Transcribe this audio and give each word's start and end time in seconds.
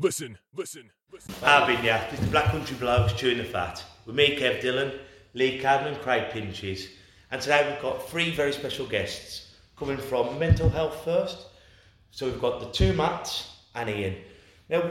Listen, 0.00 0.36
listen, 0.56 0.90
listen. 1.12 1.32
I've 1.44 1.68
been 1.68 1.84
yeah, 1.84 2.12
is 2.12 2.18
the 2.18 2.26
Black 2.26 2.46
Country 2.46 2.76
Blokes 2.76 3.12
chewing 3.12 3.38
the 3.38 3.44
fat. 3.44 3.82
With 4.06 4.16
me, 4.16 4.36
Kev 4.36 4.60
Dillon, 4.60 4.92
Lee 5.34 5.60
Cadman, 5.60 5.94
Craig 6.02 6.30
Pinches. 6.32 6.88
And 7.30 7.40
today 7.40 7.70
we've 7.70 7.80
got 7.80 8.08
three 8.08 8.32
very 8.32 8.52
special 8.52 8.86
guests 8.86 9.54
coming 9.78 9.96
from 9.96 10.36
Mental 10.36 10.68
Health 10.68 11.04
First. 11.04 11.46
So 12.10 12.26
we've 12.26 12.40
got 12.40 12.58
the 12.58 12.70
two 12.70 12.92
Matts 12.92 13.52
and 13.76 13.88
Ian. 13.88 14.16
Now, 14.68 14.90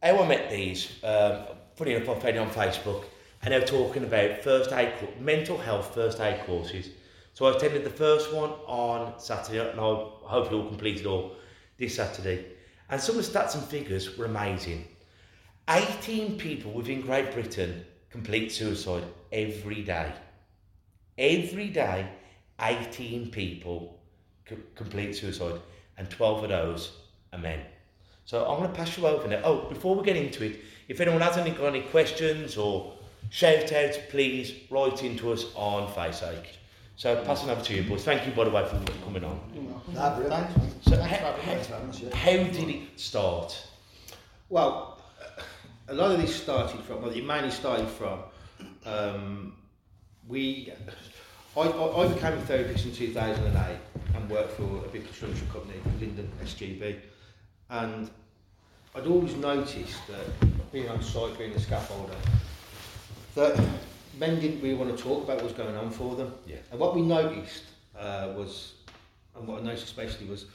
how 0.00 0.22
I 0.22 0.28
met 0.28 0.48
these, 0.48 0.92
um, 1.02 1.46
funny 1.74 1.94
enough, 1.94 2.08
I 2.08 2.20
found 2.20 2.38
on 2.38 2.50
Facebook, 2.50 3.04
and 3.42 3.52
they 3.52 3.58
were 3.58 3.66
talking 3.66 4.04
about 4.04 4.44
first 4.44 4.70
aid, 4.72 4.92
mental 5.20 5.58
health 5.58 5.92
first 5.92 6.20
aid 6.20 6.46
courses. 6.46 6.90
So 7.34 7.46
I 7.46 7.56
attended 7.56 7.82
the 7.82 7.90
first 7.90 8.32
one 8.32 8.50
on 8.68 9.18
Saturday, 9.18 9.68
and 9.68 9.80
I 9.80 9.82
hopefully 9.82 10.60
will 10.60 10.68
complete 10.68 11.00
it 11.00 11.06
all 11.06 11.32
this 11.78 11.96
Saturday. 11.96 12.55
And 12.88 13.00
some 13.00 13.18
of 13.18 13.24
the 13.24 13.38
stats 13.38 13.54
and 13.54 13.64
figures 13.64 14.16
were 14.16 14.26
amazing. 14.26 14.86
18 15.68 16.38
people 16.38 16.72
within 16.72 17.00
Great 17.00 17.32
Britain 17.32 17.84
complete 18.10 18.52
suicide 18.52 19.04
every 19.32 19.82
day. 19.82 20.12
Every 21.18 21.68
day, 21.68 22.08
18 22.60 23.30
people 23.30 24.00
co- 24.46 24.56
complete 24.74 25.14
suicide, 25.14 25.60
and 25.98 26.08
12 26.08 26.44
of 26.44 26.50
those 26.50 26.92
are 27.32 27.38
men. 27.38 27.60
So 28.24 28.44
I'm 28.44 28.58
going 28.58 28.70
to 28.70 28.76
pass 28.76 28.96
you 28.96 29.06
over 29.06 29.28
now. 29.28 29.40
Oh, 29.44 29.68
before 29.68 29.94
we 29.96 30.04
get 30.04 30.16
into 30.16 30.44
it, 30.44 30.60
if 30.88 31.00
anyone 31.00 31.20
has 31.20 31.36
any, 31.36 31.50
got 31.50 31.66
any 31.66 31.82
questions 31.82 32.56
or 32.56 32.94
shout 33.30 33.72
outs, 33.72 33.98
please 34.08 34.52
write 34.70 35.02
into 35.02 35.32
us 35.32 35.46
on 35.54 35.92
Facebook. 35.92 36.44
So 36.96 37.22
passing 37.24 37.50
over 37.50 37.62
to 37.62 37.74
you, 37.74 37.82
boys. 37.82 38.04
Thank 38.04 38.26
you, 38.26 38.32
by 38.32 38.44
the 38.44 38.50
way, 38.50 38.64
for 38.64 38.80
coming 39.04 39.22
on. 39.22 39.38
No, 39.92 40.16
brilliant. 40.16 40.50
So, 40.82 40.96
Thanks 40.96 41.12
how, 41.12 41.26
having 41.26 41.46
me. 41.46 41.52
Thanks 41.52 41.66
very 41.66 41.86
much, 41.86 42.00
yeah. 42.00 42.16
how 42.16 42.52
did 42.52 42.68
it 42.70 42.98
start? 42.98 43.66
Well, 44.48 45.02
a 45.88 45.94
lot 45.94 46.12
of 46.12 46.20
this 46.22 46.34
started 46.34 46.80
from, 46.80 47.02
well, 47.02 47.10
it 47.10 47.24
mainly 47.24 47.50
started 47.50 47.86
from, 47.86 48.20
um, 48.86 49.56
we, 50.26 50.72
I, 51.54 51.60
I, 51.60 52.04
I 52.04 52.08
became 52.08 52.32
a 52.32 52.40
therapist 52.42 52.86
in 52.86 52.94
2008 52.94 53.76
and 54.14 54.30
worked 54.30 54.52
for 54.52 54.62
a 54.62 54.88
big 54.88 55.04
construction 55.04 55.46
company, 55.52 55.78
Linden 56.00 56.30
SGB, 56.42 56.98
and 57.68 58.10
I'd 58.94 59.06
always 59.06 59.34
noticed 59.36 60.00
that 60.08 60.72
being 60.72 60.88
on 60.88 61.02
site, 61.02 61.36
being 61.36 61.52
a 61.52 61.56
scaffolder, 61.56 62.16
that 63.34 63.62
men 64.18 64.40
didn't 64.40 64.60
really 64.60 64.74
want 64.74 64.96
to 64.96 65.02
talk 65.02 65.24
about 65.24 65.36
what 65.36 65.44
was 65.44 65.52
going 65.52 65.76
on 65.76 65.90
for 65.90 66.16
them. 66.16 66.34
Yeah. 66.46 66.56
And 66.70 66.80
what 66.80 66.94
we 66.94 67.02
noticed 67.02 67.64
uh, 67.98 68.32
was, 68.36 68.74
and 69.36 69.46
what 69.46 69.60
I 69.60 69.64
noticed 69.64 69.84
especially 69.84 70.26
was, 70.26 70.46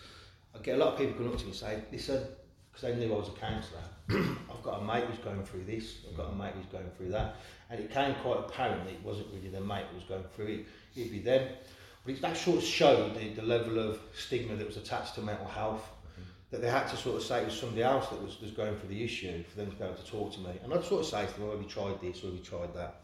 I 0.55 0.59
get 0.59 0.75
a 0.75 0.77
lot 0.77 0.93
of 0.93 0.99
people 0.99 1.13
coming 1.13 1.31
up 1.31 1.37
to 1.39 1.45
me 1.45 1.51
and 1.51 1.59
say, 1.59 1.81
listen, 1.91 2.23
because 2.71 2.81
they 2.81 2.95
knew 2.95 3.13
I 3.13 3.17
was 3.17 3.29
a 3.29 3.31
counsellor, 3.31 3.79
I've 4.09 4.63
got 4.63 4.81
a 4.81 4.83
mate 4.83 5.05
who's 5.05 5.19
going 5.19 5.43
through 5.43 5.65
this, 5.65 5.99
I've 6.09 6.17
got 6.17 6.31
a 6.31 6.35
mate 6.35 6.53
who's 6.55 6.65
going 6.65 6.89
through 6.97 7.09
that. 7.09 7.35
And 7.69 7.79
it 7.79 7.91
came 7.91 8.15
quite 8.15 8.39
apparent 8.39 8.85
that 8.85 8.93
it 8.93 9.03
wasn't 9.03 9.27
really 9.33 9.49
their 9.49 9.61
mate 9.61 9.85
who 9.91 9.95
was 9.95 10.05
going 10.05 10.23
through 10.35 10.47
it, 10.47 10.65
it'd 10.95 11.11
be 11.11 11.19
them. 11.19 11.49
But 12.05 12.15
it, 12.15 12.21
that 12.21 12.35
sort 12.35 12.57
of 12.57 12.63
showed 12.63 13.15
the, 13.15 13.29
the 13.29 13.43
level 13.43 13.79
of 13.79 13.99
stigma 14.17 14.55
that 14.55 14.67
was 14.67 14.77
attached 14.77 15.15
to 15.15 15.21
mental 15.21 15.47
health, 15.47 15.87
that 16.49 16.61
they 16.61 16.69
had 16.69 16.87
to 16.87 16.97
sort 16.97 17.15
of 17.15 17.23
say 17.23 17.41
it 17.41 17.45
was 17.45 17.57
somebody 17.57 17.81
else 17.81 18.09
that 18.09 18.21
was, 18.21 18.41
was 18.41 18.51
going 18.51 18.75
through 18.75 18.89
the 18.89 19.03
issue 19.03 19.41
for 19.49 19.57
them 19.57 19.71
to 19.71 19.77
be 19.77 19.83
able 19.83 19.95
to 19.95 20.05
talk 20.05 20.33
to 20.33 20.39
me. 20.41 20.51
And 20.63 20.73
I'd 20.73 20.83
sort 20.83 21.01
of 21.01 21.07
say 21.07 21.25
to 21.25 21.33
them, 21.33 21.43
well, 21.43 21.51
have 21.51 21.61
you 21.61 21.69
tried 21.69 22.01
this 22.01 22.23
or 22.23 22.27
have 22.27 22.35
you 22.35 22.43
tried 22.43 22.75
that? 22.75 22.95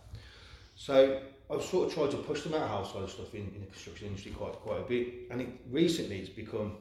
So 0.78 1.20
I've 1.52 1.64
sort 1.64 1.88
of 1.88 1.94
tried 1.94 2.12
to 2.12 2.18
push 2.18 2.44
the 2.44 2.50
mental 2.50 2.68
health 2.68 2.94
side 2.94 3.02
of 3.02 3.10
stuff 3.10 3.34
in, 3.34 3.52
in 3.56 3.62
the 3.62 3.66
construction 3.66 4.08
industry 4.08 4.32
quite 4.32 4.54
quite 4.54 4.80
a 4.80 4.84
bit. 4.84 5.08
And 5.32 5.42
it, 5.42 5.50
recently 5.70 6.20
it's 6.20 6.30
become 6.30 6.78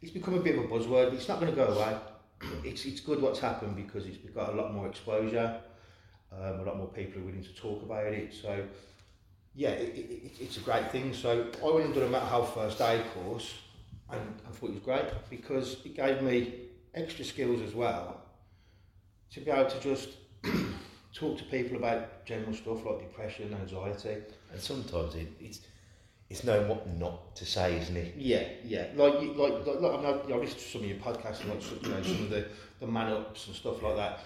it's 0.00 0.10
become 0.10 0.34
a 0.34 0.40
bit 0.40 0.58
of 0.58 0.64
a 0.64 0.68
buzzword, 0.68 1.12
it's 1.12 1.28
not 1.28 1.38
going 1.38 1.52
to 1.52 1.56
go 1.56 1.66
away. 1.66 1.96
It's 2.64 2.86
it's 2.86 3.00
good 3.00 3.20
what's 3.20 3.38
happened 3.38 3.76
because 3.76 4.06
it's 4.06 4.16
got 4.34 4.54
a 4.54 4.56
lot 4.56 4.72
more 4.72 4.88
exposure, 4.88 5.60
um, 6.32 6.60
a 6.60 6.62
lot 6.62 6.78
more 6.78 6.88
people 6.88 7.20
are 7.20 7.24
willing 7.26 7.44
to 7.44 7.54
talk 7.54 7.82
about 7.82 8.06
it. 8.06 8.32
So 8.32 8.64
yeah, 9.54 9.70
it, 9.70 9.94
it, 9.94 10.10
it, 10.10 10.32
it's 10.40 10.56
a 10.56 10.60
great 10.60 10.90
thing. 10.90 11.12
So 11.12 11.48
I 11.62 11.70
went 11.70 11.86
and 11.86 11.94
done 11.94 12.04
a 12.04 12.08
mental 12.08 12.28
health 12.28 12.54
first 12.54 12.80
aid 12.80 13.04
course, 13.12 13.54
and 14.10 14.20
I 14.48 14.50
thought 14.50 14.70
it 14.70 14.74
was 14.74 14.82
great 14.82 15.06
because 15.28 15.76
it 15.84 15.94
gave 15.94 16.22
me 16.22 16.54
extra 16.94 17.24
skills 17.24 17.60
as 17.60 17.74
well 17.74 18.22
to 19.32 19.40
be 19.40 19.50
able 19.50 19.68
to 19.68 19.80
just 19.80 20.08
talk 21.18 21.38
to 21.38 21.44
people 21.44 21.76
about 21.78 22.24
general 22.24 22.52
stuff 22.54 22.84
like 22.84 23.00
depression, 23.00 23.54
anxiety. 23.60 24.16
And 24.52 24.60
sometimes 24.60 25.14
it, 25.14 25.28
it's 25.40 25.60
it's 26.28 26.42
knowing 26.42 26.68
what 26.68 26.86
not 26.98 27.36
to 27.36 27.44
say, 27.46 27.78
isn't 27.80 27.96
it? 27.96 28.14
Yeah, 28.16 28.42
yeah. 28.64 28.86
Like, 28.96 29.20
you- 29.22 29.34
like, 29.34 29.64
like, 29.64 29.80
like 29.80 29.92
I 29.92 29.96
mean, 29.96 30.06
I- 30.06 30.34
I 30.34 30.38
listened 30.38 30.60
to 30.60 30.68
some 30.68 30.80
of 30.82 30.88
your 30.88 30.98
podcasts 30.98 31.40
and 31.42 31.50
like, 31.50 31.62
some- 31.62 31.78
you 31.82 31.88
know, 31.90 32.02
some 32.02 32.22
of 32.24 32.30
the, 32.30 32.48
the 32.80 32.86
man 32.88 33.12
ups 33.12 33.46
and 33.46 33.54
stuff 33.54 33.80
like 33.82 33.94
that. 33.96 34.20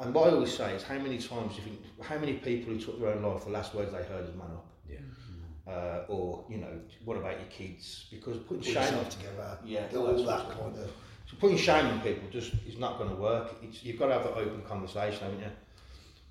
And 0.00 0.12
what 0.12 0.28
I 0.28 0.32
always 0.34 0.52
say 0.52 0.74
is, 0.74 0.82
how 0.82 0.98
many 0.98 1.18
times 1.18 1.54
do 1.54 1.62
you 1.62 1.68
think, 1.68 1.80
how 2.02 2.18
many 2.18 2.32
people 2.34 2.72
who 2.74 2.80
took 2.80 2.98
their 2.98 3.10
own 3.10 3.22
life, 3.22 3.44
the 3.44 3.50
last 3.52 3.72
words 3.72 3.92
they 3.92 4.02
heard 4.02 4.28
is 4.28 4.34
man 4.34 4.48
up? 4.48 4.66
Yeah. 4.90 5.72
Uh, 5.72 6.04
or, 6.08 6.44
you 6.50 6.56
know, 6.58 6.80
what 7.04 7.16
about 7.16 7.38
your 7.38 7.48
kids? 7.50 8.06
Because 8.10 8.38
putting 8.38 8.58
Put 8.64 8.64
shame 8.64 8.82
yourself 8.82 9.10
together. 9.10 9.58
Yeah, 9.64 9.86
all 9.94 10.08
all 10.08 10.16
that 10.24 10.48
that 10.48 10.58
kind 10.58 10.76
of. 10.76 10.90
so 11.30 11.36
putting 11.38 11.56
shame 11.56 11.86
on 11.86 12.00
people 12.00 12.28
just 12.32 12.52
is 12.66 12.78
not 12.78 12.98
going 12.98 13.10
to 13.10 13.16
work. 13.16 13.54
It's, 13.62 13.84
you've 13.84 13.98
got 13.98 14.08
to 14.08 14.14
have 14.14 14.24
that 14.24 14.34
open 14.36 14.60
conversation, 14.62 15.20
haven't 15.22 15.38
you? 15.38 15.50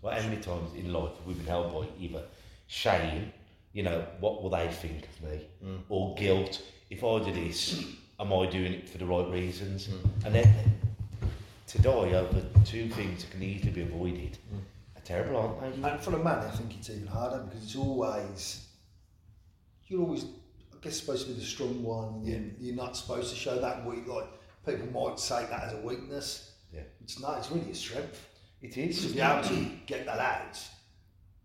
Well, 0.04 0.14
how 0.14 0.28
many 0.28 0.42
times 0.42 0.76
in 0.76 0.92
life 0.92 1.16
have 1.16 1.26
we 1.26 1.34
been 1.34 1.46
held 1.46 1.74
by 1.74 1.88
either 1.98 2.24
shame, 2.68 3.32
you 3.72 3.84
know, 3.84 4.06
what 4.20 4.44
will 4.44 4.50
they 4.50 4.68
think 4.68 5.08
of 5.08 5.30
me, 5.32 5.42
mm. 5.66 5.80
or 5.88 6.14
guilt, 6.16 6.62
if 6.90 7.06
I 7.06 7.20
do 7.24 7.32
this, 7.32 7.86
am 8.20 8.34
I 8.34 8.46
doing 8.48 8.74
it 8.74 8.90
for 8.90 8.98
the 8.98 9.06
right 9.06 9.28
reasons? 9.32 9.88
Mm. 9.88 10.26
And 10.26 10.36
then 10.36 10.54
to 11.68 11.82
die 11.82 11.90
over 11.92 12.42
two 12.66 12.90
things 12.90 13.24
that 13.24 13.32
can 13.32 13.42
easily 13.42 13.72
be 13.72 13.82
avoided 13.84 14.38
mm. 14.54 14.60
are 14.98 15.06
terrible, 15.06 15.38
aren't 15.38 15.82
they? 15.82 15.90
And 15.90 16.02
for 16.02 16.14
a 16.14 16.22
man, 16.22 16.40
I 16.40 16.50
think 16.52 16.76
it's 16.78 16.90
even 16.90 17.08
harder 17.08 17.38
because 17.46 17.64
it's 17.64 17.76
always 17.78 18.68
you're 19.88 20.02
always, 20.02 20.26
I 20.26 20.78
guess, 20.82 21.00
supposed 21.00 21.28
to 21.28 21.34
be 21.34 21.40
the 21.40 21.46
strong 21.46 21.82
one. 21.82 22.16
and 22.16 22.28
you- 22.28 22.52
You're 22.60 22.76
not 22.76 22.98
supposed 22.98 23.30
to 23.30 23.36
show 23.38 23.58
that 23.60 23.86
weak. 23.86 24.06
Like 24.06 24.28
people 24.66 24.88
might 24.88 25.18
say 25.18 25.46
that 25.50 25.64
as 25.64 25.74
a 25.74 25.78
weakness. 25.78 26.52
Yeah. 26.74 26.82
It's 27.02 27.22
not. 27.22 27.38
It's 27.38 27.52
really 27.52 27.72
a 27.72 27.76
strength. 27.76 28.28
It 28.64 28.78
is. 28.78 29.06
To 29.06 29.14
be 29.14 29.20
able 29.20 29.44
to 29.44 29.66
get 29.86 30.06
that 30.06 30.20
out, 30.20 30.58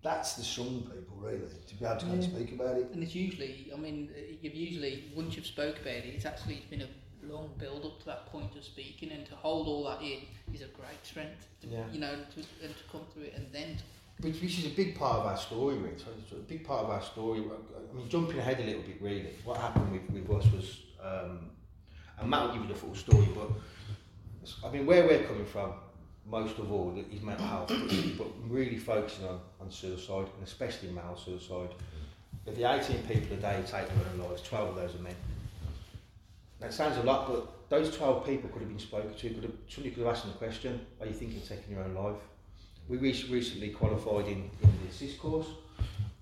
that's 0.02 0.34
the 0.34 0.44
strong 0.44 0.82
people, 0.82 1.16
really. 1.18 1.40
To 1.66 1.74
be 1.74 1.84
able 1.84 1.96
to 1.96 2.06
come 2.06 2.14
and 2.14 2.24
speak 2.24 2.52
about 2.52 2.76
it. 2.78 2.90
And 2.92 3.02
it's 3.02 3.14
usually, 3.14 3.70
I 3.74 3.76
mean, 3.76 4.10
you've 4.40 4.54
usually, 4.54 5.12
once 5.14 5.36
you've 5.36 5.46
spoke 5.46 5.80
about 5.80 5.94
it, 5.94 6.06
it's 6.06 6.24
actually 6.24 6.54
it's 6.54 6.66
been 6.66 6.82
a 6.82 6.88
long 7.26 7.50
build 7.58 7.84
up 7.84 7.98
to 8.00 8.06
that 8.06 8.26
point 8.26 8.54
of 8.56 8.64
speaking, 8.64 9.10
and 9.10 9.26
to 9.26 9.34
hold 9.34 9.66
all 9.66 9.84
that 9.84 10.00
in 10.00 10.20
is 10.54 10.62
a 10.62 10.66
great 10.66 11.02
strength. 11.02 11.48
To, 11.62 11.66
Yeah. 11.66 11.84
You 11.92 12.00
know, 12.00 12.14
to, 12.14 12.40
and 12.64 12.74
to 12.76 12.84
come 12.90 13.02
through 13.12 13.24
it 13.24 13.34
and 13.34 13.46
then 13.52 13.76
to 13.78 13.82
Which, 14.20 14.40
which 14.40 14.58
is 14.60 14.66
a 14.66 14.76
big 14.76 14.96
part 14.96 15.18
of 15.18 15.26
our 15.26 15.36
story, 15.36 15.76
Rich. 15.76 16.02
It's 16.22 16.32
a 16.32 16.36
big 16.36 16.64
part 16.64 16.84
of 16.84 16.90
our 16.90 17.02
story. 17.02 17.40
I 17.40 17.96
mean, 17.96 18.08
jumping 18.08 18.38
ahead 18.38 18.60
a 18.60 18.64
little 18.64 18.82
bit, 18.82 19.02
really. 19.02 19.34
What 19.44 19.58
happened 19.58 19.90
with, 19.92 20.08
with 20.10 20.30
us 20.38 20.52
was, 20.52 20.80
um, 21.02 21.50
and 22.20 22.30
Matt 22.30 22.46
will 22.46 22.52
give 22.54 22.62
you 22.62 22.68
the 22.68 22.78
full 22.78 22.94
story, 22.94 23.28
but 23.34 23.50
I 24.64 24.72
mean, 24.72 24.86
where 24.86 25.06
we're 25.06 25.24
coming 25.24 25.46
from, 25.46 25.72
most 26.30 26.58
of 26.58 26.70
all, 26.70 26.94
is 27.10 27.22
mental 27.22 27.46
health, 27.46 27.68
but, 28.18 28.26
really 28.48 28.78
focusing 28.78 29.26
on, 29.26 29.40
on 29.60 29.70
suicide, 29.70 30.26
and 30.36 30.46
especially 30.46 30.90
male 30.90 31.16
suicide. 31.22 31.70
If 32.46 32.56
the 32.56 32.70
18 32.70 33.02
people 33.02 33.36
a 33.36 33.40
day 33.40 33.62
take 33.62 33.88
their 33.88 34.04
own 34.12 34.28
lives, 34.28 34.42
12 34.42 34.70
of 34.70 34.74
those 34.76 34.94
are 34.94 35.02
men. 35.02 35.14
That 36.60 36.72
sounds 36.72 36.96
a 36.98 37.02
lot, 37.02 37.28
but 37.28 37.68
those 37.68 37.96
12 37.96 38.26
people 38.26 38.50
could 38.50 38.60
have 38.60 38.68
been 38.68 38.78
spoken 38.78 39.14
to. 39.14 39.28
Could 39.30 39.42
have, 39.44 39.52
somebody 39.68 39.94
could 39.94 40.04
have 40.04 40.14
asked 40.14 40.24
them 40.24 40.32
the 40.32 40.38
question, 40.38 40.80
are 41.00 41.06
you 41.06 41.12
thinking 41.12 41.38
of 41.38 41.48
taking 41.48 41.74
your 41.74 41.84
own 41.84 41.94
life? 41.94 42.20
We 42.88 42.96
re- 42.96 43.24
recently 43.30 43.70
qualified 43.70 44.26
in, 44.26 44.50
in 44.62 44.72
the 44.82 44.88
ASIST 44.90 45.18
course, 45.18 45.48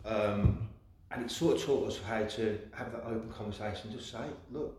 um, 0.04 0.68
and 1.10 1.24
it 1.24 1.30
sort 1.30 1.56
of 1.56 1.62
taught 1.62 1.88
us 1.88 2.00
how 2.06 2.24
to 2.24 2.58
have 2.72 2.92
that 2.92 3.04
open 3.06 3.32
conversation, 3.32 3.92
just 3.92 4.10
say, 4.10 4.26
look, 4.50 4.76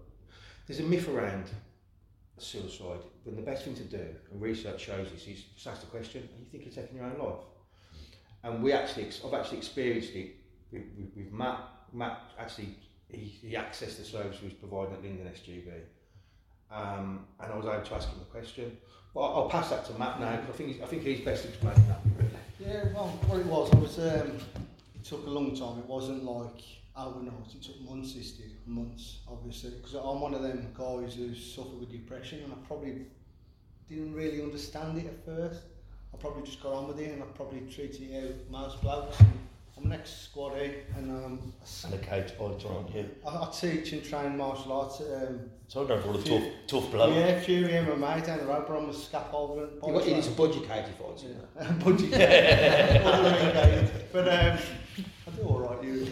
there's 0.68 0.80
a 0.80 0.84
myth 0.84 1.08
around 1.08 1.46
suicide, 2.38 3.00
but 3.26 3.36
the 3.36 3.42
best 3.42 3.66
thing 3.66 3.76
to 3.76 3.84
do, 3.84 4.06
and 4.32 4.42
research 4.42 4.82
shows 4.82 5.10
this, 5.12 5.28
is 5.28 5.44
just 5.56 5.68
ask 5.68 5.82
the 5.82 5.88
question, 5.88 6.22
are 6.22 6.40
you 6.40 6.46
thinking 6.52 6.70
of 6.70 6.76
taking 6.76 6.98
your 6.98 7.06
own 7.06 7.18
life? 7.20 7.44
And 8.44 8.64
we 8.64 8.72
actually, 8.74 9.10
I've 9.26 9.34
actually 9.34 9.58
experienced 9.58 10.14
it 10.14 10.36
with, 10.72 10.84
with, 11.16 11.32
Matt. 11.32 11.60
Matt 11.92 12.22
actually, 12.40 12.76
he, 13.10 13.38
he 13.42 13.54
accessed 13.54 13.98
the 13.98 14.04
service 14.04 14.42
we 14.42 14.50
was 14.50 14.54
providing 14.54 14.94
at 14.94 15.04
Linden 15.04 15.28
SGB. 15.28 15.72
Um, 16.70 17.26
and 17.40 17.52
I 17.52 17.56
was 17.56 17.66
able 17.66 17.82
to 17.82 17.96
ask 17.96 18.10
him 18.10 18.20
the 18.20 18.26
question. 18.26 18.78
But 19.14 19.22
I'll, 19.22 19.50
pass 19.50 19.70
that 19.70 19.86
to 19.86 19.94
Matt 19.94 20.20
now, 20.20 20.36
because 20.36 20.54
I 20.54 20.58
think, 20.58 20.82
I 20.84 20.86
think 20.86 21.04
he's 21.04 21.22
best 21.22 21.46
explaining 21.46 21.88
that. 21.88 22.00
Yeah, 22.60 22.84
what 22.94 23.40
it 23.40 23.46
was, 23.46 23.74
I 23.74 23.78
was. 23.78 24.00
Um, 24.00 24.38
it 24.96 25.04
took 25.04 25.26
a 25.26 25.30
long 25.30 25.56
time. 25.56 25.80
It 25.80 25.86
wasn't 25.86 26.24
like 26.24 26.62
overnight. 26.98 27.54
It 27.54 27.62
took 27.64 27.80
months. 27.82 28.14
This 28.14 28.32
did 28.32 28.52
months, 28.66 29.20
obviously, 29.28 29.72
because 29.72 29.94
I'm 29.96 30.22
one 30.22 30.34
of 30.34 30.42
them 30.42 30.68
guys 30.78 31.16
who 31.16 31.34
suffer 31.36 31.76
with 31.80 31.92
depression, 31.92 32.44
and 32.44 32.54
I 32.54 32.56
probably 32.68 33.06
didn't 33.90 34.14
really 34.14 34.42
understand 34.42 34.98
it 34.98 35.06
at 35.06 35.26
first. 35.26 35.62
I 36.14 36.18
probably 36.18 36.44
just 36.44 36.62
got 36.62 36.74
on 36.74 36.88
with 36.88 37.00
it, 37.00 37.12
and 37.12 37.22
I 37.24 37.26
probably 37.28 37.62
treated 37.62 38.02
it 38.10 38.24
out 38.24 38.52
most 38.52 38.82
blokes. 38.82 39.20
And 39.20 39.32
I'm 39.78 39.92
an 39.92 40.00
ex-squaddy, 40.00 40.74
and 40.98 41.12
um, 41.12 41.54
And 41.86 41.94
a 41.94 41.98
coach 42.00 42.36
pointer, 42.38 42.68
aren't 42.70 42.96
you? 42.96 43.08
I, 43.26 43.30
I 43.30 43.50
teach 43.52 43.94
and 43.94 44.04
train 44.04 44.36
martial 44.36 44.72
arts. 44.74 45.02
Um, 45.02 45.42
So 45.68 45.86
I 45.86 45.90
know 45.90 46.02
for 46.02 46.08
all 46.08 46.14
the 46.14 46.22
Few- 46.24 46.40
tough, 46.40 46.50
tough 46.84 46.92
bloke. 46.92 47.14
yeah, 47.14 47.28
a 47.28 47.42
few 47.42 47.68
MMA 47.68 48.26
down 48.26 48.40
the 48.40 48.46
road, 48.46 48.66
but 48.68 48.76
I'm 48.78 48.90
a 48.90 48.94
scaffolder. 48.94 49.70
and 49.74 49.88
You 49.88 50.00
got, 50.00 50.08
it 50.08 50.18
is 50.18 50.28
a 50.30 50.32
budget 50.32 50.66
fight. 50.66 50.88
Yeah, 51.58 51.72
budget. 51.74 53.04
All 53.06 53.24
the 53.24 53.30
way 53.30 53.54
down. 53.54 53.90
but 54.12 54.28
um, 54.28 54.58
I 55.28 55.32
do 55.36 55.44
all 55.44 55.60
right 55.60 55.84
usually. 55.84 56.12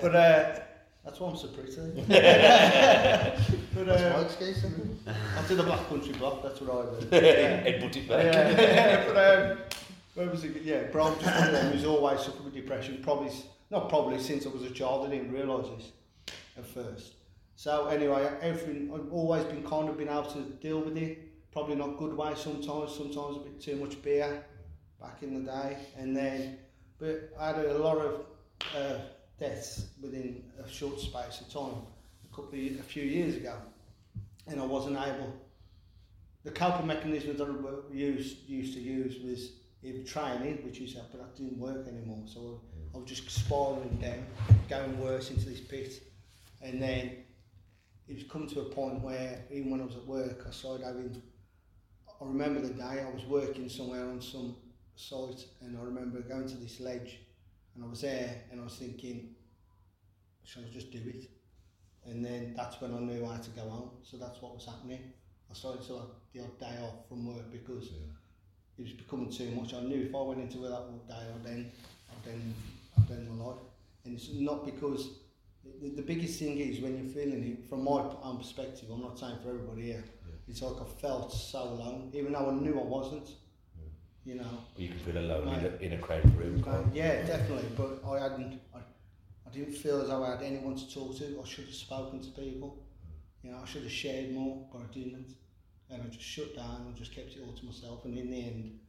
But 0.00 0.14
uh, 0.14 0.58
that's 1.04 1.20
why 1.20 1.30
I'm 1.30 1.36
so 1.36 1.48
pretty. 1.48 1.74
but 1.74 2.08
That's 2.08 4.02
my 4.02 4.14
uh, 4.14 4.22
excuse. 4.22 4.58
isn't 4.58 5.00
it? 5.06 5.14
I 5.38 5.46
do 5.48 5.54
the 5.56 5.62
black 5.62 5.88
country 5.88 6.12
block. 6.14 6.42
That's 6.42 6.60
what 6.60 6.70
I 6.86 7.00
do. 7.00 7.06
Yeah. 7.12 7.64
Headbutt 7.64 7.96
it 7.96 8.08
back. 8.08 8.24
yeah. 8.24 9.04
but 9.06 9.50
um, 9.52 9.58
where 10.14 10.28
was 10.28 10.44
it? 10.44 10.62
Yeah, 10.62 10.84
but 10.92 11.20
just 11.20 11.38
one 11.38 11.48
of 11.48 11.52
them 11.52 11.72
who's 11.72 11.84
always 11.84 12.20
suffered 12.20 12.44
with 12.44 12.54
depression. 12.54 13.00
Probably, 13.02 13.30
not 13.70 13.88
probably 13.88 14.18
since 14.18 14.46
I 14.46 14.48
was 14.50 14.62
a 14.62 14.70
child. 14.70 15.06
I 15.06 15.10
didn't 15.10 15.32
realise 15.32 15.66
this 15.76 15.92
at 16.58 16.66
first. 16.66 17.14
So 17.54 17.86
anyway, 17.86 18.28
everything 18.42 18.90
I've 18.94 19.10
always 19.12 19.44
been 19.44 19.62
kind 19.62 19.88
of 19.88 19.96
been 19.96 20.08
able 20.08 20.24
to 20.24 20.40
deal 20.60 20.80
with 20.80 20.96
it. 20.98 21.52
Probably 21.52 21.74
not 21.76 21.96
good 21.96 22.14
way 22.14 22.34
sometimes. 22.34 22.94
Sometimes 22.94 23.36
a 23.36 23.40
bit 23.40 23.60
too 23.60 23.76
much 23.76 24.02
beer 24.02 24.44
back 25.00 25.22
in 25.22 25.34
the 25.44 25.50
day, 25.50 25.76
and 25.96 26.16
then 26.16 26.58
but 26.98 27.30
I 27.38 27.48
had 27.48 27.58
a 27.64 27.78
lot 27.78 27.98
of 27.98 28.26
uh, 28.76 28.98
deaths 29.38 29.86
within 30.02 30.44
a 30.62 30.68
short 30.68 30.98
space 31.00 31.40
of 31.40 31.52
time. 31.52 31.82
A 32.24 32.34
couple 32.34 32.58
of 32.58 32.80
a 32.80 32.82
few 32.82 33.02
years 33.02 33.36
ago, 33.36 33.54
and 34.46 34.60
I 34.60 34.64
wasn't 34.64 34.96
able. 34.96 35.34
The 36.44 36.50
coping 36.50 36.86
mechanisms 36.86 37.38
that 37.38 37.48
I 37.48 37.94
used 37.94 38.48
used 38.48 38.74
to 38.74 38.80
use 38.80 39.22
was 39.22 39.52
either 39.82 40.02
training, 40.04 40.64
which 40.64 40.80
is 40.80 40.94
but 40.94 41.18
that 41.18 41.36
didn't 41.36 41.58
work 41.58 41.86
anymore. 41.86 42.22
So 42.26 42.60
I, 42.94 42.96
I 42.96 43.00
was 43.00 43.08
just 43.08 43.30
spiraling 43.30 43.98
down, 44.00 44.26
going 44.68 44.98
worse 45.00 45.30
into 45.30 45.48
this 45.48 45.60
pit, 45.60 46.02
and 46.62 46.82
then 46.82 47.24
it 48.08 48.14
was 48.14 48.24
come 48.24 48.46
to 48.48 48.60
a 48.60 48.64
point 48.64 49.00
where 49.00 49.44
even 49.50 49.70
when 49.70 49.80
I 49.80 49.84
was 49.84 49.96
at 49.96 50.06
work, 50.06 50.44
I 50.48 50.52
started 50.52 50.84
having. 50.84 51.22
I 52.20 52.24
remember 52.24 52.60
the 52.60 52.72
day 52.72 53.04
I 53.04 53.10
was 53.12 53.24
working 53.24 53.68
somewhere 53.68 54.08
on 54.08 54.22
some 54.22 54.56
site, 54.94 55.44
and 55.60 55.76
I 55.76 55.82
remember 55.82 56.20
going 56.20 56.48
to 56.48 56.56
this 56.56 56.80
ledge, 56.80 57.18
and 57.76 57.84
I 57.84 57.88
was 57.88 58.00
there, 58.00 58.42
and 58.50 58.60
I 58.60 58.64
was 58.64 58.76
thinking, 58.76 59.34
shall 60.44 60.62
I 60.64 60.72
just 60.72 60.90
do 60.90 60.98
it? 61.06 61.28
And 62.06 62.24
then 62.24 62.54
that's 62.56 62.80
when 62.80 62.94
I 62.94 63.00
knew 63.00 63.26
I 63.26 63.34
had 63.34 63.42
to 63.42 63.50
go 63.50 63.68
home. 63.68 63.90
So 64.02 64.16
that's 64.16 64.40
what 64.40 64.54
was 64.54 64.64
happening. 64.64 65.12
I 65.50 65.54
started 65.54 65.86
to 65.88 65.94
have 65.94 66.08
the 66.32 66.40
odd 66.40 66.58
day 66.58 66.78
off 66.82 67.08
from 67.08 67.26
work 67.26 67.52
because 67.52 67.90
it 68.78 68.82
was 68.82 68.92
becoming 68.92 69.30
too 69.30 69.50
much. 69.50 69.74
I 69.74 69.80
knew 69.80 70.06
if 70.08 70.14
I 70.14 70.22
went 70.22 70.40
into 70.40 70.58
that 70.58 70.72
all 70.72 71.04
day, 71.06 71.14
I'd 71.14 71.44
then, 71.44 71.70
I'd 72.10 72.24
then, 72.24 72.54
I'd 72.98 73.10
end 73.10 73.38
my 73.38 73.44
life. 73.44 73.58
And 74.04 74.14
it's 74.14 74.30
not 74.32 74.64
because 74.64 75.10
the, 75.82 75.90
the 75.90 76.02
biggest 76.02 76.38
thing 76.38 76.58
is 76.58 76.80
when 76.80 76.96
you're 76.96 77.12
feeling 77.12 77.44
it, 77.44 77.68
from 77.68 77.84
my 77.84 78.02
own 78.22 78.38
perspective, 78.38 78.88
I'm 78.90 79.02
not 79.02 79.18
saying 79.18 79.38
for 79.42 79.50
everybody 79.50 79.82
here, 79.82 80.04
it's 80.48 80.62
like 80.62 80.80
I 80.80 81.00
felt 81.00 81.32
so 81.32 81.58
alone, 81.58 82.10
even 82.14 82.32
though 82.32 82.50
I 82.50 82.54
knew 82.54 82.78
I 82.78 82.84
wasn't. 82.84 83.28
You 84.26 84.34
know, 84.34 84.58
You 84.76 84.88
can 84.88 84.98
feel 84.98 85.18
alone 85.18 85.54
in 85.54 85.64
a, 85.64 85.76
in 85.76 85.92
a 85.92 85.98
crowded 85.98 86.34
room. 86.36 86.64
uh, 86.66 86.82
yeah, 86.92 87.24
definitely. 87.24 87.68
But 87.76 88.02
I 88.04 88.18
hadn't. 88.18 88.60
I, 88.74 88.78
I 88.78 89.50
didn't 89.52 89.74
feel 89.74 90.00
as 90.02 90.08
though 90.08 90.24
I 90.24 90.32
had 90.32 90.42
anyone 90.42 90.74
to 90.74 90.92
talk 90.92 91.16
to. 91.18 91.40
I 91.40 91.46
should 91.46 91.66
have 91.66 91.74
spoken 91.74 92.20
to 92.20 92.30
people. 92.30 92.82
You 93.44 93.52
know, 93.52 93.58
I 93.62 93.66
should 93.66 93.84
have 93.84 93.92
shared 93.92 94.32
more, 94.32 94.66
but 94.72 94.80
I 94.80 94.92
didn't. 94.92 95.36
And 95.90 96.02
I 96.02 96.06
just 96.08 96.24
shut 96.26 96.56
down 96.56 96.86
and 96.86 96.96
just 96.96 97.14
kept 97.14 97.36
it 97.36 97.42
all 97.46 97.52
to 97.52 97.64
myself. 97.64 98.04
And 98.04 98.18
in 98.18 98.28
the 98.32 98.42
end, 98.42 98.80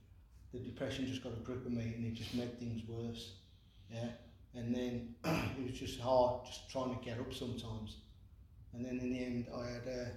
the 0.52 0.60
depression 0.60 1.06
just 1.06 1.24
got 1.24 1.34
a 1.34 1.42
grip 1.42 1.64
of 1.68 1.72
me, 1.72 1.94
and 1.96 2.04
it 2.04 2.16
just 2.16 2.34
made 2.34 2.58
things 2.58 2.82
worse. 2.88 3.34
Yeah. 3.94 4.10
And 4.56 4.74
then 4.76 5.14
it 5.24 5.64
was 5.70 5.80
just 5.80 6.00
hard, 6.00 6.48
just 6.48 6.68
trying 6.72 6.98
to 6.98 7.06
get 7.06 7.20
up 7.20 7.32
sometimes. 7.32 7.98
And 8.74 8.84
then 8.84 8.98
in 9.00 9.14
the 9.14 9.24
end, 9.24 9.48
I 9.56 9.68
had 9.68 9.86
a 9.88 10.12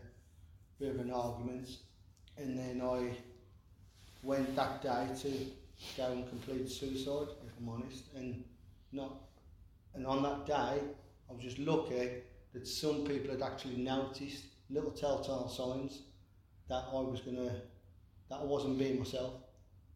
bit 0.78 0.94
of 0.94 1.00
an 1.00 1.10
argument, 1.10 1.68
and 2.38 2.58
then 2.58 2.80
I 2.82 3.18
went 4.22 4.54
that 4.56 4.82
day 4.82 5.08
to 5.22 5.30
go 5.96 6.12
and 6.12 6.28
complete 6.28 6.70
suicide, 6.70 7.28
if 7.46 7.52
I'm 7.58 7.68
honest, 7.68 8.04
and 8.14 8.44
not. 8.92 9.16
And 9.94 10.06
on 10.06 10.22
that 10.22 10.46
day, 10.46 10.80
I 11.28 11.32
was 11.32 11.42
just 11.42 11.58
lucky 11.58 12.10
that 12.52 12.66
some 12.66 13.04
people 13.04 13.30
had 13.30 13.42
actually 13.42 13.76
noticed 13.76 14.44
little 14.68 14.90
telltale 14.90 15.48
signs 15.48 16.02
that 16.68 16.84
I 16.92 17.00
was 17.00 17.20
gonna, 17.20 17.52
that 18.28 18.40
I 18.40 18.44
wasn't 18.44 18.78
being 18.78 18.98
myself. 18.98 19.34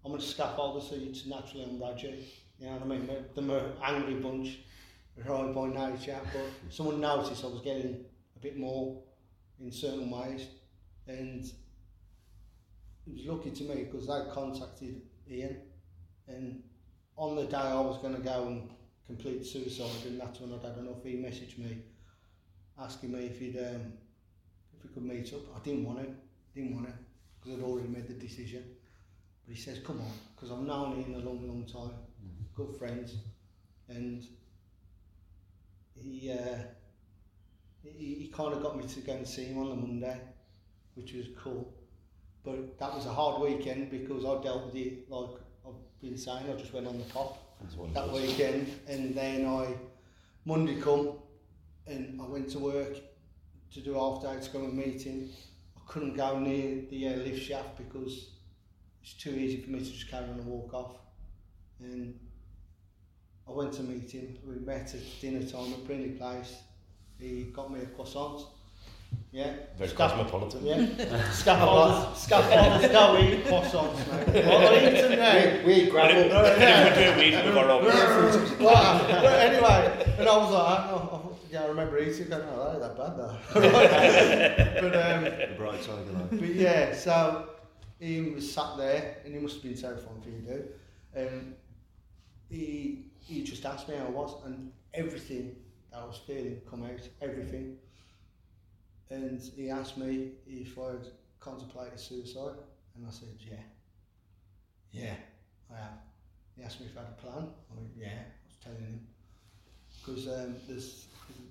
I'm 0.05 0.13
a 0.13 0.19
scaffolder, 0.19 0.83
so 0.83 0.97
it's 0.97 1.27
naturally 1.27 1.65
I'm. 1.65 2.25
You 2.59 2.67
know 2.67 2.73
what 2.73 2.83
I 2.83 2.87
mean? 2.87 3.09
They're 3.35 3.59
an 3.59 3.73
angry 3.83 4.15
bunch, 4.15 4.59
right 5.25 5.55
by 5.55 5.69
nature, 5.69 6.19
but 6.33 6.45
someone 6.71 7.01
noticed 7.01 7.45
I 7.45 7.49
was 7.49 7.61
getting 7.63 8.05
a 8.37 8.39
bit 8.41 8.59
more 8.59 9.03
in 9.61 9.71
certain 9.71 10.11
ways, 10.11 10.47
and 11.07 11.45
it 13.07 13.13
was 13.13 13.27
lucky 13.27 13.51
to 13.51 13.65
me 13.65 13.85
because 13.85 14.07
they 14.07 14.21
contacted 14.33 15.03
Ian, 15.31 15.57
and 16.29 16.63
on 17.17 17.37
the 17.37 17.45
day 17.45 17.57
I 17.57 17.81
was 17.81 17.99
going 17.99 18.15
to 18.15 18.23
go 18.23 18.47
and 18.47 18.71
complete 19.07 19.45
suicide, 19.45 20.07
and 20.07 20.21
that's 20.21 20.41
when 20.41 20.53
I'd 20.53 20.63
had 20.63 20.79
enough. 20.79 21.03
He 21.03 21.17
messaged 21.17 21.59
me 21.59 21.79
asking 22.79 23.13
me 23.13 23.27
if 23.27 23.39
he'd 23.39 23.59
um, 23.59 23.93
if 24.77 24.83
we 24.83 24.89
could 24.93 25.05
meet 25.05 25.33
up. 25.33 25.41
I 25.57 25.61
didn't 25.61 25.85
want 25.85 25.99
to, 26.01 26.07
didn't 26.55 26.75
want 26.75 26.87
to, 26.87 26.93
because 27.41 27.59
I'd 27.59 27.65
already 27.65 27.89
made 27.89 28.09
the 28.09 28.15
decision. 28.15 28.65
But 29.47 29.55
he 29.55 29.61
says, 29.61 29.81
"Come 29.81 30.01
on," 30.01 30.13
because 30.35 30.51
I've 30.51 30.65
known 30.65 30.99
Ian 30.99 31.15
a 31.21 31.25
long, 31.25 31.47
long 31.47 31.65
time, 31.67 31.97
good 32.55 32.75
friends, 32.79 33.17
and 33.89 34.25
he 35.95 36.33
uh, 36.33 36.59
he, 37.83 38.15
he 38.15 38.33
kind 38.35 38.55
of 38.55 38.63
got 38.63 38.77
me 38.77 38.85
to 38.87 39.01
go 39.01 39.13
and 39.13 39.29
see 39.29 39.45
him 39.45 39.59
on 39.59 39.69
the 39.69 39.77
Monday, 39.77 40.19
which 40.95 41.13
was 41.13 41.27
cool. 41.39 41.75
But 42.45 42.79
that 42.79 42.95
was 42.95 43.07
a 43.07 43.13
hard 43.13 43.41
weekend 43.41 43.91
because 43.91 44.25
I 44.25 44.43
dealt 44.43 44.67
with 44.67 44.77
it 44.77 45.11
like 45.11 45.31
I've 45.67 46.01
been 46.01 46.19
saying. 46.19 46.45
I 46.51 46.57
just 46.57 46.75
went 46.75 46.87
on 46.87 46.99
the 46.99 47.05
pop 47.05 47.57
That's 47.61 47.75
what 47.75 47.89
it 47.89 47.95
that 47.95 48.13
weekend, 48.13 48.69
and 48.87 49.15
then 49.15 49.47
I 49.47 49.75
Monday 50.45 50.79
come, 50.81 51.15
and 51.87 52.21
I 52.21 52.27
went 52.27 52.51
to 52.51 52.59
work 52.59 52.99
to 53.73 53.81
do 53.81 53.95
half 53.95 54.23
day 54.23 54.39
to 54.39 54.51
go 54.51 54.65
and 54.65 54.77
meeting. 54.77 55.31
I 55.77 55.81
couldn't 55.91 56.15
go 56.15 56.39
near 56.39 56.83
the 56.91 57.09
uh, 57.09 57.17
lift 57.17 57.43
shaft 57.43 57.79
because 57.79 58.31
it's 59.03 59.15
too 59.15 59.31
easy 59.31 59.63
for 59.63 59.71
me 59.71 59.79
to 59.79 59.85
just 59.91 60.11
carry 60.11 60.25
on 60.25 60.31
and 60.39 60.47
walk 60.47 60.75
off. 60.75 60.97
And 61.81 62.19
I 63.49 63.53
went 63.53 63.73
to 63.75 63.83
meet 63.83 64.11
him. 64.11 64.37
We 64.47 64.57
met 64.57 64.95
at 64.95 65.01
dinner 65.21 65.43
time 65.47 65.73
at 65.73 65.87
Brindley 65.87 66.11
Place. 66.11 66.57
He 67.19 67.45
got 67.55 67.73
me 67.73 67.81
a 67.81 67.87
croissant. 67.87 68.43
Yeah. 69.33 69.53
Very 69.77 69.91
Scaf- 69.91 69.97
cosmopolitan. 69.97 70.65
Yeah. 70.65 70.77
Scaffolders, 71.31 72.15
scaffolders 72.15 72.93
don't 72.93 73.25
eat 73.25 73.45
croissants, 73.45 73.99
mate. 74.33 74.45
Well, 74.47 74.73
I 74.73 74.77
eat 74.77 75.01
them 75.03 75.19
now. 75.19 75.67
We, 75.67 75.75
we 75.85 75.91
gravel. 75.91 76.31
If 76.31 77.19
we 77.19 77.31
do 77.31 77.37
weed 77.37 77.45
with 77.45 77.57
our 77.57 77.71
own. 77.71 77.85
Well, 78.65 78.99
but 79.09 79.41
anyway, 79.41 80.15
and 80.19 80.29
I 80.29 80.37
was 80.37 80.53
like, 80.53 80.79
I, 80.79 81.17
I, 81.17 81.21
yeah, 81.51 81.63
I 81.65 81.67
remember 81.67 81.99
eating, 81.99 82.29
going, 82.29 82.43
oh, 82.49 82.65
that 82.65 82.73
ain't 82.73 82.81
that 82.81 82.97
bad 82.97 83.17
though. 83.19 84.81
but, 84.89 84.95
um, 84.95 85.25
The 85.25 85.55
bright 85.57 85.83
side 85.83 85.99
of 85.99 86.13
life. 86.15 86.27
but 86.31 86.55
yeah, 86.55 86.95
so 86.95 87.49
Ian 88.01 88.35
was 88.35 88.51
sat 88.51 88.77
there, 88.77 89.17
and 89.25 89.35
he 89.35 89.41
must 89.41 89.55
have 89.57 89.63
been 89.65 89.77
terrifying 89.77 90.21
for 90.23 90.29
you, 90.31 90.39
dude. 90.39 90.69
Um, 91.17 91.55
he, 92.49 93.07
he 93.19 93.43
just 93.43 93.65
asked 93.67 93.89
me 93.89 93.97
how 93.97 94.07
I 94.07 94.11
was, 94.11 94.35
and 94.47 94.71
everything 94.95 95.57
that 95.91 96.01
I 96.01 96.05
was 96.05 96.19
feeling 96.27 96.61
come 96.71 96.85
out, 96.85 97.01
everything. 97.21 97.77
And 99.11 99.41
he 99.57 99.71
asked 99.71 99.99
me 99.99 100.33
if 100.47 100.79
I'd 100.79 101.07
contemplated 101.41 102.01
suicide, 102.01 102.57
and 102.97 103.07
I 103.07 103.11
said, 103.11 103.29
yeah. 103.39 103.57
Yeah, 104.93 105.15
I 105.73 105.77
have. 105.77 105.99
He 106.57 106.63
asked 106.63 106.81
me 106.81 106.87
if 106.87 106.97
I 106.97 107.01
had 107.01 107.11
a 107.11 107.21
plan. 107.21 107.49
I 107.71 107.75
went, 107.75 107.91
yeah, 107.97 108.09
I 108.09 108.47
was 108.47 108.57
telling 108.63 108.81
him. 108.81 109.01
Because 109.99 110.29
um, 110.29 110.57
there's 110.69 111.07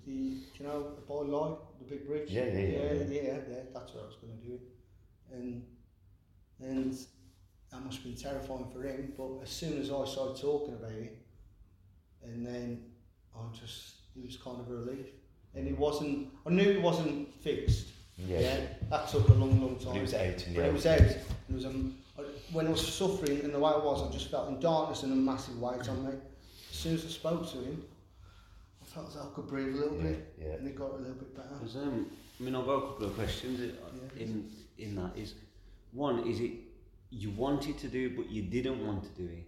the, 0.05 0.11
you 0.11 0.65
know, 0.65 0.93
the 0.95 1.01
boy 1.01 1.23
line, 1.23 1.55
the 1.79 1.85
big 1.89 2.07
bridge. 2.07 2.29
Yeah, 2.29 2.45
yeah, 2.45 2.51
yeah, 2.51 2.59
yeah, 2.59 2.93
yeah. 2.93 3.03
yeah, 3.09 3.37
yeah, 3.49 3.59
that's 3.73 3.93
what 3.93 4.03
I 4.03 4.07
was 4.07 4.15
going 4.21 4.37
to 4.37 4.45
do. 4.45 4.59
And 5.31 5.65
and 6.59 6.93
that 7.71 7.83
must 7.83 7.97
have 7.97 8.05
been 8.05 8.15
terrifying 8.15 8.67
for 8.71 8.83
him. 8.83 9.13
But 9.17 9.43
as 9.43 9.49
soon 9.49 9.81
as 9.81 9.91
I 9.91 10.05
started 10.05 10.39
talking 10.41 10.75
about 10.75 10.91
it, 10.91 11.17
and 12.23 12.45
then 12.45 12.85
I 13.35 13.39
just, 13.53 13.95
it 14.15 14.25
was 14.25 14.37
kind 14.37 14.59
of 14.59 14.69
a 14.69 14.75
relief. 14.75 15.07
And 15.55 15.67
it 15.67 15.77
wasn't, 15.77 16.29
I 16.45 16.49
knew 16.49 16.63
it 16.69 16.81
wasn't 16.81 17.33
fixed. 17.41 17.87
Yeah. 18.17 18.57
that 18.89 19.07
took 19.07 19.27
a 19.29 19.33
long, 19.33 19.59
long 19.61 19.75
time. 19.77 19.87
But 19.93 19.95
it 19.97 20.01
was 20.01 20.13
out 20.13 20.47
in 20.47 20.53
the 20.53 20.65
it 20.65 20.73
was 20.73 20.85
out. 20.85 20.99
It 21.01 21.25
was 21.49 21.65
um, 21.65 21.95
when 22.51 22.67
I 22.67 22.69
was 22.71 22.87
suffering 22.93 23.39
and 23.41 23.53
the 23.53 23.59
way 23.59 23.71
I 23.71 23.77
was, 23.77 24.07
I 24.07 24.11
just 24.11 24.29
felt 24.31 24.49
in 24.49 24.59
darkness 24.59 25.03
and 25.03 25.11
a 25.13 25.15
massive 25.15 25.59
weight 25.59 25.87
on 25.89 26.05
me. 26.05 26.11
As 26.71 26.77
soon 26.77 26.93
as 26.95 27.05
I 27.05 27.09
spoke 27.09 27.49
to 27.51 27.57
him, 27.57 27.83
I 28.81 28.85
felt 28.85 29.07
as 29.09 29.15
though 29.15 29.21
I 29.31 29.35
could 29.35 29.47
breathe 29.47 29.75
a 29.75 29.79
little 29.79 29.97
Yeah, 29.97 30.03
bit, 30.03 30.33
yeah. 30.39 30.47
and 30.53 30.67
it 30.67 30.75
got 30.75 30.91
a 30.91 30.97
little 30.97 31.13
bit 31.15 31.35
better. 31.35 31.49
Because, 31.59 31.75
um, 31.77 32.07
I 32.39 32.43
mean, 32.43 32.55
I've 32.55 32.65
got 32.65 32.73
a 32.75 32.81
couple 32.81 33.05
of 33.07 33.15
questions 33.15 33.59
i- 33.61 34.19
in 34.21 34.49
in 34.77 34.95
that. 34.95 35.17
Is 35.17 35.35
one 35.91 36.27
is 36.27 36.39
it 36.39 36.51
you 37.09 37.29
wanted 37.31 37.77
to 37.79 37.87
do 37.87 38.15
but 38.15 38.29
you 38.29 38.41
didn't 38.43 38.85
want 38.85 39.03
to 39.03 39.09
do 39.21 39.27
it, 39.31 39.45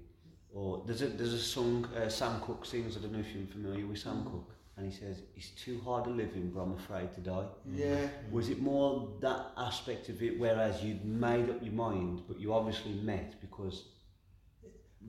or 0.54 0.84
there's 0.86 1.02
a 1.02 1.08
there's 1.08 1.34
a 1.34 1.40
song 1.40 1.86
uh, 1.96 2.10
Sam 2.10 2.40
Cooke 2.42 2.66
sings. 2.66 2.98
I 2.98 3.02
don't 3.02 3.12
know 3.14 3.20
if 3.20 3.34
you're 3.34 3.46
familiar 3.48 3.86
with 3.86 4.00
Sam 4.00 4.24
Cooke, 4.24 4.55
and 4.78 4.92
he 4.92 4.98
says 4.98 5.22
it's 5.36 5.50
too 5.52 5.80
hard 5.86 6.06
a 6.08 6.10
living, 6.10 6.52
but 6.54 6.62
I'm 6.62 6.74
afraid 6.74 7.14
to 7.16 7.22
die. 7.22 7.46
Yeah, 7.74 8.08
Was 8.32 8.50
it 8.50 8.62
more 8.62 9.10
that 9.22 9.52
aspect 9.58 10.10
of 10.10 10.22
it, 10.22 10.38
whereas 10.40 10.84
you'd 10.84 11.06
made 11.06 11.50
up 11.50 11.64
your 11.64 11.74
mind, 11.74 12.24
but 12.28 12.40
you 12.40 12.54
obviously 12.54 12.94
met 12.94 13.40
because 13.40 13.86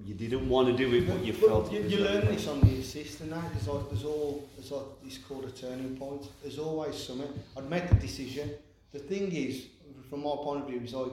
you 0.05 0.15
didn't 0.15 0.49
want 0.49 0.69
to 0.69 0.77
do 0.77 0.95
it, 0.95 1.09
but 1.09 1.25
you 1.25 1.33
But 1.33 1.49
felt 1.49 1.73
you, 1.73 1.81
it 1.81 1.91
you 1.91 1.99
learn 1.99 2.27
this 2.27 2.47
on 2.49 2.61
the 2.61 2.67
ASIST 2.67 3.23
and 3.23 3.33
that. 3.33 3.51
There's 3.53 3.67
like 3.67 3.89
there's 3.89 4.05
all 4.05 4.49
there's 4.57 4.71
like 4.71 4.85
it's 5.05 5.19
called 5.19 5.45
a 5.47 5.51
turning 5.51 5.97
point. 5.97 6.23
There's 6.43 6.59
always 6.59 6.95
something. 6.97 7.29
I'd 7.57 7.69
make 7.69 7.89
the 7.89 7.95
decision. 7.95 8.51
The 8.93 8.99
thing 8.99 9.33
is, 9.33 9.67
from 10.09 10.21
my 10.23 10.37
point 10.37 10.63
of 10.63 10.69
view, 10.69 10.81
is 10.81 10.93
like, 10.95 11.13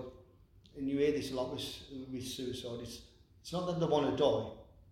and 0.78 0.88
you 0.90 0.98
hear 0.98 1.12
this 1.14 1.32
a 1.32 1.36
lot 1.36 1.52
with 1.54 1.66
with 2.12 2.26
suicide. 2.28 2.80
It's 2.82 3.02
it's 3.42 3.54
not 3.54 3.66
that 3.68 3.80
they 3.80 3.86
want 3.86 4.06
to 4.12 4.18
die. 4.22 4.50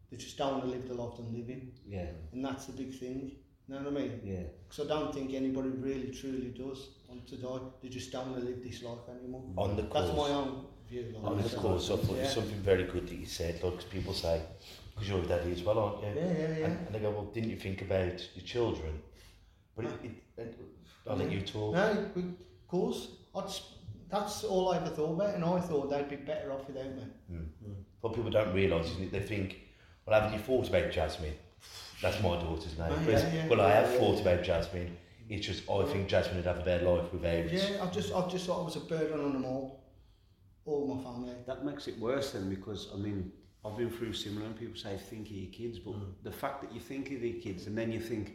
They 0.09 0.17
just 0.17 0.37
don't 0.37 0.51
want 0.53 0.63
to 0.65 0.69
live 0.69 0.87
the 0.87 0.93
life 0.93 1.13
they're 1.17 1.39
living, 1.39 1.71
Yeah, 1.87 2.07
and 2.33 2.43
that's 2.43 2.65
the 2.65 2.73
big 2.73 2.93
thing. 2.97 3.31
You 3.71 3.79
know 3.79 3.89
what 3.89 4.01
I 4.01 4.03
mean? 4.03 4.19
yeah. 4.25 4.43
Because 4.67 4.85
I 4.85 4.89
don't 4.89 5.13
think 5.13 5.33
anybody 5.33 5.69
really 5.69 6.11
truly 6.11 6.49
does 6.49 6.89
want 7.07 7.25
to 7.27 7.37
die. 7.37 7.59
They 7.81 7.87
just 7.89 8.11
don't 8.11 8.29
want 8.31 8.41
to 8.41 8.45
live 8.49 8.61
this 8.63 8.83
life 8.83 8.99
anymore. 9.17 9.43
On 9.57 9.75
the 9.77 9.83
course. 9.83 10.05
That's 10.07 10.17
my 10.17 10.29
own 10.29 10.65
view. 10.89 11.13
Like, 11.15 11.31
On 11.31 11.41
the 11.41 11.49
course, 11.49 11.89
I 11.89 11.95
thought 11.95 12.17
yeah. 12.17 12.27
something 12.27 12.59
very 12.59 12.83
good 12.83 13.07
that 13.07 13.15
you 13.15 13.25
said. 13.25 13.63
Like 13.63 13.75
'cause 13.75 13.85
people 13.85 14.13
say, 14.13 14.41
because 14.93 15.07
you're 15.07 15.19
a 15.21 15.25
daddy 15.25 15.53
as 15.53 15.63
well, 15.63 15.79
aren't 15.79 16.03
you? 16.03 16.21
Yeah, 16.21 16.31
yeah, 16.31 16.57
yeah. 16.59 16.65
And, 16.65 16.85
and 16.87 16.95
they 16.95 16.99
go, 16.99 17.11
well, 17.11 17.25
didn't 17.33 17.49
you 17.49 17.55
think 17.55 17.81
about 17.81 18.19
your 18.35 18.45
children? 18.45 19.01
But 19.75 19.85
it, 19.85 19.91
it, 20.03 20.11
it, 20.37 20.59
I'll 21.09 21.15
let 21.15 21.31
you 21.31 21.41
talk. 21.41 21.73
No, 21.73 21.91
of 22.15 22.67
course. 22.67 23.07
I'd, 23.33 23.49
that's 24.09 24.43
all 24.43 24.73
I 24.73 24.77
ever 24.77 24.89
thought 24.89 25.13
about, 25.13 25.35
and 25.35 25.45
I 25.45 25.61
thought 25.61 25.89
they'd 25.89 26.09
be 26.09 26.17
better 26.17 26.51
off 26.51 26.67
without 26.67 26.93
me. 26.95 27.03
Hmm. 27.29 27.37
Hmm. 27.63 27.71
What 28.01 28.15
people 28.15 28.31
don't 28.31 28.53
realise 28.53 28.89
is 28.99 29.11
they 29.11 29.21
think, 29.21 29.61
well, 30.05 30.19
haven't 30.19 30.37
you 30.37 30.43
thought 30.43 30.67
about 30.67 30.91
Jasmine? 30.91 31.35
That's 32.01 32.21
my 32.21 32.35
daughter's 32.35 32.77
name. 32.77 32.87
Oh, 32.89 33.09
yeah, 33.09 33.33
yeah. 33.33 33.47
well, 33.47 33.61
I 33.61 33.71
have 33.71 33.91
Yeah, 33.91 33.99
thought 33.99 34.15
yeah. 34.15 34.21
about 34.21 34.43
Jasmine. 34.43 34.97
It's 35.29 35.45
just 35.45 35.69
I 35.69 35.85
think 35.85 36.09
Jasmine 36.09 36.37
would 36.37 36.45
have 36.45 36.59
a 36.59 36.63
better 36.63 36.85
life 36.85 37.03
with 37.13 37.21
without. 37.21 37.51
Yeah, 37.51 37.83
I 37.83 37.87
just, 37.87 38.13
I 38.13 38.27
just 38.27 38.45
thought 38.45 38.61
I 38.61 38.65
was 38.65 38.75
a 38.75 38.81
burden 38.81 39.19
on 39.21 39.33
them 39.33 39.45
all, 39.45 39.81
all 40.65 40.93
my 40.93 41.01
family. 41.03 41.33
That 41.47 41.63
makes 41.63 41.87
it 41.87 41.97
worse 41.99 42.31
then 42.31 42.49
because 42.49 42.89
I 42.93 42.97
mean 42.97 43.31
I've 43.63 43.77
been 43.77 43.91
through 43.91 44.13
similar 44.13 44.45
and 44.45 44.57
people 44.57 44.75
say 44.75 44.97
think 44.97 45.27
of 45.27 45.33
your 45.33 45.51
kids 45.51 45.79
but 45.79 45.93
mm. 45.93 46.11
the 46.23 46.31
fact 46.31 46.61
that 46.63 46.73
you 46.73 46.81
think 46.81 47.11
of 47.11 47.23
your 47.23 47.39
kids 47.41 47.67
and 47.67 47.77
then 47.77 47.91
you 47.91 48.01
think 48.01 48.33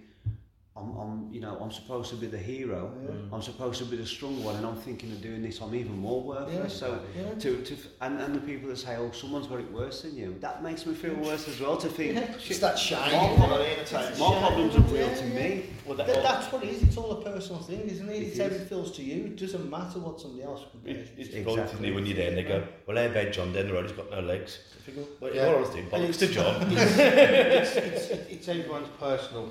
I'm, 0.78 0.94
I'm 0.98 1.28
you 1.32 1.40
know 1.40 1.56
I'm 1.60 1.70
supposed 1.70 2.10
to 2.10 2.16
be 2.16 2.26
the 2.26 2.38
hero 2.38 2.92
I'm 3.32 3.40
supposed 3.40 3.78
to 3.78 3.84
be 3.86 3.96
the 3.96 4.04
strong 4.06 4.44
one 4.44 4.56
and 4.56 4.66
I'm 4.66 4.76
thinking 4.76 5.10
of 5.12 5.22
doing 5.22 5.42
this 5.42 5.60
I'm 5.62 5.74
even 5.74 5.96
more 5.98 6.22
worthless 6.22 6.72
Yeah, 6.72 6.78
so 6.78 7.00
yeah. 7.16 7.34
to, 7.38 7.62
to 7.62 7.76
and, 8.02 8.20
and 8.20 8.34
the 8.34 8.40
people 8.40 8.68
that 8.68 8.76
say 8.76 8.96
oh 8.96 9.10
someone's 9.12 9.46
got 9.46 9.60
it 9.60 9.72
worse 9.72 10.02
than 10.02 10.16
you 10.16 10.36
that 10.40 10.62
makes 10.62 10.84
me 10.84 10.94
feel 10.94 11.14
worse 11.14 11.48
as 11.48 11.58
well 11.60 11.76
to 11.78 11.88
think 11.88 12.16
It's 12.18 12.42
shit, 12.44 12.60
that 12.60 12.78
shame. 12.78 13.00
my, 13.38 13.46
isn't? 13.60 13.80
It's 13.80 13.92
my 13.92 14.30
shame. 14.30 14.38
problems 14.40 14.76
are 14.76 14.80
real 14.80 15.08
to 15.14 15.26
Yeah, 15.28 15.34
me 15.34 15.64
Well, 15.86 15.96
that, 15.96 16.06
That, 16.08 16.22
that's 16.22 16.52
what 16.52 16.62
it 16.62 16.68
is, 16.70 16.82
it's 16.82 16.96
all 16.98 17.10
a 17.12 17.24
personal 17.24 17.62
thing, 17.62 17.80
isn't 17.88 18.08
it? 18.10 18.16
It 18.16 18.22
It's 18.28 18.38
how 18.38 18.44
is. 18.46 18.60
it 18.60 18.68
feels 18.68 18.92
to 18.96 19.02
you. 19.02 19.24
It 19.26 19.36
doesn't 19.36 19.70
matter 19.70 19.98
what 20.00 20.20
somebody 20.20 20.42
else 20.42 20.62
compares 20.70 21.08
it, 21.08 21.14
it's 21.16 21.28
Exactly. 21.30 21.52
exactly. 21.54 21.74
isn't 21.74 21.84
it, 21.86 21.94
when 21.94 22.06
you're 22.06 22.16
there 22.16 22.28
and 22.28 22.36
they 22.38 22.42
go, 22.42 22.66
well, 22.86 22.96
how 22.98 23.04
about 23.04 23.32
John 23.32 23.52
down 23.52 23.66
the 23.68 23.72
road? 23.72 23.86
He's 23.86 23.96
got 23.96 24.10
no 24.10 24.20
legs. 24.20 24.58
I 24.76 24.90
think, 24.90 25.08
well, 25.20 25.34
Yeah. 25.34 25.46
what 25.46 25.56
I 25.56 25.60
was 25.60 25.70
doing, 25.70 25.86
bollocks 25.88 26.18
to 26.18 26.26
John. 26.28 26.62
it's, 26.72 27.76
it's, 27.76 28.10
it's 28.30 28.48
everyone's 28.48 28.88
personal 29.00 29.48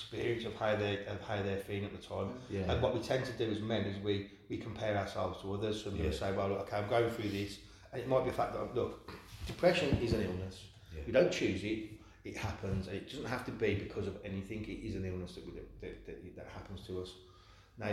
experience 0.00 0.44
of 0.44 0.54
how 0.54 0.76
they 0.76 0.94
of 1.06 1.20
how 1.28 1.42
they're 1.42 1.56
feeling 1.68 1.84
at 1.86 1.92
the 1.98 2.06
time. 2.14 2.28
Yeah. 2.50 2.70
And 2.70 2.82
what 2.82 2.94
we 2.94 3.00
tend 3.00 3.24
to 3.26 3.32
do 3.32 3.50
as 3.50 3.60
men 3.60 3.82
is 3.84 3.96
we 4.02 4.30
we 4.48 4.56
compare 4.58 4.96
ourselves 4.96 5.40
to 5.42 5.54
others. 5.54 5.82
So 5.82 5.90
we 5.90 6.00
Yeah. 6.04 6.10
say, 6.12 6.32
well, 6.32 6.48
look, 6.50 6.60
okay, 6.60 6.76
I'm 6.76 6.88
going 6.88 7.10
through 7.10 7.30
this, 7.30 7.58
and 7.92 8.00
it 8.02 8.08
might 8.08 8.24
be 8.24 8.30
a 8.30 8.32
fact 8.40 8.52
that 8.54 8.74
look, 8.74 9.10
depression 9.46 9.88
is 10.02 10.12
an 10.12 10.22
illness. 10.22 10.56
Yeah. 10.94 11.02
We 11.06 11.12
don't 11.12 11.32
choose 11.32 11.62
it. 11.64 11.80
It 12.24 12.36
happens. 12.36 12.88
It 12.88 13.08
doesn't 13.10 13.26
have 13.36 13.44
to 13.46 13.52
be 13.52 13.74
because 13.74 14.06
of 14.08 14.16
anything. 14.24 14.62
It 14.64 14.80
is 14.88 14.96
an 14.96 15.04
illness 15.04 15.34
that, 15.36 15.46
we, 15.46 15.52
that, 15.80 16.06
that, 16.06 16.36
that 16.36 16.48
happens 16.52 16.80
to 16.88 17.00
us. 17.02 17.10
Now, 17.78 17.92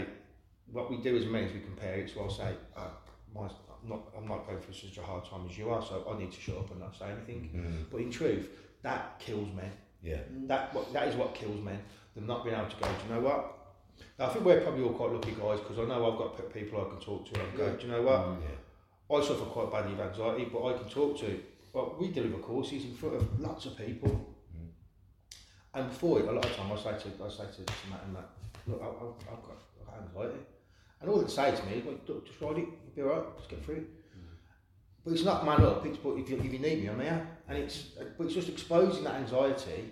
what 0.72 0.90
we 0.90 0.98
do 0.98 1.16
as 1.16 1.26
men 1.26 1.44
is 1.44 1.54
we 1.54 1.60
compare 1.60 1.96
it. 2.02 2.10
So 2.12 2.22
I'll 2.22 2.30
say, 2.32 2.56
uh, 2.76 2.88
my, 3.36 3.42
I'm 3.46 3.90
not 3.90 4.02
I'm 4.18 4.28
not 4.28 4.48
going 4.48 4.60
through 4.60 4.74
such 4.74 4.98
a 4.98 5.02
hard 5.04 5.24
time 5.26 5.46
as 5.50 5.56
you 5.58 5.70
are, 5.70 5.84
so 5.84 5.96
I 6.12 6.18
need 6.18 6.32
to 6.32 6.42
shut 6.42 6.58
up 6.58 6.72
and 6.72 6.80
not 6.80 6.96
say 6.96 7.06
anything. 7.12 7.42
Mm, 7.56 7.92
But 7.92 8.02
in 8.02 8.10
truth, 8.12 8.50
that 8.82 9.20
kills 9.20 9.50
men. 9.56 9.72
Yeah. 10.04 10.18
Mm. 10.18 10.48
That 10.48 10.74
what 10.74 10.92
that 10.94 11.08
is 11.08 11.16
what 11.16 11.34
kills 11.34 11.64
men. 11.64 11.80
Them 12.16 12.28
not 12.28 12.44
being 12.44 12.56
able 12.56 12.70
to 12.70 12.76
go. 12.76 12.88
Do 12.88 12.94
you 13.08 13.16
know 13.16 13.22
what? 13.22 13.60
I 14.20 14.28
think 14.28 14.46
we're 14.46 14.62
probably 14.62 14.84
all 14.84 14.94
quite 14.94 15.12
lucky 15.12 15.32
guys 15.32 15.60
because 15.60 15.80
I 15.80 15.86
know 15.86 16.12
I've 16.12 16.18
got 16.18 16.54
people 16.54 16.82
I 16.86 16.90
can 16.90 17.00
talk 17.00 17.32
to. 17.32 17.42
And 17.42 17.58
go. 17.58 17.76
Do 17.76 17.86
you 17.86 17.92
know 17.92 18.02
what? 18.02 18.20
Mm, 18.20 18.38
yeah. 18.42 19.18
I 19.18 19.22
suffer 19.22 19.46
quite 19.46 19.72
badly 19.72 19.94
with 19.94 20.06
anxiety, 20.06 20.50
but 20.52 20.66
I 20.66 20.78
can 20.78 20.90
talk 20.90 21.18
to. 21.20 21.40
Well, 21.72 21.96
we 22.00 22.12
deliver 22.12 22.38
courses 22.38 22.86
in 22.86 22.94
front 22.94 23.16
of 23.16 23.40
lots 23.40 23.66
of 23.66 23.78
people. 23.78 24.36
Mm. 24.56 24.70
And 25.74 25.90
before 25.90 26.20
it, 26.20 26.28
a 26.28 26.32
lot 26.32 26.46
of 26.46 26.56
time 26.56 26.72
I 26.72 26.76
say 26.76 26.92
to 26.92 27.24
I 27.26 27.30
say 27.30 27.46
to, 27.46 27.64
to 27.64 27.90
Matt 27.90 28.04
and 28.06 28.14
Matt, 28.14 28.30
look, 28.68 28.82
I, 28.82 28.88
I've, 28.88 29.38
I've 29.38 29.44
got 29.44 29.58
I've 29.80 29.88
got 29.88 30.04
anxiety, 30.04 30.46
and 31.02 31.10
all 31.10 31.20
they 31.20 31.28
say 31.28 31.56
to 31.56 31.66
me 31.66 31.78
is, 31.78 31.86
well, 31.86 31.96
look, 32.08 32.28
just 32.28 32.42
ride 32.42 32.58
it, 32.58 32.68
you'll 32.96 32.96
be 32.96 33.02
alright, 33.02 33.38
just 33.38 33.50
get 33.50 33.64
through 33.66 33.76
it. 33.76 34.03
But 35.04 35.14
it's 35.14 35.24
not 35.24 35.46
man 35.46 35.62
up. 35.62 35.86
It's 35.86 35.98
but 35.98 36.12
if 36.18 36.30
you, 36.30 36.38
if 36.38 36.46
you 36.46 36.60
need 36.60 36.84
me, 36.84 36.88
I'm 36.88 37.00
here, 37.00 37.28
and 37.48 37.58
it's 37.58 37.90
but 38.18 38.26
it's 38.26 38.34
just 38.34 38.50
exposing 38.50 39.04
that 39.04 39.16
anxiety 39.16 39.92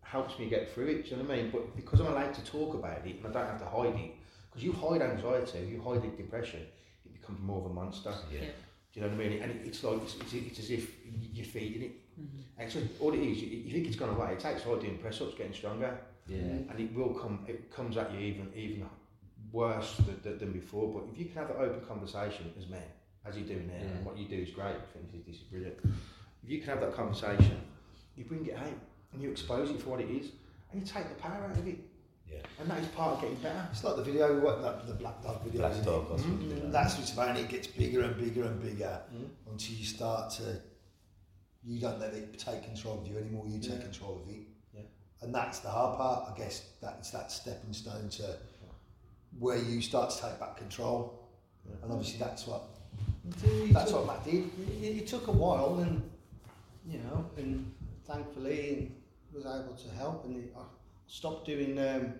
helps 0.00 0.38
me 0.38 0.48
get 0.48 0.72
through 0.72 0.86
it. 0.86 1.04
Do 1.04 1.10
you 1.10 1.16
know 1.16 1.24
what 1.24 1.38
I 1.38 1.42
mean? 1.42 1.50
But 1.50 1.76
because 1.76 2.00
I'm 2.00 2.06
allowed 2.06 2.34
to 2.34 2.44
talk 2.44 2.74
about 2.74 3.06
it 3.06 3.16
and 3.16 3.26
I 3.26 3.30
don't 3.30 3.46
have 3.46 3.60
to 3.60 3.66
hide 3.66 3.94
it, 3.94 4.12
because 4.48 4.64
you 4.64 4.72
hide 4.72 5.02
anxiety, 5.02 5.60
you 5.70 5.80
hide 5.82 6.02
the 6.02 6.08
depression, 6.08 6.60
it 7.04 7.12
becomes 7.12 7.40
more 7.40 7.58
of 7.58 7.70
a 7.70 7.74
monster. 7.74 8.12
Yeah. 8.32 8.40
Yeah. 8.40 8.46
Do 8.92 9.00
you 9.00 9.06
know 9.06 9.12
what 9.12 9.26
I 9.26 9.28
mean? 9.28 9.42
And 9.42 9.50
it, 9.50 9.60
it's 9.66 9.84
like 9.84 10.02
it's, 10.02 10.16
it's, 10.16 10.32
it's 10.32 10.58
as 10.60 10.70
if 10.70 10.90
you're 11.32 11.44
feeding 11.44 11.82
it. 11.82 12.20
Mm-hmm. 12.20 12.60
And 12.60 12.72
so 12.72 12.80
all 13.00 13.12
it 13.12 13.20
is, 13.20 13.42
you, 13.42 13.48
you 13.48 13.70
think 13.70 13.86
it's 13.86 13.96
gone 13.96 14.08
away. 14.08 14.32
It 14.32 14.40
takes 14.40 14.66
like 14.66 14.80
doing 14.80 14.98
press 14.98 15.20
ups, 15.20 15.34
getting 15.34 15.52
stronger, 15.52 15.96
yeah 16.26 16.38
mm-hmm. 16.38 16.70
and 16.70 16.80
it 16.80 16.94
will 16.94 17.14
come. 17.14 17.44
It 17.46 17.70
comes 17.70 17.96
at 17.96 18.12
you 18.12 18.20
even 18.20 18.50
even 18.54 18.88
worse 19.52 19.96
than, 19.98 20.20
than, 20.22 20.38
than 20.38 20.52
before. 20.52 20.92
But 20.92 21.12
if 21.12 21.18
you 21.18 21.26
can 21.26 21.34
have 21.34 21.50
an 21.50 21.56
open 21.58 21.80
conversation 21.86 22.52
as 22.58 22.68
men, 22.68 22.82
as 23.28 23.36
you 23.36 23.44
do 23.44 23.54
now, 23.56 23.74
Yeah. 23.74 23.80
and 23.96 24.06
what 24.06 24.16
you 24.18 24.26
do 24.28 24.36
is 24.36 24.50
great. 24.50 24.74
I 24.76 24.92
think 24.92 25.12
this, 25.12 25.22
this 25.26 25.36
is 25.36 25.42
brilliant. 25.42 25.76
If 26.42 26.50
you 26.50 26.58
can 26.58 26.68
have 26.68 26.80
that 26.80 26.94
conversation, 26.94 27.60
you 28.16 28.24
bring 28.24 28.46
it 28.46 28.56
out 28.56 28.72
and 29.12 29.22
you 29.22 29.30
expose 29.30 29.70
it 29.70 29.80
for 29.80 29.90
what 29.90 30.00
it 30.00 30.10
is, 30.10 30.30
and 30.72 30.80
you 30.80 30.86
take 30.86 31.08
the 31.08 31.14
power 31.16 31.44
out 31.50 31.56
of 31.56 31.66
it. 31.66 31.78
Yeah. 32.30 32.40
And 32.60 32.70
that 32.70 32.78
is 32.78 32.86
part 32.88 33.14
of 33.16 33.20
getting 33.22 33.36
better. 33.38 33.66
It's 33.72 33.82
like 33.84 33.96
the 33.96 34.02
video, 34.02 34.38
what 34.40 34.60
that 34.62 34.86
the 34.86 34.92
Black 34.94 35.22
Dog 35.22 35.42
video. 35.42 35.60
Black 35.60 35.72
isn't 35.72 35.84
Dog, 35.86 36.04
it? 36.04 36.10
that's 36.10 36.22
what 36.24 36.40
Mm. 36.40 36.50
it 36.52 36.64
is. 36.64 36.72
That's 36.72 36.98
what's 36.98 37.12
about. 37.14 37.28
and 37.30 37.38
It 37.38 37.48
gets 37.48 37.66
bigger 37.68 38.02
and 38.02 38.16
bigger 38.18 38.44
and 38.44 38.60
bigger 38.62 39.00
Mm. 39.14 39.28
until 39.50 39.74
you 39.76 39.84
start 39.86 40.30
to. 40.32 40.60
You 41.64 41.80
don't 41.80 41.98
let 41.98 42.12
it 42.14 42.38
take 42.38 42.62
control 42.64 43.00
of 43.00 43.06
you 43.06 43.16
anymore. 43.18 43.46
You 43.48 43.58
take 43.60 43.78
Yeah. 43.78 43.82
control 43.82 44.22
of 44.22 44.28
it. 44.28 44.46
Yeah. 44.74 44.82
And 45.22 45.34
that's 45.34 45.60
the 45.60 45.70
hard 45.70 45.96
part. 45.98 46.30
I 46.32 46.36
guess 46.36 46.68
that's 46.80 47.10
that 47.12 47.32
stepping 47.32 47.72
stone 47.72 48.08
to 48.10 48.36
where 49.38 49.56
you 49.58 49.80
start 49.80 50.10
to 50.10 50.20
take 50.20 50.38
back 50.38 50.56
control. 50.58 51.28
And 51.82 51.90
obviously 51.92 52.18
that's 52.18 52.46
what 52.46 52.62
That's 53.72 53.90
took- 53.90 54.06
what 54.06 54.16
Matt 54.18 54.24
did. 54.24 54.50
It, 54.82 55.06
took 55.06 55.26
a 55.28 55.32
while, 55.32 55.78
and 55.78 56.02
you 56.86 56.98
know, 56.98 57.28
and 57.36 57.72
thankfully 58.06 58.92
was 59.32 59.44
able 59.44 59.76
to 59.76 59.90
help. 59.96 60.24
And 60.24 60.36
it, 60.36 60.54
I 60.56 60.62
stopped 61.06 61.46
doing 61.46 61.78
um, 61.78 62.14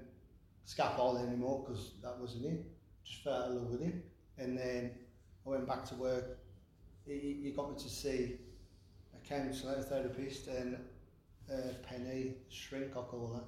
scaffolding 0.65 1.27
anymore 1.27 1.65
because 1.67 1.93
that 2.03 2.19
wasn't 2.19 2.47
it. 2.47 2.65
Just 3.05 3.25
fell 3.25 3.45
of 3.45 3.55
love 3.55 3.71
with 3.71 3.83
it, 3.83 3.95
and 4.39 4.59
then 4.59 4.91
I 5.47 5.51
went 5.51 5.67
back 5.67 5.85
to 5.87 5.95
work. 5.95 6.39
He, 7.07 7.19
he 7.19 7.41
he 7.45 7.51
got 7.53 7.71
me 7.71 7.83
to 7.83 7.89
see 7.89 8.37
a 9.15 9.29
counsellor, 9.29 9.77
a 9.79 9.83
therapist, 9.83 10.49
and 10.49 10.77
uh, 11.51 11.73
Penny 11.89 12.35
Shrink, 12.51 12.91
I 12.93 13.01
call 13.01 13.33
her. 13.35 13.43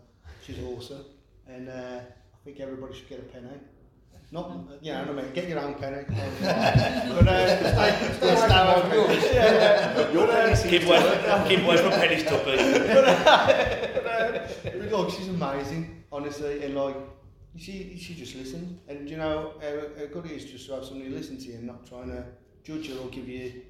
She's 0.45 0.63
awesome, 0.65 1.05
and 1.47 1.69
uh, 1.69 2.01
I 2.01 2.45
think 2.45 2.61
everybody 2.61 2.95
should 2.95 3.09
get 3.09 3.19
a 3.19 3.23
penny. 3.23 3.49
Not, 4.33 4.69
you 4.81 4.93
know 4.93 5.01
what 5.01 5.09
I 5.09 5.23
mean, 5.23 5.33
get 5.33 5.49
your 5.49 5.59
own 5.59 5.75
penny. 5.75 6.05
but 6.09 7.27
uh, 7.27 7.73
stay, 7.73 8.37
stay 8.37 8.59
away 8.61 8.81
from 8.81 8.93
yours. 8.93 9.25
Yeah, 9.33 10.11
Your 10.13 10.29
pennies 10.29 10.63
keep 10.63 10.85
away, 10.85 11.45
keep 11.49 11.65
away 11.65 11.77
from 11.79 11.91
pennies, 11.91 12.23
Tuppy. 12.23 12.57
but, 12.95 14.07
uh, 14.07 14.87
look, 14.89 15.11
she's 15.11 15.27
amazing, 15.29 16.05
honestly, 16.13 16.63
and 16.65 16.77
like 16.77 16.95
she 17.57 17.97
she 17.99 18.15
just 18.15 18.37
listened, 18.37 18.79
and 18.87 19.11
you 19.11 19.17
know 19.17 19.55
how, 19.61 19.69
how 19.99 20.07
good 20.07 20.27
it 20.27 20.31
is 20.33 20.45
just 20.45 20.67
to 20.69 20.75
have 20.75 20.85
somebody 20.85 21.11
listen 21.11 21.37
to 21.37 21.45
you 21.47 21.55
and 21.55 21.67
not 21.67 21.85
trying 21.85 22.09
to 22.11 22.25
judge 22.63 22.87
you 22.89 23.01
or 23.01 23.09
give 23.09 23.29
you 23.29 23.63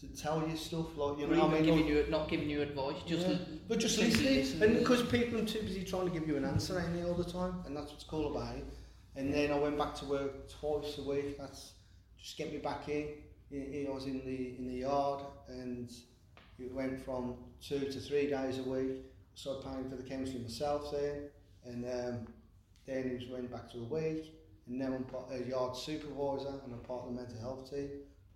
to 0.00 0.06
tell 0.16 0.48
you 0.48 0.56
stuff 0.56 0.96
like 0.96 1.18
you 1.18 1.26
know 1.26 1.40
what 1.46 1.50
I 1.50 1.54
mean. 1.60 1.62
giving 1.64 1.80
Like, 1.80 1.88
you, 1.90 2.06
not 2.08 2.28
giving 2.30 2.48
you 2.48 2.62
advice, 2.62 2.96
just 3.06 3.28
yeah. 3.28 3.36
but 3.68 3.78
just 3.80 3.98
listening, 3.98 4.34
listen 4.36 4.62
and 4.62 4.70
and- 4.70 4.78
because 4.80 5.02
people 5.02 5.40
are 5.40 5.44
too 5.44 5.60
busy 5.60 5.84
trying 5.84 6.06
to 6.06 6.10
give 6.18 6.26
you 6.26 6.38
an 6.38 6.46
answer 6.46 6.80
ain't 6.80 6.94
they 6.94 7.02
all 7.06 7.14
the 7.14 7.30
time, 7.30 7.62
and 7.66 7.76
that's 7.76 7.90
what's 7.92 8.04
cool 8.04 8.34
about 8.34 8.56
it. 8.56 8.64
And 9.16 9.32
then 9.32 9.52
I 9.52 9.58
went 9.58 9.78
back 9.78 9.94
to 9.96 10.04
work 10.06 10.48
twice 10.48 10.98
a 10.98 11.02
week. 11.02 11.38
That's 11.38 11.72
just 12.18 12.36
get 12.36 12.52
me 12.52 12.58
back 12.58 12.88
in. 12.88 13.08
He 13.50 13.86
was 13.88 14.06
in 14.06 14.24
the 14.24 14.56
in 14.58 14.66
the 14.66 14.78
yard, 14.80 15.20
and 15.48 15.90
it 16.58 16.72
went 16.72 17.04
from 17.04 17.36
two 17.62 17.78
to 17.80 18.00
three 18.00 18.28
days 18.28 18.58
a 18.58 18.62
week. 18.62 18.96
I 19.04 19.36
started 19.36 19.64
paying 19.64 19.88
for 19.90 19.96
the 19.96 20.02
chemistry 20.02 20.40
myself 20.40 20.90
then, 20.90 21.28
and 21.64 21.84
um, 21.84 22.26
then 22.86 23.06
it 23.06 23.20
was 23.20 23.28
went 23.28 23.50
back 23.52 23.70
to 23.72 23.78
a 23.78 23.84
week. 23.84 24.32
And 24.66 24.78
now 24.78 24.86
I'm 24.94 25.04
part, 25.04 25.26
a 25.30 25.46
yard 25.48 25.76
supervisor, 25.76 26.48
and 26.64 26.72
I'm 26.72 26.80
part 26.80 27.02
of 27.06 27.14
the 27.14 27.20
mental 27.20 27.38
health 27.40 27.70
team, 27.70 27.90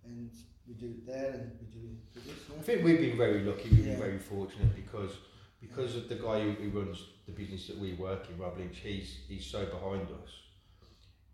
and 0.05 0.31
we 0.67 0.75
do 0.75 0.85
it 0.87 1.05
there, 1.05 1.31
and 1.33 1.51
we 1.59 1.67
do 1.67 1.87
it 1.87 2.13
this. 2.23 2.33
I 2.57 2.61
think 2.61 2.83
we've 2.85 2.99
been 2.99 3.17
very 3.17 3.41
lucky, 3.43 3.69
we've 3.69 3.79
Yeah. 3.85 3.93
been 3.93 3.99
very 4.01 4.19
fortunate 4.19 4.75
because 4.75 5.17
because 5.59 5.97
of 5.97 6.07
the 6.07 6.15
guy 6.15 6.39
who, 6.41 6.51
who 6.51 6.79
runs 6.79 7.03
the 7.25 7.33
business 7.33 7.67
that 7.67 7.77
we 7.77 7.93
work 7.95 8.29
in, 8.29 8.37
Rob 8.37 8.57
Lynch, 8.57 8.77
he's 8.77 9.17
he's 9.27 9.45
so 9.45 9.65
behind 9.65 10.07
us. 10.09 10.31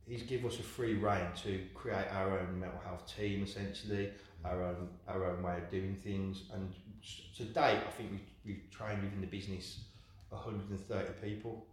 He's 0.07 0.23
give 0.23 0.45
us 0.45 0.59
a 0.59 0.63
free 0.63 0.95
rein 0.95 1.27
to 1.43 1.61
create 1.73 2.07
our 2.11 2.39
own 2.39 2.59
mental 2.59 2.79
health 2.85 3.11
team, 3.15 3.43
essentially, 3.43 4.05
mm-hmm. 4.05 4.45
our 4.45 4.63
own 4.63 4.89
our 5.07 5.25
own 5.25 5.41
way 5.41 5.57
of 5.57 5.69
doing 5.71 5.95
things. 5.95 6.43
And 6.53 6.73
to 7.37 7.43
date, 7.43 7.81
I 7.87 7.91
think 7.97 8.11
we've, 8.11 8.29
we've 8.45 8.69
trained 8.71 9.03
within 9.03 9.21
the 9.21 9.27
business 9.27 9.79
130 10.29 11.13
people. 11.21 11.65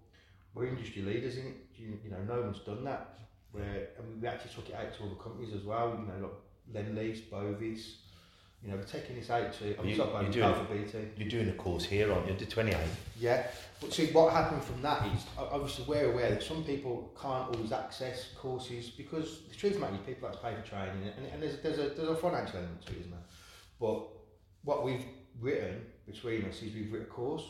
We're 0.55 0.67
industry 0.67 1.03
leaders 1.03 1.37
in 1.37 1.47
it. 1.47 1.57
You, 1.77 1.99
you 2.05 2.11
know, 2.11 2.23
no 2.27 2.43
one's 2.43 2.61
done 2.61 2.85
that. 2.85 3.19
Where 3.53 3.89
and 3.99 4.23
we 4.23 4.29
actually 4.29 4.53
took 4.55 4.69
it 4.69 4.75
out 4.75 4.95
to 4.97 5.05
other 5.05 5.15
companies 5.15 5.55
as 5.55 5.63
well. 5.63 5.99
You 5.99 6.07
know, 6.07 6.31
like 6.73 6.87
Lendlease, 6.87 7.29
Bovis. 7.31 7.97
You 8.65 8.71
know, 8.71 8.77
we're 8.77 8.85
taking 8.85 9.17
this 9.17 9.29
out 9.29 9.53
to. 9.55 9.77
I'm 9.81 9.89
You- 9.89 9.97
talking 9.97 10.13
about 10.13 10.23
you're 10.25 10.33
doing- 10.33 10.45
Alpha 10.45 10.73
BT. 10.73 10.99
You're 11.17 11.29
doing 11.29 11.49
a 11.49 11.53
course 11.55 11.85
here, 11.85 12.13
aren't 12.13 12.29
you? 12.29 12.35
The 12.37 12.47
28. 12.47 12.77
Yeah, 13.19 13.49
but 13.81 13.93
see 13.93 14.07
what 14.13 14.33
happened 14.33 14.63
from 14.63 14.81
that 14.83 15.05
is 15.13 15.25
obviously 15.37 15.85
we're 15.87 16.13
aware 16.13 16.31
that 16.31 16.43
some 16.45 16.63
people 16.63 17.13
can't 17.21 17.49
always 17.55 17.73
access 17.73 18.29
courses 18.39 18.91
because 18.91 19.41
the 19.49 19.55
truth 19.57 19.81
matter 19.81 19.95
is 19.95 20.01
people 20.07 20.29
have 20.29 20.37
to 20.37 20.43
pay 20.43 20.55
for 20.55 20.63
training 20.63 21.13
and, 21.17 21.27
and 21.27 21.43
there's, 21.43 21.59
there's, 21.61 21.79
a, 21.79 21.89
there's 21.95 22.09
a 22.09 22.15
financial 22.15 22.59
element 22.59 22.87
to 22.87 22.93
it, 22.93 22.99
isn't 23.01 23.11
there? 23.11 23.21
But 23.81 24.07
what 24.63 24.85
we've 24.85 25.05
written 25.41 25.85
between 26.07 26.45
us 26.45 26.63
is 26.63 26.73
we've 26.75 26.93
written 26.93 27.09
a 27.09 27.11
course 27.11 27.45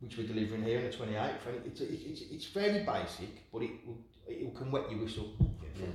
which 0.00 0.16
we're 0.16 0.26
delivering 0.26 0.62
here 0.62 0.78
on 0.78 0.84
the 0.84 0.90
28th 0.90 1.46
and 1.48 1.66
it's, 1.66 1.80
it's, 1.82 2.02
it's, 2.02 2.20
it's 2.32 2.46
fairly 2.46 2.82
basic 2.82 3.50
but 3.52 3.60
it, 3.62 3.70
it 4.26 4.56
can 4.56 4.70
wet 4.70 4.90
your 4.90 5.00
whistle. 5.00 5.32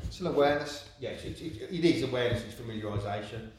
It's 0.03 0.19
an 0.19 0.27
awareness. 0.27 0.89
Yes, 0.99 1.23
it, 1.23 1.39
it, 1.41 1.61
it 1.71 1.85
is 1.85 2.03
awareness, 2.03 2.43
it's 2.43 2.55
familiarisation, 2.55 3.49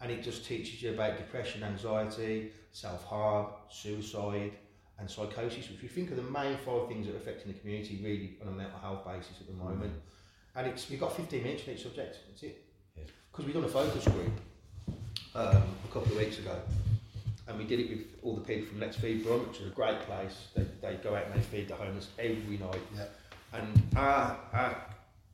and 0.00 0.10
it 0.10 0.22
just 0.22 0.44
teaches 0.44 0.82
you 0.82 0.90
about 0.90 1.18
depression, 1.18 1.62
anxiety, 1.62 2.52
self 2.72 3.04
harm, 3.04 3.46
suicide, 3.68 4.52
and 4.98 5.10
psychosis, 5.10 5.68
which 5.70 5.82
we 5.82 5.88
think 5.88 6.12
are 6.12 6.16
the 6.16 6.22
main 6.22 6.56
five 6.58 6.88
things 6.88 7.06
that 7.06 7.14
are 7.14 7.18
affecting 7.18 7.52
the 7.52 7.58
community 7.58 8.00
really 8.02 8.36
on 8.42 8.48
a 8.48 8.56
mental 8.56 8.78
health 8.78 9.04
basis 9.04 9.40
at 9.40 9.46
the 9.46 9.64
moment. 9.64 9.92
And 10.56 10.66
it's 10.66 10.88
we've 10.90 11.00
got 11.00 11.16
15 11.16 11.42
minutes 11.42 11.62
for 11.62 11.70
each 11.70 11.82
subject, 11.82 12.18
that's 12.28 12.42
it. 12.42 12.64
Yeah. 12.96 13.04
Because 13.30 13.46
we've 13.46 13.54
done 13.54 13.64
a 13.64 13.68
focus 13.68 14.04
group 14.04 14.32
um, 15.34 15.62
a 15.84 15.92
couple 15.92 16.12
of 16.12 16.18
weeks 16.18 16.38
ago, 16.38 16.56
and 17.46 17.58
we 17.58 17.64
did 17.64 17.80
it 17.80 17.90
with 17.90 18.06
all 18.22 18.34
the 18.34 18.42
people 18.42 18.66
from 18.68 18.80
Let's 18.80 18.96
Feed 18.96 19.24
Brum, 19.24 19.48
which 19.48 19.60
is 19.60 19.66
a 19.66 19.74
great 19.74 20.00
place. 20.00 20.48
They, 20.54 20.66
they 20.80 20.94
go 20.96 21.14
out 21.14 21.26
and 21.26 21.34
they 21.34 21.44
feed 21.44 21.68
the 21.68 21.74
homeless 21.74 22.08
every 22.18 22.58
night. 22.58 22.80
Yeah. 22.96 23.04
And 23.52 23.82
our, 23.96 24.38
our, 24.52 24.76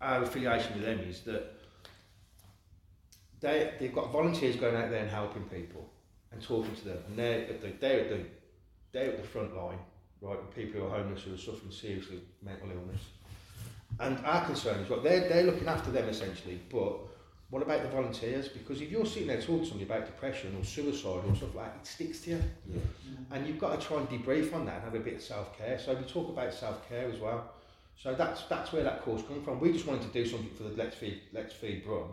our 0.01 0.23
affiliation 0.23 0.75
with 0.75 0.85
them 0.85 1.01
is 1.01 1.21
that 1.23 1.53
they, 3.47 3.73
they've 3.79 3.95
got 3.95 4.13
volunteers 4.13 4.57
going 4.57 4.77
out 4.77 4.91
there 4.91 5.03
and 5.03 5.11
helping 5.11 5.45
people 5.45 5.89
and 6.33 6.43
talking 6.43 6.75
to 6.75 6.85
them. 6.85 6.99
And 7.09 7.19
they're 7.19 7.41
at 7.41 7.61
the, 7.61 7.73
they're 7.81 8.01
at 8.01 8.11
the, 8.11 8.21
they're 8.93 9.13
at 9.13 9.23
the 9.23 9.29
front 9.29 9.57
line, 9.57 9.79
right, 10.21 10.39
with 10.39 10.55
people 10.55 10.81
who 10.81 10.87
are 10.87 10.91
homeless 10.91 11.23
who 11.23 11.35
are 11.35 11.39
suffering 11.39 11.73
seriously 11.73 12.21
mental 12.43 12.71
illness. 12.71 13.01
And 14.01 14.19
our 14.27 14.45
concern 14.45 14.81
is, 14.81 14.91
what 14.91 15.03
they're, 15.03 15.29
they're 15.29 15.45
looking 15.45 15.69
after 15.69 15.91
them 15.91 16.09
essentially, 16.09 16.61
but 16.71 16.99
what 17.51 17.63
about 17.63 17.83
the 17.83 17.89
volunteers? 17.89 18.49
Because 18.49 18.81
if 18.81 18.91
you're 18.91 19.07
sitting 19.07 19.29
there 19.29 19.41
talking 19.41 19.61
to 19.61 19.67
somebody 19.67 19.85
about 19.85 20.07
depression 20.07 20.57
or 20.59 20.65
suicide 20.65 21.23
or 21.29 21.37
stuff 21.37 21.55
like 21.55 21.67
that, 21.67 21.81
it 21.81 21.87
sticks 21.87 22.21
to 22.23 22.31
you. 22.31 22.43
And 23.31 23.47
you've 23.47 23.61
got 23.61 23.81
to 23.81 23.87
try 23.87 23.99
and 23.99 24.09
debrief 24.09 24.53
on 24.53 24.67
that 24.67 24.77
and 24.77 24.85
have 24.85 24.95
a 24.97 24.99
bit 24.99 25.15
of 25.15 25.23
self-care. 25.23 25.79
So 25.79 25.95
we 25.95 26.03
talk 26.05 26.29
about 26.29 26.53
self-care 26.53 27.09
as 27.09 27.21
well. 27.21 27.53
So 27.97 28.15
that's 28.15 28.43
that's 28.43 28.73
where 28.73 28.83
that 28.83 29.03
course 29.03 29.23
comes 29.23 29.45
from. 29.45 29.59
We 29.61 29.73
just 29.73 29.87
wanted 29.87 30.03
to 30.03 30.09
do 30.09 30.29
something 30.29 30.51
for 30.57 30.65
the 30.65 30.71
Let's 30.71 30.97
Feed 30.97 31.21
Let's 31.33 31.55
Feed 31.55 31.85
Brum, 31.85 32.11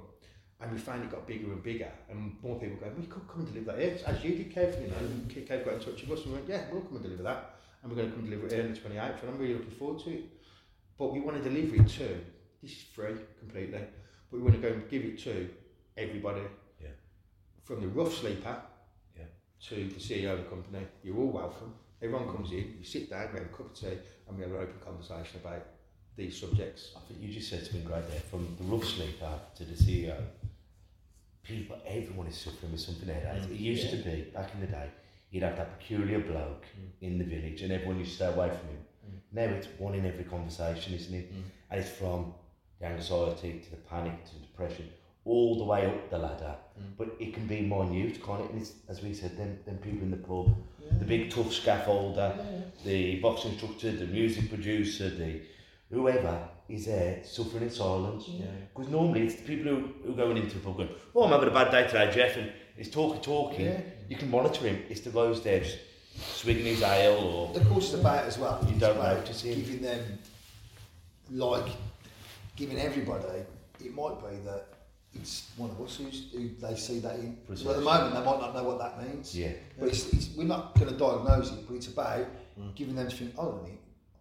and 0.63 0.71
we 0.71 0.77
it 0.77 1.11
got 1.11 1.27
bigger 1.27 1.51
and 1.51 1.61
bigger, 1.61 1.91
and 2.09 2.35
more 2.41 2.57
people 2.57 2.77
going, 2.77 2.95
we 2.97 3.05
could 3.05 3.27
come 3.27 3.41
and 3.41 3.53
deliver 3.53 3.73
that 3.73 3.81
here, 3.81 3.99
as 4.05 4.23
you 4.23 4.35
did, 4.35 4.55
Kev. 4.55 4.81
You 4.81 4.87
know, 4.87 4.95
Kev 5.27 5.65
got 5.65 5.73
in 5.73 5.79
touch 5.79 6.07
with 6.07 6.19
us 6.19 6.25
and 6.25 6.33
we 6.33 6.39
went, 6.39 6.49
yeah, 6.49 6.63
we'll 6.71 6.81
come 6.81 6.95
and 6.95 7.03
deliver 7.03 7.23
that, 7.23 7.55
and 7.81 7.91
we're 7.91 7.97
going 7.97 8.09
to 8.09 8.15
come 8.15 8.25
deliver 8.25 8.47
it 8.47 8.53
here 8.53 8.63
on 8.63 8.73
the 8.73 8.79
28th, 8.79 9.21
and 9.21 9.29
I'm 9.29 9.37
really 9.37 9.55
looking 9.55 9.71
forward 9.71 10.01
to 10.05 10.11
it. 10.11 10.23
But 10.97 11.11
we 11.11 11.19
want 11.19 11.43
to 11.43 11.49
deliver 11.49 11.75
it 11.75 11.87
to. 11.89 12.21
This 12.61 12.71
is 12.71 12.83
free 12.93 13.15
completely, 13.39 13.81
but 14.31 14.37
we 14.37 14.41
want 14.41 14.55
to 14.55 14.61
go 14.61 14.73
and 14.73 14.89
give 14.89 15.03
it 15.03 15.19
to 15.23 15.49
everybody. 15.97 16.43
Yeah. 16.81 16.89
From 17.63 17.81
the 17.81 17.87
rough 17.87 18.13
sleeper. 18.13 18.55
Yeah. 19.17 19.25
To 19.67 19.75
the 19.75 19.99
CEO 19.99 20.31
of 20.31 20.37
the 20.39 20.45
company, 20.45 20.85
you're 21.03 21.17
all 21.17 21.31
welcome. 21.31 21.73
Everyone 22.01 22.33
comes 22.33 22.51
in, 22.51 22.75
you 22.79 22.85
sit 22.85 23.09
down, 23.09 23.29
we 23.33 23.39
have 23.39 23.47
a 23.47 23.51
cup 23.51 23.71
of 23.71 23.79
tea, 23.79 23.97
and 24.27 24.37
we 24.37 24.43
have 24.43 24.51
an 24.51 24.57
open 24.57 24.75
conversation 24.83 25.41
about 25.43 25.65
these 26.15 26.39
subjects. 26.39 26.91
I 26.95 26.99
think 27.07 27.21
you 27.21 27.33
just 27.33 27.49
said 27.49 27.63
something 27.63 27.83
great 27.83 28.07
there. 28.09 28.19
From 28.29 28.55
the 28.59 28.65
rough 28.65 28.85
sleeper 28.85 29.39
to 29.55 29.65
the 29.65 29.73
CEO, 29.73 30.15
people, 31.43 31.77
everyone 31.85 32.27
is 32.27 32.37
suffering 32.37 32.71
with 32.71 32.81
something 32.81 33.07
that. 33.07 33.35
It 33.35 33.51
used 33.51 33.89
to 33.91 33.97
be, 33.97 34.27
back 34.33 34.53
in 34.53 34.61
the 34.61 34.67
day, 34.67 34.89
you'd 35.31 35.43
have 35.43 35.57
that 35.57 35.79
peculiar 35.79 36.19
bloke 36.19 36.65
mm. 36.65 36.89
in 37.01 37.17
the 37.17 37.23
village 37.23 37.61
and 37.61 37.71
everyone 37.71 37.99
used 37.99 38.11
to 38.11 38.15
stay 38.17 38.27
away 38.27 38.49
from 38.49 38.67
him. 38.69 38.77
Mm. 39.05 39.19
Now 39.33 39.55
it's 39.55 39.67
one 39.77 39.95
in 39.95 40.05
every 40.05 40.23
conversation, 40.23 40.93
isn't 40.93 41.13
it? 41.13 41.33
Mm. 41.33 41.43
And 41.71 41.79
it's 41.81 41.89
from 41.89 42.33
the 42.79 42.87
anxiety 42.87 43.59
to 43.59 43.71
the 43.71 43.77
panic 43.77 44.23
to 44.25 44.33
the 44.35 44.41
depression, 44.41 44.89
all 45.25 45.57
the 45.57 45.63
way 45.63 45.85
up 45.85 46.09
the 46.09 46.17
ladder. 46.17 46.55
But 46.97 47.15
it 47.19 47.33
can 47.33 47.47
be 47.47 47.61
minute, 47.61 48.23
can't 48.23 48.41
it? 48.41 48.51
And 48.51 48.61
it's, 48.61 48.73
as 48.89 49.01
we 49.01 49.13
said, 49.13 49.37
then, 49.37 49.59
them 49.65 49.77
people 49.77 50.01
in 50.01 50.11
the 50.11 50.17
pub, 50.17 50.55
the 50.99 51.05
big 51.05 51.31
tough 51.31 51.47
scaffolder, 51.47 52.63
the 52.83 53.19
boxing 53.19 53.51
instructor, 53.51 53.91
the 53.91 54.05
music 54.05 54.49
producer, 54.49 55.09
the 55.09 55.41
whoever 55.93 56.49
is 56.67 56.85
there 56.85 57.21
suffering 57.23 57.63
in 57.63 57.69
silence. 57.69 58.29
Because 58.73 58.89
normally 58.89 59.27
it's 59.27 59.35
the 59.35 59.43
people 59.43 59.71
who, 59.71 59.89
who 60.05 60.13
are 60.13 60.15
going 60.15 60.37
into 60.37 60.57
pub 60.59 60.77
going, 60.77 60.89
oh, 61.15 61.23
I'm 61.23 61.31
having 61.31 61.49
a 61.49 61.51
bad 61.51 61.71
day 61.71 61.85
today, 61.85 62.11
Jeff, 62.13 62.37
and 62.37 62.51
he's 62.75 62.89
talking, 62.89 63.21
talking. 63.21 63.65
Yeah. 63.65 63.81
You 64.09 64.15
can 64.15 64.29
monitor 64.29 64.65
him. 64.65 64.81
It's 64.89 65.01
the 65.01 65.11
guy 65.11 65.31
there 65.33 65.63
swigging 66.15 66.65
his 66.65 66.81
ale 66.81 67.17
or... 67.17 67.53
The 67.53 67.65
course 67.65 67.93
is 67.93 67.99
about 67.99 68.25
as 68.25 68.37
well. 68.37 68.65
You 68.67 68.79
don't 68.79 68.97
notice 68.97 69.41
him. 69.41 69.55
Giving 69.55 69.81
them, 69.81 70.19
like, 71.31 71.71
giving 72.55 72.79
everybody. 72.79 73.43
It 73.83 73.93
might 73.93 74.19
be 74.19 74.37
that 74.45 74.67
it's 75.13 75.51
one 75.57 75.69
of 75.69 75.79
us 75.81 75.97
who's, 75.97 76.31
who 76.31 76.49
they 76.59 76.75
see 76.75 76.99
that 76.99 77.15
in. 77.15 77.37
So 77.55 77.69
at 77.71 77.77
the 77.77 77.81
moment, 77.83 78.13
they 78.13 78.19
might 78.19 78.39
not 78.39 78.55
know 78.55 78.63
what 78.63 78.79
that 78.79 79.01
means. 79.03 79.37
Yeah. 79.37 79.51
But 79.79 79.89
it's, 79.89 80.11
it's, 80.13 80.29
we're 80.35 80.45
not 80.45 80.77
going 80.77 80.91
to 80.91 80.97
diagnose 80.97 81.51
it, 81.51 81.67
but 81.67 81.75
it's 81.75 81.87
about 81.87 82.25
mm. 82.59 82.73
giving 82.75 82.95
them 82.95 83.09
to 83.09 83.15
think, 83.15 83.33
oh, 83.37 83.59
I, 83.61 83.67
mean, 83.67 83.77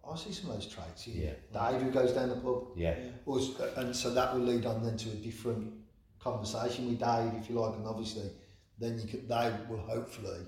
I 0.09 0.17
see 0.17 0.31
some 0.33 0.49
of 0.49 0.57
those 0.57 0.67
traits. 0.67 1.07
in 1.07 1.13
Yeah. 1.21 1.31
Dave 1.53 1.81
who 1.81 1.91
goes 1.91 2.11
down 2.11 2.29
the 2.29 2.35
pub. 2.35 2.67
Yeah. 2.75 2.95
Or 3.25 3.39
uh, 3.39 3.67
and 3.77 3.95
so 3.95 4.13
that 4.13 4.33
will 4.33 4.41
lead 4.41 4.65
on 4.65 4.83
then 4.83 4.97
to 4.97 5.09
a 5.09 5.15
different 5.15 5.71
conversation 6.19 6.87
with 6.89 6.99
Dave, 6.99 7.33
if 7.41 7.49
you 7.49 7.59
like, 7.59 7.75
and 7.75 7.85
obviously 7.87 8.29
then 8.79 8.99
you 8.99 9.07
could, 9.07 9.27
they 9.27 9.53
will 9.69 9.77
hopefully 9.77 10.39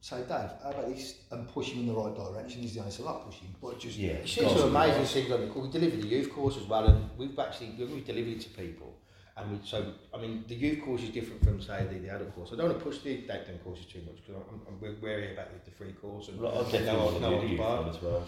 say, 0.00 0.18
Dave, 0.18 0.50
how 0.62 0.70
about 0.70 0.88
this? 0.88 1.20
And 1.30 1.48
push 1.48 1.70
him 1.70 1.80
in 1.80 1.86
the 1.86 1.94
right 1.94 2.14
direction 2.14 2.62
is 2.62 2.74
the 2.74 2.82
answer. 2.82 3.04
Not 3.04 3.24
push 3.26 3.36
him, 3.36 3.54
but 3.62 3.78
just 3.78 3.96
Yeah. 3.96 4.20
You 4.20 4.26
see 4.26 4.48
some 4.48 4.74
amazing 4.74 5.04
things 5.06 5.30
on. 5.32 5.62
We 5.62 5.70
deliver 5.70 5.96
the 5.96 6.06
youth 6.06 6.32
course 6.32 6.56
as 6.58 6.64
well, 6.64 6.86
and 6.86 7.08
we've 7.16 7.38
actually 7.38 7.74
we've 7.78 8.04
delivered 8.04 8.32
it 8.32 8.40
to 8.42 8.48
people. 8.50 8.98
And 9.36 9.50
we, 9.50 9.66
so, 9.66 9.94
I 10.14 10.18
mean, 10.18 10.44
the 10.46 10.54
youth 10.54 10.84
course 10.84 11.02
is 11.02 11.08
different 11.08 11.42
from, 11.42 11.60
say, 11.60 11.84
the, 11.90 11.98
the 11.98 12.08
adult 12.08 12.32
course. 12.36 12.50
I 12.52 12.56
don't 12.56 12.68
want 12.68 12.78
to 12.78 12.84
push 12.84 12.98
the 12.98 13.24
adult 13.28 13.64
courses 13.64 13.86
too 13.86 14.00
much 14.06 14.16
because 14.24 14.36
I'm, 14.48 14.60
I'm 14.68 14.80
we're 14.80 14.94
wary 15.02 15.32
about 15.32 15.48
the, 15.52 15.70
the 15.70 15.76
free 15.76 15.92
course. 15.92 16.28
And 16.28 16.40
Well, 16.40 16.54
I'll 16.54 16.62
definitely 16.64 16.86
no, 16.92 17.04
want 17.04 17.14
to 17.16 17.20
no 17.20 17.30
do 17.30 17.36
one's 17.36 17.44
the 17.44 17.50
youth 17.50 18.02
barred. 18.02 18.24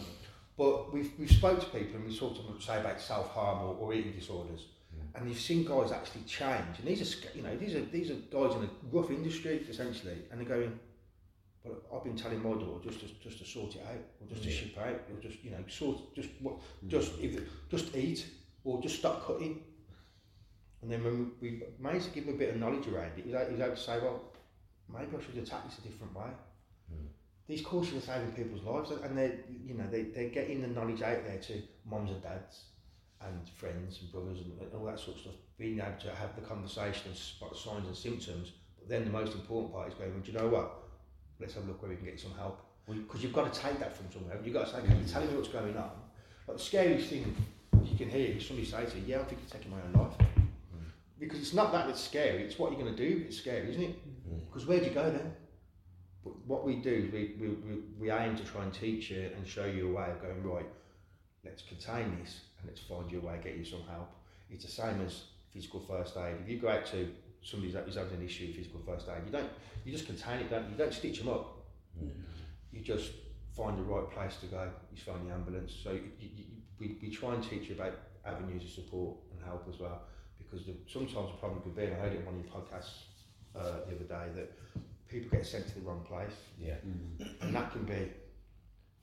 One 0.57 0.69
as 0.69 0.75
well. 0.75 0.85
But 0.85 0.92
we've, 0.92 1.12
we've 1.19 1.31
spoke 1.31 1.61
to 1.61 1.66
people 1.66 1.97
and 1.97 2.07
we've 2.07 2.19
talked 2.19 2.37
to 2.37 2.42
them, 2.42 2.61
say, 2.61 2.81
about 2.81 3.01
self-harm 3.01 3.59
or, 3.62 3.75
or 3.75 3.95
eating 3.95 4.12
disorders. 4.12 4.66
And 5.14 5.29
you've 5.29 5.40
seen 5.40 5.64
guys 5.64 5.92
actually 5.92 6.23
change. 6.23 6.79
And 6.79 6.87
these 6.87 7.01
are, 7.01 7.29
you 7.35 7.42
know, 7.42 7.57
these 7.57 7.75
are, 7.75 7.81
these 7.81 8.11
are 8.11 8.14
guys 8.14 8.55
in 8.55 8.64
a 8.64 8.69
rough 8.92 9.11
industry, 9.11 9.64
essentially. 9.69 10.19
And 10.31 10.40
they're 10.40 10.49
going, 10.49 10.79
well, 11.64 11.77
I've 11.95 12.05
been 12.05 12.16
telling 12.16 12.42
my 12.42 12.51
daughter 12.51 12.90
just 12.90 13.01
to, 13.01 13.07
just 13.23 13.38
to 13.38 13.45
sort 13.47 13.77
it 13.77 13.83
out, 13.88 13.99
or 14.21 14.27
just 14.29 14.42
to 14.42 14.51
ship 14.51 14.77
out, 14.79 15.01
or 15.11 15.21
just, 15.23 15.42
you 15.42 15.53
know, 15.53 15.64
sort, 15.69 16.14
just, 16.14 16.29
what, 16.40 16.59
mm. 16.85 16.88
just, 16.88 17.12
if, 17.19 17.40
just 17.71 17.97
eat, 17.97 18.27
or 18.64 18.81
just 18.83 18.99
stop 18.99 19.27
cutting. 19.27 19.62
And 20.83 20.92
then 20.92 21.03
when 21.03 21.33
we, 21.40 21.51
we 21.51 21.62
managed 21.79 22.07
to 22.07 22.11
give 22.11 22.25
him 22.25 22.35
a 22.35 22.38
bit 22.38 22.51
of 22.51 22.61
knowledge 22.61 22.87
around 22.87 23.12
it, 23.16 23.25
he's 23.25 23.35
able, 23.35 23.51
he's 23.51 23.61
able 23.61 23.75
to 23.75 23.81
say, 23.81 23.99
well, 23.99 24.23
maybe 24.92 25.16
I 25.16 25.23
should 25.25 25.42
attack 25.42 25.64
this 25.64 25.79
a 25.79 25.81
different 25.83 26.14
way. 26.14 26.29
These 27.48 27.62
courses 27.62 28.02
are 28.02 28.06
saving 28.06 28.32
people's 28.32 28.64
lives, 28.64 28.90
and 28.90 29.16
they, 29.16 29.38
you 29.64 29.74
know, 29.74 29.87
they 29.90 30.02
they're 30.02 30.30
getting 30.30 30.62
the 30.62 30.68
knowledge 30.68 31.02
out 31.02 31.24
there 31.24 31.38
to 31.38 31.62
moms 31.85 32.11
and 32.11 32.22
dads, 32.22 32.64
and 33.20 33.48
friends 33.56 34.00
and 34.00 34.12
brothers 34.12 34.40
and, 34.40 34.61
and 34.61 34.72
all 34.74 34.87
that 34.87 34.98
sort 34.98 35.16
of 35.16 35.22
stuff. 35.22 35.35
Being 35.59 35.78
able 35.78 35.98
to 36.00 36.14
have 36.14 36.35
the 36.35 36.42
conversation 36.42 37.09
and 37.09 37.16
spot 37.16 37.52
the 37.52 37.59
signs 37.59 37.87
and 37.87 37.96
symptoms. 37.96 38.52
But 38.78 38.88
then 38.88 39.04
the 39.04 39.11
most 39.11 39.35
important 39.35 39.72
part 39.72 39.88
is 39.88 39.94
going, 39.94 40.12
well, 40.12 40.20
do 40.22 40.32
you 40.32 40.38
know 40.38 40.48
what? 40.48 40.72
Let's 41.40 41.54
have 41.54 41.64
a 41.64 41.66
look 41.66 41.82
where 41.82 41.90
we 41.90 41.96
can 41.96 42.04
get 42.04 42.20
some 42.20 42.32
help. 42.32 42.61
Because 42.87 43.22
you've 43.22 43.32
got 43.32 43.52
to 43.52 43.61
take 43.61 43.78
that 43.80 43.96
from 43.96 44.11
somewhere. 44.12 44.38
You've 44.44 44.54
got 44.54 44.66
to 44.66 44.72
say, 44.74 44.87
can 44.87 44.98
you 44.98 45.06
tell 45.06 45.22
me 45.22 45.35
what's 45.35 45.48
going 45.48 45.76
on? 45.76 45.90
But 46.46 46.59
the 46.59 46.62
scariest 46.62 47.09
thing 47.09 47.35
you 47.85 47.96
can 47.96 48.09
hear 48.09 48.37
is 48.37 48.46
somebody 48.46 48.66
say 48.68 48.85
to 48.87 48.98
you, 48.98 49.04
yeah, 49.06 49.18
I'm 49.18 49.26
thinking 49.26 49.44
of 49.44 49.52
taking 49.52 49.70
my 49.70 49.78
own 49.78 50.04
life. 50.04 50.28
because 51.18 51.40
it's 51.40 51.54
not 51.54 51.72
that 51.72 51.87
that's 51.87 52.00
scary. 52.00 52.42
It's 52.44 52.59
what 52.59 52.72
you're 52.72 52.80
going 52.80 52.94
to 52.94 53.09
do. 53.09 53.24
It's 53.26 53.38
scary, 53.38 53.70
isn't 53.70 53.82
it? 53.82 54.28
Mm. 54.28 54.46
Because 54.46 54.66
where 54.66 54.78
do 54.78 54.85
you 54.85 54.92
go 54.92 55.11
then? 55.11 55.32
What 56.46 56.64
we 56.64 56.76
do, 56.76 57.10
we, 57.12 57.34
we, 57.40 57.48
we, 57.48 57.82
we 57.98 58.10
aim 58.10 58.36
to 58.36 58.44
try 58.44 58.62
and 58.62 58.72
teach 58.72 59.10
you 59.10 59.30
and 59.36 59.46
show 59.46 59.64
you 59.64 59.90
a 59.90 59.92
way 59.92 60.10
of 60.10 60.20
going 60.22 60.42
right. 60.42 60.66
Let's 61.44 61.62
contain 61.62 62.18
this 62.20 62.40
and 62.58 62.68
let's 62.68 62.80
find 62.80 63.10
you 63.10 63.20
a 63.20 63.24
way, 63.24 63.38
get 63.42 63.56
you 63.56 63.64
some 63.64 63.82
help. 63.88 64.10
It's 64.50 64.64
the 64.64 64.70
same 64.70 65.00
as 65.04 65.24
physical 65.52 65.80
first 65.80 66.16
aid. 66.16 66.36
If 66.42 66.48
you 66.48 66.58
go 66.58 66.68
out 66.68 66.86
to 66.86 67.08
somebody 67.42 67.72
who's 67.72 67.94
having 67.94 68.18
an 68.18 68.24
issue 68.24 68.48
with 68.48 68.56
physical 68.56 68.80
first 68.86 69.06
aid, 69.08 69.22
you 69.24 69.32
don't 69.32 69.50
you 69.84 69.92
just 69.92 70.06
contain 70.06 70.40
it, 70.40 70.50
don't 70.50 70.68
you? 70.68 70.76
Don't 70.76 70.92
stitch 70.92 71.18
them 71.18 71.28
up. 71.28 71.64
You 72.72 72.80
just 72.82 73.12
find 73.56 73.78
the 73.78 73.82
right 73.82 74.10
place 74.10 74.36
to 74.40 74.46
go. 74.46 74.68
You 74.92 75.00
find 75.00 75.28
the 75.28 75.32
ambulance. 75.32 75.72
So 75.82 75.92
you, 75.92 76.10
you, 76.18 76.44
we, 76.78 76.98
we 77.00 77.10
try 77.10 77.34
and 77.34 77.42
teach 77.42 77.68
you 77.68 77.76
about 77.76 77.94
avenues 78.24 78.64
of 78.64 78.70
support 78.70 79.16
and 79.32 79.40
help 79.44 79.66
as 79.72 79.78
well. 79.78 80.02
Because 80.38 80.66
the, 80.66 80.74
sometimes 80.86 81.30
the 81.30 81.38
problem 81.38 81.62
could 81.62 81.76
be, 81.76 81.84
and 81.84 81.94
I 81.94 81.98
heard 81.98 82.12
it 82.12 82.18
on 82.18 82.26
one 82.26 82.34
of 82.34 82.44
your 82.44 82.52
podcasts 82.52 83.04
uh, 83.54 83.86
the 83.88 83.94
other 83.94 84.04
day, 84.04 84.32
that 84.34 84.52
people 85.09 85.29
get 85.31 85.47
sent 85.47 85.66
to 85.69 85.75
the 85.75 85.81
wrong 85.81 86.05
place. 86.07 86.37
Yeah. 86.59 86.75
Mm. 86.87 87.42
and 87.42 87.55
that 87.55 87.73
can 87.73 87.85
be 87.85 88.11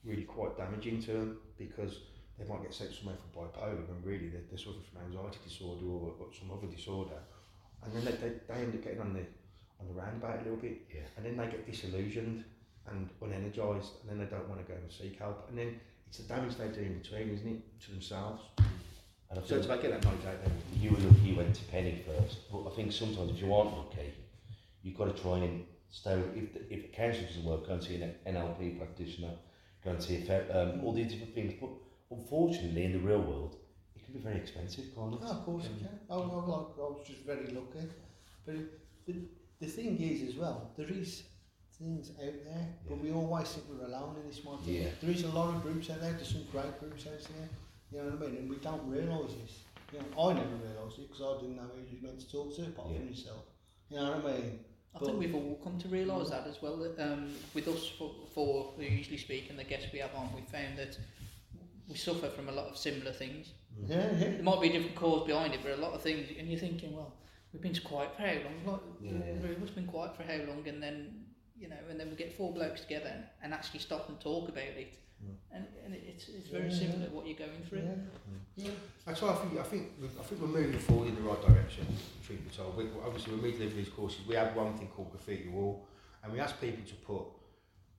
really 0.04 0.22
quite 0.22 0.56
damaging 0.56 1.02
to 1.02 1.12
them 1.12 1.38
because 1.58 2.00
they 2.38 2.46
might 2.46 2.62
get 2.62 2.74
sent 2.74 2.92
somewhere 2.92 3.16
for 3.16 3.40
bipolar 3.40 3.88
when 3.88 4.02
really 4.02 4.28
they're, 4.28 4.42
they're 4.50 4.58
suffering 4.58 4.82
from 4.92 5.02
anxiety 5.06 5.38
disorder 5.46 5.86
or, 5.86 6.12
or 6.18 6.26
some 6.38 6.50
other 6.50 6.66
disorder. 6.66 7.18
And 7.84 7.94
then 7.94 8.04
they, 8.04 8.12
they, 8.12 8.34
they 8.48 8.60
end 8.60 8.74
up 8.74 8.82
getting 8.82 9.00
on 9.00 9.12
the 9.14 9.24
on 9.80 9.88
the 9.88 9.94
roundabout 9.94 10.40
a 10.40 10.42
little 10.42 10.56
bit. 10.56 10.82
Yeah. 10.94 11.02
and 11.16 11.26
then 11.26 11.36
they 11.36 11.46
get 11.46 11.66
disillusioned 11.66 12.44
and 12.86 13.08
unenergised 13.22 14.00
and 14.00 14.08
then 14.08 14.18
they 14.18 14.26
don't 14.26 14.48
want 14.48 14.64
to 14.64 14.70
go 14.70 14.78
and 14.78 14.90
seek 14.90 15.18
help. 15.18 15.46
And 15.48 15.58
then 15.58 15.80
it's 16.06 16.18
the 16.18 16.24
damage 16.24 16.56
they 16.56 16.68
do 16.68 16.80
in 16.80 16.98
between 16.98 17.30
isn't 17.30 17.48
it 17.48 17.80
to 17.82 17.90
themselves? 17.90 18.42
And 18.58 19.38
I 19.38 19.42
so 19.42 19.48
think 19.48 19.58
it's 19.58 19.66
about 19.66 19.82
getting 19.82 20.00
that 20.00 20.04
knowledge 20.04 20.26
out 20.26 20.44
there 20.44 20.52
you 20.80 20.90
were 20.90 20.98
lucky 20.98 21.20
you 21.20 21.36
went 21.36 21.54
to 21.54 21.64
Penny 21.64 22.04
first, 22.06 22.50
but 22.52 22.66
I 22.66 22.70
think 22.76 22.92
sometimes 22.92 23.30
if 23.30 23.40
you 23.40 23.52
aren't 23.54 23.76
lucky, 23.76 24.12
you've 24.82 24.96
got 24.96 25.14
to 25.14 25.22
try 25.22 25.38
and 25.38 25.64
stay. 25.94 26.18
If 26.34 26.52
the, 26.54 26.60
if 26.74 26.82
the 26.82 26.88
counsellor 26.88 27.26
doesn't 27.26 27.44
work, 27.44 27.66
go 27.66 27.74
and 27.74 27.82
see 27.82 27.96
an 28.02 28.14
NLP 28.26 28.78
practitioner, 28.78 29.30
go 29.84 29.90
and 29.90 30.02
see 30.02 30.16
a 30.28 30.62
um, 30.62 30.84
all 30.84 30.92
these 30.92 31.10
different 31.12 31.34
things. 31.34 31.54
But 31.60 31.70
unfortunately, 32.10 32.84
in 32.84 32.92
the 32.92 32.98
real 32.98 33.20
world, 33.22 33.56
it 33.96 34.04
can 34.04 34.14
be 34.14 34.20
very 34.20 34.36
expensive, 34.36 34.94
can't 34.94 35.14
it? 35.14 35.20
No, 35.22 35.28
of 35.28 35.44
course 35.44 35.64
it 35.66 35.78
can. 35.78 35.98
I, 36.10 36.14
I, 36.14 36.18
I 36.18 36.20
was 36.92 37.04
just 37.06 37.20
very 37.20 37.46
lucky. 37.46 37.86
But 38.44 38.56
the, 39.06 39.14
the 39.60 39.66
thing 39.66 40.00
is 40.00 40.28
as 40.28 40.36
well, 40.36 40.70
there 40.76 40.90
is 40.90 41.22
things 41.78 42.10
out 42.10 42.34
there, 42.44 42.66
but 42.88 42.98
we 42.98 43.10
always 43.12 43.48
think 43.48 43.66
we're 43.68 43.86
alone 43.86 44.16
in 44.22 44.28
this 44.28 44.44
market. 44.44 44.66
Yeah. 44.68 44.88
There 45.00 45.10
is 45.10 45.24
a 45.24 45.28
lot 45.28 45.54
of 45.54 45.62
groups 45.62 45.90
out 45.90 46.00
there, 46.00 46.12
there's 46.12 46.28
some 46.30 46.44
great 46.52 46.78
groups 46.78 47.06
out 47.06 47.18
there, 47.34 47.48
you 47.90 47.98
know 47.98 48.14
what 48.16 48.22
I 48.22 48.30
mean? 48.30 48.38
And 48.40 48.50
we 48.50 48.56
don't 48.56 48.88
realise 48.88 49.32
this. 49.42 49.58
You 49.92 49.98
know, 49.98 50.28
I 50.28 50.32
never 50.34 50.56
realised 50.56 50.98
it 50.98 51.08
because 51.10 51.22
I 51.22 51.40
didn't 51.40 51.56
know 51.56 51.62
who 51.74 51.80
you 51.90 51.98
were 52.02 52.08
meant 52.08 52.20
to 52.20 52.30
talk 52.30 52.54
to 52.56 52.62
apart 52.62 52.88
Yeah. 52.90 52.98
from 52.98 53.08
yourself. 53.08 53.42
You 53.90 53.96
know 53.96 54.10
what 54.12 54.24
I 54.24 54.32
mean? 54.38 54.58
I 54.94 54.98
think 55.00 55.18
we've 55.18 55.34
all 55.34 55.58
come 55.62 55.78
to 55.80 55.88
realise 55.88 56.28
mm. 56.28 56.30
that 56.30 56.46
as 56.46 56.62
well. 56.62 56.76
That 56.76 56.98
um, 57.00 57.32
with 57.52 57.66
us 57.68 57.90
for, 57.98 58.12
for 58.32 58.72
who 58.76 58.82
usually 58.82 59.18
speak 59.18 59.50
and 59.50 59.58
the 59.58 59.64
guests 59.64 59.88
we 59.92 59.98
have 59.98 60.14
on, 60.14 60.30
we 60.34 60.42
found 60.42 60.78
that 60.78 60.96
we 61.88 61.96
suffer 61.96 62.28
from 62.28 62.48
a 62.48 62.52
lot 62.52 62.66
of 62.66 62.76
similar 62.76 63.12
things. 63.12 63.48
Mm-hmm. 63.78 63.92
Yeah, 63.92 64.10
yeah. 64.12 64.30
There 64.34 64.42
might 64.42 64.60
be 64.60 64.68
a 64.68 64.72
different 64.72 64.96
cause 64.96 65.26
behind 65.26 65.52
it, 65.54 65.60
but 65.62 65.72
a 65.72 65.80
lot 65.80 65.92
of 65.92 66.02
things, 66.02 66.28
and 66.38 66.48
you're 66.48 66.60
thinking, 66.60 66.94
well, 66.94 67.12
we've 67.52 67.62
been 67.62 67.74
quiet 67.84 68.14
for 68.16 68.22
how 68.22 68.34
long? 68.34 68.64
Like, 68.64 68.80
Yeah. 69.00 69.12
we've 69.42 69.74
been 69.74 69.86
quiet 69.86 70.16
for 70.16 70.22
how 70.22 70.38
long? 70.48 70.66
And 70.66 70.82
then, 70.82 71.24
you 71.58 71.68
know, 71.68 71.76
and 71.90 71.98
then 71.98 72.08
we 72.10 72.16
get 72.16 72.36
four 72.36 72.52
blokes 72.52 72.82
together 72.82 73.12
and, 73.42 73.52
actually 73.52 73.80
stop 73.80 74.08
and 74.08 74.20
talk 74.20 74.48
about 74.48 74.62
it. 74.62 74.96
Mm. 75.24 75.34
And, 75.52 75.66
and 75.84 75.94
it's, 75.94 76.28
it's 76.28 76.48
very 76.48 76.68
Yeah. 76.68 76.78
similar 76.78 77.10
what 77.10 77.26
you're 77.26 77.38
going 77.38 77.62
through. 77.68 77.78
Yeah. 77.78 77.94
Mm. 77.94 78.38
That's 79.04 79.20
why 79.20 79.30
I 79.30 79.34
think 79.34 79.58
I 79.58 79.62
think 79.64 79.92
we- 80.00 80.08
I 80.08 80.22
think 80.22 80.40
we're 80.40 80.46
moving 80.48 80.78
forward 80.78 81.08
in 81.08 81.14
the 81.16 81.22
right 81.22 81.40
direction. 81.42 81.86
Truth 82.24 82.44
be 82.44 82.50
told, 82.50 82.76
we, 82.76 82.84
obviously 83.04 83.32
when 83.34 83.42
we 83.42 83.52
deliver 83.52 83.74
these 83.74 83.88
courses, 83.88 84.24
we 84.26 84.34
have 84.36 84.54
one 84.56 84.76
thing 84.78 84.88
called 84.88 85.10
graffiti 85.10 85.48
wall, 85.48 85.86
and 86.22 86.32
we 86.32 86.40
ask 86.40 86.60
people 86.60 86.84
to 86.86 86.94
put 87.06 87.24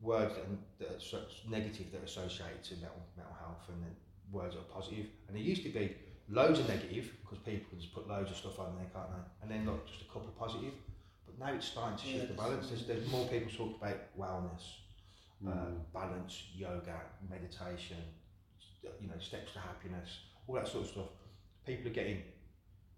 words 0.02 0.34
that, 0.36 0.46
that 0.80 0.96
are 0.98 1.00
so- 1.00 1.26
negative 1.48 1.92
that 1.92 2.02
are 2.02 2.06
associated 2.06 2.64
to 2.64 2.76
mental 2.76 3.02
mental 3.18 3.36
health, 3.36 3.68
and 3.70 3.84
then 3.84 3.96
words 4.32 4.56
that 4.56 4.62
are 4.62 4.74
positive. 4.80 5.08
And 5.28 5.36
there 5.36 5.44
used 5.44 5.64
to 5.64 5.70
be 5.70 5.96
loads 6.30 6.60
of 6.60 6.68
negative 6.68 7.12
because 7.22 7.40
people 7.40 7.70
can 7.70 7.80
just 7.80 7.94
put 7.94 8.08
loads 8.08 8.32
of 8.32 8.38
stuff 8.38 8.58
on 8.60 8.76
there, 8.78 8.90
can't 8.94 9.10
they? 9.12 9.24
And 9.42 9.52
then 9.52 9.66
look, 9.66 9.86
just 9.88 10.02
a 10.02 10.06
couple 10.06 10.30
of 10.30 10.38
positive. 10.38 10.74
But 11.26 11.38
now 11.38 11.54
it's 11.54 11.68
starting 11.68 11.98
to 11.98 12.06
shift 12.06 12.28
the 12.30 12.34
balance. 12.34 12.70
There's, 12.70 12.86
there's 12.88 13.08
more 13.12 13.28
people 13.28 13.52
talking 13.52 13.76
about 13.82 14.00
wellness, 14.18 14.64
uh, 15.48 15.72
balance, 15.94 16.44
yoga, 16.56 17.02
meditation, 17.30 17.98
you 19.02 19.08
know, 19.08 19.20
steps 19.20 19.54
to 19.54 19.60
happiness, 19.60 20.10
all 20.48 20.56
that 20.56 20.68
sort 20.68 20.84
of 20.86 20.90
stuff. 20.90 21.08
People 21.66 21.88
are 21.92 21.94
getting 21.94 22.22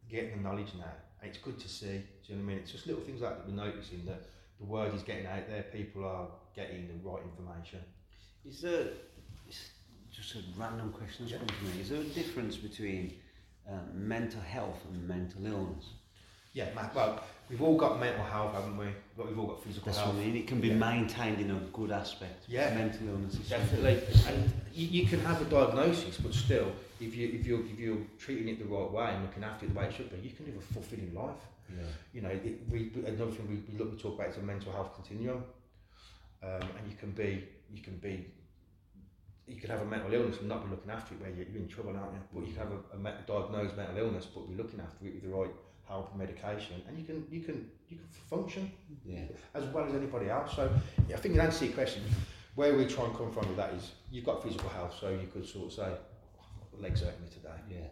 getting 0.09 0.37
the 0.37 0.43
knowledge 0.49 0.73
now, 0.77 0.91
and 1.21 1.29
it's 1.29 1.37
good 1.37 1.59
to 1.59 1.67
see. 1.69 1.87
Do 1.87 1.93
you 2.33 2.35
know 2.35 2.43
what 2.45 2.51
I 2.51 2.53
mean? 2.53 2.57
It's 2.59 2.71
just 2.71 2.87
little 2.87 3.01
things 3.03 3.21
like 3.21 3.37
that 3.37 3.47
we're 3.47 3.55
noticing 3.55 4.05
that 4.05 4.23
the 4.59 4.65
word 4.65 4.93
is 4.93 5.03
getting 5.03 5.25
out 5.25 5.47
there. 5.49 5.63
People 5.63 6.05
are 6.05 6.27
getting 6.55 6.87
the 6.87 7.09
right 7.09 7.21
information. 7.23 7.79
Is 8.47 8.61
there 8.61 8.87
just 10.11 10.35
a 10.35 10.39
random 10.57 10.91
question 10.91 11.25
that's 11.27 11.37
come 11.37 11.47
to 11.47 11.75
me? 11.75 11.81
Is 11.81 11.89
there 11.89 11.99
a 12.01 12.03
difference 12.05 12.55
between 12.55 13.13
um, 13.69 13.81
mental 13.93 14.41
health 14.41 14.79
and 14.91 15.07
mental 15.07 15.45
illness? 15.45 15.85
Yeah, 16.53 16.69
well, 16.95 17.21
we've 17.49 17.61
all 17.61 17.77
got 17.77 17.99
mental 17.99 18.23
health, 18.23 18.53
haven't 18.53 18.77
we? 18.77 18.87
But 19.15 19.27
we've 19.27 19.37
all 19.37 19.45
got 19.47 19.63
physical 19.63 19.85
That's 19.85 19.99
health. 19.99 20.15
what 20.15 20.21
I 20.23 20.25
mean. 20.25 20.35
It 20.37 20.47
can 20.47 20.59
be 20.59 20.69
Yeah. 20.69 20.75
maintained 20.75 21.39
in 21.39 21.51
a 21.51 21.59
good 21.71 21.91
aspect. 21.91 22.45
Yeah. 22.47 22.73
mental 22.73 23.09
illness 23.09 23.35
Definitely, 23.35 24.01
and 24.27 24.51
you, 24.73 24.87
you 24.87 25.05
can 25.07 25.19
have 25.19 25.39
a 25.41 25.45
diagnosis, 25.45 26.17
but 26.17 26.33
still, 26.33 26.71
if 26.99 27.15
you 27.15 27.27
if 27.33 27.45
you're 27.45 27.61
if 27.65 27.79
you're 27.79 27.97
treating 28.19 28.47
it 28.49 28.59
the 28.59 28.65
right 28.65 28.91
way 28.91 29.11
and 29.13 29.23
looking 29.25 29.43
after 29.43 29.65
it 29.65 29.73
the 29.73 29.79
way 29.79 29.85
it 29.87 29.93
should 29.93 30.09
be, 30.09 30.27
you 30.27 30.33
can 30.35 30.45
live 30.45 30.55
a 30.57 30.73
fulfilling 30.73 31.13
life. 31.13 31.35
Yeah. 31.69 31.83
You 32.13 32.21
know, 32.21 32.29
it, 32.29 32.59
we 32.69 32.91
another 33.05 33.31
thing 33.31 33.47
we, 33.49 33.71
we 33.71 33.77
look 33.77 33.91
we 33.91 33.97
talk 33.97 34.15
about 34.15 34.29
is 34.29 34.37
a 34.37 34.41
mental 34.41 34.71
health 34.71 34.93
continuum, 34.95 35.43
um, 36.43 36.61
and 36.61 36.89
you 36.89 36.95
can 36.97 37.11
be 37.11 37.43
you 37.73 37.81
can 37.81 37.97
be 37.97 38.25
you 39.47 39.55
can 39.55 39.69
have 39.69 39.81
a 39.81 39.85
mental 39.85 40.13
illness 40.13 40.39
and 40.39 40.49
not 40.49 40.63
be 40.63 40.69
looking 40.71 40.91
after 40.91 41.13
it 41.15 41.21
where 41.21 41.29
you're, 41.29 41.45
you're 41.47 41.61
in 41.61 41.67
trouble, 41.69 41.95
aren't 41.95 42.13
you? 42.13 42.19
But 42.33 42.47
you 42.47 42.53
can 42.53 42.63
have 42.63 42.71
a, 42.73 42.95
a 42.95 42.99
me- 42.99 43.19
diagnosed 43.25 43.77
mental 43.77 43.97
illness, 43.97 44.25
but 44.33 44.49
be 44.49 44.55
looking 44.55 44.79
after 44.81 45.05
it 45.07 45.13
with 45.15 45.23
the 45.23 45.29
right 45.29 45.49
help 45.87 46.09
and 46.11 46.19
medication, 46.19 46.81
and 46.87 46.97
you 46.97 47.05
can 47.05 47.25
you 47.31 47.41
can 47.41 47.69
you 47.89 47.97
can 47.97 48.07
function 48.29 48.71
Yeah. 49.05 49.23
as 49.53 49.63
well 49.65 49.85
as 49.85 49.93
anybody 49.93 50.29
else. 50.29 50.53
So 50.55 50.69
yeah, 51.07 51.15
I 51.15 51.19
think 51.19 51.35
in 51.35 51.41
answer 51.41 51.59
to 51.59 51.65
your 51.67 51.75
question, 51.75 52.03
where 52.55 52.75
we 52.75 52.85
try 52.87 53.05
and 53.05 53.15
come 53.15 53.31
from 53.31 53.47
with 53.47 53.57
that 53.57 53.73
is 53.73 53.91
you've 54.11 54.25
got 54.25 54.43
physical 54.43 54.69
health, 54.69 54.95
so 54.99 55.09
you 55.09 55.27
could 55.31 55.47
sort 55.47 55.67
of 55.67 55.73
say, 55.73 55.91
legs 56.81 57.01
hurting 57.01 57.21
me 57.21 57.27
today, 57.29 57.57
Yeah. 57.69 57.87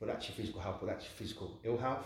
but 0.00 0.06
that's 0.08 0.28
your 0.28 0.36
physical 0.36 0.60
health, 0.60 0.76
but 0.80 0.86
that's 0.88 1.04
your 1.04 1.14
physical 1.14 1.58
ill 1.64 1.78
health. 1.78 2.04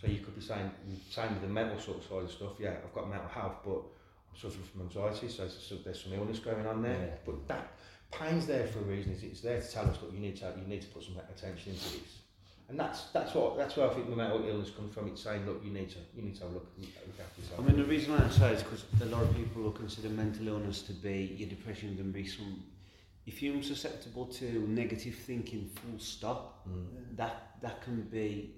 So 0.00 0.08
you 0.08 0.18
could 0.20 0.34
be 0.34 0.40
saying, 0.40 0.70
same 1.10 1.30
with 1.34 1.42
the 1.42 1.48
mental 1.48 1.78
sort 1.78 1.98
of 1.98 2.04
side 2.04 2.22
of 2.24 2.30
stuff. 2.30 2.52
Yeah, 2.58 2.74
I've 2.84 2.92
got 2.92 3.08
mental 3.08 3.28
health, 3.28 3.56
but 3.64 3.78
I'm 3.78 4.36
suffering 4.36 4.64
from 4.72 4.82
anxiety, 4.82 5.28
so 5.28 5.42
there's 5.42 5.66
some, 5.68 5.78
there's 5.84 6.02
some 6.02 6.12
illness 6.14 6.40
going 6.40 6.66
on 6.66 6.82
there. 6.82 6.92
Yeah. 7.06 7.14
But 7.24 7.46
that 7.48 7.72
pain's 8.10 8.46
there 8.46 8.66
for 8.66 8.80
a 8.80 8.82
reason. 8.82 9.12
It's, 9.12 9.22
it's 9.22 9.40
there 9.42 9.60
to 9.60 9.70
tell 9.70 9.88
us, 9.88 9.98
look, 10.02 10.12
you 10.12 10.18
need 10.18 10.36
to 10.38 10.52
you 10.60 10.66
need 10.66 10.82
to 10.82 10.88
put 10.88 11.04
some 11.04 11.16
attention 11.18 11.72
into 11.72 11.84
this. 11.84 12.18
And 12.68 12.80
that's 12.80 13.04
that's 13.12 13.34
what 13.34 13.56
that's 13.56 13.76
where 13.76 13.88
I 13.88 13.94
think 13.94 14.08
the 14.10 14.16
mental 14.16 14.44
illness 14.48 14.70
comes 14.70 14.94
from. 14.94 15.06
It's 15.08 15.22
saying, 15.22 15.46
look, 15.46 15.62
you 15.64 15.70
need 15.70 15.90
to 15.90 15.98
you 16.16 16.22
need 16.22 16.34
to 16.36 16.42
have 16.42 16.50
a 16.50 16.54
look, 16.54 16.66
look 16.78 16.88
after 17.20 17.40
yourself. 17.40 17.60
I 17.60 17.62
mean, 17.64 17.76
the 17.76 17.84
reason 17.84 18.14
I 18.14 18.28
say 18.30 18.54
is 18.54 18.62
because 18.62 18.84
a 19.02 19.04
lot 19.06 19.22
of 19.22 19.36
people 19.36 19.62
will 19.62 19.72
consider 19.72 20.08
mental 20.08 20.48
illness 20.48 20.82
to 20.82 20.92
be 20.94 21.36
your 21.38 21.48
depression 21.48 21.96
can 21.96 22.10
be 22.10 22.26
some. 22.26 22.62
If 23.26 23.42
you're 23.42 23.62
susceptible 23.62 24.26
to 24.26 24.44
negative 24.68 25.14
thinking, 25.14 25.70
full 25.74 25.98
stop, 25.98 26.66
mm. 26.68 27.16
that 27.16 27.56
that 27.62 27.82
can 27.82 28.02
be. 28.02 28.54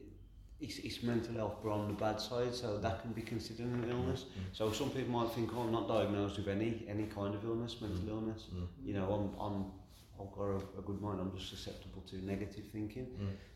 It's, 0.61 0.79
it's 0.79 1.03
mental 1.03 1.35
health, 1.35 1.57
but 1.63 1.71
on 1.71 1.89
the 1.89 1.95
bad 1.95 2.19
side, 2.21 2.55
so 2.55 2.79
that 2.79 3.03
can 3.03 3.13
be 3.13 3.21
considered 3.21 3.67
an 3.67 3.87
illness. 3.91 4.23
Mm. 4.23 4.27
Mm. 4.27 4.57
So 4.57 4.73
some 4.73 4.89
people 4.91 5.13
might 5.21 5.31
think, 5.33 5.51
"Oh, 5.55 5.63
I'm 5.63 5.73
not 5.73 5.89
diagnosed 5.89 6.39
with 6.39 6.49
any 6.49 6.87
any 6.89 7.05
kind 7.05 7.35
of 7.35 7.45
illness, 7.45 7.77
mental 7.81 8.09
illness." 8.09 8.45
You 8.83 8.95
know, 8.95 9.07
I'm, 9.13 9.41
I'm 9.45 9.65
I've 10.21 10.33
got 10.33 10.45
a, 10.45 10.57
a 10.79 10.83
good 10.83 11.03
mind. 11.03 11.21
I'm 11.21 11.37
just 11.37 11.51
susceptible 11.51 12.03
to 12.11 12.25
negative 12.25 12.65
thinking. 12.73 13.07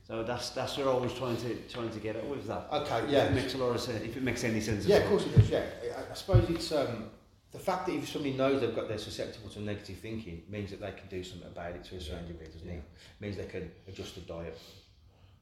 So 0.03 0.23
that's 0.23 0.51
that's 0.51 0.77
what 0.79 0.89
I 0.89 0.95
was 0.95 1.13
trying 1.15 1.37
to 1.37 1.55
trying 1.69 1.91
to 1.91 1.99
get 2.01 2.17
at 2.17 2.27
with 2.27 2.47
that. 2.47 2.67
Okay, 2.73 3.05
If 3.05 3.11
yeah. 3.11 3.25
it 3.25 3.35
makes 3.35 3.55
a 3.55 3.59
lot 3.59 3.75
of 3.75 3.81
sense. 3.81 4.03
If 4.03 4.17
it 4.17 4.23
makes 4.23 4.43
any 4.43 4.61
sense. 4.61 4.87
Yeah, 4.87 4.97
of 4.97 5.09
course 5.09 5.27
it 5.27 5.37
does. 5.37 5.51
Yeah, 5.51 5.65
I, 5.97 6.11
I 6.11 6.15
suppose 6.15 6.49
it's 6.49 6.73
um, 6.73 7.11
the 7.53 7.59
fact 7.59 7.87
that 7.87 7.95
if 7.95 8.09
somebody 8.09 8.35
knows 8.35 8.61
they've 8.61 8.75
got 8.75 8.89
they're 8.89 8.99
susceptible 8.99 9.49
to 9.51 9.61
negative 9.61 9.97
thinking 9.99 10.43
means 10.49 10.71
that 10.71 10.81
they 10.81 10.93
can 10.93 11.09
do 11.09 11.25
something 11.25 11.49
about 11.49 11.73
it 11.73 11.85
to 11.85 11.97
a 11.97 12.01
certain 12.01 12.27
degree, 12.27 12.47
doesn't 12.47 12.69
it? 12.69 12.83
Means 13.21 13.37
they 13.37 13.47
can 13.47 13.71
adjust 13.87 14.17
the 14.17 14.21
diet, 14.23 14.59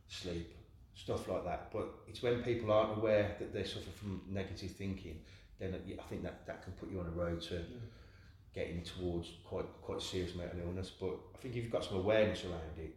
sleep, 0.09 0.55
stuff 0.95 1.29
like 1.29 1.45
that. 1.45 1.73
But 1.73 1.89
it's 2.09 2.23
when 2.23 2.43
people 2.43 2.71
aren't 2.73 2.99
aware 2.99 3.35
that 3.39 3.53
they 3.53 3.65
suffer 3.65 3.91
from 3.91 4.23
negative 4.31 4.71
thinking, 4.71 5.19
then 5.59 5.75
I 5.75 6.03
think 6.09 6.23
that 6.23 6.47
that 6.47 6.63
can 6.63 6.75
put 6.75 6.91
you 6.91 7.01
on 7.01 7.07
a 7.07 7.11
road 7.11 7.43
to 7.43 7.63
getting 8.55 8.83
towards 8.83 9.31
quite 9.45 9.67
quite 9.83 10.01
serious 10.01 10.35
mental 10.35 10.61
illness. 10.61 10.91
But 10.99 11.19
I 11.35 11.39
think 11.39 11.57
if 11.57 11.65
you've 11.65 11.73
got 11.73 11.85
some 11.85 11.97
awareness 11.97 12.45
around 12.45 12.79
it, 12.79 12.95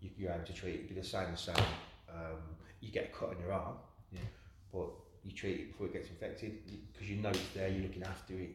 you, 0.00 0.10
you're 0.18 0.32
able 0.32 0.44
to 0.44 0.52
treat 0.52 0.74
it. 0.74 0.74
It'd 0.74 0.88
be 0.88 0.94
the 0.94 1.06
same 1.06 1.28
as 1.32 1.40
saying 1.40 1.58
um, 2.10 2.38
you 2.80 2.90
get 2.92 3.04
a 3.12 3.16
cut 3.16 3.30
on 3.30 3.40
your 3.40 3.52
arm, 3.52 3.76
yeah. 4.12 4.20
but 4.72 4.90
you 5.24 5.32
treat 5.32 5.60
it 5.60 5.72
before 5.72 5.86
it 5.86 5.92
gets 5.92 6.08
infected 6.08 6.58
because 6.92 7.08
you 7.08 7.16
know 7.16 7.30
it's 7.30 7.48
there. 7.54 7.68
You're 7.68 7.82
looking 7.82 8.02
after 8.02 8.34
it. 8.34 8.50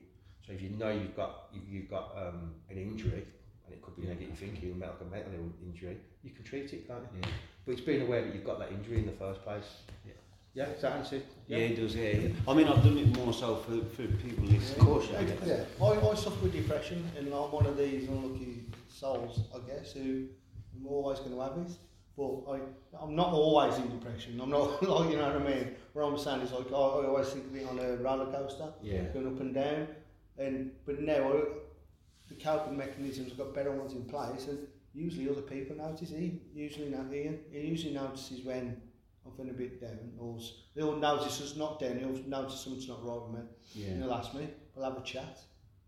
So 0.45 0.53
if 0.53 0.62
you 0.62 0.69
know 0.69 0.91
you've 0.91 1.15
got 1.15 1.49
if 1.53 1.62
you've 1.69 1.89
got 1.89 2.13
um, 2.17 2.56
an 2.69 2.77
injury 2.77 3.25
and 3.65 3.73
it 3.73 3.82
could 3.82 3.95
be 3.95 4.03
negative 4.03 4.38
thinking, 4.38 4.80
like 4.80 4.95
a 5.01 5.06
mental 5.06 5.51
injury, 5.63 5.97
you 6.23 6.32
can 6.32 6.43
treat 6.43 6.71
it, 6.73 6.88
can't 6.88 7.03
you? 7.13 7.19
Yeah. 7.21 7.30
But 7.65 7.71
it's 7.73 7.82
being 7.82 8.01
aware 8.01 8.23
that 8.23 8.34
you've 8.34 8.45
got 8.45 8.60
that 8.60 8.71
injury 8.71 8.99
in 8.99 9.06
the 9.06 9.12
first 9.13 9.43
place. 9.43 9.65
Yeah. 10.06 10.13
Yeah, 10.53 10.69
is 10.69 10.82
that 10.82 10.93
answer? 10.93 11.21
Yeah, 11.45 11.58
it 11.58 11.75
does. 11.75 11.95
Yeah, 11.95 12.10
yeah. 12.10 12.30
I 12.47 12.53
mean, 12.56 12.67
I've 12.67 12.82
done 12.84 12.97
it 12.97 13.15
more 13.15 13.32
so 13.32 13.58
for, 13.58 13.77
for 13.93 14.08
people 14.08 14.45
listening. 14.45 14.80
Of 14.80 14.86
course, 14.86 15.08
yeah. 15.12 15.21
Yeah, 15.45 15.63
I, 15.80 15.86
I 15.86 16.15
suffer 16.15 16.41
with 16.41 16.53
depression, 16.53 17.08
and 17.15 17.27
I'm 17.27 17.51
one 17.51 17.67
of 17.67 17.77
these 17.77 18.10
unlucky 18.10 18.63
souls, 18.88 19.41
I 19.53 19.60
guess, 19.69 19.91
who 19.91 20.25
I'm 20.75 20.88
always 20.88 21.19
going 21.19 21.34
to 21.34 21.41
have 21.41 21.58
it. 21.58 21.71
But 22.17 22.51
I, 22.51 22.60
I'm 23.03 23.15
not 23.15 23.30
always 23.32 23.77
in 23.77 23.89
depression. 23.89 24.41
I'm 24.41 24.49
not 24.49 24.82
like 24.89 25.12
you 25.12 25.17
know 25.17 25.27
what 25.32 25.41
I 25.41 25.56
mean. 25.56 25.75
What 25.93 26.03
I'm 26.03 26.17
saying 26.17 26.41
is 26.41 26.51
like 26.51 26.67
I, 26.71 26.75
I 26.75 27.06
always 27.06 27.30
think 27.30 27.45
of 27.45 27.56
it 27.56 27.67
on 27.67 27.80
a 27.80 27.95
roller 27.97 28.32
coaster, 28.32 28.69
Yeah. 28.82 29.03
going 29.13 29.27
up 29.27 29.39
and 29.39 29.53
down. 29.53 29.88
And 30.38 30.71
but 30.86 30.99
now 31.01 31.32
I, 31.34 31.41
the 32.30 32.36
coping 32.43 32.77
mechanisms 32.77 33.32
I've 33.32 33.38
got 33.38 33.53
better 33.53 33.71
ones 33.71 33.93
in 33.93 34.06
place, 34.06 34.47
and 34.47 34.67
usually 34.93 35.30
other 35.30 35.41
people 35.41 35.75
notice. 35.77 36.10
He 36.10 36.41
usually 36.53 36.89
not 36.89 37.13
Ian. 37.13 37.39
He 37.51 37.60
usually 37.62 37.93
notices 37.93 38.43
when 38.43 38.82
I'm 39.25 39.32
feeling 39.34 39.51
a 39.51 39.53
bit 39.53 39.80
down, 39.80 40.12
or 40.19 40.39
he'll 40.73 40.95
notice 40.97 41.39
us 41.41 41.56
not 41.56 41.80
down. 41.80 41.99
He'll 41.99 42.23
notice 42.27 42.62
something's 42.62 42.88
not 42.88 43.06
right 43.06 43.21
with 43.27 43.39
me. 43.39 43.45
Yeah. 43.75 43.88
And 43.91 44.03
he'll 44.03 44.13
ask 44.13 44.34
me. 44.34 44.47
We'll 44.75 44.89
have 44.89 44.97
a 45.01 45.06
chat, 45.06 45.39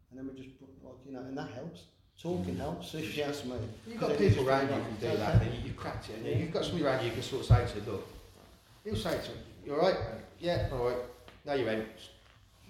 and 0.09 0.17
then 0.19 0.27
we 0.27 0.39
just 0.41 0.59
put, 0.59 0.69
like 0.83 0.95
you 1.05 1.11
know, 1.13 1.19
and 1.21 1.37
that 1.37 1.49
helps. 1.51 1.85
Talking 2.21 2.57
helps. 2.57 2.93
If 2.95 3.15
you 3.15 3.23
ask 3.23 3.45
me. 3.45 3.53
You've 3.87 3.99
got 3.99 4.11
people 4.11 4.27
just 4.27 4.47
around 4.47 4.67
you 4.67 4.73
who 4.75 4.81
can 4.81 5.11
do 5.11 5.17
that, 5.17 5.41
and 5.41 5.53
you, 5.53 5.59
you've 5.67 5.77
cracked 5.77 6.09
it, 6.09 6.17
and 6.17 6.39
you've 6.39 6.51
got 6.51 6.65
somebody 6.65 6.83
around 6.83 7.03
you 7.03 7.09
who 7.09 7.15
can 7.15 7.23
sort 7.23 7.41
of 7.41 7.47
say 7.47 7.65
to 7.65 7.79
you, 7.85 7.91
look, 7.91 8.07
he'll 8.83 8.95
say 8.97 9.11
to 9.11 9.31
him, 9.31 9.37
you 9.65 9.73
alright? 9.73 9.95
Yeah, 10.39 10.67
alright. 10.73 10.97
Now 11.45 11.53
you're 11.53 11.69
out. 11.69 11.85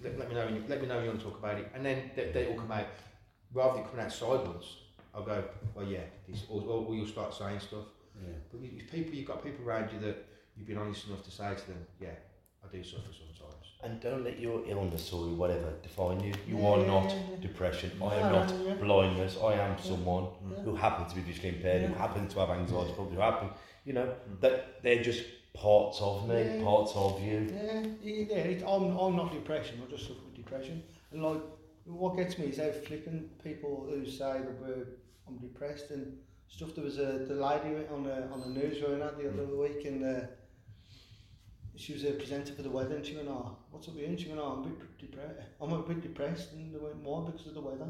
Let, 0.04 0.18
let 0.18 0.28
me 0.28 0.34
know. 0.36 0.44
When 0.44 0.54
you, 0.54 0.64
let 0.68 0.80
me 0.80 0.86
know 0.86 0.96
when 0.96 1.04
you 1.04 1.10
want 1.10 1.20
to 1.20 1.26
talk 1.26 1.38
about 1.38 1.58
it, 1.58 1.68
and 1.74 1.84
then 1.84 2.12
they, 2.14 2.30
they 2.30 2.46
will 2.46 2.54
come 2.54 2.70
out. 2.70 2.86
Rather 3.52 3.78
than 3.78 3.88
coming 3.88 4.04
out 4.04 4.12
sideways, 4.12 4.76
I'll 5.12 5.24
go, 5.24 5.42
well, 5.74 5.84
yeah, 5.84 6.04
this, 6.28 6.44
or, 6.48 6.62
or, 6.62 6.86
or 6.86 6.94
you'll 6.94 7.08
start 7.08 7.34
saying 7.34 7.58
stuff. 7.58 7.86
Yeah. 8.22 8.32
But 8.52 8.60
with 8.60 8.72
with 8.72 8.90
people, 8.92 9.14
you've 9.14 9.26
got 9.26 9.42
people 9.42 9.66
around 9.66 9.90
you 9.92 9.98
that 10.06 10.24
you've 10.56 10.68
been 10.68 10.78
honest 10.78 11.08
enough 11.08 11.24
to 11.24 11.30
say 11.32 11.52
to 11.56 11.66
them, 11.66 11.84
yeah, 12.00 12.14
I 12.62 12.68
do 12.70 12.84
suffer 12.84 13.10
sometimes. 13.10 13.59
And 13.82 13.98
don't 14.00 14.24
let 14.24 14.38
your 14.38 14.62
illness 14.68 15.10
or 15.12 15.26
whatever 15.28 15.72
define 15.82 16.20
you. 16.20 16.34
You 16.46 16.58
Yeah, 16.58 16.68
are 16.68 16.86
not 16.86 17.10
yeah, 17.10 17.16
yeah. 17.30 17.36
depression. 17.40 17.90
I 18.02 18.14
am 18.16 18.32
not 18.32 18.52
yeah. 18.66 18.74
blindness. 18.74 19.38
I 19.42 19.54
am 19.54 19.78
someone 19.78 20.26
Yeah. 20.50 20.62
who 20.64 20.74
happens 20.74 21.12
to 21.12 21.16
be 21.16 21.22
visually 21.22 21.56
impaired, 21.56 21.82
who 21.88 21.94
happens 21.94 22.34
to 22.34 22.40
have 22.40 22.50
anxiety 22.50 22.92
problems, 22.92 23.14
who 23.16 23.22
happen, 23.22 23.48
you 23.86 23.94
know, 23.94 24.14
that 24.40 24.82
they're 24.82 25.02
just 25.02 25.24
parts 25.54 25.98
of 26.02 26.28
me, 26.28 26.42
Yeah. 26.42 26.62
parts 26.62 26.92
of 26.94 27.22
you. 27.22 27.38
Yeah, 27.50 27.86
yeah, 28.02 28.52
it, 28.52 28.62
I'm, 28.66 28.96
I'm 28.98 29.16
not 29.16 29.32
depression, 29.32 29.80
I 29.86 29.90
just 29.90 30.06
suffer 30.08 30.20
with 30.26 30.36
depression. 30.36 30.82
And 31.10 31.22
like, 31.22 31.40
what 31.86 32.16
gets 32.16 32.38
me 32.38 32.46
is 32.46 32.58
how 32.58 32.70
flippant 32.70 33.42
people 33.42 33.86
who 33.88 34.04
say 34.04 34.32
that 34.46 34.60
we're, 34.60 34.86
I'm 35.26 35.38
depressed 35.38 35.90
and 35.90 36.18
stuff. 36.48 36.74
There 36.74 36.84
was 36.84 36.98
a 36.98 37.24
the 37.30 37.34
lady 37.34 37.86
on 37.94 38.04
the, 38.04 38.28
on 38.28 38.40
the 38.40 38.60
news 38.60 38.80
going 38.82 39.00
out 39.02 39.16
the 39.18 39.28
other 39.30 39.56
week 39.56 39.86
and 39.86 40.04
uh, 40.04 40.20
she 41.80 41.92
was 41.92 42.04
a 42.04 42.12
presenter 42.12 42.52
for 42.52 42.62
the 42.62 42.70
weather 42.70 42.96
and 42.96 43.04
she 43.06 43.16
went, 43.16 43.28
oh, 43.28 43.56
what's 43.70 43.88
up 43.88 43.94
with 43.94 44.02
you? 44.02 44.08
And 44.10 44.20
she 44.20 44.28
went, 44.28 44.40
oh, 44.40 44.52
I'm 44.52 44.64
a 44.64 44.66
bit 44.68 44.98
depressed. 44.98 45.48
I'm 45.60 45.72
a 45.72 45.78
bit 45.82 46.02
depressed 46.02 46.52
and 46.52 46.74
they 46.74 46.78
went, 46.78 46.96
why? 46.96 47.30
Because 47.30 47.46
of 47.48 47.54
the 47.54 47.60
weather. 47.60 47.88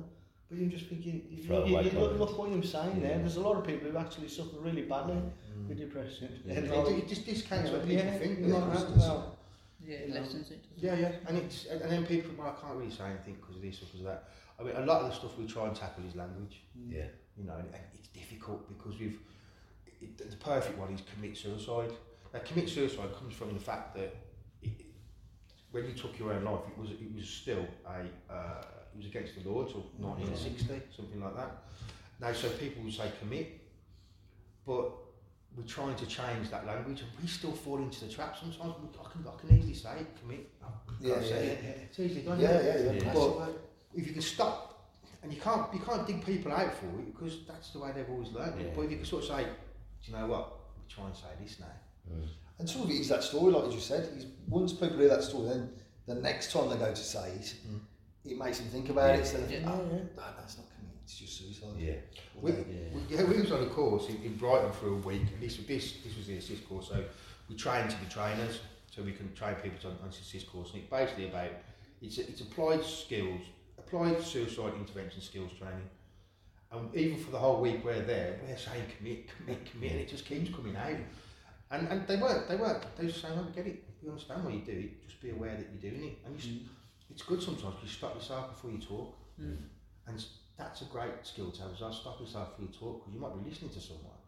But 0.49 0.59
you're 0.59 0.69
just 0.71 0.87
thinking, 0.87 1.23
you, 1.31 1.45
Throw 1.45 1.65
you, 1.65 1.77
you, 1.77 1.83
look, 1.83 1.93
comment. 1.93 2.19
look 2.21 2.39
what 2.39 2.51
you're 2.51 2.63
saying 2.63 3.01
there. 3.01 3.19
There's 3.19 3.37
a 3.37 3.41
lot 3.41 3.57
of 3.57 3.65
people 3.65 3.89
who 3.91 3.97
actually 3.97 4.29
suffer 4.29 4.59
really 4.61 4.83
badly 4.83 5.21
with 5.69 5.79
depression. 5.79 6.41
Yeah. 6.45 6.55
And 6.55 6.67
It, 6.67 6.99
it 7.05 7.09
just 7.09 7.25
discounts 7.27 7.71
what 7.71 7.87
people 7.87 8.11
think. 8.19 8.39
yeah, 8.41 8.49
doesn't 8.49 8.49
yeah, 8.49 8.95
it? 8.95 8.99
well, 8.99 9.39
Yeah, 9.87 9.97
You 9.99 10.05
it 10.05 10.09
know. 10.15 10.21
lessens 10.21 10.51
it. 10.51 10.65
Yeah, 10.77 10.95
yeah, 10.97 11.13
and 11.29 11.39
it's 11.39 11.67
and 11.67 11.81
and 11.83 11.91
then 11.93 12.05
people, 12.07 12.33
well, 12.37 12.49
I 12.57 12.61
can't 12.61 12.77
really 12.79 12.91
say 12.91 13.05
anything 13.05 13.37
because 13.41 13.57
of 13.57 13.63
this 13.63 13.81
or 13.83 13.87
because 13.87 14.01
of 14.01 14.07
that. 14.07 14.29
I 14.59 14.63
mean, 14.65 14.77
a 14.77 14.85
lot 14.85 15.03
of 15.03 15.09
the 15.09 15.15
stuff 15.15 15.39
we 15.39 15.47
try 15.47 15.67
and 15.69 15.75
tackle 15.77 16.05
is 16.05 16.15
language, 16.17 16.63
Yeah. 16.89 17.05
you 17.39 17.45
know, 17.45 17.55
and, 17.55 17.67
and 17.73 17.83
it's 17.95 18.09
difficult 18.09 18.69
because 18.69 18.99
we've 18.99 19.19
it, 20.03 20.19
the 20.31 20.37
perfect 20.37 20.77
one 20.79 20.93
is 20.93 21.01
commit 21.15 21.37
suicide. 21.37 21.93
Now, 22.33 22.41
commit 22.45 22.69
suicide 22.69 23.09
comes 23.19 23.35
from 23.35 23.53
the 23.55 23.61
fact 23.61 23.95
that 23.97 24.15
it, 24.63 24.71
it- 24.79 24.87
when 25.73 25.85
you 25.87 25.93
took 25.95 26.19
your 26.19 26.33
own 26.33 26.45
life, 26.45 26.61
it 26.69 26.79
was 26.79 26.91
it 26.91 27.15
was 27.15 27.29
still 27.29 27.67
a 27.87 28.33
uh, 28.33 28.65
it 28.93 28.97
was 28.97 29.07
against 29.07 29.35
the 29.37 29.49
law 29.49 29.63
until 29.63 29.83
1960, 29.99 30.83
something 30.97 31.21
like 31.23 31.37
that. 31.37 31.63
Now, 32.21 32.33
so 32.33 32.49
people 32.51 32.83
would 32.83 32.93
say 32.93 33.11
commit, 33.21 33.61
but 34.67 34.91
we're 35.57 35.65
trying 35.67 35.97
to 35.97 36.07
change 36.07 36.51
that 36.51 36.67
language, 36.67 37.01
and 37.01 37.11
we 37.21 37.29
still 37.29 37.53
fall 37.53 37.79
into 37.79 38.05
the 38.05 38.13
trap 38.13 38.37
sometimes. 38.37 38.75
I 38.99 39.11
can 39.13 39.25
I 39.27 39.41
can 39.41 39.57
easily 39.59 39.75
say 39.75 40.07
commit. 40.21 40.51
Yeah, 41.01 41.21
say 41.21 41.29
yeah, 41.31 41.53
it. 41.53 41.61
yeah. 41.65 41.71
It's 41.85 41.99
easily 42.01 42.23
done. 42.23 42.41
Yeah, 42.41 42.51
it? 42.51 42.65
yeah, 42.85 42.93
yeah. 42.93 43.03
Yeah. 43.05 43.15
But 43.15 43.71
if 43.95 44.07
you 44.07 44.13
can 44.13 44.23
stop, 44.23 44.91
and 45.23 45.33
you 45.33 45.41
can't, 45.41 45.73
you 45.73 45.81
can't 45.81 46.07
dig 46.07 46.25
people 46.25 46.53
out 46.53 46.75
for 46.75 46.87
it 46.87 47.13
because 47.13 47.45
that's 47.47 47.71
the 47.71 47.79
way 47.79 47.91
they've 47.95 48.09
always 48.09 48.31
learned 48.33 48.61
it. 48.61 48.67
Yeah. 48.69 48.73
But 48.75 48.83
if 48.83 48.91
you 48.91 48.97
can 48.99 49.07
sort 49.07 49.23
of 49.25 49.29
say, 49.29 49.45
do 49.45 50.13
you 50.13 50.17
know 50.19 50.27
what? 50.27 50.53
We 50.77 50.93
try 50.93 51.07
and 51.07 51.15
say 51.17 51.29
this 51.43 51.59
now. 51.61 51.67
And 52.59 52.69
some 52.69 52.83
of 52.83 52.91
it 52.91 52.95
is 52.95 53.09
that 53.09 53.23
story, 53.25 53.53
like 53.53 53.67
you 53.67 53.73
just 53.73 53.87
said. 53.89 54.09
Is 54.17 54.27
once 54.49 54.73
people 54.73 54.99
hear 54.99 55.09
that 55.09 55.23
story, 55.25 55.49
then 55.49 55.71
the 56.07 56.15
next 56.17 56.53
time 56.53 56.69
they 56.69 56.77
go 56.77 56.91
to 56.91 56.97
say 56.97 57.31
it, 57.31 57.55
Mm. 57.67 57.81
it 58.25 58.37
makes 58.39 58.59
them 58.59 58.69
think 58.69 58.91
about 58.91 59.11
it. 59.11 59.13
Yeah. 59.15 59.19
Instead 59.21 59.43
of, 59.45 59.51
Yeah. 59.51 59.59
oh, 59.73 59.85
Yeah, 59.91 59.99
no, 60.17 60.23
that's 60.39 60.59
not 60.59 60.67
coming. 60.77 60.93
It's 61.05 61.17
just 61.19 61.39
suicide. 61.39 61.71
Yeah. 61.79 61.95
We, 62.41 62.51
Yeah. 62.53 62.57
we, 62.93 63.17
yeah, 63.17 63.25
we 63.25 63.41
was 63.41 63.51
on 63.53 63.63
a 63.63 63.67
course 63.71 64.09
in, 64.09 64.23
in 64.23 64.37
Brighton 64.37 64.73
for 64.73 64.89
a 64.89 64.97
week. 64.97 65.23
And 65.33 65.41
this, 65.43 65.57
this, 65.57 65.97
this 66.05 66.17
was 66.17 66.27
the 66.27 66.37
ASIST 66.37 66.69
course. 66.69 66.89
So 66.89 67.03
we 67.49 67.57
trained 67.57 67.91
to 67.91 67.97
be 67.97 68.07
trainers, 68.07 68.61
so 68.91 69.03
we 69.03 69.13
can 69.13 69.33
train 69.35 69.55
people 69.57 69.79
to, 69.81 69.89
on 69.89 69.99
this 70.11 70.21
ASIST 70.21 70.47
course. 70.51 70.71
And 70.73 70.83
it's 70.83 70.91
basically 70.91 71.29
about 71.31 71.51
it's 72.03 72.19
it's 72.19 72.41
applied 72.41 72.85
skills, 72.85 73.41
applied 73.79 74.23
suicide 74.23 74.75
intervention 74.75 75.21
skills 75.23 75.53
training. 75.59 75.89
And 76.73 76.95
even 76.95 77.19
for 77.19 77.31
the 77.31 77.39
whole 77.39 77.61
week 77.61 77.85
we're 77.85 78.01
there, 78.03 78.39
we're 78.47 78.57
saying 78.57 78.85
commit, 78.99 79.29
commit, 79.37 79.65
commit, 79.71 79.93
and 79.93 80.01
it 80.01 80.09
just 80.09 80.25
keeps 80.27 80.55
coming 80.55 80.77
out. 80.77 80.97
And 81.71 81.89
and 81.89 82.07
they 82.07 82.17
weren't, 82.17 82.49
they 82.49 82.57
weren't. 82.57 82.85
They 82.97 83.05
were 83.05 83.11
just 83.11 83.23
saying, 83.23 83.35
oh, 83.39 83.47
we 83.47 83.53
get 83.53 83.67
it. 83.67 83.85
We 84.03 84.09
understand 84.09 84.45
why 84.45 84.53
you 84.53 84.61
do 84.61 84.73
it. 84.73 85.07
Just 85.07 85.21
be 85.21 85.31
aware 85.31 85.57
that 85.57 85.67
you're 85.71 85.91
doing 85.91 86.05
it. 86.05 86.19
And 86.25 86.35
you, 86.35 86.41
s 86.41 86.65
it's 87.11 87.23
good 87.23 87.43
sometimes 87.43 87.77
you 87.83 87.89
stop 87.89 88.15
yourself 88.15 88.51
before 88.55 88.71
you 88.71 88.79
talk. 88.79 89.09
Mm. 89.41 89.59
And 90.07 90.25
that's 90.57 90.83
a 90.83 90.85
great 90.87 91.17
skill 91.23 91.51
to 91.51 91.63
have 91.63 91.73
as 91.73 91.81
well. 91.81 91.93
Stop 91.93 92.21
yourself 92.21 92.47
before 92.51 92.67
you 92.67 92.75
talk 92.83 92.95
because 93.01 93.15
you 93.15 93.21
might 93.21 93.35
be 93.39 93.49
listening 93.49 93.71
to 93.71 93.81
someone. 93.81 94.21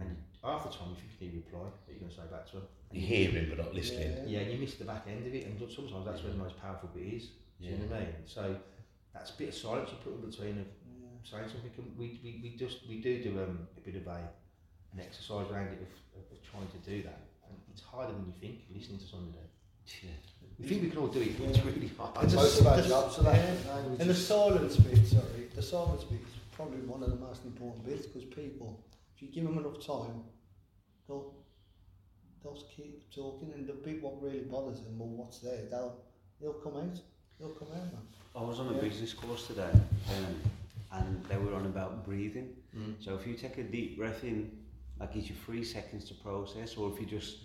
And 0.00 0.16
half 0.44 0.62
the 0.64 0.70
time 0.70 0.94
if 0.94 1.02
you 1.02 1.28
a 1.28 1.36
reply 1.42 1.66
that 1.86 1.92
you're 1.92 2.00
going 2.00 2.12
to 2.12 2.16
say 2.16 2.26
back 2.30 2.46
to 2.50 2.52
them. 2.56 2.66
You're 2.92 3.10
hearing 3.14 3.46
but 3.48 3.58
not 3.58 3.74
listening. 3.74 4.12
Yeah, 4.26 4.40
and 4.40 4.52
you 4.52 4.58
miss 4.58 4.74
the 4.74 4.84
back 4.84 5.04
end 5.08 5.26
of 5.26 5.34
it. 5.34 5.46
And 5.46 5.58
sometimes 5.70 6.04
that's 6.06 6.22
where 6.22 6.32
the 6.32 6.38
most 6.38 6.56
powerful 6.60 6.88
bit 6.94 7.06
is. 7.18 7.24
Do 7.60 7.66
you 7.66 7.76
know 7.76 7.86
what 7.86 7.96
I 7.96 8.00
mean? 8.00 8.22
So 8.26 8.56
that's 9.12 9.30
a 9.30 9.36
bit 9.36 9.48
of 9.48 9.54
silence 9.54 9.90
you 9.90 9.98
put 10.04 10.14
in 10.14 10.30
between 10.30 10.58
of 10.62 10.66
saying 11.24 11.48
something. 11.50 11.72
We, 11.98 12.20
we, 12.22 12.40
we 12.42 12.56
just 12.56 12.86
we 12.88 13.00
do 13.00 13.22
do 13.22 13.30
um, 13.42 13.66
a 13.76 13.80
bit 13.80 13.96
of 13.96 14.06
a 14.06 14.28
an 14.94 15.00
exercise 15.00 15.46
around 15.50 15.68
it 15.68 15.80
of, 15.82 15.92
of, 16.18 16.24
of 16.32 16.38
trying 16.50 16.68
to 16.68 16.78
do 16.90 17.02
that. 17.02 17.20
And 17.48 17.56
it's 17.72 17.82
harder 17.82 18.12
than 18.12 18.26
you 18.26 18.34
think 18.40 18.60
listening 18.74 18.98
to 18.98 19.06
somebody. 19.06 19.38
We 20.58 20.66
think 20.66 20.82
we 20.82 20.90
can 20.90 20.98
all 20.98 21.06
do 21.08 21.20
it, 21.20 21.38
but 21.38 21.48
it's 21.50 21.64
really 21.64 21.90
hard. 21.96 22.16
And 22.20 22.30
the- 22.30 22.36
most 22.36 22.60
of 22.60 22.66
our 22.66 22.76
the- 22.82 22.88
jobs 22.88 23.18
are 23.18 23.22
that. 23.24 23.36
yeah. 23.64 23.74
language 23.74 24.00
And 24.00 24.10
the 24.10 24.14
silence 24.14 24.76
bit, 24.76 25.06
sorry, 25.06 25.48
the 25.54 25.62
silence 25.62 26.04
bit 26.04 26.20
is 26.20 26.34
probably 26.52 26.80
one 26.80 27.02
of 27.02 27.10
the 27.10 27.16
most 27.16 27.44
important 27.44 27.86
bits 27.86 28.06
because 28.06 28.24
people, 28.24 28.84
if 29.16 29.22
you 29.22 29.28
give 29.28 29.44
them 29.44 29.56
enough 29.58 29.84
time, 29.84 30.24
they'll 31.06 31.32
they'll 32.42 32.60
keep 32.76 33.10
talking, 33.14 33.52
and 33.54 33.66
the 33.66 33.72
bit 33.72 34.02
what 34.02 34.20
really 34.22 34.40
bothers 34.40 34.80
them 34.80 35.00
or 35.00 35.08
what's 35.08 35.38
there, 35.38 35.64
they'll 35.70 35.96
they'll 36.40 36.52
come 36.54 36.76
out, 36.76 37.00
they'll 37.38 37.50
come 37.50 37.68
out, 37.68 37.92
man. 37.92 38.02
I 38.36 38.42
was 38.42 38.58
on 38.60 38.68
a 38.68 38.74
Yeah. 38.74 38.80
business 38.80 39.12
course 39.14 39.46
today, 39.46 39.70
um, 39.72 40.34
and 40.92 41.24
they 41.26 41.36
were 41.36 41.54
on 41.54 41.66
about 41.66 42.04
breathing. 42.04 42.54
Mm. 42.76 42.94
So 43.02 43.14
if 43.16 43.26
you 43.26 43.34
take 43.34 43.58
a 43.58 43.62
deep 43.64 43.96
breath 43.96 44.22
in, 44.24 44.57
that 44.98 45.12
gives 45.12 45.28
you 45.28 45.36
three 45.44 45.64
seconds 45.64 46.04
to 46.06 46.14
process, 46.14 46.76
or 46.76 46.92
if 46.92 47.00
you 47.00 47.06
just, 47.06 47.36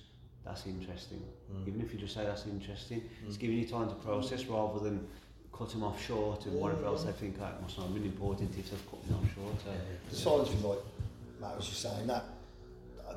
that's 0.45 0.65
interesting. 0.65 1.21
Mm. 1.53 1.67
Even 1.67 1.81
if 1.81 1.93
you 1.93 1.99
just 1.99 2.13
say 2.15 2.23
that's 2.23 2.45
interesting, 2.47 3.01
it's 3.27 3.37
giving 3.37 3.57
you 3.57 3.67
time 3.67 3.87
to 3.89 3.95
process 3.95 4.45
rather 4.45 4.79
than 4.79 5.07
cut 5.57 5.69
them 5.69 5.83
off 5.83 6.03
short 6.03 6.45
and 6.47 6.55
whatever 6.55 6.85
else 6.85 7.03
they 7.03 7.11
think 7.11 7.39
that 7.39 7.61
must 7.61 7.77
not 7.77 7.85
have 7.85 7.93
been 7.93 8.05
important 8.05 8.49
if 8.57 8.71
they've 8.71 8.89
cut 8.89 9.07
me 9.07 9.15
off 9.15 9.35
short. 9.35 9.53
Uh, 9.67 9.73
The 10.09 10.15
silence 10.15 10.49
was 10.49 10.63
like 10.63 10.79
Matt 11.39 11.55
was 11.57 11.67
just 11.67 11.81
saying 11.81 12.07
that. 12.07 12.23
uh, 13.07 13.13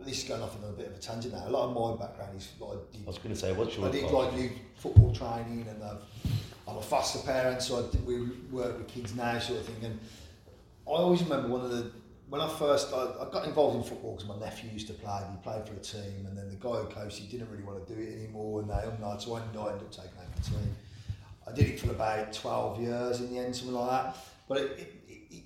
This 0.00 0.22
is 0.24 0.28
going 0.28 0.42
off 0.42 0.56
on 0.62 0.68
a 0.68 0.72
bit 0.72 0.88
of 0.88 0.94
a 0.94 0.98
tangent 0.98 1.34
now. 1.34 1.46
A 1.46 1.50
lot 1.50 1.68
of 1.68 1.74
my 2.00 2.04
background 2.04 2.36
is 2.36 2.48
like 2.58 2.78
I 3.04 3.06
was 3.06 3.18
going 3.18 3.32
to 3.32 3.40
say, 3.40 3.52
what's 3.52 3.76
your 3.76 3.86
I 3.88 3.92
did 3.92 4.10
like 4.10 4.36
youth 4.36 4.52
football 4.74 5.12
training, 5.14 5.66
and 5.68 5.82
I've, 5.84 6.02
I'm 6.66 6.76
a 6.78 6.82
foster 6.82 7.20
parent, 7.24 7.62
so 7.62 7.78
I 7.86 7.90
did, 7.92 8.04
we 8.04 8.22
work 8.50 8.76
with 8.78 8.88
kids 8.88 9.14
now, 9.14 9.38
sort 9.38 9.60
of 9.60 9.66
thing. 9.66 9.84
And 9.84 10.00
I 10.86 10.90
always 10.90 11.22
remember 11.22 11.48
one 11.48 11.60
of 11.64 11.70
the 11.70 11.92
when 12.28 12.40
I 12.40 12.48
first 12.48 12.92
I, 12.92 13.04
I 13.20 13.30
got 13.30 13.46
involved 13.46 13.76
in 13.76 13.82
football 13.82 14.16
because 14.16 14.28
my 14.28 14.38
nephew 14.38 14.70
used 14.70 14.86
to 14.88 14.92
play. 14.92 15.20
He 15.30 15.36
played 15.42 15.66
for 15.66 15.74
a 15.74 15.78
team, 15.78 16.26
and 16.26 16.36
then 16.36 16.48
the 16.50 16.56
guy 16.56 16.76
who 16.76 16.86
coached 16.86 17.18
he 17.18 17.26
didn't 17.26 17.50
really 17.50 17.64
want 17.64 17.86
to 17.86 17.94
do 17.94 18.00
it 18.00 18.12
anymore, 18.14 18.60
and 18.60 18.70
they 18.70 18.84
not 19.00 19.22
so 19.22 19.36
I 19.36 19.40
ended 19.40 19.56
up 19.56 19.90
taking 19.90 20.10
over 20.18 20.30
the 20.36 20.50
team. 20.50 20.76
I 21.46 21.52
did 21.52 21.66
it 21.68 21.80
for 21.80 21.90
about 21.90 22.32
12 22.32 22.80
years 22.82 23.20
in 23.20 23.30
the 23.30 23.38
end, 23.38 23.56
something 23.56 23.74
like 23.74 23.90
that. 23.90 24.16
But 24.46 24.58
it, 24.58 24.94
it, 25.08 25.18
it, 25.30 25.42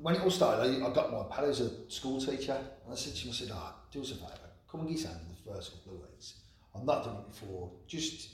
when 0.00 0.14
it 0.14 0.22
all 0.22 0.30
started, 0.30 0.82
I, 0.82 0.86
I 0.86 0.92
got 0.92 1.10
my 1.10 1.24
pal 1.34 1.46
as 1.46 1.60
a 1.60 1.90
school 1.90 2.20
teacher, 2.20 2.52
and 2.52 2.92
I 2.92 2.96
said 2.96 3.14
to 3.14 3.22
him, 3.22 3.30
I 3.30 3.34
said, 3.34 3.48
ah, 3.52 3.74
do 3.90 4.02
us 4.02 4.10
a 4.10 4.14
favour, 4.16 4.50
come 4.70 4.80
and 4.80 4.90
get 4.90 4.98
some 4.98 5.12
in 5.12 5.34
the 5.34 5.54
first 5.54 5.72
couple 5.72 5.94
of 5.94 6.10
weeks. 6.10 6.34
I've 6.74 6.84
not 6.84 7.04
done 7.04 7.16
it 7.16 7.28
before. 7.28 7.70
Just 7.86 8.32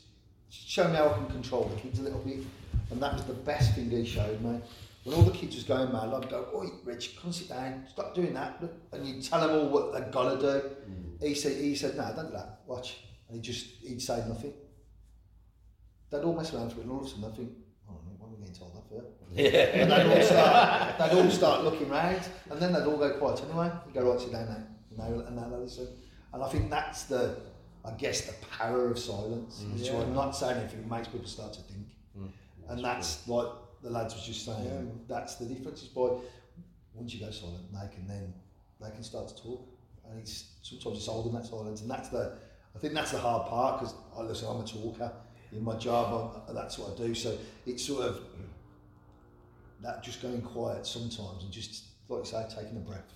show 0.51 0.89
me 0.89 0.97
how 0.97 1.11
I 1.11 1.13
can 1.15 1.27
control 1.27 1.71
the 1.73 1.81
kids 1.81 2.01
a 2.01 2.03
little 2.03 2.19
bit. 2.21 2.41
And 2.91 3.01
that 3.01 3.15
was 3.15 3.25
the 3.25 3.35
best 3.35 3.75
thing 3.75 3.91
he 3.91 4.05
showed 4.05 4.41
me. 4.41 4.61
When 5.05 5.17
all 5.17 5.23
the 5.23 5.33
kids 5.33 5.55
was 5.57 5.65
going 5.65 5.93
mad, 5.93 6.13
I'd 6.15 6.29
go, 6.31 6.49
"Oi, 6.55 6.67
Rich, 6.85 7.19
come 7.21 7.33
sit 7.33 7.49
down, 7.49 7.85
stop 7.89 8.15
doing 8.15 8.35
that," 8.35 8.63
and 8.93 9.07
you 9.07 9.21
tell 9.23 9.41
them 9.41 9.51
all 9.57 9.69
what 9.69 9.93
they've 9.93 10.11
got 10.13 10.35
to 10.35 10.41
do. 10.41 10.69
Mm. 10.91 11.23
He 11.23 11.35
said, 11.35 11.57
"He 11.61 11.75
said, 11.75 11.97
no, 11.97 12.13
don't 12.15 12.27
do 12.27 12.33
that. 12.33 12.61
Watch," 12.67 12.99
and 13.29 13.37
he 13.37 13.43
just 13.43 13.67
he'd 13.83 14.01
say 14.03 14.25
nothing. 14.29 14.53
They'd 16.11 16.23
all 16.23 16.35
mess 16.35 16.53
around 16.53 16.69
with 16.69 16.79
it, 16.79 16.83
and 16.83 16.91
all 16.93 17.01
of 17.01 17.07
a 17.07 17.09
sudden, 17.09 17.25
I 17.25 17.35
think, 17.37 17.51
"Oh, 17.89 17.93
what 18.19 18.29
am 18.29 18.37
I 18.37 18.39
getting 18.41 18.55
told 18.55 18.75
that 18.77 18.89
for?" 18.89 19.03
Yeah. 19.33 19.51
And 19.51 19.91
they'd 19.91 20.17
all 20.19 20.23
start, 20.23 20.99
they'd 21.11 21.19
all 21.19 21.31
start 21.31 21.65
looking 21.65 21.89
round, 21.89 22.21
and 22.51 22.61
then 22.61 22.73
they'd 22.73 22.85
all 22.85 22.99
go 22.99 23.19
quiet 23.19 23.43
anyway. 23.45 23.71
You 23.89 23.95
go 24.01 24.11
right, 24.11 24.21
sit 24.21 24.33
down 24.33 24.47
now, 24.47 24.67
and 24.91 24.99
now, 25.17 25.27
and 25.27 25.37
now 25.37 25.49
they 25.49 25.57
listen. 25.57 25.89
And 26.35 26.43
I 26.43 26.49
think 26.49 26.71
that's 26.71 27.05
the, 27.05 27.37
I 27.85 27.93
guess, 27.93 28.23
the 28.23 28.35
power 28.47 28.91
of 28.91 28.99
silence. 28.99 29.63
Is 29.75 29.83
Yeah. 29.89 29.93
you're 29.99 30.07
not 30.07 30.33
saying 30.37 30.59
anything, 30.59 30.81
it 30.81 30.91
makes 30.91 31.09
people 31.09 31.27
start 31.27 31.53
to 31.55 31.63
think. 31.63 31.87
Mm. 32.19 32.31
And 32.69 32.85
that's 32.85 33.27
like 33.29 33.49
the 33.83 33.91
lads 33.91 34.15
was 34.15 34.25
just 34.25 34.45
saying. 34.45 35.01
That's 35.09 35.37
the 35.37 35.47
difference. 35.47 35.83
Is 35.83 35.89
by 35.89 36.11
once 36.95 37.15
you 37.15 37.25
go 37.25 37.31
silent, 37.31 37.73
they 37.73 37.95
can 37.95 38.07
then 38.07 38.35
they 38.81 38.91
can 38.91 39.03
start 39.03 39.29
to 39.29 39.43
talk, 39.43 39.69
and 40.09 40.19
it's 40.19 40.53
sometimes 40.63 40.99
it's 40.99 41.07
holding 41.07 41.33
that 41.35 41.47
silence, 41.47 41.83
and 41.83 41.91
that's 41.91 42.09
the 42.09 42.39
I 42.75 42.79
think 42.79 42.95
that's 42.95 43.11
the 43.13 43.19
hard 43.19 43.49
part 43.49 43.81
because 43.81 43.95
I 44.17 44.23
listen. 44.23 44.49
I'm 44.49 44.61
a 44.61 44.65
talker 44.65 45.13
in 45.53 45.63
my 45.63 45.77
job. 45.77 46.43
I'm, 46.49 46.55
that's 46.55 46.79
what 46.79 46.93
I 46.93 47.07
do. 47.07 47.15
So 47.15 47.37
it's 47.67 47.85
sort 47.85 48.07
of 48.07 48.21
that 49.83 50.03
just 50.03 50.23
going 50.23 50.41
quiet 50.43 50.87
sometimes 50.87 51.43
and 51.43 51.51
just 51.51 51.85
like 52.09 52.21
you 52.21 52.25
say, 52.25 52.47
taking 52.49 52.77
a 52.77 52.81
breath. 52.81 53.13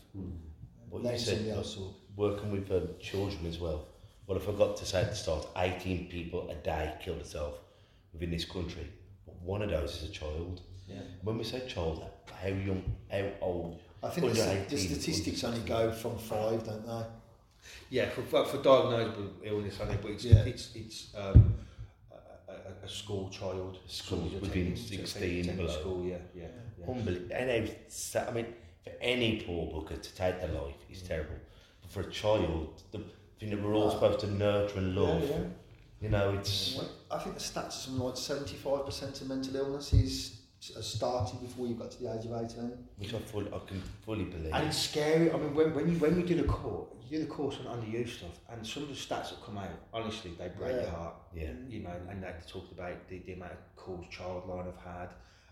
What 0.90 1.02
you 1.02 1.18
said, 1.18 1.46
else 1.48 1.74
talk. 1.74 1.94
working 2.16 2.50
with 2.50 2.70
um, 2.70 2.88
children 3.00 3.46
as 3.46 3.59
well. 3.59 3.87
What 4.26 4.40
I 4.40 4.44
forgot 4.44 4.76
to 4.79 4.85
say 4.85 5.02
at 5.02 5.11
the 5.11 5.16
start, 5.16 5.46
18 5.57 6.09
people 6.09 6.48
a 6.50 6.55
day 6.55 6.94
kill 7.00 7.14
themselves 7.14 7.59
within 8.12 8.31
this 8.31 8.44
country. 8.44 8.88
But 9.47 9.53
one 9.53 9.63
of 9.63 9.71
those 9.71 10.03
is 10.03 10.09
a 10.11 10.13
child. 10.13 10.61
Yeah. 10.89 10.97
When 11.23 11.39
we 11.39 11.45
say 11.45 11.67
child, 11.67 12.05
how 12.43 12.49
young, 12.49 12.83
how 13.11 13.25
old? 13.41 13.81
I 14.03 14.09
think 14.11 14.33
the, 14.35 14.41
Under 14.43 14.53
st- 14.55 14.69
the 14.69 14.77
statistics 14.77 15.45
only 15.45 15.61
go 15.61 15.91
from 15.93 16.19
five, 16.19 16.65
don't 16.65 16.87
they? 16.87 17.03
Yeah, 17.91 18.09
for, 18.11 18.23
for, 18.23 18.45
for 18.45 18.59
diagnosable 18.59 19.31
illness, 19.43 19.79
I 19.81 19.87
think, 19.87 20.03
but 20.03 20.11
it's, 20.13 20.25
Yeah. 20.25 20.37
it's, 20.45 20.71
it's 20.77 21.07
um, 21.17 21.55
a, 22.49 22.53
a, 22.53 22.85
a 22.85 22.89
school 22.89 23.29
child. 23.31 23.79
School 23.87 24.19
Somebody 24.31 24.41
within 24.41 24.77
16 24.77 25.23
attending 25.23 25.57
below. 25.57 25.69
school, 25.81 26.05
yeah, 26.05 26.17
yeah. 26.35 26.45
yeah. 26.79 26.87
Unbelievable. 26.91 27.35
And 27.35 27.51
I 27.51 28.31
mean, 28.33 28.47
for 28.85 28.93
any 29.01 29.41
poor 29.43 29.67
booker 29.73 29.97
to 29.97 30.15
take 30.15 30.41
their 30.41 30.53
life 30.53 30.77
is 30.91 31.03
terrible. 31.03 31.35
But 31.83 31.91
for 31.91 32.09
a 32.09 32.13
child, 32.13 32.83
the 32.93 33.01
thing 33.41 33.51
that 33.51 33.63
we're 33.63 33.75
all 33.75 33.91
supposed 33.91 34.21
to 34.21 34.29
nurture 34.31 34.79
and 34.79 34.95
love, 34.95 35.23
Yeah, 35.23 35.29
yeah. 35.31 35.45
You 36.01 36.09
know, 36.11 36.31
it's. 36.35 36.79
I 37.11 37.19
think 37.19 37.37
the 37.37 37.41
stats 37.41 37.69
are 37.69 37.71
something 37.71 38.03
like 38.03 38.15
75% 38.15 39.21
of 39.23 39.29
mental 39.29 39.57
illness 39.57 39.93
is 39.93 40.41
started 40.61 41.41
before 41.41 41.67
you 41.67 41.75
got 41.75 41.91
to 41.93 42.03
the 42.03 42.13
age 42.13 42.25
of 42.27 42.33
18. 42.33 42.73
Which 42.97 43.15
I, 43.15 43.19
fully, 43.19 43.47
I 43.53 43.59
can 43.67 43.83
fully 44.05 44.25
believe. 44.25 44.53
And 44.53 44.67
it's 44.67 44.79
scary. 44.79 45.31
I 45.31 45.37
mean, 45.37 45.55
when, 45.55 45.75
when 45.75 45.93
you 45.93 45.99
when 45.99 46.19
you 46.21 46.27
do 46.27 46.35
the 46.35 46.45
course, 46.45 46.89
you 47.09 47.19
do 47.19 47.25
the 47.25 47.31
course 47.31 47.59
on 47.65 47.79
underuse 47.79 48.19
stuff, 48.19 48.39
and 48.51 48.67
some 48.67 48.85
of 48.85 48.89
the 48.89 48.95
stats 48.95 49.31
that 49.31 49.43
come 49.45 49.59
out, 49.59 49.71
honestly, 49.93 50.33
they 50.39 50.49
break 50.49 50.77
Yeah. 50.77 50.83
your 50.83 50.91
heart. 50.91 51.15
Yeah. 51.35 51.51
You 51.69 51.81
know, 51.81 51.95
and 52.11 52.23
they 52.23 52.33
talked 52.47 52.73
about 52.73 53.09
the, 53.09 53.19
the 53.21 53.35
amount 53.35 53.53
of 53.53 53.77
calls 53.77 54.07
Childline 54.07 54.67
have 54.67 54.77
had, 54.85 55.09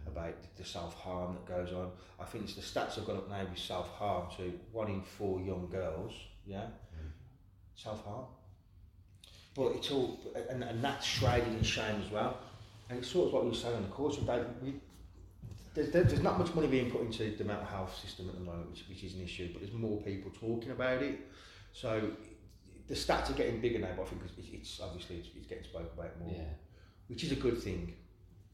about 0.07 0.35
the 0.57 0.65
self 0.65 0.95
harm 0.95 1.35
that 1.35 1.47
goes 1.47 1.73
on. 1.73 1.91
I 2.21 2.25
think 2.25 2.45
it's 2.45 2.55
the 2.55 2.63
stats 2.63 2.95
have 2.97 3.07
gone 3.07 3.17
up 3.17 3.31
now 3.31 3.45
with 3.49 3.59
self 3.59 3.91
harm 3.97 4.29
to 4.37 4.53
one 4.73 4.89
in 4.89 5.03
four 5.03 5.41
young 5.41 5.69
girls. 5.71 6.13
Yeah, 6.47 6.67
mm. 6.97 7.11
self 7.75 8.05
harm. 8.05 8.27
But 9.55 9.77
it's 9.77 9.91
all, 9.91 10.19
and, 10.51 10.65
and 10.65 10.83
that's 10.83 11.07
shrouded 11.07 11.47
in 11.49 11.63
shame 11.63 12.03
as 12.05 12.11
well. 12.11 12.39
And 12.89 12.99
it's 12.99 13.09
sort 13.09 13.29
of 13.29 13.35
like 13.35 13.43
you 13.45 13.49
were 13.51 13.55
saying 13.55 13.77
on 13.77 13.83
the 13.83 13.89
course, 13.89 14.17
don't, 14.17 14.63
we, 14.63 14.75
there's, 15.75 15.91
there's 15.91 16.23
not 16.23 16.39
much 16.39 16.55
money 16.55 16.67
being 16.67 16.91
put 16.91 17.03
into 17.03 17.31
the 17.37 17.45
mental 17.45 17.65
health 17.67 17.97
system 17.97 18.29
at 18.29 18.35
the 18.35 18.41
moment, 18.41 18.71
which, 18.71 18.85
which 18.89 19.05
is 19.05 19.15
an 19.15 19.23
issue, 19.23 19.51
but 19.53 19.63
there's 19.63 19.73
more 19.75 20.01
people 20.03 20.31
talking 20.31 20.71
about 20.71 21.03
it. 21.03 21.21
So 21.73 22.11
the 22.89 22.95
stats 22.95 23.31
are 23.31 23.35
getting 23.35 23.61
bigger 23.61 23.79
now, 23.79 23.89
but 23.97 24.03
I 24.03 24.07
think 24.07 24.23
it's, 24.25 24.49
it's 24.53 24.81
obviously 24.81 25.17
it's, 25.17 25.29
it's 25.37 25.47
getting 25.47 25.65
spoken 25.65 25.89
about 25.97 26.19
more, 26.21 26.33
Yeah. 26.35 26.45
which 27.09 27.25
is 27.25 27.33
a 27.33 27.37
good 27.37 27.59
thing. 27.59 27.95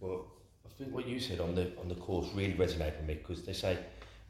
But 0.01 0.21
I 0.65 0.69
think 0.79 0.95
what 0.95 1.07
you 1.07 1.21
said 1.21 1.41
on 1.41 1.55
the 1.55 1.73
on 1.79 1.89
the 1.89 1.95
course 1.97 2.29
really 2.35 2.55
resonated 2.55 2.99
with 2.99 3.07
me 3.07 3.15
because 3.15 3.43
they 3.43 3.53
say 3.53 3.79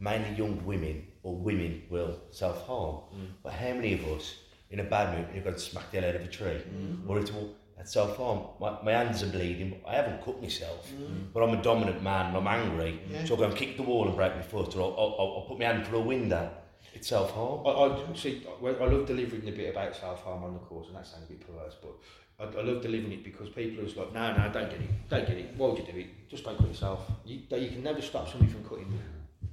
mainly 0.00 0.36
young 0.36 0.64
women 0.64 1.06
or 1.22 1.36
women 1.36 1.82
will 1.90 2.18
self 2.30 2.66
harm, 2.66 2.96
mm. 3.14 3.26
but 3.42 3.52
how 3.52 3.72
many 3.74 3.92
of 3.94 4.04
us 4.08 4.34
in 4.70 4.80
a 4.80 4.84
bad 4.84 5.16
mood 5.16 5.28
you're 5.34 5.44
going 5.44 5.54
to 5.54 5.60
smack 5.60 5.90
the 5.90 6.00
hell 6.00 6.08
out 6.08 6.16
of 6.16 6.22
a 6.22 6.28
tree, 6.28 6.62
mm-hmm. 6.62 7.10
or 7.10 7.18
it's 7.18 7.30
all 7.30 7.54
that's 7.76 7.92
self 7.92 8.16
harm. 8.16 8.40
My, 8.60 8.76
my 8.82 8.92
hands 8.92 9.22
are 9.22 9.28
bleeding. 9.28 9.80
I 9.88 9.94
haven't 9.94 10.22
cut 10.22 10.40
myself, 10.40 10.86
mm-hmm. 10.90 11.28
but 11.32 11.42
I'm 11.42 11.58
a 11.58 11.62
dominant 11.62 12.02
man 12.02 12.26
and 12.26 12.36
I'm 12.36 12.46
angry, 12.46 13.00
so 13.24 13.34
I'll 13.34 13.40
go 13.40 13.44
and 13.46 13.56
kick 13.56 13.76
the 13.76 13.82
wall 13.82 14.06
and 14.06 14.16
break 14.16 14.34
my 14.36 14.42
foot, 14.42 14.76
or 14.76 14.82
I'll, 14.82 14.96
I'll, 14.98 15.36
I'll 15.38 15.46
put 15.48 15.58
my 15.58 15.64
hand 15.64 15.86
through 15.86 15.98
a 15.98 16.02
window. 16.02 16.50
It's 16.92 17.08
self 17.08 17.30
harm. 17.32 17.66
I, 17.66 17.70
I 17.70 18.14
see. 18.16 18.46
I 18.46 18.68
I 18.68 18.86
love 18.86 19.06
delivering 19.06 19.44
the 19.44 19.52
bit 19.52 19.70
about 19.74 19.96
self 19.96 20.22
harm 20.24 20.44
on 20.44 20.52
the 20.54 20.58
course, 20.60 20.88
and 20.88 20.96
that 20.96 21.06
sounds 21.06 21.24
a 21.24 21.32
bit 21.32 21.46
perverse, 21.46 21.76
but 21.80 21.92
I, 22.40 22.44
I 22.58 22.62
love 22.62 22.82
delivering 22.82 23.12
it 23.12 23.24
because 23.24 23.48
people 23.48 23.80
are 23.80 23.84
just 23.84 23.96
like, 23.96 24.12
no, 24.12 24.36
no, 24.36 24.50
don't 24.52 24.70
get 24.70 24.80
it, 24.80 25.08
don't 25.08 25.26
get 25.26 25.36
it. 25.36 25.54
Why 25.56 25.68
would 25.68 25.78
you 25.78 25.84
do 25.84 25.98
it? 25.98 26.28
Just 26.28 26.44
don't 26.44 26.58
cut 26.58 26.68
yourself. 26.68 27.10
You, 27.24 27.40
you 27.50 27.68
can 27.68 27.82
never 27.82 28.02
stop 28.02 28.28
somebody 28.28 28.50
from 28.52 28.64
cutting, 28.64 28.92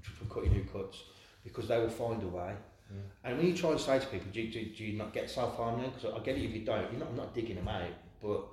from 0.01 0.29
cutting 0.29 0.51
who 0.51 0.63
cuts, 0.63 1.03
because 1.43 1.67
they 1.67 1.77
will 1.77 1.89
find 1.89 2.23
a 2.23 2.27
way. 2.27 2.53
Mm. 2.93 3.01
And 3.23 3.37
when 3.37 3.47
you 3.47 3.53
try 3.55 3.71
and 3.71 3.79
say 3.79 3.99
to 3.99 4.05
people, 4.07 4.27
do 4.31 4.41
you, 4.41 4.51
do, 4.51 4.65
do 4.75 4.83
you 4.85 4.97
not 4.97 5.13
get 5.13 5.29
self 5.29 5.55
harm 5.57 5.81
then? 5.81 5.91
Because 5.91 6.13
I 6.13 6.23
get 6.23 6.37
it 6.37 6.43
if 6.43 6.53
you 6.53 6.65
don't. 6.65 6.91
You're 6.91 6.99
not, 6.99 7.09
I'm 7.09 7.17
not 7.17 7.33
digging 7.33 7.55
them 7.55 7.67
out, 7.67 7.89
but. 8.21 8.45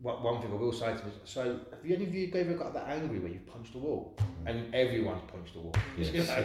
One 0.00 0.22
one 0.22 0.40
thing 0.40 0.52
I 0.52 0.54
will 0.54 0.72
say 0.72 0.92
to 0.92 0.96
them 0.96 1.08
is, 1.08 1.28
so 1.28 1.58
have 1.72 1.84
you 1.84 1.96
any 1.96 2.04
of 2.04 2.14
you 2.14 2.30
ever 2.32 2.54
got 2.54 2.72
that 2.72 2.86
angry 2.86 3.18
where 3.18 3.32
you've 3.32 3.48
punched 3.48 3.74
a 3.74 3.78
wall? 3.78 4.16
Mm. 4.16 4.48
And 4.48 4.72
everyone's 4.72 5.28
punched 5.28 5.56
a 5.56 5.58
wall. 5.58 5.74
Yes. 5.98 6.12
You 6.12 6.22
know? 6.22 6.44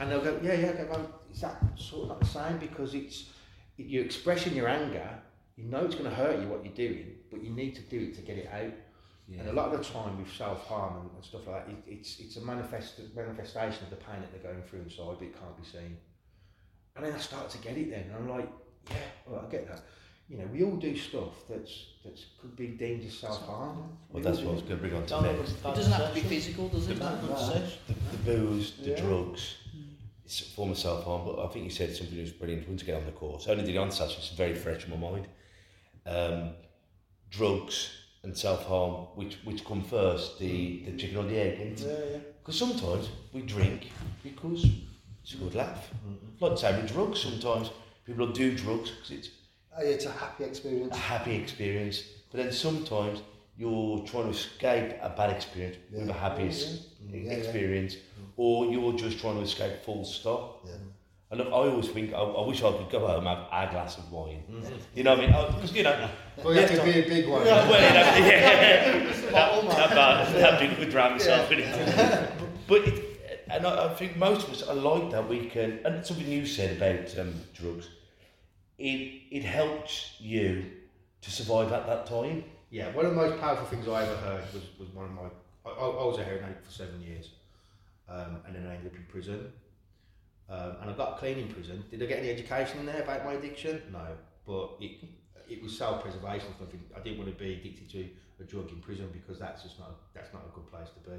And 0.00 0.10
they'll 0.10 0.20
go, 0.20 0.38
yeah, 0.42 0.52
yeah, 0.52 0.72
go, 0.72 0.86
well, 0.90 1.20
is 1.32 1.40
that 1.40 1.62
sort 1.76 2.02
of 2.02 2.08
not 2.10 2.20
the 2.20 2.26
same? 2.26 2.58
Because 2.58 2.92
it's, 2.94 3.30
you're 3.78 4.04
expressing 4.04 4.54
your 4.54 4.68
anger, 4.68 5.08
you 5.56 5.64
know 5.64 5.84
it's 5.84 5.94
going 5.94 6.10
to 6.10 6.14
hurt 6.14 6.40
you 6.40 6.48
what 6.48 6.62
you're 6.62 6.74
doing, 6.74 7.06
but 7.30 7.42
you 7.42 7.50
need 7.50 7.74
to 7.76 7.82
do 7.82 8.00
it 8.00 8.14
to 8.16 8.20
get 8.22 8.36
it 8.36 8.50
out. 8.52 8.72
And 9.38 9.48
a 9.48 9.52
lot 9.52 9.72
of 9.72 9.78
the 9.78 9.84
time 9.84 10.18
with 10.18 10.32
self-harm 10.32 11.02
and, 11.02 11.10
and 11.14 11.24
stuff 11.24 11.46
like 11.46 11.64
that, 11.64 11.72
it, 11.72 11.78
it's, 11.86 12.18
it's 12.18 12.36
a 12.36 12.40
manifest, 12.40 13.00
manifestation 13.14 13.84
of 13.84 13.90
the 13.90 13.96
pain 13.96 14.20
that 14.20 14.32
they're 14.32 14.52
going 14.52 14.64
through 14.64 14.80
inside, 14.80 15.16
but 15.18 15.22
it 15.22 15.38
can't 15.38 15.56
be 15.56 15.64
seen. 15.64 15.96
And 16.96 17.04
then 17.06 17.12
I 17.14 17.18
start 17.18 17.48
to 17.50 17.58
get 17.58 17.76
it 17.76 17.90
then, 17.90 18.04
and 18.04 18.14
I'm 18.16 18.28
like, 18.28 18.48
yeah, 18.90 18.96
well, 19.26 19.44
I 19.46 19.50
get 19.50 19.66
that. 19.68 19.82
You 20.28 20.38
know, 20.38 20.46
we 20.52 20.62
all 20.62 20.76
do 20.76 20.96
stuff 20.96 21.46
that's 21.48 21.86
that's 22.04 22.26
could 22.40 22.54
be 22.56 22.68
deemed 22.68 23.04
as 23.04 23.14
self-harm. 23.18 23.96
Well, 24.10 24.22
that's 24.22 24.38
what 24.40 24.50
I 24.50 24.54
was 24.54 24.62
going 24.62 24.76
to 24.76 24.82
bring 24.82 24.94
on 24.94 25.02
to 25.02 25.08
Don't 25.08 25.24
have 25.24 25.38
next. 25.38 25.52
It 25.52 25.62
doesn't 25.62 25.92
have 25.92 26.08
to 26.08 26.14
be 26.14 26.20
physical, 26.20 26.68
does 26.68 26.88
it? 26.88 26.98
Don't 27.00 27.08
have 27.08 27.24
a 27.24 27.26
good 27.26 27.30
No. 27.30 27.62
the, 27.88 28.16
the 28.16 28.18
booze, 28.24 28.72
the 28.82 28.90
Yeah. 28.90 29.00
drugs, 29.00 29.56
it's 30.24 30.40
a 30.40 30.44
form 30.44 30.70
of 30.70 30.78
self 30.78 31.04
harm. 31.04 31.22
But 31.26 31.44
I 31.44 31.48
think 31.48 31.64
you 31.64 31.70
said 31.70 31.94
something 31.96 32.14
that 32.16 32.22
was 32.22 32.32
brilliant. 32.32 32.68
Once 32.68 32.82
again 32.82 32.96
on 32.96 33.06
the 33.06 33.12
course, 33.12 33.48
I 33.48 33.52
only 33.52 33.64
did 33.64 33.74
it 33.74 33.78
on 33.78 33.90
Saturday, 33.90 34.18
it's 34.18 34.28
very 34.30 34.54
fresh 34.54 34.84
in 34.84 34.90
my 34.90 34.96
mind. 35.10 35.26
Um, 36.06 36.50
drugs 37.30 37.90
and 38.22 38.36
self 38.36 38.66
harm, 38.66 39.06
which 39.16 39.38
which 39.44 39.64
come 39.64 39.82
first, 39.82 40.38
the 40.38 40.84
the 40.84 40.96
chicken 40.96 41.16
or 41.16 41.24
the 41.24 41.38
egg? 41.38 41.80
Yeah, 41.80 41.86
yeah. 41.88 42.18
Because 42.38 42.58
sometimes 42.58 43.08
we 43.32 43.42
drink 43.42 43.90
because 44.22 44.64
it's 45.32 45.40
a 45.40 45.44
good 45.44 45.54
laugh. 45.54 45.90
Like 46.40 46.52
the 46.52 46.56
same 46.56 46.82
with 46.82 46.92
drugs. 46.92 47.20
Sometimes 47.22 47.70
people 48.04 48.26
do 48.28 48.56
drugs 48.56 48.90
because 48.90 49.10
it's 49.10 49.28
Oh, 49.76 49.82
yeah, 49.82 49.90
it's 49.90 50.04
a 50.06 50.10
happy 50.10 50.44
experience. 50.44 50.92
a 50.94 50.98
happy 50.98 51.34
experience. 51.36 52.02
But 52.32 52.38
then 52.42 52.52
sometimes 52.52 53.20
you're 53.56 54.00
trying 54.00 54.24
to 54.24 54.30
escape 54.30 54.96
a 55.00 55.10
bad 55.10 55.30
experience 55.30 55.76
with 55.92 56.08
a 56.08 56.12
happy 56.12 56.44
Yeah, 56.44 56.50
yeah. 56.50 56.76
Yeah, 57.12 57.30
yeah. 57.30 57.32
experience, 57.38 57.96
or 58.36 58.66
you're 58.66 58.92
just 58.94 59.20
trying 59.20 59.36
to 59.36 59.42
escape 59.42 59.84
full 59.84 60.04
stop. 60.04 60.66
Yeah. 60.66 60.72
And 61.30 61.38
look, 61.38 61.48
I 61.48 61.50
always 61.52 61.88
think, 61.88 62.12
I, 62.12 62.16
I 62.18 62.46
wish 62.46 62.64
I 62.64 62.72
could 62.72 62.90
go 62.90 63.06
home 63.06 63.24
and 63.28 63.38
have 63.52 63.68
a 63.68 63.72
glass 63.72 63.96
of 63.98 64.10
wine. 64.10 64.42
Mm-hmm. 64.50 64.74
You 64.96 65.04
know 65.04 65.14
what 65.14 65.24
I 65.24 65.26
mean? 65.46 65.54
Because, 65.54 65.72
you 65.72 65.82
know, 65.84 66.08
Well, 66.42 66.54
you 66.54 66.60
have 66.62 66.70
to 66.74 66.82
be 66.82 66.90
a 66.90 67.08
big 67.08 67.28
one. 67.28 67.44
well, 67.44 67.66
you 67.66 67.70
know, 67.70 68.28
yeah, 68.28 69.12
that, 69.30 69.62
that, 69.70 69.90
that, 69.94 70.32
that'd 70.34 70.70
be 70.70 70.74
good 70.74 70.90
drown 70.90 71.12
myself 71.12 71.52
in 71.52 71.60
it. 71.60 72.30
But 72.66 72.88
it, 72.88 73.09
and 73.50 73.66
I, 73.66 73.86
I 73.86 73.94
think 73.94 74.16
most 74.16 74.46
of 74.46 74.54
us 74.54 74.62
are 74.62 74.74
like 74.74 75.10
that. 75.10 75.28
We 75.28 75.46
can, 75.46 75.80
and 75.84 76.04
something 76.04 76.26
you 76.26 76.46
said 76.46 76.76
about 76.76 77.18
um, 77.18 77.34
drugs, 77.54 77.88
it 78.78 79.22
it 79.30 79.44
helps 79.44 80.16
you 80.18 80.64
to 81.20 81.30
survive 81.30 81.72
at 81.72 81.86
that 81.86 82.06
time. 82.06 82.44
Yeah, 82.70 82.92
one 82.94 83.04
of 83.06 83.14
the 83.14 83.16
most 83.16 83.40
powerful 83.40 83.66
things 83.66 83.88
I 83.88 84.04
ever 84.04 84.16
heard 84.16 84.44
was, 84.54 84.62
was 84.78 84.88
one 84.90 85.06
of 85.06 85.12
my. 85.12 85.22
I, 85.66 85.70
I 85.70 85.86
I 85.86 86.06
was 86.06 86.18
a 86.18 86.24
heroin 86.24 86.44
addict 86.44 86.66
for 86.66 86.72
seven 86.72 87.00
years, 87.02 87.30
um, 88.08 88.38
and 88.46 88.54
then 88.54 88.66
I 88.66 88.74
ended 88.74 88.92
up 88.92 88.98
in 88.98 89.04
prison. 89.08 89.52
Um, 90.48 90.76
and 90.80 90.90
I 90.90 90.94
got 90.94 91.18
clean 91.18 91.38
in 91.38 91.48
prison. 91.48 91.84
Did 91.90 92.02
I 92.02 92.06
get 92.06 92.18
any 92.18 92.30
education 92.30 92.80
in 92.80 92.86
there 92.86 93.02
about 93.02 93.24
my 93.24 93.34
addiction? 93.34 93.82
No, 93.92 94.06
but 94.46 94.76
it 94.80 95.04
it 95.48 95.62
was 95.62 95.76
self 95.76 96.02
preservation. 96.02 96.48
I 96.96 97.00
didn't 97.00 97.18
want 97.18 97.30
to 97.30 97.44
be 97.44 97.54
addicted 97.54 97.90
to 97.90 98.08
a 98.40 98.44
drug 98.44 98.70
in 98.70 98.80
prison 98.80 99.08
because 99.12 99.38
that's 99.38 99.62
just 99.62 99.78
not 99.78 99.96
that's 100.14 100.32
not 100.32 100.42
a 100.50 100.54
good 100.54 100.66
place 100.70 100.88
to 100.94 101.10
be. 101.10 101.16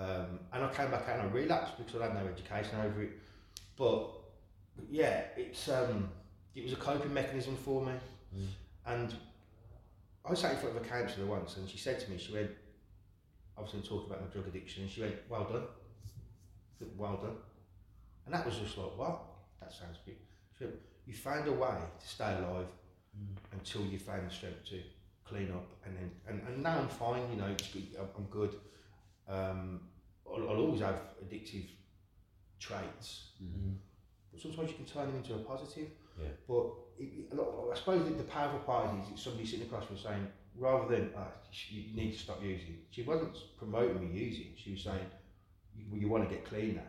Um, 0.00 0.40
and 0.52 0.64
I 0.64 0.68
came 0.72 0.90
back 0.90 1.08
out 1.08 1.20
and 1.20 1.28
I 1.28 1.32
relapsed 1.32 1.76
because 1.76 2.00
I 2.00 2.06
had 2.06 2.14
no 2.14 2.26
education 2.26 2.74
over 2.82 3.02
it. 3.02 3.10
But, 3.76 4.08
yeah, 4.90 5.24
it's 5.36 5.68
um, 5.68 6.08
it 6.54 6.62
was 6.64 6.72
a 6.72 6.76
coping 6.76 7.12
mechanism 7.12 7.56
for 7.56 7.84
me. 7.84 7.92
And 8.86 9.14
I 10.24 10.34
sat 10.34 10.52
in 10.52 10.58
front 10.58 10.76
of 10.76 10.82
a 10.82 10.88
counsellor 10.88 11.26
once 11.26 11.56
and 11.56 11.68
she 11.68 11.78
said 11.78 12.00
to 12.00 12.10
me, 12.10 12.18
she 12.18 12.32
went, 12.32 12.50
obviously 13.56 13.82
talking 13.86 14.06
about 14.10 14.22
my 14.22 14.28
drug 14.32 14.48
addiction, 14.48 14.82
and 14.84 14.90
she 14.90 15.02
went, 15.02 15.16
"Well 15.28 15.44
done, 15.44 15.64
said, 16.78 16.88
well 16.96 17.16
done," 17.16 17.36
and 18.24 18.34
that 18.34 18.44
was 18.46 18.56
just 18.56 18.76
like, 18.78 18.96
"What? 18.96 19.22
That 19.60 19.72
sounds 19.72 19.98
good." 20.04 20.16
She 20.58 20.64
went, 20.64 20.76
"You 21.06 21.14
found 21.14 21.46
a 21.48 21.52
way 21.52 21.76
to 22.00 22.08
stay 22.08 22.34
alive 22.38 22.66
until 23.52 23.82
you 23.82 23.98
found 23.98 24.26
the 24.26 24.34
strength 24.34 24.64
to 24.70 24.80
clean 25.24 25.50
up, 25.50 25.68
and 25.84 25.96
then 25.96 26.10
and, 26.26 26.42
and 26.48 26.62
now 26.62 26.78
I'm 26.78 26.88
fine. 26.88 27.22
You 27.30 27.36
know, 27.36 27.46
I'm, 27.46 28.08
I'm 28.16 28.24
good. 28.30 28.54
Um, 29.28 29.80
I'll, 30.34 30.48
I'll 30.50 30.60
always 30.60 30.80
have 30.80 30.96
addictive 31.24 31.66
traits." 32.58 33.30
Mm-hmm. 33.42 33.72
But 34.32 34.40
sometimes 34.40 34.70
you 34.70 34.76
can 34.76 34.84
turn 34.84 35.06
them 35.06 35.16
into 35.16 35.34
a 35.34 35.38
positive. 35.38 35.88
Yeah. 36.20 36.28
But 36.46 36.66
it, 36.98 37.04
it, 37.04 37.32
a 37.32 37.34
lot, 37.36 37.70
I 37.72 37.76
suppose 37.76 38.04
that 38.04 38.16
the 38.18 38.24
powerful 38.24 38.60
part 38.60 38.94
is 39.00 39.12
it's 39.12 39.22
somebody 39.22 39.46
sitting 39.46 39.66
across 39.66 39.86
from 39.86 39.96
me 39.96 40.02
saying, 40.02 40.26
rather 40.56 40.94
than 40.94 41.10
ah, 41.16 41.28
sh- 41.50 41.72
you 41.72 41.96
need 41.96 42.12
to 42.12 42.18
stop 42.18 42.42
using. 42.42 42.78
She 42.90 43.02
wasn't 43.02 43.36
promoting 43.58 44.00
me 44.00 44.18
using. 44.20 44.48
She 44.56 44.72
was 44.72 44.82
saying, 44.82 45.06
you, 45.76 45.84
you 45.98 46.08
want 46.08 46.28
to 46.28 46.34
get 46.34 46.44
clean 46.44 46.76
now, 46.76 46.82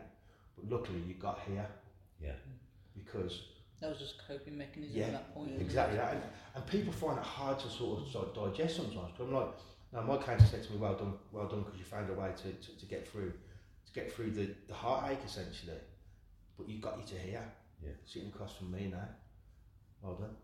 but 0.56 0.70
luckily 0.70 1.00
you 1.08 1.14
got 1.14 1.40
here. 1.48 1.66
Yeah. 2.22 2.32
Because 2.94 3.42
That 3.80 3.90
was 3.90 3.98
just 3.98 4.14
a 4.20 4.32
coping 4.32 4.56
mechanism 4.58 4.96
Yeah, 4.96 5.06
at 5.06 5.12
that 5.12 5.34
point. 5.34 5.60
exactly 5.60 5.96
that, 5.96 6.14
and, 6.14 6.22
and 6.54 6.66
people 6.66 6.92
find 6.92 7.18
it 7.18 7.24
hard 7.24 7.58
to 7.60 7.68
sort 7.70 8.02
of, 8.02 8.08
sort 8.12 8.28
of 8.36 8.52
digest 8.52 8.76
sometimes. 8.76 9.12
Because 9.12 9.28
I'm 9.28 9.34
like, 9.34 9.48
no, 9.92 10.02
my 10.02 10.16
cancer 10.16 10.46
said 10.46 10.64
to 10.64 10.72
me, 10.72 10.78
well 10.78 10.94
done, 10.94 11.14
well 11.32 11.46
done, 11.48 11.62
because 11.62 11.78
you 11.78 11.84
found 11.84 12.08
a 12.10 12.14
way 12.14 12.30
to, 12.36 12.52
to, 12.52 12.78
to 12.78 12.86
get 12.86 13.06
through, 13.06 13.30
to 13.86 13.92
get 13.92 14.12
through 14.12 14.30
the, 14.30 14.48
the 14.68 14.74
heartache 14.74 15.18
essentially. 15.24 15.76
But 16.56 16.68
you 16.68 16.78
got 16.80 16.98
you 16.98 17.04
to 17.16 17.22
here, 17.22 17.44
Yeah. 17.82 17.90
sitting 18.06 18.28
across 18.28 18.54
from 18.56 18.70
me 18.72 18.88
now. 18.92 19.08
Well 20.02 20.14
done. 20.14 20.36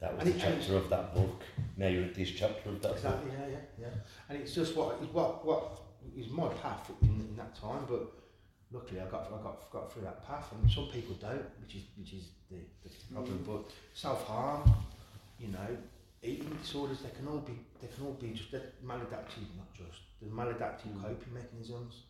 That 0.00 0.14
was 0.16 0.24
And 0.24 0.34
the 0.34 0.36
it- 0.36 0.40
chapter 0.40 0.76
of 0.76 0.88
that 0.90 1.14
book. 1.14 1.42
Now 1.76 1.88
you're 1.88 2.04
at 2.04 2.14
this 2.14 2.30
chapter 2.30 2.68
of 2.70 2.82
that 2.82 2.92
Exactly, 2.92 3.30
book. 3.30 3.38
yeah, 3.40 3.46
yeah, 3.48 3.58
yeah. 3.86 3.94
And 4.28 4.38
it's 4.40 4.54
just 4.54 4.76
what 4.76 5.00
what 5.12 5.44
what 5.44 5.80
is 6.16 6.28
my 6.30 6.48
path 6.48 6.90
in, 7.02 7.08
in 7.08 7.36
that 7.36 7.54
time, 7.54 7.84
but 7.88 8.12
luckily 8.72 9.00
I 9.00 9.06
got 9.06 9.26
I 9.32 9.42
got 9.42 9.70
got 9.70 9.90
through 9.92 10.02
that 10.02 10.26
path, 10.26 10.52
and 10.52 10.70
some 10.70 10.88
people 10.88 11.14
don't, 11.20 11.44
which 11.62 11.76
is 11.76 11.82
which 11.98 12.12
is 12.12 12.28
the, 12.50 12.56
the 12.84 12.90
problem. 13.14 13.38
Mm. 13.38 13.46
But 13.46 13.72
self 13.94 14.24
harm, 14.26 14.70
you 15.38 15.48
know, 15.48 15.76
eating 16.22 16.56
disorders, 16.62 17.00
they 17.00 17.10
can 17.10 17.28
all 17.28 17.40
be 17.40 17.58
they 17.80 17.88
can 17.88 18.06
all 18.06 18.14
be 18.14 18.30
just 18.30 18.52
maladaptive, 18.84 19.48
not 19.56 19.72
just 19.74 20.00
the 20.20 20.28
maladaptive 20.28 20.92
mm. 20.94 21.02
coping 21.02 21.34
mechanisms, 21.34 22.02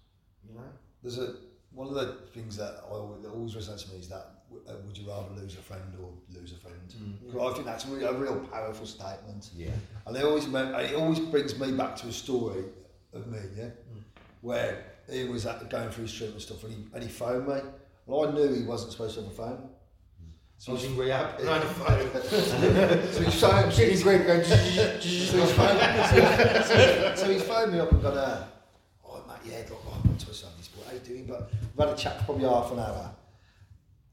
you 0.48 0.54
know. 0.54 0.70
There's 1.02 1.18
a 1.18 1.34
one 1.72 1.88
of 1.88 1.94
the 1.94 2.18
things 2.32 2.57
that 2.57 2.80
I 2.86 2.92
always, 2.92 3.22
that 3.22 3.30
always 3.30 3.54
resonates 3.54 3.86
to 3.86 3.92
me 3.92 3.98
is 3.98 4.09
that 4.09 4.36
uh, 4.68 4.72
would 4.86 4.96
you 4.96 5.09
rather 5.09 5.28
lose 5.34 5.54
a 5.54 5.62
friend 5.62 5.82
or 6.00 6.11
lose 6.34 6.52
a 6.52 6.57
friend? 6.57 6.94
Mm. 7.32 7.50
I 7.50 7.52
think 7.52 7.66
that's 7.66 7.84
a 7.84 7.88
real, 7.88 8.09
a 8.09 8.14
real 8.14 8.38
powerful 8.52 8.86
statement. 8.86 9.50
Yeah. 9.54 9.70
And 10.07 10.16
I 10.16 10.22
always 10.22 10.46
it 10.46 10.94
always 10.94 11.18
brings 11.18 11.59
me 11.59 11.72
back 11.72 11.96
to 11.96 12.09
a 12.09 12.12
story 12.12 12.64
of 13.12 13.26
me, 13.26 13.38
yeah, 13.57 13.64
mm. 13.64 14.02
where 14.40 14.84
he 15.11 15.24
was 15.24 15.46
at, 15.46 15.68
going 15.70 15.90
through 15.90 16.04
his 16.04 16.14
treatment 16.14 16.42
stuff 16.42 16.64
and 16.64 16.72
he, 16.72 16.84
and 16.94 17.02
he 17.02 17.09
phoned 17.09 17.46
me. 17.46 17.61
Well, 18.07 18.28
I 18.28 18.32
knew 18.32 18.52
he 18.52 18.62
wasn't 18.62 18.92
supposed 18.92 19.16
to 19.16 19.22
have 19.22 19.32
a 19.32 19.34
phone. 19.34 19.68
So 20.59 20.72
I 20.72 20.74
was 20.74 20.84
in 20.84 20.96
rehab. 20.96 21.34
Yeah. 21.38 21.40
and 21.40 21.48
I 21.50 21.54
had 21.59 21.62
a 21.62 22.11
phone. 22.11 23.12
So 23.12 23.22
he's 23.22 23.40
phoned, 23.40 23.72
Sitting 23.72 23.96
in 23.98 24.02
green 24.02 24.22
going. 24.26 24.44
so 24.44 24.57
he's 24.57 25.30
phoned, 25.52 25.78
so, 26.66 27.14
so 27.16 27.30
he's 27.30 27.42
phoned 27.42 27.72
me 27.72 27.78
up 27.78 27.92
and 27.92 28.02
gone, 28.02 28.16
uh, 28.16 28.46
oh, 29.07 29.22
mate, 29.28 29.52
yeah, 29.52 29.59
look, 29.70 29.82
I 29.92 30.07
went 30.07 30.18
to 30.20 30.30
a 30.30 30.34
Sunday 30.34 30.62
school, 30.62 30.82
how 30.86 30.92
are 30.92 30.94
you 30.94 31.00
doing? 31.00 31.26
But 31.26 31.50
we've 31.76 31.86
had 31.86 31.94
a 31.94 31.98
chat 31.98 32.18
for 32.20 32.24
probably 32.24 32.44
half 32.48 32.72
an 32.72 32.78
hour. 32.78 33.11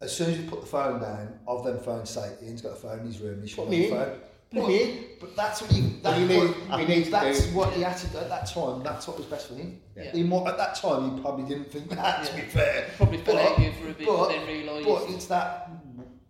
As 0.01 0.15
soon 0.15 0.31
as 0.31 0.37
we 0.37 0.43
put 0.45 0.61
the 0.61 0.67
phone 0.67 1.01
down, 1.01 1.39
I've 1.49 1.63
then 1.63 1.79
phoned 1.79 2.07
say, 2.07 2.33
Ian's 2.43 2.61
got 2.61 2.73
a 2.73 2.75
phone 2.75 2.99
in 2.99 3.05
his 3.07 3.19
room, 3.19 3.41
he's 3.41 3.53
Put 3.55 3.65
on 3.65 3.69
me 3.71 3.77
the 3.77 3.85
in. 3.85 3.91
phone. 3.91 4.19
Put 4.53 4.67
me 4.67 4.83
in. 4.83 5.03
But 5.19 5.35
that's 5.35 5.61
what 5.63 5.71
you. 5.71 5.93
That's 6.03 6.19
you 6.19 6.27
need- 6.27 6.37
what, 6.69 6.79
you 6.81 6.87
need 6.87 7.05
to 7.05 7.09
That's 7.11 7.47
do. 7.47 7.57
what 7.57 7.73
he 7.73 7.81
had 7.81 7.97
to 7.97 8.07
do 8.07 8.17
at 8.19 8.29
that 8.29 8.45
time. 8.47 8.83
That's 8.83 9.07
what 9.07 9.17
was 9.17 9.25
best 9.25 9.47
for 9.47 9.55
him. 9.55 9.79
Yeah. 9.95 10.11
He 10.11 10.21
mo- 10.21 10.45
at 10.45 10.57
that 10.57 10.75
time, 10.75 11.15
he 11.15 11.21
probably 11.21 11.45
didn't 11.45 11.71
think 11.71 11.89
that. 11.89 12.25
To 12.25 12.35
be 12.35 12.41
fair, 12.43 12.89
Probably 12.97 13.17
fell 13.19 13.33
But- 13.35 13.45
out 13.51 13.57
of 13.57 13.63
you 13.63 13.71
for 13.71 13.87
a 13.89 13.93
bit, 13.93 14.05
but, 14.05 14.17
but- 14.17 14.29
then 14.29 14.45
realised. 14.47 14.85
but 14.85 15.09
it's 15.09 15.25
that. 15.27 15.69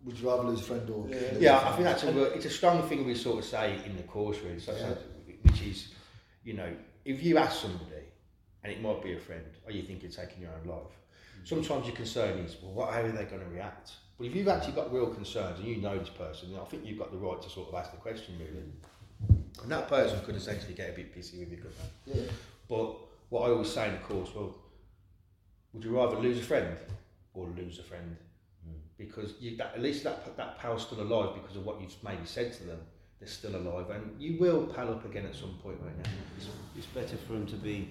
Would 0.04 0.18
you 0.18 0.28
rather 0.28 0.42
lose 0.42 0.60
a 0.60 0.64
friend 0.64 0.88
or? 0.90 1.06
lose 1.06 1.40
Yeah, 1.40 1.58
I 1.58 1.72
think 1.72 1.84
that's 1.84 2.02
a 2.04 2.22
it's 2.34 2.44
a 2.44 2.50
strong 2.50 2.86
thing 2.88 3.06
we 3.06 3.14
sort 3.14 3.38
of 3.38 3.44
say 3.44 3.80
in 3.86 3.96
the 3.96 4.02
course, 4.02 4.38
really. 4.40 4.60
So, 4.60 4.72
Yeah. 4.72 4.94
which 5.42 5.62
is, 5.62 5.94
you 6.42 6.54
know, 6.54 6.70
if 7.04 7.22
you 7.22 7.38
ask 7.38 7.62
somebody, 7.62 8.02
and 8.62 8.72
it 8.72 8.80
might 8.80 9.02
be 9.02 9.14
a 9.14 9.20
friend, 9.20 9.44
are 9.66 9.72
you 9.72 9.82
thinking 9.82 10.08
of 10.08 10.16
taking 10.16 10.42
your 10.42 10.50
own 10.52 10.66
life? 10.68 10.92
Mm. 11.42 11.48
Sometimes 11.48 11.86
your 11.86 11.96
concern 11.96 12.38
is, 12.38 12.56
well, 12.62 12.72
what, 12.72 12.92
how 12.92 13.00
are 13.00 13.12
they 13.12 13.24
going 13.24 13.42
to 13.42 13.48
react? 13.50 13.92
But 14.18 14.26
if 14.26 14.34
you've 14.34 14.48
actually 14.48 14.74
got 14.74 14.92
real 14.92 15.06
concerns 15.06 15.58
and 15.58 15.68
you 15.68 15.76
know 15.78 15.98
this 15.98 16.08
person, 16.08 16.52
then 16.52 16.60
I 16.60 16.64
think 16.64 16.84
you've 16.86 16.98
got 16.98 17.10
the 17.10 17.18
right 17.18 17.40
to 17.42 17.50
sort 17.50 17.68
of 17.68 17.74
ask 17.74 17.90
the 17.90 17.96
question, 17.98 18.38
really. 18.38 18.64
And 19.62 19.70
that 19.70 19.88
person 19.88 20.20
could 20.24 20.36
essentially 20.36 20.74
get 20.74 20.90
a 20.90 20.92
bit 20.92 21.14
pissy 21.14 21.40
with 21.40 21.50
you, 21.50 21.56
couldn't 21.56 21.76
they? 22.06 22.20
Yeah. 22.20 22.30
But 22.68 22.96
what 23.30 23.48
I 23.48 23.52
always 23.52 23.70
say 23.72 23.88
in 23.88 23.94
the 23.94 24.00
course, 24.00 24.30
well, 24.34 24.54
would 25.72 25.84
you 25.84 25.96
rather 25.96 26.16
lose 26.16 26.38
a 26.38 26.42
friend 26.42 26.76
or 27.34 27.48
lose 27.48 27.78
a 27.78 27.82
friend? 27.82 28.16
Because 28.98 29.34
you, 29.40 29.56
that, 29.56 29.72
at 29.74 29.82
least 29.82 30.04
that 30.04 30.36
that 30.36 30.58
pal's 30.58 30.82
still 30.86 31.00
alive 31.00 31.34
because 31.34 31.56
of 31.56 31.64
what 31.64 31.80
you've 31.80 31.94
maybe 32.04 32.24
said 32.24 32.52
to 32.54 32.64
them. 32.64 32.78
They're 33.18 33.28
still 33.28 33.56
alive, 33.56 33.90
and 33.90 34.20
you 34.20 34.38
will 34.38 34.66
pal 34.66 34.90
up 34.90 35.04
again 35.04 35.26
at 35.26 35.34
some 35.34 35.58
point, 35.62 35.80
won't 35.80 35.96
you? 35.96 36.12
It's, 36.36 36.48
it's 36.76 36.86
better 36.86 37.16
for 37.16 37.32
them 37.34 37.46
to 37.46 37.56
be 37.56 37.90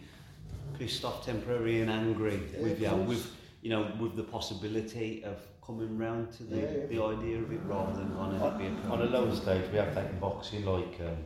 pissed 0.78 1.04
off, 1.06 1.26
temporarily 1.26 1.82
and 1.82 1.90
angry 1.90 2.40
Yeah, 2.54 2.62
with 2.64 2.82
you, 2.82 2.90
with 2.96 3.32
you 3.62 3.70
know, 3.70 3.92
with 4.00 4.16
the 4.16 4.24
possibility 4.24 5.24
of 5.24 5.38
coming 5.66 5.98
round 5.98 6.32
to 6.34 6.44
the, 6.44 6.58
Yeah, 6.58 6.62
yeah. 6.64 6.86
the 6.88 7.04
idea 7.04 7.38
of 7.40 7.52
it 7.52 7.62
rather 7.66 7.94
than 7.94 8.12
on 8.14 8.36
a, 8.36 8.58
be 8.58 8.66
On 8.92 9.02
a 9.02 9.06
lower 9.06 9.34
stage, 9.36 9.64
we 9.72 9.78
have 9.78 9.96
that 9.96 10.10
in 10.12 10.20
boxing, 10.20 10.66
like 10.66 11.00
um, 11.00 11.18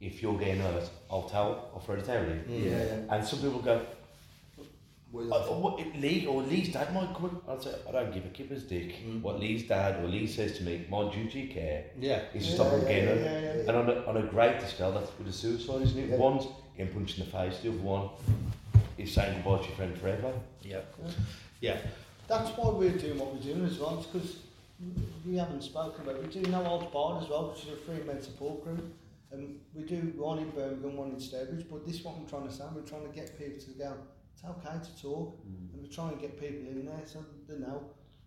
if 0.00 0.22
you're 0.22 0.38
getting 0.38 0.60
hurt, 0.60 0.88
I'll 1.10 1.28
tell, 1.28 1.70
I'll 1.74 1.80
throw 1.80 1.96
the 1.96 2.02
towel 2.02 2.24
in. 2.24 2.44
Yeah, 2.48 2.70
yeah. 2.70 3.14
And 3.14 3.24
some 3.24 3.40
people 3.40 3.60
go, 3.60 3.84
Oh, 5.16 5.58
what, 5.60 5.78
Lee 5.96 6.26
or 6.26 6.42
Lee's 6.42 6.72
dad 6.72 6.92
might 6.92 7.14
come. 7.14 7.26
in." 7.26 7.36
I'll 7.48 7.60
say, 7.60 7.74
I 7.88 7.92
don't 7.92 8.12
give 8.12 8.24
a 8.24 8.28
kipper's 8.28 8.64
dick. 8.64 8.94
Mm. 9.06 9.22
What 9.22 9.38
Lee's 9.38 9.62
dad 9.68 10.02
or 10.02 10.08
Lee 10.08 10.26
says 10.26 10.56
to 10.58 10.64
me, 10.64 10.86
my 10.90 11.10
duty 11.12 11.46
care 11.48 11.84
Yeah. 11.98 12.22
is 12.34 12.44
to 12.44 12.48
Yeah, 12.50 12.54
stop 12.54 12.72
him 12.72 12.80
yeah, 12.82 12.88
getting 12.88 13.24
yeah, 13.24 13.24
yeah, 13.24 13.40
yeah. 13.54 13.60
And 13.68 13.70
on 13.70 13.90
a, 13.90 13.94
on 14.06 14.16
a 14.16 14.22
greater 14.22 14.66
scale, 14.66 14.92
that's 14.92 15.10
with 15.18 15.28
a 15.28 15.32
suicide, 15.32 15.82
isn't 15.82 16.12
it? 16.12 16.18
One's 16.18 16.46
getting 16.76 16.92
punched 16.92 17.18
in 17.18 17.24
the 17.26 17.30
face, 17.30 17.58
the 17.62 17.68
other 17.68 17.78
one 17.78 18.08
is 18.98 19.12
saying 19.12 19.34
goodbye 19.42 19.58
to 19.62 19.68
your 19.68 19.76
friend 19.76 19.98
forever. 19.98 20.32
Yeah. 20.62 20.80
Yeah. 21.60 21.78
That's 22.26 22.50
why 22.56 22.70
we're 22.70 22.90
doing 22.96 23.18
what 23.18 23.34
we're 23.34 23.40
doing 23.40 23.64
as 23.66 23.78
well, 23.78 23.96
because 24.12 24.36
we 25.26 25.36
haven't 25.36 25.62
spoken 25.62 26.02
about 26.02 26.16
it. 26.16 26.34
We 26.34 26.42
do 26.42 26.50
No 26.50 26.64
Old 26.64 26.92
Barred 26.92 27.22
as 27.22 27.28
well, 27.28 27.50
which 27.50 27.64
is 27.64 27.72
a 27.72 27.76
free 27.76 28.02
men 28.06 28.20
support 28.22 28.64
group. 28.64 28.84
And 29.32 29.58
we 29.74 29.82
do 29.82 29.96
one 30.16 30.38
in 30.38 30.50
Birmingham, 30.50 30.96
one 30.96 31.10
in 31.10 31.20
Stourbridge, 31.20 31.66
but 31.70 31.84
this 31.86 31.96
is 31.96 32.04
what 32.04 32.14
I'm 32.16 32.26
trying 32.26 32.46
to 32.48 32.54
say. 32.54 32.64
We're 32.74 32.82
trying 32.82 33.02
to 33.02 33.14
get 33.14 33.36
people 33.38 33.60
to 33.60 33.70
go, 33.78 33.94
it's 34.34 34.44
okay 34.44 34.76
to 34.82 35.02
talk, 35.02 35.38
and 35.44 35.82
we're 35.82 35.88
trying 35.88 36.14
to 36.14 36.20
get 36.20 36.38
people 36.40 36.66
in 36.70 36.84
there 36.86 37.00
so 37.06 37.24
they 37.48 37.58
know. 37.58 37.84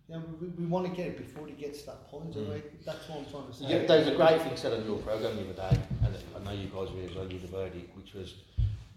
You 0.08 0.14
know, 0.16 0.22
we, 0.40 0.48
we 0.48 0.64
want 0.64 0.86
to 0.88 0.92
get 0.96 1.08
it 1.08 1.18
before 1.18 1.46
it 1.48 1.58
gets 1.58 1.80
to 1.82 1.86
that 1.88 2.08
point, 2.10 2.30
Mm. 2.32 2.36
anyway. 2.38 2.62
That's 2.84 3.06
what 3.08 3.18
I'm 3.18 3.24
trying 3.26 3.46
to 3.48 3.52
say. 3.52 3.64
Yeah, 3.68 3.86
there 3.86 3.98
was 3.98 4.08
a 4.08 4.14
great 4.16 4.40
thing 4.42 4.56
said 4.56 4.72
on 4.72 4.84
your 4.86 4.98
programme 4.98 5.36
the 5.36 5.42
other 5.42 5.74
day, 5.74 5.80
and 6.04 6.16
I 6.34 6.44
know 6.44 6.58
you 6.58 6.68
guys 6.68 6.90
really 6.92 7.08
enjoyed 7.08 7.30
the 7.30 7.46
verdict, 7.48 7.94
which 7.96 8.14
was 8.14 8.34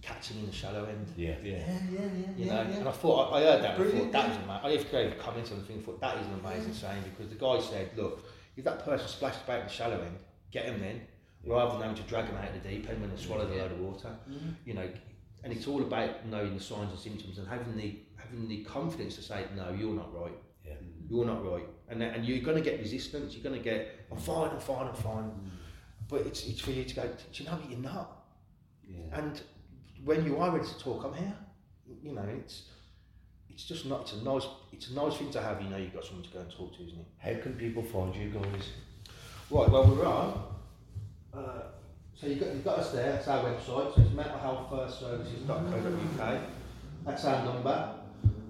catching 0.01 0.39
in 0.39 0.45
the 0.47 0.51
shallow 0.53 0.85
end. 0.85 1.05
Yeah. 1.17 1.35
Yeah, 1.43 1.57
yeah, 1.57 1.59
yeah, 1.91 1.99
You 1.99 2.33
yeah, 2.37 2.45
know, 2.63 2.69
yeah. 2.69 2.77
and 2.77 2.87
I 2.87 2.91
thought 2.91 3.33
I, 3.33 3.37
I 3.39 3.43
heard 3.43 3.63
that 3.63 3.77
before. 3.77 3.91
Brilliant, 3.91 4.11
That 4.13 4.23
yeah. 4.23 4.29
was 4.29 4.37
amazing. 4.45 4.61
I 4.65 4.73
even 4.73 4.87
created 4.87 5.13
a 5.13 5.15
comment 5.21 5.51
on 5.51 5.57
the 5.59 5.65
thing. 5.65 5.81
Thought 5.83 5.99
that 6.01 6.17
is 6.17 6.27
an 6.27 6.33
amazing 6.45 6.73
saying 6.73 7.03
because 7.03 7.29
the 7.29 7.35
guy 7.37 7.59
said, 7.59 7.89
"Look, 7.97 8.25
if 8.55 8.63
that 8.63 8.83
person 8.85 9.07
splashed 9.07 9.43
about 9.43 9.59
in 9.59 9.67
the 9.67 9.71
shallow 9.73 9.99
end, 10.01 10.17
get 10.49 10.65
them 10.65 10.79
then, 10.79 11.01
rather 11.45 11.73
than 11.73 11.81
having 11.81 11.97
to 12.01 12.09
drag 12.09 12.25
them 12.27 12.37
out 12.37 12.47
of 12.55 12.63
the 12.63 12.69
deep 12.69 12.89
end 12.89 13.01
when 13.01 13.11
they 13.13 13.21
swallowed 13.21 13.51
a 13.51 13.55
load 13.57 13.71
of 13.73 13.79
water." 13.81 14.15
Mhm. 14.29 14.55
You 14.65 14.73
know, 14.75 14.89
and 15.43 15.51
it's 15.53 15.67
all 15.67 15.81
about 15.81 16.25
knowing 16.25 16.53
the 16.55 16.63
signs 16.63 16.91
and 16.91 16.99
symptoms 16.99 17.37
and 17.37 17.47
having 17.47 17.75
the 17.75 17.99
having 18.17 18.47
the 18.47 18.63
confidence 18.63 19.15
to 19.15 19.21
say, 19.23 19.45
"No, 19.55 19.71
you're 19.77 19.93
not 19.93 20.13
right. 20.13 20.37
Yeah. 20.65 20.73
You're 21.09 21.25
not 21.25 21.43
right," 21.45 21.67
and 21.89 22.01
and 22.03 22.25
you're 22.25 22.43
going 22.43 22.57
to 22.57 22.69
get 22.69 22.79
resistance. 22.79 23.33
You're 23.33 23.43
going 23.43 23.61
to 23.61 23.63
get, 23.63 24.05
"I'm 24.11 24.17
fine. 24.17 24.49
I'm 24.51 24.59
fine. 24.59 24.87
I'm 24.87 24.95
fine." 24.95 25.31
But 26.07 26.21
it's 26.27 26.45
it's 26.45 26.61
for 26.61 26.71
you 26.71 26.83
to 26.83 26.95
go. 26.95 27.03
Do 27.03 27.43
you 27.43 27.49
know 27.49 27.55
what 27.55 27.69
you're 27.69 27.79
not? 27.79 28.25
yeah. 28.87 29.17
And 29.19 29.41
when 30.03 30.25
you 30.25 30.37
are 30.37 30.51
ready 30.51 30.67
to 30.67 30.79
talk, 30.79 31.03
I'm 31.05 31.13
here. 31.13 31.35
You 32.03 32.13
know, 32.13 32.25
it's 32.39 32.63
it's 33.49 33.63
just 33.65 33.85
not. 33.85 34.01
It's 34.01 34.13
a 34.13 34.23
nice. 34.23 34.45
It's 34.71 34.89
a 34.89 34.93
nice 34.93 35.15
thing 35.17 35.31
to 35.31 35.41
have. 35.41 35.61
You 35.61 35.69
know, 35.69 35.77
you've 35.77 35.93
got 35.93 36.05
someone 36.05 36.23
to 36.23 36.29
go 36.31 36.39
and 36.39 36.51
talk 36.51 36.75
to, 36.77 36.83
isn't 36.85 36.99
it? 36.99 37.07
How 37.17 37.41
can 37.41 37.53
people 37.53 37.83
find 37.83 38.15
you 38.15 38.29
guys? 38.29 38.69
Right. 39.49 39.69
Well, 39.69 39.87
we're 39.87 40.05
on. 40.05 40.43
Uh, 41.33 41.61
so 42.21 42.27
you've 42.27 42.39
got 42.39 42.53
you've 42.53 42.63
got 42.63 42.77
us 42.77 42.91
there. 42.91 43.13
That's 43.13 43.27
our 43.27 43.43
website. 43.43 43.65
So 43.65 43.91
it's 43.97 44.11
mentalhealthfirstservices.co.uk. 44.11 46.41
That's 47.05 47.25
our 47.25 47.45
number. 47.45 47.95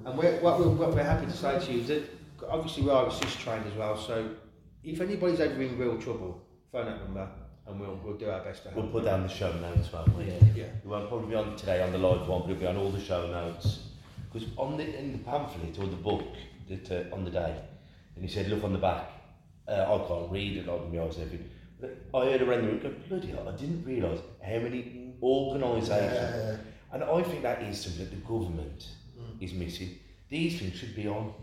And 0.03 0.17
we're, 0.17 0.41
what, 0.41 0.59
we're, 0.59 0.67
what 0.67 0.93
we're 0.93 1.03
happy 1.03 1.27
to 1.27 1.31
say 1.31 1.59
to 1.59 1.71
you 1.71 1.79
is 1.81 1.87
that 1.87 2.03
obviously 2.49 2.83
we 2.83 2.89
are 2.89 3.05
ASIST 3.05 3.39
trained 3.39 3.65
as 3.65 3.73
well. 3.75 3.95
So 3.95 4.31
if 4.83 4.99
anybody's 4.99 5.39
ever 5.39 5.61
in 5.61 5.77
real 5.77 5.97
trouble, 5.97 6.41
phone 6.71 6.87
that 6.87 6.99
number 6.99 7.29
and 7.67 7.79
we'll 7.79 7.99
we'll 8.03 8.17
do 8.17 8.29
our 8.29 8.41
best 8.41 8.63
to 8.63 8.71
help. 8.71 8.83
We'll 8.83 8.91
put 8.91 9.05
down 9.05 9.23
the 9.23 9.29
show 9.29 9.53
notes, 9.53 9.93
won't 9.93 10.17
we? 10.17 10.25
Yeah. 10.25 10.33
Yeah. 10.55 10.65
We 10.83 10.91
won't 10.91 11.07
probably 11.07 11.29
be 11.29 11.35
on 11.35 11.55
today 11.55 11.81
on 11.81 11.91
the 11.91 11.97
live 11.97 12.27
one, 12.27 12.41
but 12.41 12.51
it'll 12.51 12.59
be 12.59 12.67
on 12.67 12.77
all 12.77 12.89
the 12.89 12.99
show 12.99 13.27
notes. 13.27 13.79
Because 14.31 14.49
on 14.57 14.77
the 14.77 14.97
in 14.97 15.11
the 15.13 15.19
pamphlet 15.19 15.77
or 15.79 15.87
the 15.87 15.95
book 15.95 16.27
that 16.67 16.91
uh, 16.91 17.15
on 17.15 17.23
the 17.23 17.31
day, 17.31 17.55
and 18.15 18.25
he 18.25 18.29
said, 18.29 18.49
look 18.49 18.63
on 18.63 18.73
the 18.73 18.79
back. 18.79 19.09
Uh, 19.67 19.83
I 19.83 20.07
can't 20.07 20.31
read 20.31 20.57
it 20.57 20.67
like 20.67 20.91
my 20.91 21.01
eyes 21.01 21.15
and 21.15 21.25
everything. 21.25 21.49
I 22.13 22.25
heard 22.25 22.41
around 22.41 22.61
the 22.63 22.67
room, 22.67 22.79
go, 22.79 22.93
bloody 23.09 23.27
hell, 23.27 23.47
I 23.49 23.55
didn't 23.57 23.83
realise 23.85 24.19
how 24.41 24.59
many 24.59 25.13
organisations. 25.21 26.13
Yeah. 26.13 26.55
And 26.93 27.03
I 27.03 27.21
think 27.23 27.41
that 27.43 27.61
is 27.63 27.81
something 27.81 27.99
that 28.05 28.11
the 28.11 28.17
government 28.27 28.87
is 29.39 29.53
missing. 29.53 29.97
These 30.29 30.59
things 30.59 30.75
should 30.75 30.95
be 30.95 31.07
on 31.07 31.33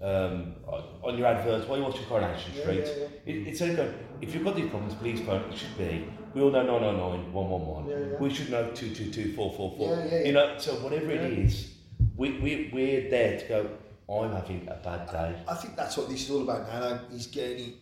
um, 0.00 0.54
on- 1.02 1.18
your 1.18 1.26
adverts 1.26 1.66
while 1.66 1.78
you're 1.78 1.88
watching 1.88 2.04
Coronation 2.06 2.52
Street. 2.54 2.84
yeah, 2.86 3.02
yeah. 3.26 3.34
It, 3.34 3.48
it's 3.48 3.62
only 3.62 3.74
going, 3.76 3.94
if 4.20 4.32
you've 4.34 4.44
got 4.44 4.54
these 4.56 4.70
problems, 4.70 4.94
please 4.94 5.20
phone. 5.20 5.42
It 5.50 5.58
should 5.58 5.76
be. 5.76 6.06
We 6.34 6.42
all 6.42 6.50
know 6.50 6.62
999 6.62 7.32
111. 7.32 7.90
Yeah, 7.90 8.12
yeah. 8.12 8.18
We 8.20 8.32
should 8.32 8.50
know 8.50 8.70
222 8.70 9.34
444. 9.34 9.96
Yeah, 9.96 10.04
yeah, 10.04 10.18
yeah. 10.20 10.26
You 10.26 10.32
know, 10.34 10.54
so 10.58 10.74
whatever 10.76 11.10
it 11.10 11.22
is, 11.38 11.74
we, 12.16 12.38
we, 12.38 12.70
we're 12.72 13.10
there 13.10 13.40
to 13.40 13.46
go, 13.48 13.70
I'm 14.12 14.32
having 14.32 14.68
a 14.68 14.76
bad 14.76 15.10
day. 15.10 15.36
I 15.48 15.54
think 15.54 15.74
that's 15.76 15.96
what 15.96 16.08
this 16.08 16.22
is 16.24 16.30
all 16.30 16.42
about 16.42 16.68
now. 16.68 17.00
Is 17.12 17.26
getting 17.26 17.74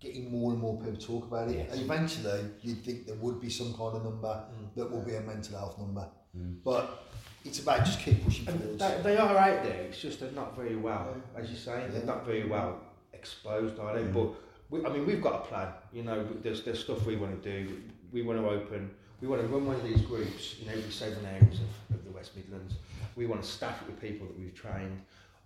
getting 0.00 0.30
more 0.30 0.52
and 0.52 0.60
more 0.60 0.76
people 0.78 0.96
to 0.96 1.06
talk 1.06 1.26
about 1.26 1.48
it. 1.48 1.66
Yes. 1.68 1.78
Eventually, 1.78 2.40
you'd 2.62 2.82
think 2.84 3.06
there 3.06 3.16
would 3.16 3.40
be 3.40 3.50
some 3.50 3.74
kind 3.74 3.96
of 3.96 4.04
number 4.04 4.28
mm. 4.28 4.74
that 4.76 4.90
will 4.90 5.02
be 5.02 5.14
a 5.14 5.20
mental 5.20 5.58
health 5.58 5.78
number. 5.78 6.08
Mm. 6.36 6.56
But 6.64 7.04
it's 7.44 7.60
about 7.60 7.84
just 7.84 8.00
keep 8.00 8.24
pushing 8.24 8.46
forward. 8.46 8.78
they, 8.78 9.00
they 9.02 9.16
are 9.16 9.36
out 9.36 9.62
there. 9.62 9.82
It's 9.82 10.00
just 10.00 10.20
they're 10.20 10.32
not 10.32 10.56
very 10.56 10.76
well, 10.76 11.14
as 11.36 11.50
you 11.50 11.56
say. 11.56 11.86
They're 11.90 12.04
not 12.04 12.24
very 12.24 12.46
well 12.46 12.80
exposed, 13.12 13.78
are 13.78 13.94
they? 13.94 14.04
Mm. 14.04 14.14
But 14.14 14.28
we, 14.70 14.84
I 14.84 14.88
mean, 14.88 15.06
we've 15.06 15.22
got 15.22 15.34
a 15.34 15.46
plan. 15.46 15.68
You 15.92 16.02
know, 16.02 16.26
there's 16.42 16.62
there's 16.62 16.80
stuff 16.80 17.04
we 17.04 17.16
want 17.16 17.42
to 17.42 17.50
do. 17.50 17.80
We 18.12 18.22
want 18.22 18.38
to 18.40 18.48
open. 18.48 18.90
We 19.20 19.28
want 19.28 19.42
to 19.42 19.48
run 19.48 19.66
one 19.66 19.76
of 19.76 19.84
these 19.84 20.00
groups 20.00 20.56
in 20.62 20.68
every 20.70 20.90
seven 20.90 21.24
areas 21.26 21.60
of, 21.60 21.96
of 21.96 22.04
the 22.06 22.10
West 22.10 22.34
Midlands. 22.34 22.76
We 23.16 23.26
want 23.26 23.42
to 23.42 23.48
staff 23.48 23.82
it 23.82 23.86
with 23.86 24.00
people 24.00 24.26
that 24.26 24.38
we've 24.38 24.54
trained. 24.54 24.98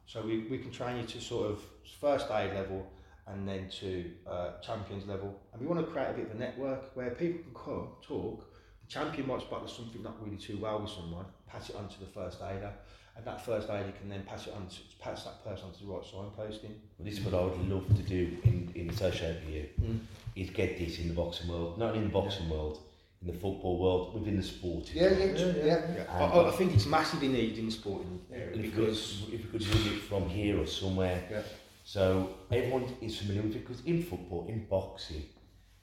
So 0.07 0.23
we, 0.23 0.41
we 0.51 0.59
can 0.59 0.71
train 0.71 0.99
you 0.99 1.05
to 1.05 1.21
sort 1.21 1.51
of 1.51 1.61
first 2.01 2.31
aid 2.31 2.55
level 2.55 2.87
and 3.27 3.49
then 3.49 3.69
to 3.81 4.11
uh, 4.27 4.51
champions 4.61 5.07
level. 5.07 5.41
And 5.53 5.61
we 5.63 5.67
want 5.67 5.85
to 5.85 5.91
create 5.91 6.11
a 6.11 6.13
bit 6.13 6.27
of 6.27 6.33
a 6.37 6.39
network 6.39 6.95
where 6.97 7.11
people 7.11 7.41
can 7.43 7.55
come, 7.55 7.89
talk. 8.03 8.45
The 8.87 8.91
champion 8.93 9.27
might 9.29 9.41
spot 9.41 9.61
there's 9.61 9.77
something 9.77 10.03
not 10.03 10.17
really 10.23 10.37
too 10.37 10.59
well 10.59 10.81
with 10.81 10.91
someone, 10.91 11.25
pass 11.47 11.71
it 11.71 11.77
on 11.77 11.89
to 11.89 12.01
the 12.01 12.07
first 12.07 12.39
aider, 12.43 12.71
and 13.17 13.25
that 13.25 13.45
first 13.45 13.71
aider 13.71 13.93
can 13.99 14.09
then 14.11 14.25
pass 14.25 14.47
it 14.47 14.53
on 14.55 14.67
to 14.67 14.77
pass 15.01 15.25
that 15.25 15.43
person 15.45 15.67
on 15.67 15.73
to 15.73 15.81
the 15.81 15.87
right 15.91 16.03
signposting. 16.03 16.75
Well, 16.99 17.07
this 17.09 17.19
is 17.19 17.25
what 17.25 17.35
I 17.35 17.45
would 17.45 17.69
love 17.69 17.87
to 17.97 18.03
do 18.03 18.37
in, 18.45 18.71
in 18.75 18.91
association 18.91 19.37
with 19.47 19.55
you, 19.55 19.69
Mm. 19.81 20.01
is 20.37 20.51
get 20.51 20.79
this 20.79 20.99
in 20.99 21.09
the 21.09 21.15
boxing 21.15 21.49
world, 21.49 21.79
not 21.79 21.89
only 21.91 22.01
in 22.01 22.05
the 22.05 22.11
boxing 22.13 22.51
world, 22.51 22.81
in 23.23 23.29
the 23.29 23.39
football 23.39 23.79
world, 23.79 24.15
within 24.15 24.37
the 24.37 24.43
sport. 24.43 24.93
yeah, 24.93 25.09
yeah, 25.11 25.25
yeah, 25.25 25.65
yeah. 25.97 26.05
I, 26.11 26.25
I- 26.25 26.49
I 26.49 26.51
think 26.51 26.75
it's 26.75 26.85
massively 26.87 27.29
needed 27.29 27.59
in 27.59 27.67
the 27.67 27.73
sporting 27.73 28.21
area 28.31 28.53
And 28.53 28.65
if, 28.67 28.71
because 28.75 29.23
we, 29.31 29.37
if 29.37 29.45
we 29.53 29.59
could 29.59 29.67
run 29.75 29.87
it 29.95 30.01
from 30.03 30.29
here 30.29 30.61
or 30.61 30.67
somewhere, 30.67 31.23
Yeah. 31.31 31.43
So 31.85 32.35
everyone 32.51 32.85
is 33.01 33.17
familiar 33.19 33.43
with 33.43 33.57
it, 33.57 33.67
because 33.67 33.85
in 33.85 34.03
football, 34.03 34.47
in 34.49 34.65
boxing, 34.67 35.23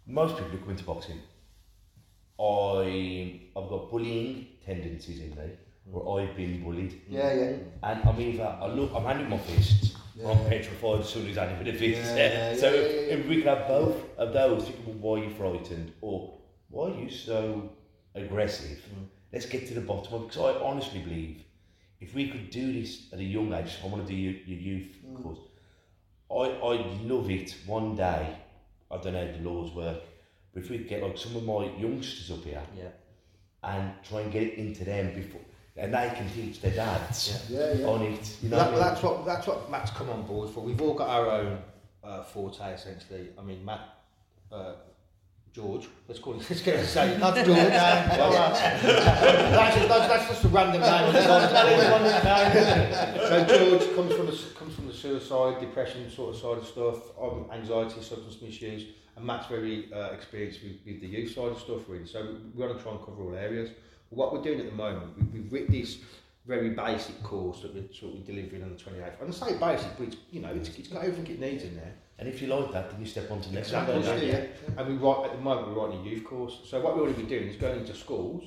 most 0.08 0.36
people 0.36 0.50
who 0.52 0.58
come 0.58 0.72
into 0.72 0.84
boxing, 0.84 1.20
I, 2.40 3.40
I've 3.56 3.70
got 3.70 3.90
bullying 3.92 4.48
tendencies 4.66 5.20
in 5.22 5.30
me, 5.32 5.52
or 5.94 6.20
I've 6.22 6.36
been 6.36 6.64
bullied. 6.64 7.00
Yeah, 7.08 7.34
yeah. 7.34 7.52
And 7.84 8.02
I'm 8.08 8.20
either, 8.20 8.58
I 8.62 8.68
look, 8.68 8.92
I'm 8.96 9.04
handing 9.06 9.30
my 9.30 9.38
fists, 9.38 9.96
or 10.24 10.32
I'm 10.32 10.42
Yeah. 10.44 10.50
petrified 10.50 11.02
as 11.02 11.10
soon 11.10 11.30
as 11.30 11.38
I 11.38 11.46
hand 11.46 11.64
with 11.66 11.76
a 11.76 11.78
fist. 11.78 12.16
Yeah, 12.16 12.16
yeah, 12.52 12.56
so 12.56 12.74
yeah, 12.74 12.80
if, 12.80 12.92
yeah, 12.92 13.02
yeah. 13.02 13.14
if 13.22 13.28
we 13.28 13.36
could 13.38 13.48
have 13.48 13.68
both 13.68 14.18
of 14.18 14.34
those, 14.34 14.64
thinking, 14.66 14.86
well, 15.02 15.16
why 15.18 15.22
are 15.22 15.24
you 15.26 15.34
frightened? 15.36 15.92
Or 16.02 16.34
why 16.70 16.92
are 16.92 17.00
you 17.00 17.10
so 17.10 17.70
aggressive? 18.16 18.80
Mm. 18.80 19.06
Let's 19.32 19.46
get 19.46 19.68
to 19.68 19.74
the 19.76 19.82
bottom 19.82 20.14
of 20.16 20.22
it. 20.24 20.28
Because 20.30 20.56
I 20.56 20.60
honestly 20.64 21.00
believe 21.00 21.44
if 22.00 22.16
we 22.16 22.28
could 22.30 22.50
do 22.50 22.74
this 22.74 23.08
at 23.14 23.20
a 23.20 23.24
young 23.24 23.54
age, 23.54 23.78
I 23.84 23.88
want 23.88 24.06
to 24.08 24.12
do 24.12 24.18
your, 24.18 24.34
your 24.34 24.58
youth 24.60 24.98
Mm. 25.06 25.22
course. 25.24 25.40
I, 26.32 26.68
I'd 26.68 27.02
love 27.02 27.30
it 27.30 27.56
one 27.66 27.96
day. 27.96 28.36
I 28.90 28.98
don't 28.98 29.14
know 29.14 29.26
how 29.26 29.32
the 29.38 29.50
laws 29.50 29.74
work, 29.74 30.02
but 30.54 30.64
if 30.64 30.70
we 30.70 30.80
get 30.80 31.04
like 31.04 31.18
some 31.18 31.36
of 31.36 31.44
my 31.44 31.66
youngsters 31.78 32.32
up 32.38 32.44
here 32.44 32.62
Yeah. 32.78 32.90
and 33.64 33.92
try 34.08 34.22
and 34.22 34.32
get 34.32 34.44
it 34.44 34.54
into 34.56 34.84
them 34.84 35.14
before, 35.16 35.42
and 35.78 35.94
they 35.94 36.12
can 36.16 36.30
teach 36.30 36.62
their 36.62 36.72
dads 36.76 37.46
Yeah, 37.50 37.74
yeah. 37.74 37.86
on 37.86 38.02
it. 38.04 38.38
You 38.44 38.50
know, 38.50 38.58
that, 38.58 38.66
what 38.66 38.68
I 38.68 38.72
mean? 38.72 38.80
that's 38.90 39.04
what 39.04 39.26
that's 39.26 39.48
what 39.48 39.72
Matt's 39.72 39.92
come 39.92 40.10
on 40.10 40.24
board 40.24 40.50
for. 40.50 40.62
We've 40.62 40.82
all 40.82 40.94
got 40.94 41.10
our 41.10 41.30
own 41.30 41.60
uh, 42.04 42.24
forte 42.24 42.74
essentially. 42.74 43.30
I 43.38 43.42
mean, 43.42 43.64
Matt, 43.64 43.82
uh, 44.52 44.74
George. 45.54 45.90
Let's 46.08 46.22
call 46.22 46.34
him. 46.34 46.40
Let's 46.50 46.62
get 46.62 46.80
him 46.80 46.86
say 46.86 47.18
Not 47.18 47.36
George. 47.46 47.48
That's, 47.58 49.76
just, 49.76 49.88
that's, 49.90 50.08
that's 50.08 50.28
just 50.30 50.46
a 50.46 50.48
random 50.48 50.82
name. 50.82 51.14
so 53.18 53.46
George 53.46 53.96
comes 53.96 54.14
from 54.14 54.26
the 54.28 54.38
comes 54.58 54.76
from 54.76 54.88
the 54.88 54.94
suicide, 54.94 55.60
depression 55.60 56.10
sort 56.10 56.36
of 56.36 56.42
side 56.42 56.58
of 56.58 56.66
stuff, 56.66 56.98
um, 57.22 57.48
anxiety, 57.52 58.02
substance 58.02 58.42
misuse, 58.42 58.86
and 59.18 59.26
Matt's 59.26 59.48
very 59.48 59.92
uh, 59.94 60.12
experienced 60.12 60.64
with, 60.64 60.78
with 60.86 61.02
the 61.02 61.08
youth 61.08 61.34
side 61.34 61.48
of 61.48 61.60
stuff 61.60 61.82
really. 61.90 62.08
So 62.08 62.38
we 62.56 62.64
want 62.64 62.78
to 62.78 62.82
try 62.82 62.94
and 62.94 63.02
cover 63.02 63.22
all 63.22 63.36
areas. 63.36 63.72
What 64.10 64.32
we're 64.34 64.42
doing 64.42 64.60
at 64.60 64.66
the 64.68 64.76
moment, 64.76 65.18
we, 65.18 65.40
we've 65.40 65.52
written 65.52 65.74
this 65.74 65.98
very 66.46 66.72
basic 66.72 67.22
course 67.24 67.62
that 67.62 67.74
we're 67.74 67.92
sort 67.94 68.16
of 68.16 68.26
delivering 68.26 68.64
on 68.64 68.70
the 68.70 68.76
28th. 68.76 69.22
And 69.22 69.30
I 69.30 69.32
say 69.32 69.58
basic, 69.58 69.98
but 69.98 70.08
it's, 70.08 70.18
you 70.32 70.42
know, 70.42 70.50
it's, 70.50 70.70
it's 70.70 70.88
got 70.88 71.04
everything 71.04 71.28
it 71.28 71.40
needs 71.40 71.64
in 71.64 71.76
there. 71.76 71.94
And 72.22 72.30
if 72.30 72.40
you 72.40 72.48
like 72.50 72.72
that, 72.72 72.92
then 72.92 73.00
you 73.00 73.06
step 73.08 73.32
on 73.32 73.42
to 73.42 73.50
the 73.50 73.56
next 73.56 73.70
Exactly. 73.70 73.96
level. 73.96 74.12
don't 74.20 74.28
yeah. 74.28 74.46
And 74.78 74.88
we 74.88 74.94
write 74.94 75.26
at 75.26 75.32
the 75.36 75.42
moment 75.42 75.70
we're 75.70 75.84
writing 75.84 76.02
a 76.06 76.10
youth 76.10 76.24
course. 76.24 76.60
So 76.66 76.80
what 76.80 76.96
we 76.96 77.02
want 77.02 77.16
to 77.16 77.22
be 77.24 77.28
doing 77.28 77.48
is 77.48 77.56
going 77.56 77.80
into 77.80 77.96
schools, 77.96 78.44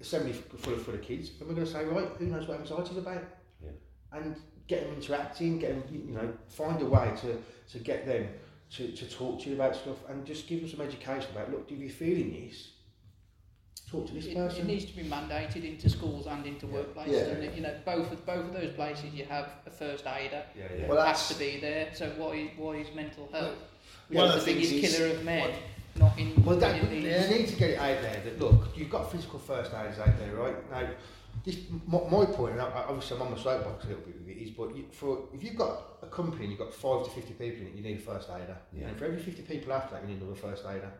assembly 0.00 0.30
f- 0.30 0.60
full 0.60 0.74
of, 0.74 0.82
full 0.82 0.94
of 0.94 1.02
kids, 1.02 1.32
and 1.40 1.48
we're 1.48 1.56
going 1.56 1.66
to 1.66 1.72
say, 1.72 1.84
right, 1.84 2.06
who 2.18 2.26
knows 2.26 2.46
what 2.46 2.60
anxiety 2.60 2.92
is 2.92 2.98
about? 2.98 3.24
Yeah. 3.60 3.70
And 4.12 4.36
get 4.68 4.84
them 4.84 4.94
interacting, 4.94 5.58
get 5.58 5.70
them, 5.70 6.02
you 6.06 6.14
know, 6.14 6.32
find 6.48 6.80
a 6.80 6.86
way 6.86 7.12
to, 7.22 7.36
to 7.72 7.78
get 7.82 8.06
them 8.06 8.28
to, 8.76 8.92
to 8.92 9.10
talk 9.10 9.42
to 9.42 9.48
you 9.50 9.56
about 9.56 9.74
stuff 9.74 9.96
and 10.08 10.24
just 10.24 10.46
give 10.46 10.60
them 10.60 10.70
some 10.70 10.82
education 10.82 11.28
about, 11.32 11.50
look, 11.50 11.66
if 11.68 11.78
you're 11.80 11.90
feeling 11.90 12.46
this, 12.46 12.68
talk 13.90 14.06
to 14.06 14.14
this 14.14 14.26
It, 14.26 14.36
it 14.36 14.64
needs 14.66 14.84
to 14.86 14.96
be 14.96 15.02
mandated 15.02 15.64
into 15.64 15.90
schools 15.90 16.26
and 16.26 16.46
into 16.46 16.66
workplaces, 16.66 17.08
Yeah. 17.12 17.18
and 17.34 17.44
it, 17.44 17.54
you 17.54 17.62
know 17.62 17.74
both 17.84 18.10
of 18.12 18.24
both 18.24 18.44
of 18.46 18.52
those 18.52 18.72
places 18.72 19.12
you 19.12 19.24
have 19.24 19.48
a 19.66 19.70
first 19.70 20.06
aider. 20.06 20.42
yeah, 20.56 20.64
yeah. 20.78 20.86
Well, 20.88 20.98
It 21.02 21.06
has 21.06 21.28
to 21.28 21.38
be 21.38 21.58
there. 21.60 21.88
So 21.94 22.10
what 22.16 22.36
is 22.36 22.50
what 22.56 22.76
is 22.76 22.86
mental 22.94 23.28
health? 23.32 23.54
Which 24.08 24.16
one 24.18 24.28
is 24.28 24.34
of 24.36 24.44
the 24.44 24.52
the 24.52 24.54
biggest 24.54 24.72
things 24.72 24.84
is- 24.92 24.98
killer 24.98 25.14
of 25.16 25.24
men, 25.24 25.50
not 25.96 26.18
in. 26.18 26.44
Well, 26.44 26.56
that, 26.58 26.80
in 26.80 26.88
they 27.02 27.38
need 27.38 27.48
to 27.48 27.56
get 27.56 27.70
it 27.70 27.78
out 27.78 28.00
there 28.02 28.20
that 28.24 28.38
look, 28.40 28.68
you've 28.76 28.90
got 28.90 29.10
physical 29.10 29.38
first 29.38 29.72
aiders 29.72 29.98
out 29.98 30.18
there, 30.18 30.34
right? 30.34 30.70
Now, 30.70 30.88
this 31.44 31.56
my, 31.86 31.98
my 32.10 32.24
point, 32.26 32.52
and 32.52 32.60
I, 32.62 32.68
I- 32.68 32.84
obviously 32.88 33.16
I'm 33.16 33.22
on 33.22 33.32
my 33.32 33.38
soapbox 33.38 33.84
a 33.84 33.88
little 33.88 34.02
bit 34.04 34.16
with 34.20 34.28
it, 34.28 34.38
is 34.40 34.50
but 34.50 34.74
you, 34.76 34.84
for 34.92 35.28
if 35.34 35.42
you've 35.42 35.56
got 35.56 35.98
a 36.02 36.06
company 36.06 36.44
and 36.44 36.50
you've 36.52 36.58
got 36.60 36.72
five 36.74 37.04
to 37.04 37.10
fifty 37.10 37.32
people 37.34 37.62
in 37.62 37.66
it, 37.68 37.74
you 37.74 37.82
need 37.82 37.98
a 37.98 38.00
first 38.00 38.28
aider, 38.30 38.56
Yeah. 38.72 38.88
and 38.88 38.96
for 38.96 39.04
every 39.06 39.18
fifty 39.20 39.42
people 39.42 39.72
after 39.72 39.94
that, 39.94 40.02
you 40.02 40.14
need 40.14 40.22
another 40.22 40.36
first 40.36 40.64
aider. 40.66 40.90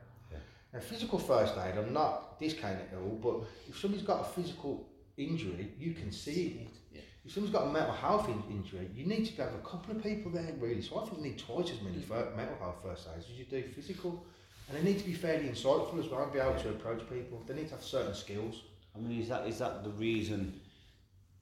Yeah. 0.73 0.81
Now, 0.81 0.85
physical 0.85 1.18
first 1.18 1.55
aid, 1.57 1.77
I'm 1.77 1.93
not 1.93 2.39
discounting 2.39 2.81
it 2.81 2.91
at 2.93 2.99
all, 2.99 3.18
but 3.23 3.49
if 3.68 3.79
somebody's 3.79 4.07
got 4.07 4.21
a 4.21 4.25
physical 4.25 4.89
injury, 5.16 5.73
you 5.79 5.93
can 5.93 6.12
see 6.12 6.62
it. 6.62 6.68
Yeah. 6.93 7.01
If 7.25 7.33
someone's 7.33 7.55
got 7.55 7.66
a 7.66 7.71
mental 7.71 7.93
health 7.93 8.29
in, 8.29 8.43
injury, 8.51 8.89
you 8.95 9.07
need 9.07 9.27
to 9.27 9.43
have 9.43 9.55
a 9.55 9.68
couple 9.68 9.97
of 9.97 10.03
people 10.03 10.31
there, 10.33 10.55
really. 10.59 10.83
So 10.83 10.99
I 10.99 11.05
think 11.05 11.18
you 11.18 11.25
need 11.25 11.39
twice 11.39 11.71
as 11.71 11.83
many 11.83 12.01
fir- 12.01 12.33
mental 12.37 12.57
health 12.59 12.83
first 12.83 13.09
aids 13.14 13.27
as 13.31 13.39
you 13.39 13.45
do 13.45 13.62
physical. 13.62 14.25
And 14.68 14.79
they 14.79 14.83
need 14.83 14.99
to 15.01 15.05
be 15.05 15.12
fairly 15.12 15.49
insightful 15.49 15.99
as 15.99 16.09
well 16.09 16.23
and 16.23 16.33
be 16.33 16.39
able 16.39 16.59
to 16.61 16.71
approach 16.71 17.01
people. 17.11 17.43
They 17.47 17.55
need 17.55 17.68
to 17.68 17.75
have 17.75 17.83
certain 17.85 18.14
skills. 18.14 18.62
I 18.95 19.01
mean, 19.01 19.21
is 19.21 19.29
that 19.29 19.47
is 19.47 19.59
that 19.59 19.85
the 19.85 19.91
reason? 19.91 20.61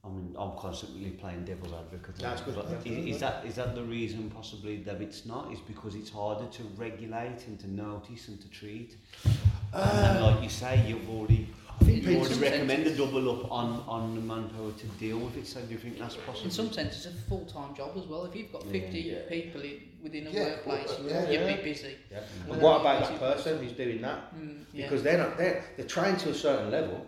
I 0.03 0.07
mean, 0.07 0.33
I'm 0.39 0.51
constantly 0.57 1.09
playing 1.11 1.43
devil's 1.43 1.73
advocate. 1.73 2.15
That's 2.19 2.41
good. 2.41 2.55
But 2.55 2.67
is, 2.87 3.15
is 3.15 3.19
that 3.19 3.45
is 3.45 3.55
that 3.55 3.75
the 3.75 3.83
reason 3.83 4.29
possibly 4.29 4.77
that 4.83 5.01
it's 5.01 5.25
not? 5.25 5.51
Is 5.51 5.59
because 5.59 5.95
it's 5.95 6.09
harder 6.09 6.45
to 6.47 6.63
regulate 6.77 7.45
and 7.47 7.59
to 7.59 7.69
notice 7.69 8.29
and 8.29 8.39
to 8.41 8.49
treat. 8.49 8.95
and 9.73 10.21
like 10.23 10.41
you 10.41 10.49
say, 10.49 10.83
you've 10.87 11.09
already 11.09 11.49
I 11.81 11.83
think 11.83 12.03
you 12.03 12.17
already 12.17 12.33
some 12.33 12.43
recommend 12.43 12.87
a 12.87 12.95
double 12.95 13.29
up 13.29 13.51
on 13.51 13.83
on 13.87 14.15
the 14.15 14.21
manpower 14.21 14.71
to 14.71 14.85
deal 14.99 15.17
with 15.19 15.35
it. 15.35 15.45
So 15.45 15.59
do 15.61 15.71
you 15.73 15.77
think 15.77 15.99
that's 15.99 16.15
possible? 16.15 16.45
in 16.45 16.51
some 16.51 16.71
sense, 16.71 16.95
it's 16.95 17.05
a 17.05 17.11
full 17.27 17.45
time 17.45 17.75
job 17.75 17.91
as 17.97 18.05
well. 18.05 18.23
If 18.25 18.35
you've 18.37 18.53
got 18.53 18.63
50 18.63 18.99
Yeah. 18.99 19.15
people 19.27 19.61
in, 19.61 19.81
within 20.01 20.27
a 20.27 20.29
Yeah, 20.29 20.43
workplace, 20.45 20.87
well, 20.97 21.09
yeah, 21.09 21.29
you'd 21.29 21.41
yeah. 21.41 21.55
be 21.57 21.61
busy. 21.63 21.95
Yeah. 22.09 22.19
And 22.49 22.61
what 22.61 22.79
about 22.79 23.03
is 23.03 23.09
that 23.09 23.19
person 23.19 23.59
who's 23.61 23.73
doing 23.73 24.01
that? 24.01 24.33
Mm, 24.33 24.63
yeah. 24.73 24.85
Because 24.85 25.03
they're 25.03 25.17
not 25.17 25.37
they're 25.37 25.63
they're 25.75 25.85
trained 25.87 26.19
to 26.19 26.29
a 26.29 26.33
certain 26.33 26.71
level, 26.71 27.05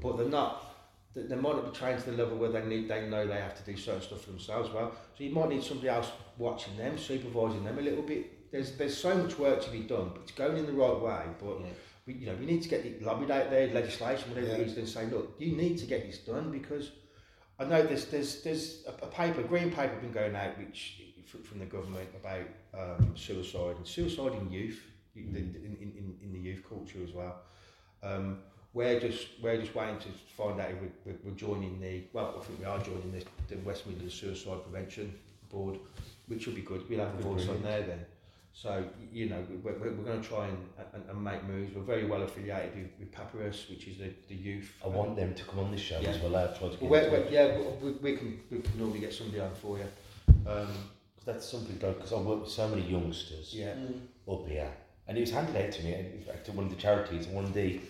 but 0.00 0.16
they're 0.16 0.28
not. 0.28 0.70
They 1.14 1.36
might 1.36 1.56
not 1.56 1.70
be 1.72 1.78
trained 1.78 2.02
to 2.04 2.10
the 2.10 2.16
level 2.16 2.38
where 2.38 2.50
they 2.50 2.64
need. 2.64 2.88
They 2.88 3.06
know 3.06 3.26
they 3.26 3.34
have 3.40 3.56
to 3.62 3.70
do 3.70 3.76
certain 3.76 4.00
stuff 4.00 4.22
for 4.22 4.30
themselves. 4.30 4.70
Well, 4.72 4.92
so 5.16 5.24
you 5.24 5.30
might 5.30 5.50
need 5.50 5.62
somebody 5.62 5.88
else 5.90 6.10
watching 6.38 6.76
them, 6.78 6.96
supervising 6.96 7.64
them 7.64 7.78
a 7.78 7.82
little 7.82 8.02
bit. 8.02 8.50
There's 8.50 8.76
there's 8.76 8.96
so 8.96 9.14
much 9.14 9.38
work 9.38 9.62
to 9.64 9.70
be 9.70 9.80
done, 9.80 10.10
but 10.14 10.22
it's 10.22 10.32
going 10.32 10.56
in 10.56 10.66
the 10.66 10.72
right 10.72 10.98
way. 11.00 11.22
But 11.38 11.60
Yeah. 11.60 11.66
we, 12.06 12.14
you 12.14 12.26
know, 12.26 12.34
we 12.36 12.46
need 12.46 12.62
to 12.62 12.68
get 12.68 12.84
it 12.86 13.02
lobbied 13.02 13.30
out 13.30 13.50
there, 13.50 13.68
legislation, 13.72 14.30
whatever 14.30 14.48
Yeah. 14.48 14.54
it 14.62 14.68
is, 14.68 14.76
and 14.78 14.88
say, 14.88 15.06
look, 15.06 15.34
you 15.38 15.54
need 15.54 15.78
to 15.78 15.86
get 15.86 16.06
this 16.06 16.18
done 16.18 16.50
because 16.50 16.90
I 17.58 17.64
know 17.64 17.82
there's 17.82 18.06
there's 18.06 18.42
there's 18.42 18.84
a, 18.86 19.04
a 19.04 19.08
paper, 19.08 19.42
green 19.42 19.70
paper, 19.70 19.94
been 20.00 20.12
going 20.12 20.34
out 20.34 20.58
which 20.58 21.02
from 21.44 21.58
the 21.60 21.66
government 21.66 22.08
about 22.14 22.46
um, 22.74 23.16
suicide 23.16 23.76
and 23.76 23.86
suicide 23.86 24.32
in 24.34 24.50
youth, 24.52 24.82
in, 25.16 25.34
in, 25.34 25.76
in, 25.80 26.18
in 26.22 26.32
the 26.32 26.38
youth 26.38 26.62
culture 26.68 26.98
as 27.02 27.12
well. 27.12 27.40
Um, 28.02 28.40
we're 28.74 28.98
just 29.00 29.28
we're 29.42 29.58
just 29.60 29.74
waiting 29.74 29.98
to 29.98 30.08
find 30.36 30.60
out 30.60 30.70
if 30.70 30.80
we, 30.80 30.88
we're, 31.04 31.18
we're 31.24 31.36
joining 31.36 31.80
the 31.80 32.02
well, 32.12 32.34
I 32.40 32.44
think 32.44 32.58
we 32.58 32.64
are 32.64 32.78
joining 32.78 33.12
the, 33.12 33.24
the 33.54 33.60
West 33.62 33.86
Midlands 33.86 34.14
Suicide 34.14 34.62
Prevention 34.62 35.12
Board, 35.50 35.78
which 36.28 36.46
will 36.46 36.54
be 36.54 36.62
good. 36.62 36.88
We'll 36.88 37.00
have 37.00 37.14
a 37.18 37.22
voice 37.22 37.48
on 37.48 37.62
there 37.62 37.82
then. 37.82 38.04
So 38.54 38.84
you 39.12 39.28
know 39.28 39.44
we- 39.50 39.56
we're, 39.56 39.78
we're 39.78 40.04
going 40.04 40.22
to 40.22 40.28
try 40.28 40.46
and, 40.46 40.58
and, 40.94 41.02
and 41.08 41.24
make 41.24 41.42
moves. 41.44 41.74
We're 41.74 41.82
very 41.82 42.04
well 42.04 42.22
affiliated 42.22 42.74
with, 42.76 42.90
with 42.98 43.12
Papyrus, 43.12 43.66
which 43.70 43.86
is 43.88 43.98
the, 43.98 44.10
the 44.28 44.34
youth. 44.34 44.72
I 44.84 44.88
want 44.88 45.16
them 45.16 45.34
to 45.34 45.44
come 45.44 45.60
on 45.60 45.70
this 45.70 45.80
show 45.80 45.98
Yeah. 46.00 46.10
as 46.10 46.20
well. 46.20 46.36
I've 46.36 46.58
tried 46.58 46.72
to 46.72 46.76
get 46.78 46.90
Well, 46.90 47.10
we're, 47.10 47.20
we're, 47.20 47.28
yeah, 47.30 47.58
we, 47.82 47.90
we 47.92 48.16
can 48.16 48.40
we 48.50 48.60
can 48.60 48.78
normally 48.78 49.00
get 49.00 49.12
somebody 49.14 49.40
on 49.40 49.54
for 49.54 49.78
you. 49.78 49.86
Um, 50.46 50.68
that's 51.24 51.48
something 51.48 51.76
because 51.76 52.12
I 52.12 52.16
work 52.16 52.42
with 52.42 52.50
so 52.50 52.68
many 52.68 52.82
youngsters 52.82 53.54
yeah, 53.54 53.74
up 54.30 54.46
here, 54.48 54.70
and 55.06 55.16
it 55.16 55.20
was 55.20 55.30
handed 55.30 55.56
out 55.56 55.72
to 55.72 55.82
me. 55.84 55.94
In 55.94 56.22
fact, 56.26 56.48
at 56.48 56.54
one 56.54 56.64
of 56.66 56.70
the 56.70 56.76
charities, 56.80 57.26
one 57.28 57.44
of 57.44 57.54
the 57.54 57.80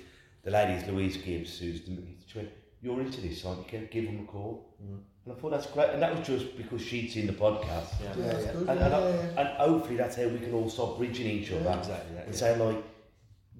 the 0.44 0.50
ladies, 0.50 0.86
Louise 0.88 1.16
Gibbs, 1.18 1.58
who's 1.58 1.82
the, 1.82 1.98
she 2.26 2.38
went, 2.38 2.50
"You're 2.80 3.00
into 3.00 3.20
this, 3.20 3.44
aren't 3.44 3.60
you? 3.60 3.64
Can 3.78 3.88
give 3.90 4.06
them 4.06 4.20
a 4.28 4.30
call." 4.30 4.74
Mm. 4.82 5.00
And 5.24 5.32
I 5.36 5.40
thought 5.40 5.50
that's 5.52 5.66
great, 5.66 5.90
and 5.90 6.02
that 6.02 6.16
was 6.16 6.26
just 6.26 6.56
because 6.56 6.82
she'd 6.82 7.08
seen 7.10 7.28
the 7.28 7.32
podcast, 7.32 7.92
yeah, 8.02 8.12
Yeah, 8.18 8.24
yeah. 8.40 8.52
good. 8.52 8.68
and, 8.68 8.80
yeah, 8.80 8.86
and, 8.86 8.94
I- 8.94 9.00
yeah, 9.00 9.14
yeah. 9.14 9.40
and 9.40 9.48
hopefully 9.58 9.96
that's 9.96 10.16
how 10.16 10.26
we 10.26 10.38
can 10.40 10.52
all 10.52 10.68
start 10.68 10.98
bridging 10.98 11.26
each 11.28 11.52
other. 11.52 11.78
exactly. 11.78 12.14
That, 12.16 12.24
and 12.26 12.34
yeah. 12.34 12.40
say 12.40 12.56
like, 12.58 12.82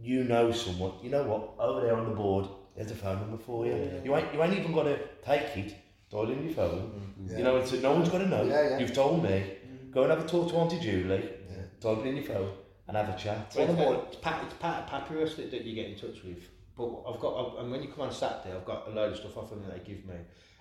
you 0.00 0.24
know 0.24 0.50
someone, 0.50 0.92
you 1.02 1.10
know 1.10 1.22
what, 1.22 1.50
over 1.64 1.80
there 1.82 1.96
on 1.96 2.08
the 2.08 2.14
board, 2.16 2.46
there's 2.76 2.90
a 2.90 2.94
phone 2.96 3.20
number 3.20 3.38
for 3.38 3.64
you. 3.66 3.74
Yeah. 3.74 4.02
You 4.04 4.16
ain't 4.16 4.34
you 4.34 4.42
ain't 4.42 4.54
even 4.58 4.72
got 4.72 4.84
to 4.84 4.98
take 5.24 5.56
it, 5.56 5.76
dial 6.10 6.28
in 6.30 6.44
your 6.44 6.54
phone. 6.54 7.14
Yeah. 7.28 7.38
You 7.38 7.44
know, 7.44 7.56
it's 7.58 7.72
no 7.72 7.92
one's 7.92 8.08
got 8.08 8.18
to 8.18 8.26
know. 8.28 8.42
Yeah, 8.44 8.70
yeah. 8.70 8.78
You've 8.78 8.92
told 8.94 9.22
me. 9.22 9.44
Go 9.92 10.04
and 10.04 10.10
have 10.10 10.24
a 10.24 10.26
talk 10.26 10.48
to 10.50 10.56
Auntie 10.56 10.80
Julie. 10.80 11.22
Yeah. 11.50 11.62
Type 11.78 11.98
it 12.04 12.08
in 12.08 12.16
your 12.16 12.24
phone 12.24 12.50
and 12.88 12.96
have 12.96 13.10
a 13.10 13.16
chat. 13.18 13.52
Well, 13.54 13.92
it's, 14.06 14.06
it's, 14.14 14.16
pa- 14.16 14.40
it's 14.44 14.54
pa- 14.54 14.86
Papyrus 14.88 15.34
that, 15.34 15.50
that 15.50 15.64
you 15.66 15.74
get 15.74 15.90
in 15.90 15.96
touch 15.96 16.24
with. 16.24 16.38
But 16.76 17.02
I've 17.06 17.20
got, 17.20 17.34
I've, 17.36 17.58
and 17.60 17.70
when 17.70 17.82
you 17.82 17.88
come 17.88 18.02
on 18.02 18.12
Saturday, 18.12 18.56
I've 18.56 18.64
got 18.64 18.88
a 18.88 18.90
load 18.90 19.12
of 19.12 19.18
stuff 19.18 19.36
off 19.36 19.50
them 19.50 19.62
that 19.62 19.72
they 19.72 19.94
give 19.94 20.04
me. 20.06 20.14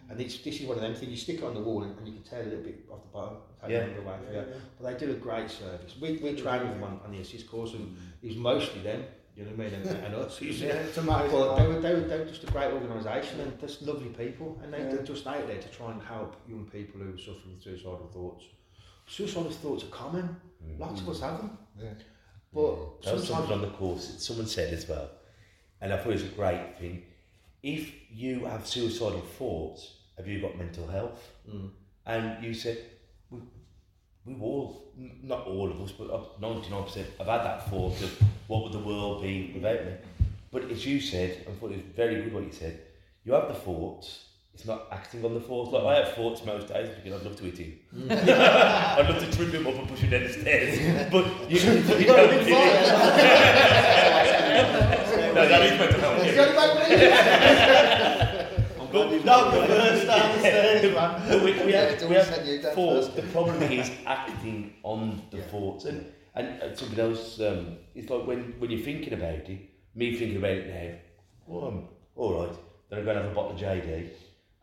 And 0.10 0.20
it's, 0.20 0.38
this 0.40 0.60
is 0.60 0.68
one 0.68 0.76
of 0.78 0.84
them 0.84 0.94
things, 0.94 1.10
you 1.12 1.18
stick 1.18 1.38
it 1.38 1.44
on 1.44 1.54
the 1.54 1.62
wall 1.62 1.84
and, 1.84 1.98
and 1.98 2.08
you 2.08 2.14
can 2.16 2.24
tear 2.24 2.42
a 2.42 2.46
little 2.46 2.64
bit 2.64 2.86
off 2.92 3.02
the 3.02 3.08
bottom, 3.10 3.38
take 3.62 3.72
Yeah. 3.72 3.80
the 3.80 3.86
number 3.88 4.02
away 4.02 4.18
for 4.28 4.34
you. 4.34 4.46
But 4.80 5.00
they 5.00 5.06
do 5.06 5.12
a 5.12 5.16
great 5.16 5.50
service. 5.50 5.96
We, 6.02 6.18
we 6.18 6.34
train 6.36 6.62
with 6.64 6.72
them 6.74 6.84
on, 6.84 7.00
on 7.06 7.12
the 7.12 7.20
ASIST 7.20 7.48
course 7.50 7.74
and 7.74 7.96
it 8.22 8.28
was 8.28 8.36
mostly 8.36 8.82
them, 8.82 9.06
you 9.38 9.46
know 9.46 9.52
what 9.52 9.68
I 9.68 9.70
mean, 9.70 9.88
and, 9.88 10.06
and 10.06 10.16
us. 10.16 10.42
Yeah, 10.42 10.74
it's 10.74 10.98
amazing. 10.98 11.32
But 11.32 11.56
they 11.56 11.68
were, 11.68 11.80
they, 11.80 11.94
were, 11.94 12.02
they 12.02 12.18
were 12.18 12.26
just 12.26 12.44
a 12.44 12.48
great 12.48 12.74
organisation 12.74 13.40
and 13.40 13.58
just 13.58 13.84
lovely 13.84 14.10
people 14.10 14.60
and 14.62 14.74
they, 14.74 14.80
Yeah. 14.80 14.96
they're 14.96 15.04
just 15.04 15.26
out 15.28 15.48
there 15.48 15.62
to 15.62 15.70
try 15.70 15.92
and 15.92 16.02
help 16.02 16.36
young 16.46 16.66
people 16.66 17.00
who 17.00 17.14
are 17.14 17.18
suffering 17.18 17.54
with 17.54 17.64
suicidal 17.64 18.10
thoughts. 18.12 18.46
Suicidal 19.08 19.50
thoughts 19.50 19.86
are 19.86 19.88
common, 19.88 20.36
lots 20.78 21.00
of 21.02 21.08
mm. 21.08 21.12
us 21.12 21.22
have 21.22 21.38
them. 21.38 21.58
Yeah. 21.80 21.94
But 22.54 23.02
That 23.04 23.14
was 23.14 23.28
something 23.28 23.48
sometimes 23.48 23.52
on 23.52 23.62
the 23.62 23.78
course 23.78 24.14
someone 24.18 24.48
said 24.48 24.74
as 24.74 24.88
well, 24.90 25.10
and 25.82 25.92
I 25.92 25.98
thought 25.98 26.10
it 26.10 26.14
was 26.14 26.24
a 26.24 26.28
great 26.28 26.78
thing. 26.80 27.04
If 27.64 27.92
you 28.12 28.46
have 28.46 28.66
suicidal 28.66 29.22
thoughts, 29.38 29.96
have 30.18 30.28
you 30.28 30.42
got 30.42 30.58
mental 30.58 30.88
health? 30.88 31.32
Mm. 31.50 31.70
And 32.06 32.44
you 32.44 32.54
said, 32.54 32.78
we, 33.30 33.40
we 34.26 34.36
all, 34.42 34.92
not 35.24 35.46
all 35.48 35.72
of 35.72 35.80
us, 35.82 35.92
but 35.92 36.40
ninety 36.42 36.70
nine 36.70 36.84
percent, 36.84 37.08
have 37.18 37.28
had 37.28 37.44
that 37.44 37.70
thought 37.70 38.02
of 38.02 38.22
what 38.48 38.64
would 38.64 38.74
the 38.74 38.80
world 38.80 39.22
be 39.22 39.52
without 39.54 39.86
me. 39.86 39.94
But 40.52 40.70
as 40.70 40.86
you 40.86 41.00
said, 41.00 41.46
I 41.48 41.52
thought 41.52 41.72
it 41.72 41.78
was 41.78 41.86
very 41.96 42.16
good 42.16 42.34
what 42.34 42.44
you 42.44 42.52
said. 42.52 42.82
You 43.24 43.34
have 43.34 43.48
the 43.48 43.54
thoughts. 43.54 44.26
It's 44.54 44.66
not 44.66 44.88
acting 44.92 45.24
on 45.24 45.34
the 45.34 45.40
thoughts. 45.40 45.72
Like 45.72 45.84
I 45.84 45.96
have 46.04 46.14
thoughts 46.14 46.44
most 46.46 46.68
days. 46.68 46.90
because 46.90 47.22
I'd 47.22 47.26
love 47.26 47.38
to 47.38 47.44
hit 47.46 47.58
him. 47.58 47.80
I'd 48.12 49.08
love 49.10 49.20
to 49.20 49.32
trip 49.32 49.54
him 49.54 49.66
up 49.66 49.76
and 49.76 49.88
push 49.88 50.00
him 50.00 50.10
down 50.10 50.24
the 50.24 50.30
stairs. 50.34 51.10
But 51.10 51.26
you, 51.50 51.60
you 51.60 51.80
a 51.80 52.06
don't. 52.06 52.48
no, 55.34 55.48
that 55.48 55.62
is 55.62 55.80
mental 55.80 56.00
health. 56.00 56.24
He's 56.24 56.36
yeah. 56.36 56.56
back 56.56 56.76
with 58.76 58.92
But 58.92 59.26
No, 59.26 59.52
the 59.62 59.68
first 59.68 60.06
downstairs, 60.08 60.94
man. 60.96 61.22
But 61.28 61.44
we, 61.44 61.52
we 61.66 61.72
have, 61.72 62.04
we 62.10 62.16
have 62.16 62.26
sent 62.26 62.46
you 62.46 62.62
thoughts. 62.62 63.08
The 63.10 63.22
problem 63.24 63.62
is 63.64 63.92
acting 64.06 64.74
on 64.84 65.22
the 65.32 65.38
Yeah. 65.38 65.44
thoughts. 65.44 65.86
And, 65.86 66.06
and, 66.36 66.62
and 66.62 66.78
something 66.78 67.00
else, 67.00 67.40
um, 67.40 67.78
it's 67.96 68.10
like 68.10 68.26
when, 68.28 68.56
when 68.60 68.72
you're 68.72 68.82
thinking 68.82 69.14
about 69.14 69.50
it, 69.50 69.60
me 69.96 70.16
thinking 70.16 70.38
about 70.38 70.52
it 70.52 70.68
now, 70.68 70.94
well, 71.48 71.68
I'm 71.68 71.88
all 72.16 72.46
right. 72.46 72.56
Then 72.90 73.00
I'm 73.00 73.06
going 73.06 73.18
to 73.18 73.24
have 73.24 73.32
a 73.32 73.36
bottle 73.36 73.52
of 73.52 73.58
JD, 73.60 74.10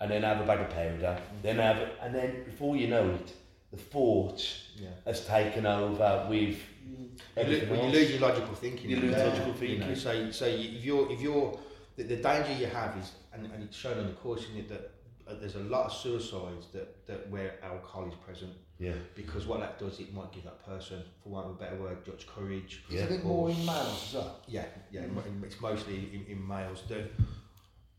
and 0.00 0.10
then 0.10 0.22
have 0.22 0.40
a 0.40 0.44
bag 0.46 0.60
of 0.60 0.70
powder, 0.70 1.18
then 1.42 1.56
have, 1.56 1.78
it, 1.78 1.94
and 2.02 2.14
then 2.14 2.44
before 2.44 2.76
you 2.76 2.88
know 2.88 3.08
it, 3.10 3.32
the 3.70 3.76
thought 3.78 4.42
Yeah. 4.76 4.88
has 5.06 5.26
taken 5.26 5.64
over 5.66 6.26
with 6.28 6.58
You, 6.88 7.10
everything 7.36 7.68
lo- 7.70 7.76
well, 7.76 7.86
you 7.86 7.92
lose 7.98 8.10
your 8.10 8.20
logical 8.20 8.54
thinking. 8.54 8.90
You 8.90 8.96
lose 9.00 9.12
Yeah. 9.12 9.24
logical 9.24 9.54
You 9.66 9.78
know, 9.78 9.84
thinking. 9.86 9.94
so, 9.96 10.30
so 10.30 10.46
if 10.46 10.84
you're, 10.84 11.10
if 11.12 11.20
you're, 11.20 11.58
the, 11.96 12.02
the 12.04 12.16
danger 12.16 12.52
you 12.58 12.66
have 12.66 12.96
is, 12.96 13.12
and, 13.32 13.44
and 13.52 13.62
it's 13.62 13.76
shown 13.76 13.98
on 13.98 14.06
the 14.06 14.12
course 14.14 14.46
in 14.52 14.58
it 14.60 14.68
that 14.68 14.90
uh, 15.28 15.34
there's 15.40 15.56
a 15.56 15.60
lot 15.60 15.86
of 15.86 15.92
suicides 15.92 16.66
that, 16.72 17.06
that 17.06 17.28
where 17.30 17.54
alcohol 17.62 18.06
is 18.08 18.14
present 18.24 18.52
Yeah, 18.78 18.92
because 19.14 19.46
what 19.46 19.60
that 19.60 19.78
does, 19.78 20.00
it 20.00 20.14
might 20.14 20.32
give 20.32 20.44
that 20.44 20.64
person, 20.64 21.02
for 21.22 21.28
want 21.30 21.46
of 21.46 21.52
a 21.52 21.54
better 21.54 21.76
word, 21.76 22.04
judge 22.06 22.26
courage. 22.26 22.82
Is 22.90 23.02
it 23.02 23.24
more 23.24 23.50
in 23.50 23.56
males 23.66 24.04
as 24.08 24.14
well? 24.14 24.40
Yeah, 24.48 24.64
yeah, 24.90 25.06
mo- 25.06 25.22
it's 25.44 25.60
mostly 25.60 25.96
in, 26.14 26.24
in 26.32 26.48
males. 26.48 26.82
The, 26.88 27.04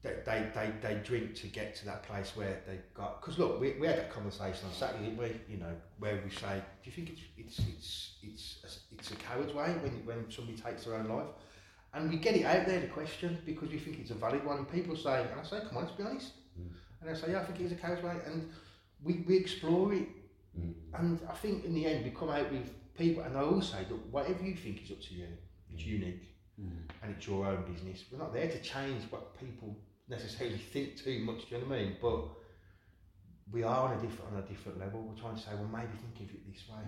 they, 0.02 0.16
they, 0.26 0.46
they, 0.56 0.72
they 0.82 0.96
drink 1.04 1.36
to 1.36 1.48
get 1.48 1.76
to 1.76 1.86
that 1.86 2.04
place 2.04 2.32
where 2.36 2.62
they 2.66 2.80
got. 2.94 3.22
Because 3.22 3.38
look, 3.38 3.60
we, 3.60 3.74
we 3.80 3.88
had 3.88 3.98
that 3.98 4.14
conversation 4.14 4.68
on 4.68 4.74
Saturday, 4.74 5.06
didn't 5.06 5.18
we? 5.18 5.36
You 5.50 5.58
know, 5.58 5.74
where 5.98 6.22
we 6.24 6.30
say, 6.30 6.62
do 6.84 6.90
you 6.90 6.92
think 6.92 7.10
it's 7.10 7.22
it's 7.38 7.60
it's 7.60 8.16
it's 8.24 8.64
a, 8.64 8.96
it's 8.96 9.12
a 9.12 9.16
coward's 9.16 9.54
way 9.54 9.72
when 9.82 10.06
when 10.06 10.32
somebody 10.32 10.58
takes 10.58 10.86
their 10.86 10.96
own 10.96 11.08
life? 11.10 11.28
And 11.94 12.10
we 12.10 12.18
get 12.18 12.36
it 12.36 12.46
out 12.46 12.66
there, 12.68 12.80
the 12.80 12.88
question, 12.88 13.40
because 13.46 13.70
we 13.70 13.80
think 13.80 14.00
it's 14.00 14.12
a 14.12 14.16
valid 14.16 14.46
one. 14.46 14.60
And 14.60 14.72
people 14.72 14.96
say, 14.96 15.22
and 15.22 15.40
I 15.40 15.44
say, 15.44 15.60
come 15.68 15.78
on, 15.78 15.86
let's 15.86 15.96
be 15.96 16.04
honest. 16.04 16.34
Mm. 16.60 16.70
And 17.02 17.10
I 17.10 17.14
say, 17.16 17.32
yeah, 17.32 17.40
I 17.40 17.46
think 17.46 17.60
it 17.60 17.64
is 17.64 17.72
a 17.72 17.76
coward's 17.76 18.04
way. 18.04 18.16
And 18.28 18.48
we, 19.04 19.26
we 19.28 19.36
explore 19.36 19.92
it. 19.94 20.08
Mm. 20.58 20.74
And 20.94 21.20
I 21.28 21.34
think 21.34 21.66
in 21.66 21.74
the 21.74 21.88
end, 21.88 22.06
we 22.06 22.12
come 22.12 22.30
out 22.30 22.52
with 22.52 22.70
people, 22.96 23.24
and 23.24 23.36
I 23.36 23.42
always 23.42 23.70
say, 23.70 23.88
look, 23.90 24.02
whatever 24.12 24.44
you 24.44 24.56
think 24.56 24.84
is 24.84 24.92
up 24.92 25.02
to 25.02 25.16
you, 25.16 25.26
it's 25.74 25.82
mm. 25.82 25.88
unique 25.88 26.30
mm. 26.62 26.70
and 27.02 27.16
it's 27.16 27.28
your 27.28 27.46
own 27.46 27.64
business. 27.72 28.04
We're 28.12 28.20
not 28.20 28.34
there 28.34 28.48
to 28.48 28.62
change 28.62 29.04
what 29.10 29.40
people 29.40 29.76
necessarily 30.10 30.58
think 30.58 30.98
too 30.98 31.20
much. 31.20 31.50
Do 31.50 31.56
you 31.56 31.62
know 31.62 31.68
what 31.68 31.78
I 31.78 31.82
mean? 31.84 31.96
But 32.02 32.20
we 33.52 33.64
are 33.64 33.90
on 33.90 33.98
a 33.98 34.02
different 34.02 34.32
on 34.34 34.40
a 34.40 34.48
different 34.48 34.80
level. 34.80 35.02
We're 35.02 35.20
trying 35.22 35.36
to 35.36 35.42
say, 35.42 35.52
well, 35.54 35.70
maybe 35.72 35.94
think 36.02 36.30
of 36.30 36.36
it 36.36 36.52
this 36.52 36.64
way. 36.70 36.84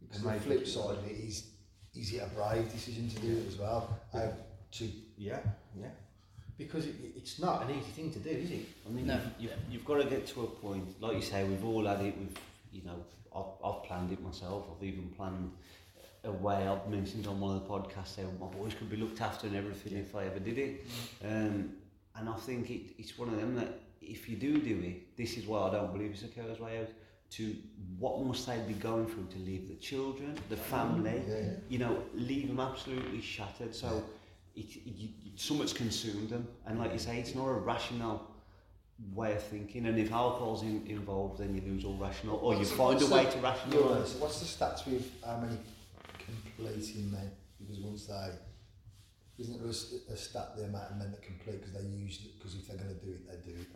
Because 0.00 0.16
And 0.18 0.26
the 0.26 0.30
maybe 0.32 0.44
flip 0.44 0.58
think- 0.64 0.68
side 0.70 0.98
of 0.98 1.04
it 1.06 1.12
is, 1.12 1.46
is 1.94 2.12
it 2.14 2.22
a 2.22 2.26
brave 2.34 2.70
decision 2.72 3.08
to 3.08 3.18
do 3.20 3.36
it 3.38 3.46
as 3.48 3.56
well? 3.56 3.98
How 4.12 4.32
to 4.72 4.84
Yeah, 5.16 5.38
yeah. 5.78 5.88
Because 6.56 6.86
it, 6.86 6.94
it's 7.16 7.38
not 7.40 7.62
an 7.64 7.70
easy 7.70 7.90
thing 7.90 8.12
to 8.12 8.18
do, 8.20 8.30
is 8.30 8.50
it? 8.50 8.66
I 8.86 8.90
mean, 8.90 9.06
No. 9.06 9.14
you've, 9.14 9.50
you've, 9.50 9.52
you've 9.70 9.84
got 9.84 10.02
to 10.02 10.04
get 10.08 10.26
to 10.28 10.42
a 10.42 10.46
point, 10.46 11.00
like 11.00 11.16
you 11.16 11.22
say, 11.22 11.42
we've 11.44 11.64
all 11.64 11.84
had 11.84 12.00
it. 12.00 12.16
We've, 12.16 12.36
you 12.72 12.82
know, 12.84 13.04
I've, 13.34 13.64
I've 13.64 13.82
planned 13.84 14.12
it 14.12 14.22
myself. 14.22 14.66
I've 14.76 14.84
even 14.84 15.08
planned 15.16 15.50
a 16.22 16.30
way. 16.30 16.66
I've 16.68 16.88
mentioned 16.88 17.26
on 17.26 17.40
one 17.40 17.56
of 17.56 17.62
the 17.62 17.68
podcasts 17.68 18.16
how 18.16 18.28
my 18.40 18.52
boys 18.52 18.72
could 18.74 18.88
be 18.88 18.96
looked 18.96 19.20
after 19.20 19.46
and 19.48 19.56
everything 19.56 19.98
if 19.98 20.14
I 20.14 20.26
ever 20.26 20.38
did 20.38 20.58
it. 20.58 20.86
Um, 21.24 21.72
and 22.16 22.28
I 22.28 22.36
think 22.36 22.70
it, 22.70 22.94
it's 22.98 23.18
one 23.18 23.28
of 23.28 23.36
them 23.36 23.54
that 23.56 23.80
if 24.00 24.28
you 24.28 24.36
do 24.36 24.58
do 24.58 24.80
it, 24.84 25.16
this 25.16 25.36
is 25.36 25.46
why 25.46 25.68
I 25.68 25.72
don't 25.72 25.92
believe 25.92 26.10
it's 26.10 26.22
a 26.22 26.28
coward's 26.28 26.60
way 26.60 26.80
out. 26.80 26.88
To 27.30 27.56
what 27.98 28.20
must 28.22 28.46
they 28.46 28.58
be 28.68 28.74
going 28.74 29.06
through 29.06 29.26
to 29.32 29.38
leave 29.38 29.66
the 29.68 29.74
children, 29.74 30.38
the 30.50 30.56
family, 30.56 31.20
Yeah, 31.26 31.36
yeah. 31.36 31.50
you 31.68 31.78
know, 31.78 32.02
leave 32.14 32.46
them 32.48 32.60
absolutely 32.60 33.20
shattered. 33.20 33.74
So 33.74 34.04
it, 34.54 34.66
you, 34.84 35.08
something's 35.34 35.72
consumed 35.72 36.28
them, 36.30 36.46
and 36.66 36.78
like 36.78 36.92
you 36.92 36.98
say, 36.98 37.18
it's 37.18 37.34
not 37.34 37.46
a 37.48 37.52
rational 37.54 38.30
way 39.12 39.32
of 39.34 39.42
thinking. 39.42 39.86
And 39.86 39.98
if 39.98 40.12
alcohol's 40.12 40.62
in, 40.62 40.86
involved, 40.86 41.40
then 41.40 41.54
you 41.54 41.62
lose 41.62 41.84
all 41.84 41.96
rational, 41.96 42.36
or 42.36 42.54
you 42.54 42.64
find 42.64 43.02
a 43.02 43.06
way 43.06 43.24
to 43.24 43.38
rationalise. 43.38 44.12
so 44.12 44.18
what's 44.18 44.38
the 44.38 44.46
stats 44.46 44.86
with 44.86 45.10
how 45.24 45.38
many 45.38 45.56
completing 46.18 47.10
men? 47.10 47.30
Because 47.58 47.80
once 47.80 48.06
they, 48.06 48.30
isn't 49.38 49.60
there 49.60 49.70
a 49.70 50.16
stat 50.16 50.56
the 50.56 50.64
amount 50.64 50.90
of 50.92 50.96
men 50.98 51.10
that 51.10 51.22
complete 51.22 51.60
because 51.60 51.74
they 51.74 51.88
use 51.88 52.20
it 52.24 52.38
because 52.38 52.54
if 52.54 52.66
they're 52.68 52.76
going 52.76 52.94
to 52.94 53.04
do 53.04 53.12
it, 53.12 53.26
they 53.28 53.50
do 53.52 53.58
it. 53.58 53.66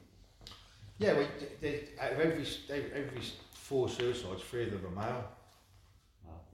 Yeah, 0.99 1.13
well, 1.15 1.27
th- 1.39 1.61
th- 1.61 1.89
out 2.01 2.13
of 2.13 2.21
every 2.21 2.47
every, 2.71 2.93
every 2.93 3.23
four 3.53 3.89
suicides, 3.89 4.43
three 4.43 4.65
of 4.65 4.71
them 4.73 4.87
are 4.87 5.03
male. 5.05 5.25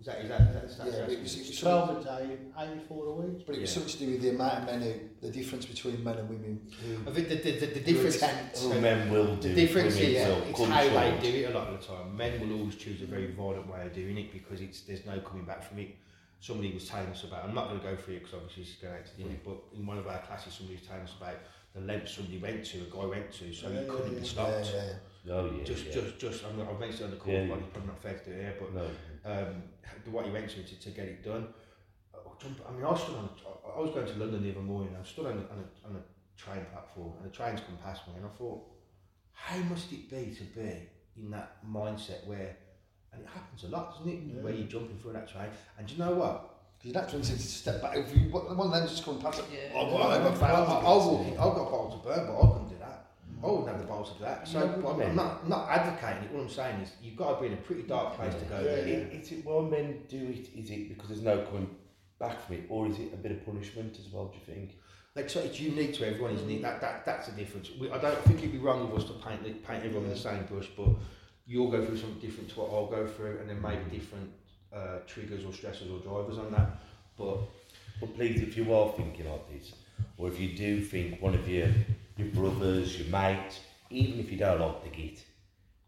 Is 0.00 0.06
that 0.06 0.18
is 0.18 0.28
that, 0.28 0.40
is 0.64 0.76
that, 0.76 0.86
Yeah, 0.86 0.92
that's 0.92 1.00
but 1.04 1.10
it 1.12 1.20
was, 1.22 1.34
it 1.36 1.46
was 1.48 1.60
12 1.60 2.00
a 2.00 2.04
day, 2.04 2.36
84 2.58 3.06
a 3.06 3.12
week. 3.12 3.46
but 3.46 3.54
it 3.56 3.60
was 3.60 3.70
Yeah. 3.70 3.74
something 3.82 3.92
to 3.92 3.98
do 4.06 4.10
with 4.12 4.22
the 4.22 4.30
amount 4.30 4.58
of 4.58 4.64
men 4.66 4.82
who, 4.82 4.92
the 5.26 5.32
difference 5.32 5.66
between 5.66 6.04
men 6.04 6.18
and 6.18 6.28
women 6.28 6.60
I 7.06 7.10
think 7.12 7.28
the, 7.28 7.36
the, 7.36 7.50
the, 7.60 7.66
the 7.66 7.80
difference. 7.80 8.16
attempt 8.16 8.58
Who 8.58 8.80
men 8.80 9.10
will 9.10 9.36
do. 9.36 9.48
The 9.48 9.54
difference 9.54 9.94
is 9.96 10.26
will 10.28 10.42
it's 10.48 10.60
how 10.60 10.82
they 10.82 11.18
do 11.22 11.38
it 11.38 11.50
a 11.54 11.58
lot 11.58 11.68
of 11.68 11.80
the 11.80 11.86
time. 11.86 12.14
Men 12.16 12.40
will 12.40 12.58
always 12.58 12.74
choose 12.74 13.00
a 13.02 13.06
very 13.06 13.28
violent 13.32 13.68
way 13.68 13.86
of 13.86 13.94
doing 13.94 14.18
it 14.18 14.32
because 14.32 14.60
it's 14.60 14.80
there's 14.80 15.06
no 15.06 15.20
coming 15.20 15.44
back 15.44 15.62
from 15.66 15.78
it. 15.78 15.94
Somebody 16.44 16.74
was 16.74 16.86
telling 16.86 17.08
us 17.08 17.24
about. 17.24 17.44
I'm 17.44 17.54
not 17.54 17.68
going 17.68 17.80
to 17.80 17.86
go 17.86 17.96
through 17.96 18.16
it 18.16 18.18
because 18.24 18.34
obviously 18.34 18.64
it's 18.64 18.74
going 18.74 18.92
out 18.94 19.06
to 19.06 19.16
the 19.16 19.22
money. 19.24 19.40
But 19.42 19.56
in 19.74 19.86
one 19.86 19.96
of 19.96 20.06
our 20.06 20.18
classes, 20.18 20.52
somebody 20.52 20.76
was 20.78 20.86
telling 20.86 21.04
us 21.08 21.14
about 21.18 21.38
the 21.74 21.80
length 21.80 22.08
somebody 22.10 22.36
went 22.36 22.62
to, 22.66 22.78
a 22.82 22.90
guy 22.96 23.06
went 23.06 23.32
to, 23.32 23.52
so 23.54 23.70
Yeah, 23.70 23.80
he 23.80 23.86
couldn't 23.88 24.12
yeah. 24.12 24.20
be 24.20 24.26
stopped. 24.26 24.70
Yeah, 24.74 24.84
yeah. 25.24 25.32
Oh 25.32 25.50
yeah. 25.56 25.64
Just, 25.64 25.86
yeah. 25.86 25.92
just, 25.94 26.18
just. 26.18 26.44
I'm, 26.44 26.60
I've 26.60 26.78
mentioned 26.78 27.00
it 27.00 27.04
on 27.04 27.10
the 27.12 27.16
call, 27.16 27.32
Yeah, 27.32 27.46
but 27.48 27.56
yeah. 27.56 27.64
it's 27.64 27.72
probably 27.72 27.88
not 27.88 28.02
fair 28.02 28.14
to 28.18 28.24
do 28.26 28.30
it 28.32 28.42
here. 28.44 28.56
But 28.60 28.70
no. 28.74 28.84
um, 29.32 29.54
the- 30.04 30.10
what 30.10 30.26
he 30.26 30.32
went 30.32 30.50
to 30.50 30.62
to, 30.62 30.74
to 30.84 30.90
get 30.90 31.06
it 31.06 31.24
done. 31.24 31.48
I 32.14 32.18
jump- 32.42 32.60
I 32.68 32.72
mean, 32.72 32.84
I 32.84 32.94
stood 32.94 33.16
on. 33.16 33.28
I 33.76 33.80
was 33.80 33.90
going 33.96 34.06
to 34.06 34.18
London 34.20 34.42
the 34.44 34.50
other 34.50 34.60
morning. 34.60 34.94
I 35.00 35.02
stood 35.02 35.24
on, 35.26 35.32
on, 35.32 35.58
a, 35.64 35.88
on 35.88 35.96
a 35.96 36.02
train 36.40 36.62
platform, 36.72 37.12
and 37.16 37.24
the 37.24 37.34
train's 37.34 37.60
come 37.60 37.78
past 37.82 38.06
me, 38.06 38.14
and 38.20 38.26
I 38.26 38.32
thought, 38.36 38.60
how 39.32 39.56
must 39.72 39.90
it 39.92 40.10
be 40.10 40.34
to 40.36 40.44
be 40.44 40.70
in 41.16 41.30
that 41.30 41.56
mindset 41.66 42.26
where 42.26 42.54
and 43.14 43.24
it 43.24 43.28
happens 43.32 43.64
a 43.64 43.68
lot, 43.68 43.96
doesn't 43.98 44.12
it? 44.12 44.42
Where 44.42 44.52
you're 44.52 44.66
jumping 44.66 44.98
through 44.98 45.12
that 45.14 45.28
train, 45.28 45.48
and 45.78 45.86
do 45.86 45.94
you 45.94 45.98
know 45.98 46.14
what? 46.14 46.50
Because 46.78 46.92
your 46.92 47.02
natural 47.02 47.18
instinct 47.20 47.42
is 47.42 47.52
to 47.52 47.58
step 47.58 47.82
back. 47.82 47.96
If 47.96 48.14
you, 48.14 48.28
one 48.30 48.46
of 48.46 48.72
them 48.72 48.88
just 48.88 49.04
come 49.04 49.20
past 49.20 49.40
oh, 49.42 49.52
it, 49.52 49.70
Yeah. 49.72 49.80
I've 49.80 49.90
got, 49.90 50.10
I've 50.10 50.40
got, 50.40 50.50
I've 50.50 51.32
I've 51.32 51.54
got 51.54 51.70
bottles 51.70 51.94
of 51.94 52.04
burn, 52.04 52.26
but 52.26 52.36
I 52.36 52.52
couldn't 52.52 52.68
do 52.68 52.76
that. 52.80 53.06
I 53.42 53.46
wouldn't 53.46 53.68
have 53.68 53.80
the 53.80 53.86
bottles 53.86 54.12
do 54.18 54.24
that. 54.24 54.48
So 54.48 54.58
No, 54.58 54.88
I'm. 54.88 55.00
I'm 55.00 55.16
not, 55.16 55.48
not 55.48 55.68
advocating 55.68 56.24
it. 56.24 56.32
What 56.32 56.42
I'm 56.42 56.48
saying 56.48 56.80
is, 56.80 56.92
you've 57.02 57.16
got 57.16 57.34
to 57.34 57.40
be 57.40 57.46
in 57.48 57.52
a 57.54 57.62
pretty 57.62 57.82
dark 57.82 58.16
place 58.16 58.34
to 58.34 58.44
go. 58.44 58.56
Yeah, 58.56 58.62
there. 58.62 58.86
It, 58.86 59.12
is 59.12 59.32
it 59.32 59.44
why 59.44 59.62
men 59.62 60.02
do 60.08 60.16
it? 60.16 60.48
Is 60.58 60.70
it 60.70 60.88
because 60.88 61.08
there's 61.08 61.22
no 61.22 61.38
coming 61.42 61.68
back 62.18 62.44
from 62.46 62.56
it, 62.56 62.64
or 62.68 62.86
is 62.86 62.98
it 62.98 63.12
a 63.12 63.16
bit 63.16 63.32
of 63.32 63.44
punishment 63.44 63.98
as 63.98 64.12
well? 64.12 64.26
Do 64.26 64.38
you 64.38 64.54
think? 64.54 64.76
Like, 65.14 65.30
so 65.30 65.40
it's 65.40 65.60
unique 65.60 65.94
to 65.94 66.06
everyone, 66.06 66.34
isn't 66.34 66.50
it? 66.50 66.62
That, 66.62 66.80
that 66.80 67.06
that's 67.06 67.28
the 67.28 67.32
difference. 67.32 67.70
We, 67.78 67.90
I 67.90 67.98
don't 67.98 68.18
think 68.24 68.40
it'd 68.40 68.52
be 68.52 68.58
wrong 68.58 68.82
of 68.82 68.94
us 68.94 69.04
to 69.04 69.12
paint 69.12 69.42
paint 69.66 69.84
everyone 69.84 70.08
with 70.08 70.14
the 70.14 70.28
same 70.28 70.44
brush, 70.46 70.68
but 70.76 70.88
you'll 71.46 71.70
go 71.70 71.84
through 71.84 71.96
something 71.98 72.20
different 72.20 72.48
to 72.50 72.60
what 72.60 72.70
I'll 72.72 72.86
go 72.86 73.06
through, 73.06 73.38
and 73.40 73.48
then 73.50 73.60
maybe 73.60 73.84
different 73.90 74.30
uh, 74.72 74.98
triggers 75.06 75.44
or 75.44 75.48
stressors 75.52 75.90
or 75.92 76.00
drivers 76.02 76.38
on 76.38 76.50
that. 76.52 76.78
But 77.16 77.38
But 78.00 78.14
please, 78.16 78.40
if 78.42 78.56
you 78.56 78.72
are 78.74 78.92
thinking 78.92 79.30
like 79.30 79.48
this, 79.52 79.72
or 80.18 80.28
if 80.28 80.40
you 80.40 80.56
do 80.56 80.80
think 80.80 81.20
one 81.22 81.34
of 81.34 81.48
your 81.48 81.68
your 82.16 82.28
brothers, 82.28 82.98
your 82.98 83.08
mates, 83.08 83.60
even 83.90 84.20
if 84.20 84.30
you 84.32 84.38
don't 84.38 84.60
like 84.60 84.82
the 84.84 84.90
git, 84.90 85.24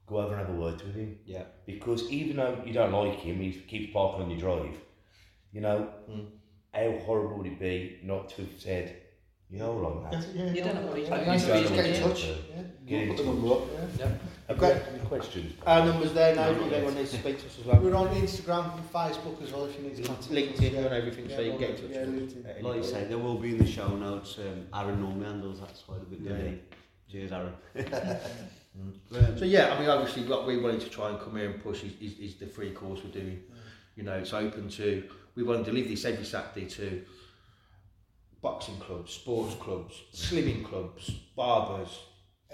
go 0.06 0.18
over 0.18 0.34
and 0.34 0.46
have 0.46 0.56
a 0.56 0.60
word 0.60 0.80
with 0.82 0.94
him. 0.94 1.18
yeah, 1.24 1.44
Because 1.66 2.10
even 2.10 2.36
though 2.36 2.60
you 2.64 2.72
don't 2.72 2.92
like 2.92 3.18
him, 3.20 3.36
he 3.40 3.52
keeps 3.52 3.92
parking 3.92 4.22
on 4.22 4.30
your 4.30 4.38
drive. 4.40 4.76
You 5.52 5.60
know, 5.62 5.88
Mm. 6.10 6.26
how 6.74 6.98
horrible 7.04 7.38
would 7.38 7.46
it 7.46 7.58
be 7.60 7.98
not 8.02 8.28
to 8.30 8.42
have 8.42 8.60
said, 8.60 8.96
you 9.50 9.58
know, 9.58 9.72
like 9.76 10.10
that. 10.10 10.34
You 10.56 10.62
don't 10.64 10.74
know 10.74 10.86
what 10.88 10.98
he's 10.98 11.08
Yeah, 11.08 11.62
doing. 11.62 11.74
yeah, 11.74 11.82
get 11.82 11.86
in 11.86 12.02
touch. 12.02 12.24
Yeah. 12.26 12.34
Yeah. 12.56 12.62
Get 12.86 13.08
in 13.08 13.16
the 13.16 13.24
number 13.24 13.52
up. 13.54 13.60
Yeah. 13.98 14.10
Have 14.48 14.56
you 14.58 14.60
got 14.60 14.82
any 14.88 14.98
questions? 15.06 15.54
our 15.66 15.84
numbers 15.84 16.12
there 16.12 16.34
now. 16.36 16.50
If 16.50 16.72
anyone 16.72 16.94
needs 16.94 17.10
to 17.10 17.18
speak 17.18 17.40
to 17.40 17.46
us 17.46 17.58
as 17.58 17.64
well. 17.64 17.80
We're 17.80 17.94
on 17.96 18.08
Instagram 18.14 18.74
and 18.76 18.92
Facebook 18.92 19.42
as 19.42 19.52
well 19.52 19.64
if 19.66 19.76
you 19.76 19.82
need 19.88 19.96
to 19.96 20.02
contact 20.04 20.30
LinkedIn 20.30 20.72
us. 20.78 20.84
and 20.84 20.94
everything, 20.94 21.28
so 21.28 21.40
you 21.40 21.50
can 21.50 21.60
get 21.60 21.70
in 21.70 21.76
touch 21.76 21.90
Yeah, 21.90 22.04
with 22.04 22.08
us. 22.08 22.32
LinkedIn. 22.34 22.48
at 22.48 22.54
any 22.56 22.62
Like 22.62 22.74
you 22.76 22.80
point. 22.82 22.84
say, 22.92 23.04
there 23.04 23.18
will 23.18 23.38
be 23.38 23.50
in 23.50 23.58
the 23.58 23.66
show 23.66 23.88
notes. 23.96 24.38
Um, 24.38 24.66
Aaron 24.72 25.00
normally 25.00 25.26
handles 25.26 25.60
that 25.60 25.76
side 25.76 26.00
of 26.02 26.12
it. 26.12 26.20
Yeah. 26.20 26.30
doesn't 26.30 26.46
he? 27.08 27.12
Cheers, 27.12 27.32
Aaron. 27.32 27.54
So 29.38 29.46
yeah, 29.46 29.72
I 29.74 29.80
mean, 29.80 29.88
obviously, 29.88 30.24
what 30.24 30.46
we 30.46 30.58
wanted 30.58 30.82
to 30.82 30.90
try 30.90 31.08
and 31.08 31.18
come 31.18 31.34
here 31.36 31.50
and 31.50 31.62
push 31.62 31.82
is, 31.82 31.92
is, 31.98 32.18
is 32.18 32.34
the 32.34 32.44
free 32.46 32.72
course 32.72 33.00
we're 33.02 33.10
doing. 33.10 33.42
You 33.96 34.02
know, 34.02 34.12
it's 34.18 34.34
open 34.34 34.68
to. 34.68 35.02
We 35.34 35.44
want 35.44 35.64
to 35.64 35.70
deliver 35.70 35.88
this 35.88 36.04
every 36.04 36.26
Saturday 36.26 36.66
to 36.66 37.02
boxing 38.42 38.76
clubs, 38.76 39.12
sports 39.14 39.54
clubs, 39.54 39.94
slimming 40.14 40.62
clubs, 40.62 41.08
barbers, 41.34 41.88
beau- 41.88 42.00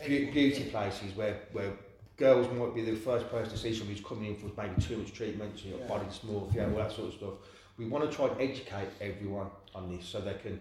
beauty 0.07 0.65
places 0.71 1.15
where 1.17 1.41
where 1.53 1.73
girls 2.17 2.47
might 2.57 2.75
be 2.75 2.83
the 2.83 2.97
first 2.97 3.29
person 3.31 3.51
to 3.51 3.59
see 3.59 3.75
somebody 3.75 3.99
who's 3.99 4.07
coming 4.07 4.27
in 4.27 4.37
for 4.37 4.47
maybe 4.61 4.81
too 4.81 4.99
much 4.99 5.13
treatment, 5.13 5.59
so 5.59 5.71
got 5.71 5.81
Yeah. 5.81 5.89
body 5.89 6.07
dysmorphia, 6.07 6.71
all 6.71 6.79
that 6.79 6.93
sort 6.93 7.09
of 7.09 7.15
stuff. 7.15 7.35
We 7.79 7.87
want 7.87 8.09
to 8.09 8.15
try 8.17 8.29
and 8.29 8.41
educate 8.41 8.89
everyone 9.01 9.49
on 9.75 9.97
this 9.97 10.07
so 10.07 10.21
they 10.21 10.35
can. 10.35 10.61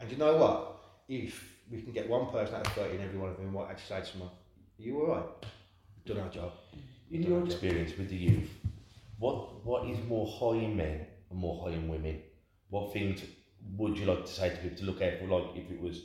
And 0.00 0.10
you 0.10 0.16
know 0.16 0.36
what? 0.36 0.80
If 1.08 1.52
we 1.70 1.82
can 1.82 1.92
get 1.92 2.08
one 2.08 2.30
person 2.30 2.54
out 2.54 2.66
of 2.66 2.72
30 2.74 2.94
and 2.94 3.04
every 3.04 3.18
one 3.18 3.30
of 3.30 3.36
them 3.36 3.52
might 3.52 3.70
actually 3.70 3.96
say 3.96 4.00
to 4.00 4.06
someone, 4.06 4.30
Are 4.78 4.82
you 4.82 5.00
alright? 5.00 5.26
Done 6.06 6.18
our 6.18 6.28
job. 6.28 6.52
In 7.10 7.22
your 7.22 7.44
experience 7.44 7.96
with 7.98 8.08
the 8.08 8.16
youth, 8.16 8.50
what 9.18 9.64
what 9.64 9.88
is 9.88 9.98
more 10.06 10.26
high 10.26 10.58
in 10.64 10.76
men 10.76 11.06
and 11.30 11.38
more 11.38 11.64
high 11.64 11.74
in 11.74 11.88
women? 11.88 12.22
What 12.70 12.92
things 12.92 13.22
would 13.76 13.96
you 13.98 14.06
like 14.06 14.24
to 14.26 14.32
say 14.32 14.50
to 14.50 14.56
people 14.56 14.78
to 14.78 14.84
look 14.84 15.02
out 15.02 15.18
for? 15.18 15.26
Like 15.26 15.56
if 15.56 15.70
it 15.70 15.80
was, 15.80 16.02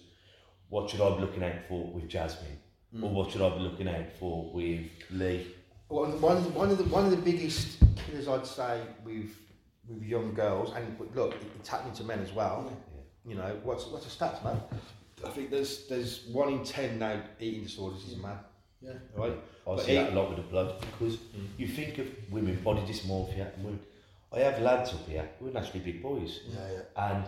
what 0.69 0.89
should 0.89 1.01
I 1.01 1.15
be 1.15 1.21
looking 1.21 1.43
out 1.43 1.65
for 1.67 1.91
with 1.91 2.07
Jasmine, 2.07 2.59
Hmm. 2.91 3.03
or 3.03 3.11
what 3.11 3.31
should 3.31 3.41
I 3.41 3.49
be 3.49 3.59
looking 3.59 3.87
out 3.87 4.11
for 4.19 4.51
with 4.51 4.85
Lee? 5.11 5.47
One, 5.89 6.19
one, 6.21 6.53
one, 6.53 6.71
of 6.71 6.77
the, 6.77 6.83
one 6.85 7.05
of 7.05 7.11
the 7.11 7.17
biggest 7.17 7.77
killers 7.95 8.27
I'd 8.27 8.45
say 8.45 8.81
with 9.03 9.29
with 9.87 10.03
young 10.03 10.33
girls, 10.35 10.71
and 10.75 10.97
but 10.97 11.15
look, 11.15 11.33
it- 11.33 11.41
it's 11.59 11.69
happening 11.69 11.93
to 11.95 12.03
men 12.03 12.19
as 12.19 12.31
well. 12.31 12.71
You 13.25 13.35
know, 13.35 13.59
what's 13.63 13.85
what's 13.87 14.05
the 14.05 14.25
stats, 14.25 14.43
man? 14.43 14.59
I 15.25 15.29
think 15.29 15.49
there's 15.51 15.87
there's 15.87 16.25
one 16.27 16.49
in 16.49 16.63
ten 16.63 16.99
now 16.99 17.21
eating 17.39 17.63
disorders 17.63 18.05
is 18.05 18.13
a 18.13 18.21
man. 18.21 18.39
Yeah. 18.81 18.93
Right. 19.15 19.33
I 19.67 19.75
But 19.75 19.81
see 19.85 19.95
that 19.95 20.13
a 20.13 20.15
lot 20.15 20.29
with 20.29 20.37
the 20.37 20.43
blood 20.43 20.79
because 20.79 21.15
hmm. 21.17 21.45
you 21.57 21.67
think 21.67 21.97
of 21.97 22.07
women 22.31 22.59
body 22.63 22.81
dysmorphia 22.81 23.53
and 23.55 23.63
women. 23.65 23.79
I 24.31 24.39
have 24.39 24.61
lads 24.61 24.93
up 24.93 25.07
here 25.07 25.27
who 25.39 25.47
are 25.49 25.51
naturally 25.51 25.79
big 25.79 26.01
boys, 26.03 26.39
Yeah, 26.47 26.71
yeah. 26.71 27.11
and 27.11 27.25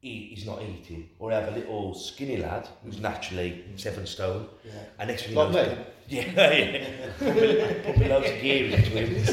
he, 0.00 0.32
he's 0.34 0.46
not 0.46 0.60
eating. 0.62 1.08
Or 1.18 1.32
I 1.32 1.40
have 1.40 1.48
a 1.48 1.56
little 1.58 1.94
skinny 1.94 2.36
lad 2.38 2.68
who's 2.84 2.98
naturally 3.00 3.64
seven 3.76 4.06
stone, 4.06 4.48
Yeah. 4.64 4.72
and 4.98 5.08
next 5.08 5.22
thing 5.22 5.30
you 5.30 5.36
know, 5.36 5.50
yeah, 6.08 6.52
yeah, 6.52 6.86
pumping, 7.18 7.82
pumping 7.82 8.08
loads 8.08 8.30
of 8.30 8.40
gear 8.40 8.64
into 8.66 8.90
him. 8.90 9.24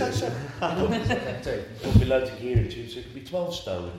pumping 0.60 2.08
loads 2.08 2.30
of 2.32 2.40
gear 2.40 2.58
into 2.58 2.76
him, 2.78 2.90
so 2.90 3.00
it 3.00 3.04
could 3.04 3.14
be 3.16 3.22
12 3.22 3.56
stone. 3.56 3.92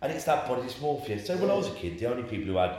And 0.00 0.12
it's 0.12 0.24
that 0.24 0.48
body 0.48 0.62
dysmorphia. 0.62 1.24
So 1.24 1.36
when 1.36 1.50
I 1.50 1.54
was 1.54 1.68
a 1.68 1.72
kid, 1.74 1.98
the 1.98 2.06
only 2.06 2.22
people 2.24 2.46
who 2.46 2.56
had 2.56 2.74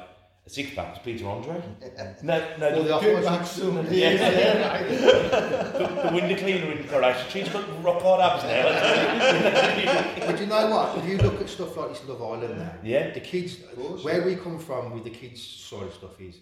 a 0.46 0.50
six 0.50 0.74
pack 0.74 0.90
was 0.90 1.00
Peter 1.04 1.28
Andre. 1.28 1.62
No, 2.24 2.38
no, 2.60 2.68
Or 2.68 2.76
the 2.76 2.84
the, 2.84 2.94
opposite. 3.28 3.92
yeah, 3.92 4.84
the, 4.88 6.10
the 6.10 6.14
window 6.14 6.36
cleaner 6.36 6.72
in 6.72 6.84
Coronation 6.88 7.30
Street's 7.30 7.50
got 7.50 7.84
rock 7.84 8.02
hard 8.02 8.22
abs 8.22 8.44
now. 8.44 10.26
But 10.28 10.40
you 10.40 10.46
know 10.48 10.70
what? 10.70 10.98
If 10.98 11.06
you 11.10 11.18
look 11.18 11.40
at 11.42 11.50
stuff 11.50 11.78
like 11.78 11.90
this 11.90 12.06
Love 12.08 12.22
Island 12.22 12.58
now, 12.58 12.74
Yeah. 12.84 13.12
the 13.12 13.20
kids, 13.22 13.58
course, 13.76 14.04
where 14.04 14.22
we 14.24 14.36
come 14.36 14.60
from 14.60 14.94
with 14.94 15.04
the 15.06 15.10
kids' 15.12 15.42
side 15.46 15.84
of 15.84 15.94
stuff 15.94 16.20
is, 16.20 16.40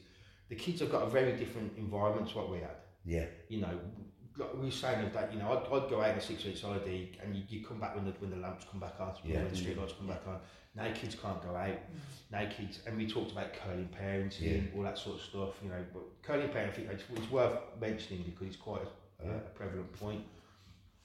the 0.49 0.55
kids 0.55 0.79
have 0.81 0.91
got 0.91 1.03
a 1.03 1.09
very 1.09 1.33
different 1.33 1.77
environment 1.77 2.29
to 2.29 2.37
what 2.37 2.49
we 2.51 2.57
had. 2.59 2.75
yeah. 3.05 3.25
you 3.49 3.61
know, 3.61 3.79
like 4.37 4.53
we 4.55 4.65
were 4.65 4.71
saying 4.71 5.05
of 5.05 5.13
that, 5.13 5.31
you 5.33 5.39
know, 5.39 5.51
I'd, 5.51 5.65
I'd 5.73 5.89
go 5.89 6.01
out 6.01 6.11
on 6.11 6.17
a 6.17 6.21
six 6.21 6.43
weeks 6.45 6.61
holiday 6.61 7.09
and 7.23 7.35
you, 7.35 7.43
you 7.49 7.65
come 7.65 7.79
back 7.79 7.95
when 7.95 8.05
the, 8.05 8.11
when 8.19 8.31
the 8.31 8.37
lamps 8.37 8.65
come 8.69 8.79
back 8.79 8.95
on, 8.99 9.13
Yeah. 9.23 9.37
when 9.37 9.49
the 9.49 9.55
street 9.55 9.77
lights 9.77 9.93
come 9.97 10.07
back 10.07 10.21
on. 10.27 10.39
Now 10.75 10.87
kids 10.93 11.15
can't 11.15 11.41
go 11.43 11.55
out. 11.55 11.67
Mm. 11.67 11.79
Now 12.31 12.45
kids, 12.49 12.79
and 12.87 12.97
we 12.97 13.05
talked 13.07 13.31
about 13.33 13.53
curling 13.53 13.89
parenting, 14.01 14.73
all 14.75 14.83
that 14.83 14.97
sort 14.97 15.17
of 15.17 15.21
stuff, 15.21 15.49
you 15.61 15.69
know, 15.69 15.83
but 15.93 16.03
curling 16.23 16.47
parenting, 16.49 16.89
it's, 16.89 17.03
it's 17.13 17.29
worth 17.29 17.57
mentioning 17.79 18.23
because 18.23 18.47
it's 18.47 18.55
quite 18.55 18.81
a, 19.25 19.29
a 19.29 19.39
prevalent 19.53 19.91
point. 19.99 20.23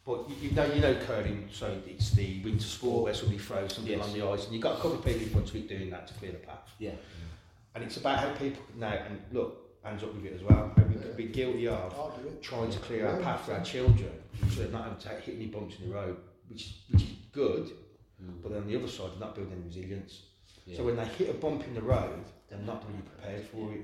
But 0.04 0.28
you, 0.30 0.36
you 0.50 0.50
know, 0.54 0.64
you 0.72 0.80
know 0.80 0.94
curling, 1.04 1.48
so 1.52 1.76
it's 1.84 2.12
the 2.12 2.40
winter 2.44 2.64
sport 2.64 3.02
where 3.04 3.14
somebody 3.14 3.38
throws 3.38 3.74
something 3.74 3.98
Yes. 3.98 4.06
on 4.06 4.12
the 4.16 4.24
ice, 4.24 4.44
and 4.44 4.52
you've 4.52 4.62
got 4.62 4.74
a 4.74 4.80
couple 4.80 4.94
of 4.94 5.04
people 5.04 5.22
in 5.22 5.30
front 5.30 5.48
of 5.48 5.56
it 5.56 5.68
doing 5.68 5.90
that 5.90 6.06
to 6.06 6.14
clear 6.14 6.30
the 6.30 6.38
path. 6.38 6.70
Yeah. 6.78 6.92
And 7.74 7.82
it's 7.82 7.96
about 7.96 8.20
how 8.20 8.32
people 8.34 8.62
now, 8.76 8.92
and 8.92 9.20
look, 9.32 9.82
hands 9.82 10.04
up 10.04 10.14
with 10.14 10.24
it 10.26 10.34
as 10.34 10.42
well, 10.44 10.72
how 10.76 10.82
we 10.84 10.94
could 10.94 11.16
be 11.16 11.24
guilty 11.24 11.66
of 11.66 11.92
I'll 11.94 12.16
do 12.22 12.28
it. 12.28 12.40
trying 12.40 12.70
to 12.70 12.78
clear 12.78 13.08
our 13.08 13.18
path 13.18 13.44
for 13.46 13.54
our 13.54 13.64
children, 13.64 14.12
so 14.50 14.60
they're 14.62 14.70
not 14.70 14.84
having 14.84 14.98
to 15.00 15.08
hit 15.08 15.34
any 15.34 15.46
bumps 15.46 15.74
in 15.80 15.88
the 15.88 15.94
road, 15.94 16.16
which 16.48 16.76
which 16.90 17.02
is 17.02 17.08
good. 17.32 17.72
But 18.42 18.52
then 18.52 18.62
on 18.62 18.68
the 18.68 18.76
other 18.76 18.88
side, 18.88 19.10
they're 19.12 19.20
not 19.20 19.34
building 19.34 19.62
resilience. 19.66 20.22
So 20.74 20.82
when 20.84 20.96
they 20.96 21.04
hit 21.04 21.30
a 21.30 21.34
bump 21.34 21.64
in 21.66 21.74
the 21.74 21.82
road, 21.82 22.24
they're 22.48 22.58
not 22.58 22.84
really 22.88 23.02
prepared 23.02 23.44
for 23.46 23.72
it. 23.72 23.82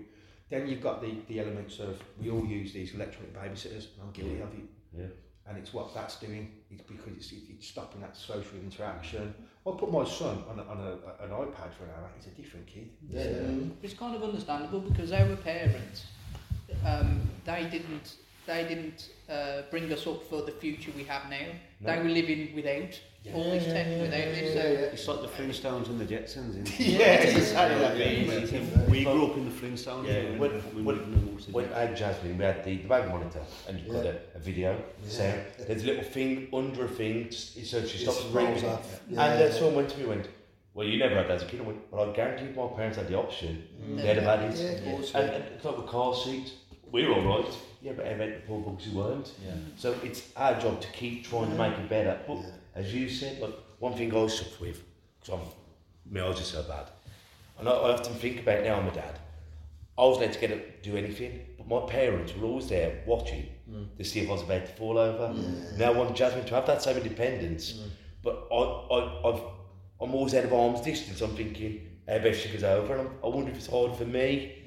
Then 0.51 0.67
you've 0.67 0.83
got 0.83 1.01
the, 1.01 1.15
the 1.29 1.41
elements 1.41 1.79
of 1.79 2.03
we 2.21 2.31
all 2.31 2.45
use 2.45 2.73
these 2.73 2.95
electronic 2.95 3.35
babysitters, 3.35 3.87
and 3.95 4.03
I'm 4.03 4.11
guilty 4.13 4.41
of 4.41 4.53
it. 4.53 4.65
Yeah. 4.97 5.07
And 5.47 5.59
it's 5.59 5.73
what 5.73 5.95
that's 5.95 6.17
doing. 6.17 6.51
It's 6.71 6.83
because 6.83 7.13
it's, 7.17 7.33
it's 7.33 7.69
stopping 7.69 8.01
that 8.01 8.17
social 8.17 8.59
interaction. 8.59 9.35
I 9.67 9.71
put 9.71 9.91
my 9.91 10.05
son 10.05 10.43
on, 10.51 10.59
a, 10.59 10.63
on 10.63 10.79
a, 10.79 11.25
an 11.25 11.31
iPad 11.31 11.73
for 11.73 11.85
an 11.85 11.91
hour. 11.97 12.11
He's 12.17 12.27
a 12.27 12.31
different 12.31 12.67
kid. 12.67 12.91
Yeah. 13.09 13.21
It's 13.83 13.95
kind 13.95 14.15
of 14.15 14.23
understandable 14.23 14.81
because 14.81 15.13
our 15.13 15.37
parents, 15.37 16.07
um, 16.85 17.21
they 17.45 17.69
didn't, 17.71 18.17
they 18.47 18.65
didn't 18.65 19.11
uh, 19.31 19.63
bring 19.71 19.93
us 19.93 20.07
up 20.07 20.25
for 20.25 20.43
the 20.43 20.53
future 20.53 20.91
we 20.97 21.05
have 21.05 21.31
now. 21.31 21.47
No. 21.83 21.93
They 21.97 22.03
were 22.03 22.09
living 22.11 22.55
without 22.55 23.01
all 23.35 23.51
this 23.51 23.65
tech, 23.65 23.87
without 24.01 24.11
this. 24.11 24.55
So 24.55 24.61
It's 24.93 25.09
like 25.09 25.21
the 25.23 25.29
Flintstones 25.29 25.89
and 25.89 26.01
the 26.01 26.05
Jetsons. 26.05 26.51
Isn't 26.51 26.69
it? 26.69 26.81
Yeah, 27.01 27.13
exactly 27.15 27.79
that. 27.81 27.97
Yeah, 28.53 28.85
we 28.89 29.05
grew 29.05 29.27
up 29.27 29.37
in 29.37 29.45
the 29.45 29.51
Flintstones. 29.61 30.07
Yeah, 30.07 30.13
and 30.15 30.39
when- 30.41 30.63
we 30.77 30.83
when- 30.83 30.97
moved 30.97 31.09
in 31.09 31.13
the 31.21 31.27
Wolves 31.27 31.49
When 31.49 31.73
I 31.73 31.81
had 31.87 31.97
Jasmine, 31.97 32.39
we 32.39 32.45
had 32.45 32.65
the, 32.65 32.77
the 32.77 32.89
baby 32.89 33.09
monitor 33.09 33.43
and 33.69 33.79
you've 33.81 33.93
got 33.93 34.07
a, 34.07 34.21
a 34.35 34.39
video 34.39 34.81
sound. 35.07 35.41
There's 35.67 35.83
a 35.83 35.87
little 35.87 36.05
thing 36.05 36.49
under 36.53 36.85
a 36.85 36.89
thing 36.89 37.27
s- 37.29 37.59
so 37.65 37.85
she 37.85 37.99
stops 37.99 38.21
It 38.25 38.33
ringing. 38.33 38.53
rolls 38.53 38.63
And 38.63 38.73
off. 38.73 38.95
uh, 38.95 38.99
Yeah. 39.09 39.51
someone 39.51 39.75
went 39.77 39.89
to 39.91 39.97
me 39.97 40.03
and 40.05 40.11
went, 40.11 40.29
Well, 40.75 40.87
you 40.87 40.99
never 40.99 41.17
had 41.17 41.27
that 41.29 41.33
as 41.37 41.43
a 41.43 41.47
kid. 41.47 41.61
I 41.61 41.65
went, 41.65 41.81
Well, 41.91 42.11
I 42.11 42.13
guarantee 42.15 42.45
if 42.47 42.57
my 42.57 42.67
parents 42.77 42.97
had 42.97 43.09
the 43.09 43.17
option, 43.19 43.67
Mm. 43.83 43.97
they'd 43.97 44.19
have 44.19 44.39
had 44.41 44.53
it. 44.53 44.57
Yeah, 44.85 44.93
of. 44.95 45.15
And, 45.17 45.31
and 45.35 45.45
it's 45.55 45.65
like 45.65 45.77
with 45.79 45.87
car 45.87 46.15
seat. 46.15 46.53
we're 46.93 47.11
all 47.13 47.23
right. 47.43 47.53
Yeah, 47.83 47.93
but 47.97 48.05
the 48.05 48.41
poor 48.47 48.61
bugs 48.61 48.85
who 48.85 48.97
weren't. 48.97 49.33
Yeah. 49.45 49.55
So 49.77 49.95
it's 50.05 50.29
our 50.37 50.59
job 50.61 50.81
to 50.81 50.89
keep 50.93 51.25
trying 51.25 51.51
to 51.51 51.57
make 51.57 51.77
it 51.77 51.89
better. 51.89 52.21
But 52.27 52.37
Yeah. 52.37 52.51
as 52.77 52.95
you 52.95 53.09
said, 53.09 53.41
like 53.41 53.55
one 53.81 53.95
thing 53.95 54.15
I 54.15 54.27
suffer 54.29 54.65
with, 54.65 54.83
because 55.21 55.41
I'm, 55.41 55.47
my 56.13 56.29
eyes 56.29 56.41
are 56.41 56.45
so 56.45 56.63
bad, 56.63 56.87
and 57.59 57.69
I, 57.69 57.73
I 57.73 57.93
often 57.93 58.15
think 58.15 58.41
about 58.41 58.63
now 58.63 58.77
I'm 58.77 58.87
a 58.87 58.93
dad. 58.93 59.19
I 59.99 60.05
was 60.05 60.19
let 60.19 60.33
to 60.33 60.39
get 60.39 60.53
up, 60.53 60.83
do 60.83 60.97
anything, 60.97 61.45
but 61.59 61.67
my 61.67 61.81
parents 61.91 62.35
were 62.37 62.47
always 62.47 62.69
there 62.69 63.03
watching 63.05 63.49
mm. 63.69 63.97
to 63.99 64.05
see 64.05 64.21
if 64.21 64.29
I 64.29 64.33
was 64.33 64.43
about 64.43 64.65
to 64.67 64.73
fall 64.73 64.97
over. 64.97 65.35
Now 65.77 65.87
I 65.87 65.91
want 65.91 66.17
Jasmine 66.17 66.47
to 66.47 66.55
have 66.55 66.67
that 66.67 66.83
same 66.83 66.97
independence, 66.97 67.73
mm. 67.73 67.91
but 68.23 68.47
I, 68.51 68.57
I, 68.57 69.29
I've, 69.29 69.43
I'm 70.01 70.15
always 70.15 70.35
out 70.35 70.45
of 70.45 70.53
arm's 70.53 70.81
distance. 70.81 71.21
I'm 71.21 71.37
thinking, 71.37 71.87
how 72.09 72.19
best 72.19 72.41
she 72.41 72.49
goes 72.49 72.65
over, 72.65 72.97
and 72.97 73.09
I'm, 73.09 73.15
I 73.25 73.27
wonder 73.27 73.51
if 73.51 73.59
it's 73.59 73.67
hard 73.67 73.95
for 73.97 74.05
me 74.05 74.62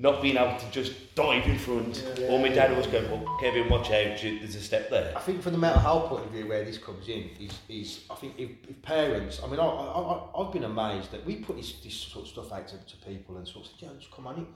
not 0.00 0.22
being 0.22 0.36
able 0.36 0.56
to 0.56 0.70
just 0.70 1.14
dive 1.16 1.44
in 1.46 1.58
front. 1.58 2.04
Or 2.28 2.38
my 2.38 2.48
dad 2.48 2.70
always 2.70 2.86
going, 2.86 3.06
"Oh, 3.06 3.38
Kevin, 3.40 3.68
watch 3.68 3.90
out! 3.90 4.18
There's 4.20 4.54
a 4.54 4.60
step 4.60 4.90
there." 4.90 5.12
I 5.16 5.20
think 5.20 5.42
from 5.42 5.52
the 5.52 5.58
mental 5.58 5.80
health 5.80 6.08
point 6.08 6.24
of 6.24 6.30
view, 6.30 6.46
where 6.46 6.64
this 6.64 6.78
comes 6.78 7.08
in 7.08 7.30
is, 7.40 7.58
is 7.68 8.04
I 8.08 8.14
think 8.14 8.34
if, 8.38 8.50
if 8.68 8.80
parents, 8.82 9.40
I 9.42 9.48
mean, 9.48 9.58
I, 9.58 9.64
I, 9.64 10.40
I've 10.40 10.52
been 10.52 10.64
amazed 10.64 11.10
that 11.10 11.24
we 11.26 11.36
put 11.36 11.56
this, 11.56 11.72
this 11.82 11.94
sort 11.94 12.24
of 12.24 12.30
stuff 12.30 12.52
out 12.52 12.68
to, 12.68 12.76
to 12.76 12.96
people 13.06 13.36
and 13.36 13.46
sort 13.46 13.66
of 13.66 13.72
yeah, 13.78 13.88
just 13.98 14.12
come 14.12 14.26
on 14.26 14.40
it. 14.40 14.46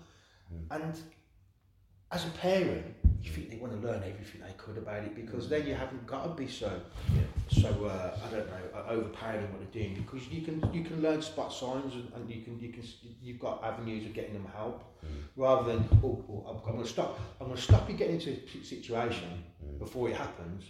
Hmm. 0.49 0.82
And 0.82 0.99
as 2.12 2.26
a 2.26 2.30
parent, 2.30 2.95
you 3.23 3.31
think 3.31 3.51
they 3.51 3.57
want 3.57 3.73
to 3.81 3.87
learn 3.87 4.03
everything 4.03 4.41
they 4.41 4.53
could 4.57 4.77
about 4.79 5.03
it 5.05 5.14
because 5.14 5.49
then 5.49 5.66
you 5.66 5.75
haven't 5.75 6.07
got 6.07 6.25
to 6.25 6.31
be 6.31 6.49
so, 6.49 6.70
so 7.51 7.68
uh, 7.85 8.18
I 8.27 8.31
don't 8.35 8.47
know, 8.49 8.55
uh, 8.75 8.91
overpowering 8.91 9.51
what 9.53 9.61
they're 9.61 9.83
doing 9.83 9.95
because 9.95 10.27
you 10.29 10.43
can 10.43 10.62
you 10.73 10.83
can 10.83 11.01
learn 11.03 11.23
spot 11.23 11.53
signs 11.53 11.95
and, 11.95 12.11
and 12.16 12.29
you 12.31 12.43
can 12.43 12.59
you 12.59 12.70
can 12.70 12.83
you've 13.23 13.39
got 13.39 13.62
avenues 13.62 14.07
of 14.07 14.12
getting 14.14 14.33
them 14.35 14.47
help 14.55 14.83
rather 15.37 15.73
than 15.73 15.89
oh, 16.05 16.25
oh 16.29 16.47
I'm, 16.49 16.57
I'm 16.68 16.75
going 16.75 16.83
to 16.85 16.89
stop 16.89 17.18
I'm 17.41 17.47
going 17.47 17.57
to 17.57 17.62
stop 17.62 17.89
you 17.89 17.97
getting 17.97 18.16
into 18.16 18.31
a 18.31 18.37
si- 18.51 18.64
situation 18.64 19.45
before 19.79 20.09
it 20.09 20.16
happens 20.16 20.64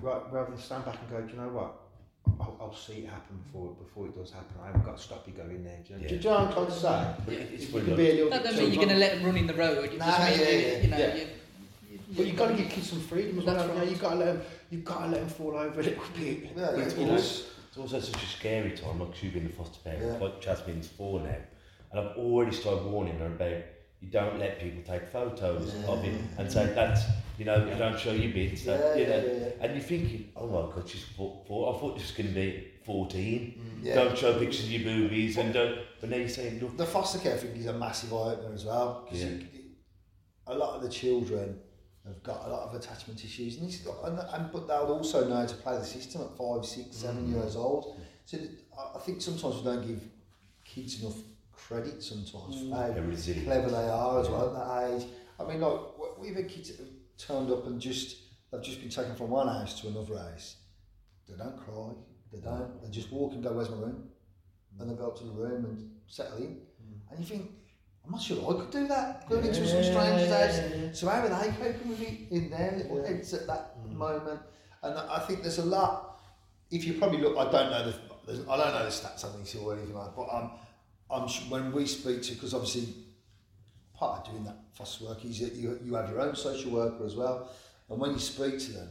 ra- 0.00 0.22
rather 0.30 0.50
than 0.52 0.60
stand 0.60 0.84
back 0.84 0.98
and 1.00 1.10
go 1.10 1.20
do 1.22 1.32
you 1.34 1.40
know 1.40 1.48
what? 1.48 1.72
I'll, 2.38 2.56
I'll 2.60 2.74
see 2.74 2.98
it 3.04 3.08
happen 3.08 3.38
before 3.44 3.74
before 3.74 4.06
it 4.06 4.14
does 4.16 4.30
happen. 4.30 4.54
I 4.62 4.66
haven't 4.66 4.84
got 4.84 4.96
to 4.98 5.02
stop 5.02 5.26
you 5.26 5.32
going 5.32 5.64
there. 5.64 5.78
Do 5.86 5.94
you 5.94 6.00
know, 6.00 6.08
do 6.08 6.14
you 6.14 6.20
know 6.22 6.30
what 6.30 6.40
I'm 6.40 6.52
trying 6.52 6.66
to 6.66 6.72
say? 6.72 7.14
It's 7.54 7.72
you 7.72 7.80
can 7.80 7.96
be 7.96 8.10
a 8.10 8.14
little 8.14 8.30
that 8.30 8.44
doesn't 8.44 8.60
mean 8.62 8.72
you're 8.72 8.84
going 8.84 8.94
to 8.94 9.00
let 9.00 9.14
them 9.16 9.24
run 9.24 9.36
in 9.36 9.46
the 9.46 9.54
road. 9.54 9.84
It 9.84 9.98
Nah, 9.98 10.06
just 10.06 10.20
means 10.28 10.40
yeah, 10.40 10.48
you, 10.48 10.58
yeah, 10.60 10.82
you 10.82 10.88
know, 10.88 10.98
yeah. 10.98 11.24
You, 12.10 12.16
But 12.16 12.26
you've 12.26 12.36
got 12.36 12.48
to 12.48 12.54
give 12.54 12.68
kids 12.68 12.90
some 12.90 13.00
freedom 13.00 13.38
as 13.38 13.44
well. 13.44 13.66
You? 13.66 13.72
right. 13.74 13.88
You've 13.88 14.00
got 14.00 14.10
to 14.10 14.16
let 14.16 14.26
them. 14.34 14.42
You've 14.70 14.84
got 14.84 15.04
to 15.04 15.06
let 15.08 15.20
them 15.20 15.28
fall 15.28 15.56
over 15.56 15.80
a 15.80 15.82
little 15.84 16.02
bit. 16.16 16.50
Yeah, 16.56 16.70
It's, 16.76 16.96
you 16.96 17.06
know. 17.06 17.12
also, 17.12 17.44
it's 17.68 17.78
also 17.78 18.00
such 18.00 18.22
a 18.22 18.26
scary 18.26 18.72
time, 18.72 19.00
like 19.00 19.22
you've 19.22 19.34
been 19.34 19.46
a 19.46 19.48
foster 19.50 19.78
parent, 19.84 20.02
Yeah. 20.04 20.18
like 20.26 20.40
Jasmine's 20.40 20.88
four 20.88 21.20
now, 21.20 21.36
and 21.92 22.00
I've 22.00 22.16
already 22.16 22.52
started 22.54 22.84
warning 22.84 23.18
her 23.18 23.26
about 23.26 23.62
you 24.02 24.08
don't 24.10 24.38
let 24.38 24.58
people 24.58 24.82
take 24.82 25.06
photos 25.08 25.74
of 25.86 26.02
it 26.04 26.14
and 26.38 26.50
say 26.50 26.72
that's 26.74 27.02
you 27.38 27.44
know 27.44 27.66
you 27.66 27.74
don't 27.76 27.98
show 28.00 28.12
your 28.12 28.32
bits, 28.32 28.64
that, 28.64 28.96
Yeah, 28.96 29.02
you 29.02 29.06
know, 29.08 29.16
yeah, 29.26 29.32
yeah. 29.40 29.48
and 29.60 29.74
you're 29.74 29.82
thinking, 29.84 30.32
oh 30.36 30.46
my 30.46 30.74
god, 30.74 30.88
she's 30.88 31.04
four, 31.04 31.42
four. 31.46 31.74
I 31.74 31.78
thought 31.78 31.98
she 31.98 32.02
was 32.04 32.10
going 32.12 32.28
to 32.28 32.34
be 32.34 32.68
fourteen. 32.86 33.60
Mm. 33.60 33.84
Yeah. 33.84 33.94
Don't 33.96 34.16
show 34.16 34.38
pictures 34.38 34.64
of 34.64 34.70
your 34.72 34.84
boobies 34.84 35.36
and 35.36 35.52
don't. 35.52 35.80
But 36.00 36.08
now 36.10 36.16
you're 36.16 36.28
saying, 36.30 36.60
look, 36.60 36.76
The 36.78 36.86
foster 36.86 37.18
care 37.18 37.36
thing 37.36 37.54
is 37.56 37.66
a 37.66 37.74
massive 37.74 38.12
eye 38.14 38.32
opener 38.32 38.54
as 38.54 38.64
well 38.64 39.02
because 39.04 39.22
Yeah. 39.22 39.46
a 40.46 40.54
lot 40.54 40.76
of 40.76 40.82
the 40.82 40.88
children 40.88 41.58
have 42.06 42.22
got 42.22 42.46
a 42.46 42.48
lot 42.48 42.68
of 42.68 42.74
attachment 42.74 43.22
issues, 43.24 43.58
and, 43.58 43.68
it's, 43.68 43.86
and, 44.04 44.18
and 44.18 44.52
but 44.52 44.66
they'll 44.66 44.92
also 44.92 45.28
know 45.28 45.36
how 45.36 45.46
to 45.46 45.54
play 45.56 45.76
the 45.76 45.84
system 45.84 46.22
at 46.22 46.36
five, 46.36 46.64
six, 46.64 46.96
seven 46.96 47.26
mm. 47.26 47.34
years 47.34 47.56
old. 47.56 48.00
So 48.24 48.38
I- 48.78 48.98
think 49.00 49.20
sometimes 49.20 49.56
we 49.56 49.64
don't 49.64 49.86
give 49.86 50.02
kids 50.64 51.02
enough 51.02 51.16
credit 51.52 52.02
sometimes 52.02 52.56
mm. 52.56 52.70
for 52.70 52.76
how 52.76 53.44
clever 53.44 53.70
they 53.70 53.88
are 53.88 54.20
as 54.20 54.28
well 54.28 54.48
at 54.48 54.54
that 54.54 55.02
age. 55.02 55.08
I 55.38 55.44
mean, 55.44 55.60
like 55.60 55.80
we've 56.18 56.34
had 56.34 56.48
kids 56.48 56.70
that 56.70 56.78
have 56.78 56.88
turned 57.18 57.50
up 57.50 57.66
and 57.66 57.80
just 57.80 58.16
they've 58.50 58.62
just 58.62 58.80
been 58.80 58.90
taken 58.90 59.14
from 59.14 59.30
one 59.30 59.48
house 59.48 59.80
to 59.80 59.88
another 59.88 60.18
house. 60.18 60.56
They 61.28 61.36
don't 61.36 61.56
cry. 61.56 61.92
They 62.32 62.40
don't. 62.40 62.82
They 62.82 62.90
just 62.90 63.12
walk 63.12 63.32
and 63.32 63.42
go, 63.42 63.52
"Where's 63.52 63.70
my 63.70 63.76
room?" 63.76 64.08
And 64.78 64.90
they 64.90 64.94
go 64.94 65.08
up 65.08 65.18
to 65.18 65.24
the 65.24 65.32
room 65.32 65.64
and 65.64 65.90
settle 66.06 66.38
in. 66.38 66.60
Mm. 66.82 67.10
And 67.10 67.20
you 67.20 67.26
think, 67.26 67.50
I'm 68.04 68.12
not 68.12 68.22
sure 68.22 68.38
I 68.38 68.60
could 68.60 68.70
do 68.70 68.88
that. 68.88 69.28
Going 69.28 69.46
into 69.46 69.66
some 69.66 69.84
stranger's 69.84 70.30
house. 70.30 70.98
So 70.98 71.08
how 71.08 71.20
are 71.20 71.28
they 71.28 71.52
coping 71.52 71.88
with 71.88 72.00
it 72.00 72.30
in 72.30 72.50
their 72.50 72.72
little 72.76 73.04
heads 73.04 73.32
at 73.34 73.46
that 73.46 73.76
moment? 73.88 74.40
And 74.82 74.98
I 74.98 75.20
think 75.20 75.42
there's 75.42 75.58
a 75.58 75.64
lot. 75.64 76.20
If 76.70 76.84
you 76.84 76.94
probably 76.94 77.18
look, 77.18 77.36
I 77.36 77.50
don't 77.50 77.70
know 77.70 77.92
the, 78.26 78.50
I 78.50 78.56
don't 78.56 78.74
know 78.74 78.84
the 78.84 78.90
stats 78.90 79.24
on 79.24 79.38
this 79.40 79.54
or 79.54 79.74
anything 79.74 79.94
like 79.94 80.14
but 80.14 80.28
um, 80.32 80.52
I'm 81.10 81.28
when 81.50 81.72
we 81.72 81.86
speak 81.86 82.22
to 82.22 82.34
because 82.34 82.54
obviously 82.54 82.94
part 83.94 84.20
of 84.20 84.32
doing 84.32 84.44
that 84.44 84.56
foster 84.72 85.04
work 85.04 85.24
is 85.24 85.40
that 85.40 85.52
you, 85.52 85.78
you 85.84 85.94
have 85.94 86.08
your 86.08 86.20
own 86.20 86.34
social 86.36 86.70
worker 86.70 87.04
as 87.04 87.16
well, 87.16 87.50
and 87.88 88.00
when 88.00 88.12
you 88.12 88.18
speak 88.18 88.58
to 88.60 88.72
them, 88.72 88.88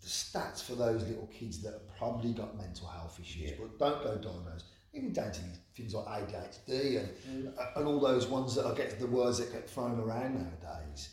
the 0.00 0.06
stats 0.06 0.62
for 0.62 0.74
those 0.74 1.02
little 1.02 1.26
kids 1.26 1.60
that 1.62 1.72
have 1.72 1.96
probably 1.98 2.32
got 2.32 2.56
mental 2.56 2.86
health 2.86 3.18
issues 3.20 3.52
but 3.58 3.78
don't 3.78 4.02
go 4.04 4.14
diagnosed, 4.14 4.66
even 4.94 5.12
down 5.12 5.32
to 5.32 5.40
things 5.76 5.94
like 5.94 6.06
ADHD 6.06 6.98
and, 7.00 7.52
and 7.76 7.86
all 7.86 8.00
those 8.00 8.26
ones 8.26 8.54
that 8.54 8.66
I 8.66 8.74
get 8.74 8.98
the 8.98 9.06
words 9.06 9.38
that 9.38 9.52
get 9.52 9.68
thrown 9.68 9.98
around 10.00 10.34
nowadays. 10.34 11.10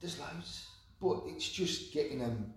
There's 0.00 0.18
loads, 0.20 0.66
but 1.00 1.22
it's 1.26 1.48
just 1.48 1.92
getting 1.92 2.20
them, 2.20 2.52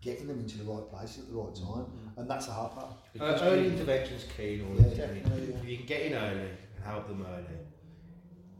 getting 0.00 0.28
them 0.28 0.38
into 0.38 0.58
the 0.58 0.64
right 0.64 0.88
place 0.88 1.18
at 1.18 1.28
the 1.28 1.34
right 1.34 1.54
time, 1.54 1.86
and 2.16 2.30
that's 2.30 2.46
the 2.46 2.52
hard 2.52 2.72
part. 2.72 2.94
Uh, 3.18 3.38
early 3.42 3.66
intervention's 3.68 4.24
key 4.36 4.60
in 4.60 4.66
all 4.66 4.74
Yeah, 4.76 4.86
of 4.86 4.92
isn't 4.92 5.26
yeah. 5.26 5.58
If 5.62 5.68
you 5.68 5.76
can 5.78 5.86
get 5.86 6.02
in 6.02 6.14
early 6.14 6.40
and 6.76 6.84
help 6.84 7.08
them 7.08 7.26
early, 7.28 7.58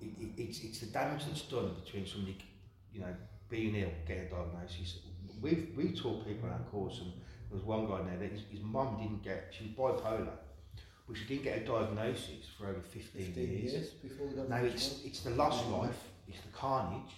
it, 0.01 0.07
it, 0.19 0.43
it's, 0.43 0.61
it's 0.65 0.81
the 0.81 0.87
damage 0.87 1.25
that's 1.27 1.43
done 1.43 1.75
between 1.85 2.07
somebody, 2.07 2.39
you 2.93 3.01
know, 3.01 3.15
being 3.49 3.77
ill, 3.77 3.91
getting 4.09 4.25
a 4.27 4.31
diagnosis. 4.31 4.99
We've, 5.41 5.73
we 5.77 5.93
taught 5.93 6.27
people 6.27 6.49
on 6.49 6.55
our 6.55 6.61
course, 6.71 6.99
and 7.01 7.13
there 7.13 7.59
was 7.59 7.63
one 7.63 7.87
guy 7.87 8.03
there 8.03 8.19
that 8.19 8.33
his, 8.33 8.43
his 8.51 8.61
mum 8.63 8.97
didn't 9.01 9.23
get, 9.23 9.55
she 9.57 9.73
was 9.79 10.01
bipolar, 10.01 10.31
but 11.07 11.17
she 11.17 11.25
didn't 11.25 11.45
get 11.45 11.59
a 11.59 11.65
diagnosis 11.67 12.47
for 12.59 12.67
over 12.69 12.81
15, 12.81 13.27
15 13.27 13.49
years. 13.49 13.73
years 13.73 13.89
before 13.91 14.27
we 14.27 14.35
got 14.35 14.49
Now 14.49 14.61
the 14.61 14.67
it's 14.67 14.75
response. 14.75 15.05
it's 15.05 15.21
the 15.21 15.31
lost 15.31 15.67
life, 15.69 15.99
it's 16.29 16.41
the 16.41 16.53
carnage, 16.53 17.13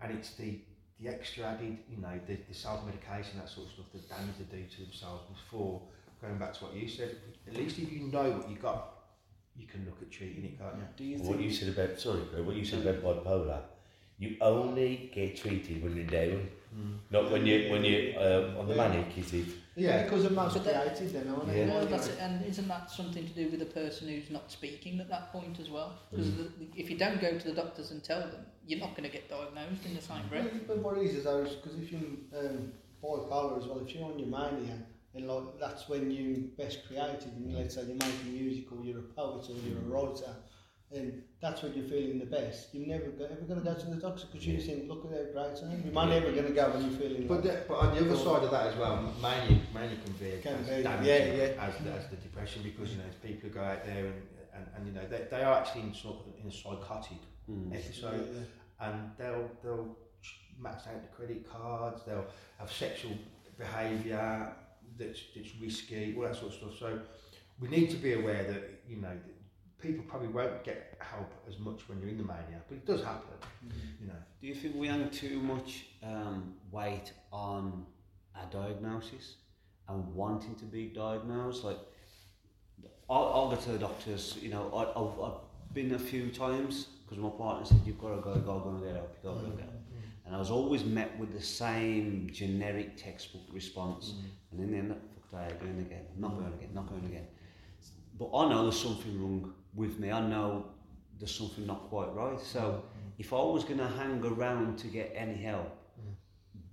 and 0.00 0.16
it's 0.16 0.34
the 0.34 0.58
the 1.00 1.08
extra 1.08 1.44
added, 1.44 1.78
you 1.88 1.96
know, 2.02 2.18
the, 2.26 2.36
the 2.48 2.54
self 2.54 2.84
medication, 2.84 3.38
that 3.38 3.48
sort 3.48 3.66
of 3.68 3.72
stuff, 3.72 3.86
the 3.92 4.00
damage 4.00 4.34
they 4.50 4.56
do 4.58 4.64
to 4.64 4.82
themselves 4.82 5.22
before 5.32 5.80
going 6.20 6.36
back 6.38 6.52
to 6.54 6.64
what 6.64 6.74
you 6.74 6.88
said. 6.88 7.14
At 7.46 7.56
least 7.56 7.78
if 7.78 7.92
you 7.92 8.00
know 8.08 8.30
what 8.32 8.50
you've 8.50 8.60
got, 8.60 8.94
you 9.56 9.66
can 9.66 9.84
look 9.84 10.02
at 10.02 10.10
treating 10.10 10.44
it, 10.44 10.58
can't 10.58 10.74
you? 10.76 10.82
Do 10.96 11.04
you 11.04 11.18
what 11.18 11.40
you 11.40 11.52
said 11.52 11.68
about 11.68 12.00
sorry, 12.00 12.22
Greg, 12.32 12.44
what 12.44 12.56
you 12.56 12.64
said 12.64 12.84
about 12.84 13.24
bipolar, 13.24 13.60
you 14.18 14.36
only 14.40 15.10
get 15.14 15.36
treated 15.36 15.82
when 15.82 15.94
you're 15.96 16.04
down, 16.06 16.48
not 17.10 17.30
when 17.30 17.46
you 17.46 17.70
when 17.70 17.84
you 17.84 18.14
um, 18.18 18.56
on 18.58 18.66
the 18.68 18.74
manic, 18.74 19.16
is 19.16 19.32
it? 19.34 19.46
Yeah, 19.78 20.02
because 20.04 20.24
the 20.24 20.30
man's 20.30 20.54
But 20.54 20.64
that- 20.64 20.96
created 20.96 21.14
then, 21.14 21.28
aren't 21.34 21.46
Yeah. 21.48 21.54
they? 21.66 21.70
Well, 21.70 21.86
that's 21.86 22.08
it. 22.08 22.18
And 22.20 22.44
isn't 22.44 22.66
that 22.68 22.90
something 22.90 23.24
to 23.26 23.32
do 23.32 23.48
with 23.50 23.60
the 23.60 23.66
person 23.66 24.08
who's 24.08 24.28
not 24.30 24.50
speaking 24.50 24.98
at 25.00 25.08
that 25.08 25.30
point 25.32 25.60
as 25.60 25.70
well? 25.70 25.98
Because 26.10 26.28
Mm. 26.28 26.68
if 26.76 26.90
you 26.90 26.98
don't 26.98 27.20
go 27.20 27.38
to 27.38 27.48
the 27.48 27.54
doctors 27.54 27.90
and 27.92 28.02
tell 28.02 28.20
them, 28.20 28.44
you're 28.66 28.80
not 28.80 28.90
going 28.96 29.04
to 29.04 29.14
get 29.18 29.28
diagnosed 29.28 29.86
in 29.86 29.94
the 29.94 30.02
same 30.02 30.26
breath. 30.28 30.50
But 30.66 30.78
what 30.78 30.98
it 30.98 31.04
is 31.04 31.14
is 31.14 31.24
those 31.24 31.54
because 31.56 31.78
if 31.78 31.92
you're 31.92 32.00
um, 32.36 32.72
bipolar 33.02 33.58
as 33.58 33.66
well, 33.68 33.78
if 33.80 33.94
you're 33.94 34.04
on 34.04 34.18
your 34.18 34.28
mania, 34.28 34.84
and 35.14 35.26
like 35.26 35.58
that's 35.58 35.88
when 35.88 36.10
you 36.10 36.50
best 36.58 36.86
created. 36.86 37.32
And 37.36 37.54
let's 37.54 37.74
say 37.76 37.82
you're 37.86 37.96
making 37.96 38.32
music 38.32 38.70
or 38.72 38.84
you're 38.84 38.98
a 38.98 39.02
poet 39.02 39.48
or 39.48 39.54
you're 39.66 39.78
a 39.78 39.82
writer, 39.82 40.34
and 40.94 41.22
that's 41.40 41.62
when 41.62 41.74
you're 41.74 41.84
feeling 41.86 42.18
the 42.18 42.26
best. 42.26 42.74
You're 42.74 42.86
never 42.88 43.10
go, 43.10 43.24
ever 43.26 43.42
going 43.42 43.60
to 43.60 43.64
go 43.64 43.74
to 43.74 43.86
the 43.86 43.96
doctor 43.96 44.26
because 44.30 44.46
you 44.46 44.58
think, 44.60 44.88
look 44.88 45.04
at 45.04 45.10
that 45.10 45.32
great 45.32 45.44
I 45.44 45.72
am. 45.74 45.82
You're 45.84 46.06
never 46.06 46.32
going 46.32 46.46
to 46.46 46.52
go 46.52 46.70
when 46.70 46.90
you're 46.90 46.98
feeling. 46.98 47.26
But, 47.26 47.44
like, 47.44 47.44
the, 47.44 47.64
but 47.68 47.74
on 47.78 47.94
the 47.94 48.00
other 48.00 48.16
side 48.16 48.42
of 48.44 48.50
that 48.50 48.66
as 48.68 48.76
well, 48.76 49.12
mania, 49.20 49.60
mania 49.74 49.96
can 50.04 50.12
be 50.14 50.40
Can 50.42 50.54
as 50.54 50.68
be, 50.68 50.82
damaging 50.82 51.06
yeah, 51.06 51.34
yeah. 51.34 51.64
As, 51.66 51.74
the, 51.84 51.90
as 51.92 52.08
the 52.08 52.16
depression 52.16 52.62
because 52.62 52.90
you 52.92 52.98
know 52.98 53.04
people 53.22 53.48
who 53.48 53.54
go 53.54 53.62
out 53.62 53.84
there 53.84 54.06
and, 54.06 54.22
and, 54.54 54.66
and 54.76 54.86
you 54.86 54.92
know 54.92 55.06
they, 55.08 55.26
they 55.30 55.42
are 55.42 55.58
actually 55.58 55.82
in 55.82 55.94
sort 55.94 56.16
of 56.20 56.40
in 56.42 56.48
a 56.48 56.52
psychotic 56.52 57.18
Mm. 57.50 57.74
episode. 57.74 58.46
and 58.80 59.10
they'll 59.16 59.50
they'll 59.64 59.96
max 60.60 60.86
out 60.86 61.00
the 61.00 61.08
credit 61.16 61.48
cards. 61.50 62.02
They'll 62.06 62.26
have 62.58 62.70
sexual 62.70 63.12
behaviour 63.58 64.52
that's 64.98 65.20
that's 65.34 65.50
risky, 65.60 66.14
all 66.16 66.24
that 66.24 66.36
sort 66.36 66.52
of 66.52 66.58
stuff. 66.58 66.78
So 66.78 67.00
we 67.60 67.68
need 67.68 67.90
to 67.90 67.96
be 67.96 68.14
aware 68.14 68.44
that 68.44 68.80
you 68.88 68.96
know 68.96 69.08
that 69.08 69.37
people 69.80 70.04
probably 70.08 70.28
won't 70.28 70.64
get 70.64 70.98
help 71.00 71.32
as 71.48 71.58
much 71.58 71.88
when 71.88 72.00
you're 72.00 72.08
in 72.08 72.18
the 72.18 72.24
mania, 72.24 72.60
but 72.68 72.76
it 72.76 72.86
does 72.86 73.02
happen. 73.02 73.28
Mm-hmm. 73.64 74.02
You 74.02 74.08
know. 74.08 74.14
Do 74.40 74.46
you 74.46 74.54
think 74.54 74.74
we 74.76 74.88
hang 74.88 75.08
too 75.10 75.40
much 75.40 75.86
um, 76.02 76.54
weight 76.70 77.12
on 77.32 77.86
a 78.34 78.52
diagnosis 78.52 79.36
and 79.88 80.14
wanting 80.14 80.54
to 80.56 80.64
be 80.64 80.86
diagnosed? 80.86 81.64
Like, 81.64 81.78
I'll, 83.08 83.32
I'll 83.34 83.50
go 83.50 83.56
to 83.56 83.72
the 83.72 83.78
doctors, 83.78 84.36
you 84.40 84.50
know, 84.50 84.70
I, 84.74 84.98
I've, 84.98 85.32
I've 85.32 85.74
been 85.74 85.94
a 85.94 85.98
few 85.98 86.30
times 86.30 86.88
because 87.04 87.22
my 87.22 87.30
partner 87.30 87.64
said, 87.64 87.80
you've 87.86 87.98
got 87.98 88.16
to 88.16 88.20
go, 88.20 88.34
go, 88.34 88.58
go 88.60 88.70
and 88.70 88.82
get 88.82 88.94
help, 88.96 89.16
you 89.22 89.30
got 89.30 89.38
to 89.38 89.46
go 89.46 89.50
get 89.52 89.60
help. 89.60 89.72
Mm-hmm. 89.74 89.96
Mm-hmm. 89.96 90.26
And 90.26 90.36
I 90.36 90.38
was 90.38 90.50
always 90.50 90.84
met 90.84 91.18
with 91.18 91.32
the 91.32 91.42
same 91.42 92.28
generic 92.32 92.96
textbook 92.96 93.42
response. 93.52 94.14
And 94.50 94.60
in 94.60 94.72
the 94.72 94.78
end, 94.78 94.96
fuck 95.30 95.48
that, 95.48 95.60
going 95.60 95.78
again, 95.78 96.04
not 96.18 96.38
going 96.38 96.52
again, 96.52 96.70
not 96.74 96.88
going 96.88 97.04
again. 97.04 97.26
But 98.18 98.36
I 98.36 98.48
know 98.50 98.64
there's 98.64 98.80
something 98.80 99.22
wrong 99.22 99.54
with 99.78 99.98
me. 99.98 100.10
I 100.10 100.20
know 100.20 100.66
there's 101.18 101.34
something 101.34 101.66
not 101.66 101.88
quite 101.88 102.12
right. 102.14 102.40
So 102.40 102.60
mm-hmm. 102.60 103.08
if 103.18 103.32
I 103.32 103.36
was 103.36 103.64
going 103.64 103.78
to 103.78 103.88
hang 103.88 104.22
around 104.24 104.78
to 104.80 104.88
get 104.88 105.12
any 105.14 105.36
help 105.36 105.68
mm-hmm. 105.98 106.12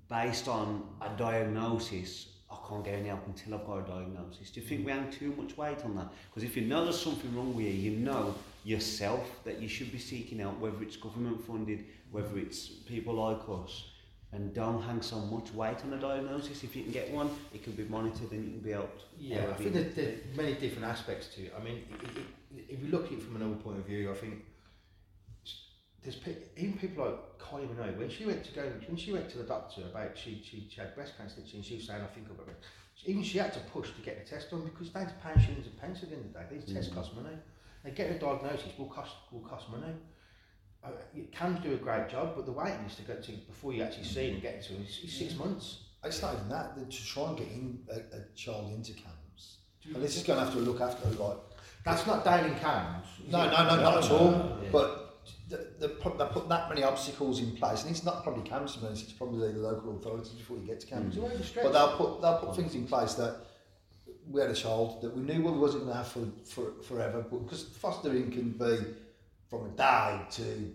based 0.09 0.47
on 0.47 0.83
a 1.01 1.09
diagnosis, 1.17 2.27
I 2.51 2.57
can't 2.67 2.83
get 2.83 2.95
any 2.95 3.09
help 3.09 3.25
until 3.27 3.55
I've 3.55 3.65
got 3.65 3.77
a 3.77 3.87
diagnosis. 3.87 4.51
Do 4.51 4.59
you 4.59 4.67
think 4.67 4.81
mm-hmm. 4.81 4.87
we 4.87 5.03
hang 5.03 5.11
too 5.11 5.33
much 5.37 5.57
weight 5.57 5.83
on 5.85 5.95
that? 5.95 6.09
Because 6.29 6.43
if 6.43 6.57
you 6.57 6.65
know 6.65 6.83
there's 6.83 7.01
something 7.01 7.35
wrong 7.35 7.55
with 7.55 7.65
you, 7.65 7.71
you 7.71 7.91
know 7.97 8.35
yourself 8.63 9.29
that 9.43 9.61
you 9.61 9.67
should 9.67 9.91
be 9.91 9.99
seeking 9.99 10.41
out, 10.41 10.59
whether 10.59 10.81
it's 10.81 10.97
government 10.97 11.45
funded, 11.45 11.85
whether 12.11 12.37
it's 12.37 12.67
people 12.67 13.13
like 13.13 13.41
us. 13.49 13.91
And 14.31 14.53
don't 14.53 14.81
hang 14.81 15.01
so 15.01 15.17
much 15.17 15.53
weight 15.53 15.77
on 15.85 15.93
a 15.93 15.97
diagnosis. 15.97 16.63
If 16.63 16.75
you 16.75 16.83
can 16.83 16.91
get 16.91 17.09
one, 17.11 17.29
it 17.53 17.63
can 17.63 17.71
be 17.71 17.85
monitored 17.85 18.31
and 18.31 18.43
you 18.43 18.51
can 18.51 18.59
be 18.59 18.71
helped. 18.71 19.03
Yeah, 19.17 19.45
I 19.49 19.53
think 19.53 19.95
there's, 19.95 20.17
many 20.35 20.55
different 20.55 20.83
aspects 20.83 21.27
to 21.35 21.43
it. 21.43 21.53
I 21.57 21.63
mean, 21.63 21.83
i- 21.93 22.05
i- 22.05 22.25
if 22.69 22.81
you 22.81 22.89
look 22.89 23.07
at 23.07 23.13
it 23.13 23.23
from 23.23 23.35
another 23.35 23.55
point 23.55 23.77
of 23.77 23.85
view, 23.85 24.11
I 24.11 24.15
think 24.15 24.43
there's 26.03 26.15
pe- 26.15 26.35
even 26.57 26.77
people 26.77 27.05
like 27.05 27.39
Kylie 27.39 27.67
Minogue 27.67 27.97
when 27.97 28.09
she 28.09 28.25
went 28.25 28.43
to 28.45 28.51
go 28.53 28.63
when 28.87 28.97
she 28.97 29.11
went 29.11 29.29
to 29.29 29.37
the 29.39 29.43
doctor 29.43 29.81
about 29.81 30.17
she 30.17 30.41
she, 30.43 30.67
she 30.69 30.79
had 30.79 30.93
breast 30.95 31.17
cancer 31.17 31.41
and 31.41 31.65
she 31.65 31.75
was 31.75 31.87
saying 31.87 32.01
I 32.01 32.13
think 32.13 32.27
I've 32.29 32.37
got 32.37 32.45
breast 32.45 32.59
even 33.05 33.23
she 33.23 33.37
had 33.37 33.53
to 33.53 33.59
push 33.59 33.91
to 33.91 34.01
get 34.01 34.23
the 34.23 34.29
test 34.29 34.51
done 34.51 34.63
because 34.63 34.91
they 34.91 34.99
had 34.99 35.09
to 35.09 35.15
pay 35.15 35.39
shillings 35.41 35.67
and 35.67 35.79
pence 35.79 36.01
at 36.03 36.09
the 36.09 36.15
end 36.15 36.25
of 36.25 36.33
the 36.33 36.39
day. 36.39 36.61
These 36.65 36.73
tests 36.73 36.93
cost 36.93 37.15
money. 37.15 37.35
And 37.83 37.95
getting 37.95 38.15
a 38.15 38.19
diagnosis 38.19 38.71
will 38.77 38.87
cost 38.87 39.13
will 39.31 39.41
cost 39.41 39.69
money. 39.69 39.93
Uh, 40.83 40.89
it 41.15 41.31
can 41.31 41.59
do 41.61 41.73
a 41.73 41.77
great 41.77 42.09
job, 42.09 42.33
but 42.35 42.45
the 42.45 42.51
waiting 42.51 42.83
list 42.83 42.97
to 42.97 43.03
get 43.03 43.23
to 43.23 43.31
before 43.31 43.73
you 43.73 43.83
actually 43.83 44.05
see 44.05 44.31
and 44.31 44.41
get 44.41 44.63
to 44.63 44.73
it 44.73 44.81
is, 44.81 44.99
is 45.03 45.13
six 45.13 45.35
months. 45.35 45.79
It's 46.03 46.21
not 46.21 46.35
even 46.35 46.49
that. 46.49 46.75
that 46.75 46.89
To 46.89 47.05
try 47.05 47.29
and 47.29 47.37
get 47.37 47.47
in 47.47 47.79
a, 47.91 48.17
a 48.17 48.35
child 48.35 48.71
into 48.73 48.93
CAMHS, 48.93 49.57
and 49.93 50.03
this 50.03 50.17
is 50.17 50.23
going 50.23 50.39
to 50.39 50.45
have 50.45 50.53
to 50.53 50.59
look 50.59 50.81
after 50.81 51.07
like. 51.09 51.37
That's 51.85 52.05
not 52.07 52.25
down 52.25 52.45
in 52.45 52.55
CAMHS. 52.55 53.29
No, 53.29 53.45
no, 53.45 53.67
no, 53.67 53.81
not 53.81 54.03
at 54.03 54.11
all. 54.11 54.59
Yeah. 54.63 54.69
But 54.71 55.19
the, 55.47 55.67
the, 55.79 55.89
pro- 55.89 56.17
they 56.17 56.25
put 56.25 56.49
that 56.49 56.67
many 56.67 56.83
obstacles 56.83 57.39
in 57.39 57.51
place, 57.55 57.83
and 57.83 57.91
it's 57.91 58.03
not 58.03 58.23
probably 58.23 58.49
CAMHS 58.49 58.73
to 58.73 58.79
be 58.79 58.87
It's 58.87 59.13
probably 59.13 59.51
the 59.51 59.59
local 59.59 59.95
authorities 59.97 60.33
before 60.33 60.57
you 60.57 60.65
get 60.65 60.79
to 60.81 60.87
CAMHS. 60.87 61.07
It's 61.09 61.17
overstretched. 61.17 61.63
But 61.63 61.73
they'll 61.73 61.95
put 61.97 62.21
they'll 62.21 62.37
put 62.39 62.55
things 62.55 62.73
in 62.73 62.87
place 62.87 63.13
that 63.13 63.35
we 64.27 64.41
had 64.41 64.49
a 64.49 64.55
child 64.55 65.01
that 65.03 65.15
we 65.15 65.21
knew 65.21 65.43
we 65.43 65.51
wasn't 65.51 65.83
going 65.83 65.95
to 65.95 65.97
have 65.97 66.07
for, 66.07 66.25
for 66.45 66.83
forever, 66.83 67.23
but 67.29 67.43
because 67.43 67.63
fostering 67.63 68.31
can 68.31 68.49
be 68.51 68.77
from 69.47 69.67
a 69.67 69.69
day 69.77 70.19
to 70.31 70.73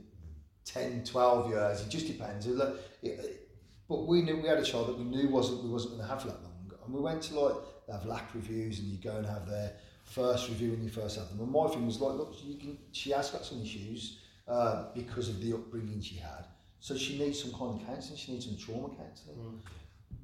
10, 0.65 1.03
12 1.05 1.51
years, 1.51 1.81
it 1.81 1.89
just 1.89 2.07
depends. 2.07 2.47
But 2.47 4.07
we 4.07 4.23
knew 4.23 4.37
we 4.37 4.49
had 4.49 4.59
a 4.59 4.65
child 4.65 4.89
that 4.89 4.99
we 4.99 5.05
knew 5.05 5.29
wasn't 5.29 5.65
we 5.65 5.71
wasn't 5.71 5.95
going 5.95 6.05
to 6.05 6.09
have 6.09 6.23
for 6.23 6.29
that 6.29 6.43
long, 6.45 6.71
and 6.85 6.95
we 6.95 7.01
went 7.01 7.23
to 7.23 7.41
like 7.41 7.57
they 7.89 7.93
have 7.93 8.07
LAC 8.07 8.33
reviews, 8.35 8.79
and 8.79 8.89
you 8.89 8.99
go 8.99 9.17
and 9.17 9.27
have 9.27 9.49
their 9.49 9.73
first 10.11 10.49
review 10.49 10.73
when 10.73 10.83
you 10.83 10.91
first 10.91 11.19
have 11.19 11.29
them. 11.29 11.41
And 11.41 11.51
my 11.51 11.67
thing 11.69 11.87
was 11.87 12.01
like, 12.01 12.15
look, 12.15 12.35
you 12.45 12.59
can 12.59 12.79
she 12.93 13.11
has 13.11 13.31
got 13.31 13.45
some 13.45 13.63
issues 13.63 14.19
uh, 14.47 14.87
because 14.95 15.29
of 15.29 15.41
the 15.41 15.55
upbringing 15.55 16.01
she 16.01 16.17
had, 16.17 16.47
so 16.81 16.97
she 16.97 17.19
needs 17.19 17.43
some 17.43 17.53
kind 17.53 17.81
of 17.81 17.87
counselling. 17.87 18.19
She 18.19 18.33
needs 18.33 18.47
some 18.47 18.57
trauma 18.57 18.89
counselling 18.89 19.61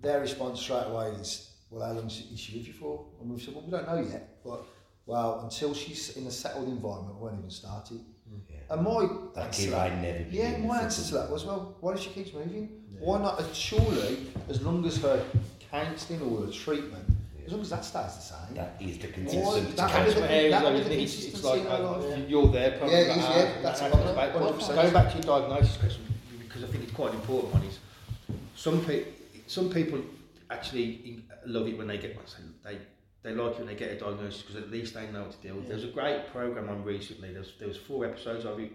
their 0.01 0.20
response 0.20 0.61
straight 0.61 0.87
away 0.87 1.09
is, 1.20 1.51
well, 1.70 1.87
how 1.87 1.93
long 1.93 2.07
is 2.07 2.22
she 2.37 2.59
with 2.59 2.66
you 2.68 2.72
for? 2.72 3.07
And 3.20 3.30
we've 3.30 3.43
said, 3.43 3.55
well, 3.55 3.64
we 3.64 3.70
don't 3.70 3.87
know 3.89 4.01
yet, 4.01 4.39
but 4.45 4.64
well, 5.07 5.41
until 5.43 5.74
she's 5.74 6.16
in 6.16 6.26
a 6.26 6.30
settled 6.30 6.68
environment, 6.68 7.16
we 7.16 7.22
won't 7.22 7.39
even 7.39 7.51
start 7.51 7.91
it. 7.91 8.01
And 8.68 8.82
my 8.82 9.09
That 9.34 9.47
answer 9.47 9.62
kid 9.62 9.70
to 9.70 9.78
I'd 9.78 10.03
never 10.03 10.24
yeah, 10.30 10.59
my 10.59 10.82
answer 10.82 11.03
to 11.09 11.14
that 11.14 11.30
was, 11.30 11.45
well, 11.45 11.76
why 11.80 11.93
does 11.93 12.03
she 12.03 12.11
keep 12.11 12.34
moving? 12.34 12.82
Why 12.99 13.20
not? 13.20 13.43
Surely, 13.55 14.26
as 14.49 14.62
long 14.62 14.84
as 14.84 14.97
her 14.99 15.24
counselling 15.70 16.22
or 16.22 16.47
her 16.47 16.53
treatment, 16.53 17.05
as 17.47 17.53
long 17.53 17.61
as 17.61 17.70
that 17.70 17.84
stays 17.84 18.14
the 18.16 18.20
same. 18.22 18.55
That 18.57 18.76
is 18.80 18.99
the 18.99 19.07
Why- 19.07 19.12
consistent. 19.12 19.76
that- 19.76 19.90
Catchment 19.90 20.16
that- 20.20 20.30
areas, 20.30 20.51
that- 20.53 20.62
though, 20.62 20.72
that- 20.72 20.80
isn't? 20.80 20.92
It's, 20.92 21.24
it's 21.26 21.44
like 21.44 21.55
consistency 21.55 21.61
in 21.61 21.66
her 21.66 21.86
uh, 21.88 21.99
life. 22.18 22.28
you're 22.28 22.49
there, 22.49 22.70
probably. 22.78 22.94
Yeah, 22.97 23.03
like, 23.09 23.18
is, 23.18 23.24
ah, 23.24 23.36
yeah, 23.36 23.62
that's 23.62 23.80
and 23.82 23.94
a 23.94 23.97
lot, 23.97 24.11
about- 24.11 24.34
well, 24.34 24.53
Going 24.53 24.92
back 24.92 25.09
to 25.12 25.14
your 25.18 25.38
diagnosis 25.40 25.76
question, 25.76 26.03
because 26.40 26.64
I 26.64 26.66
think 26.66 26.84
it's 26.84 26.92
quite 26.92 27.11
an 27.12 27.20
important 27.20 27.55
one, 27.55 27.62
is 27.62 27.78
some, 28.57 28.84
pe- 28.84 29.05
some 29.47 29.70
people 29.70 30.01
actually 30.51 31.22
love 31.47 31.68
it 31.68 31.78
when 31.78 31.86
they 31.86 31.99
get, 31.99 32.18
they, 32.64 32.78
they 33.22 33.32
like 33.32 33.53
it 33.53 33.59
when 33.59 33.66
they 33.68 33.74
get 33.76 33.92
a 33.92 33.99
diagnosis 33.99 34.42
because 34.42 34.57
at 34.57 34.70
least 34.70 34.94
they 34.94 35.07
know 35.12 35.22
what 35.22 35.32
to 35.32 35.47
deal 35.47 35.55
with. 35.57 35.66
There 35.68 35.76
was 35.76 35.84
a 35.84 35.88
great 35.88 36.26
programme 36.32 36.68
on 36.68 36.82
recently, 36.82 37.30
there 37.30 37.40
was, 37.40 37.53
there 37.61 37.68
was 37.68 37.76
four 37.76 38.05
episodes 38.07 38.44
of 38.44 38.59
it 38.59 38.72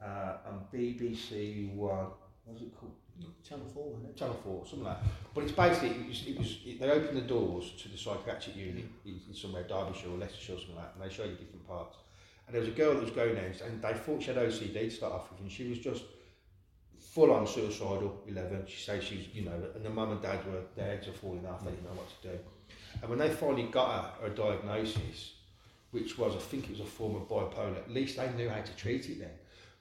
uh, 0.00 0.36
on 0.46 0.64
BBC 0.72 1.74
One, 1.74 2.06
what 2.44 2.54
was 2.54 2.62
it 2.62 2.72
called? 2.78 2.92
Channel 3.48 3.66
4, 3.72 3.92
isn't 3.98 4.10
it? 4.10 4.16
Channel 4.16 4.40
4, 4.42 4.66
something 4.66 4.84
like 4.84 5.02
that. 5.02 5.10
But 5.34 5.44
it's 5.44 5.52
basically, 5.52 5.90
it 5.90 6.08
was, 6.08 6.26
it 6.26 6.38
was, 6.38 6.58
it, 6.66 6.80
they 6.80 6.90
opened 6.90 7.16
the 7.16 7.22
doors 7.22 7.72
to 7.82 7.88
the 7.88 7.96
psychiatric 7.96 8.56
unit 8.56 8.86
in, 9.04 9.20
in 9.28 9.34
somewhere, 9.34 9.62
Derbyshire 9.62 10.10
or 10.10 10.18
Leicestershire 10.18 10.56
or 10.56 10.58
something 10.58 10.76
like 10.76 10.84
that, 10.86 11.00
and 11.00 11.10
they 11.10 11.14
show 11.14 11.24
you 11.24 11.36
different 11.36 11.66
parts. 11.66 11.96
And 12.46 12.54
there 12.54 12.60
was 12.60 12.68
a 12.68 12.72
girl 12.74 12.94
that 12.94 13.02
was 13.02 13.10
going 13.10 13.34
there, 13.34 13.52
and 13.64 13.82
they 13.82 13.94
thought 13.94 14.22
she 14.22 14.32
had 14.32 14.36
OCD 14.36 14.72
to 14.72 14.90
start 14.90 15.12
off 15.12 15.30
with, 15.30 15.40
and 15.40 15.50
she 15.50 15.68
was 15.68 15.78
just 15.78 16.04
full 16.98 17.32
on 17.32 17.46
suicidal, 17.46 18.22
11. 18.26 18.64
She 18.66 18.82
said 18.82 19.02
she's, 19.02 19.28
you 19.32 19.42
know, 19.42 19.58
and 19.74 19.84
the 19.84 19.90
mum 19.90 20.12
and 20.12 20.22
dad 20.22 20.44
were, 20.46 20.62
their 20.74 20.86
heads 20.86 21.08
are 21.08 21.12
falling 21.12 21.46
off, 21.46 21.64
they 21.64 21.70
didn't 21.70 21.84
know 21.84 21.96
what 21.96 22.22
to 22.22 22.28
do. 22.28 22.38
And 23.00 23.10
when 23.10 23.18
they 23.18 23.30
finally 23.30 23.64
got 23.64 24.16
her 24.20 24.26
a 24.26 24.30
diagnosis, 24.30 25.34
which 25.92 26.18
was, 26.18 26.34
I 26.34 26.38
think 26.38 26.64
it 26.64 26.70
was 26.70 26.80
a 26.80 26.84
form 26.84 27.16
of 27.16 27.28
bipolar, 27.28 27.76
at 27.76 27.90
least 27.90 28.16
they 28.16 28.30
knew 28.32 28.48
how 28.48 28.60
to 28.60 28.76
treat 28.76 29.08
it 29.08 29.20
then. 29.20 29.30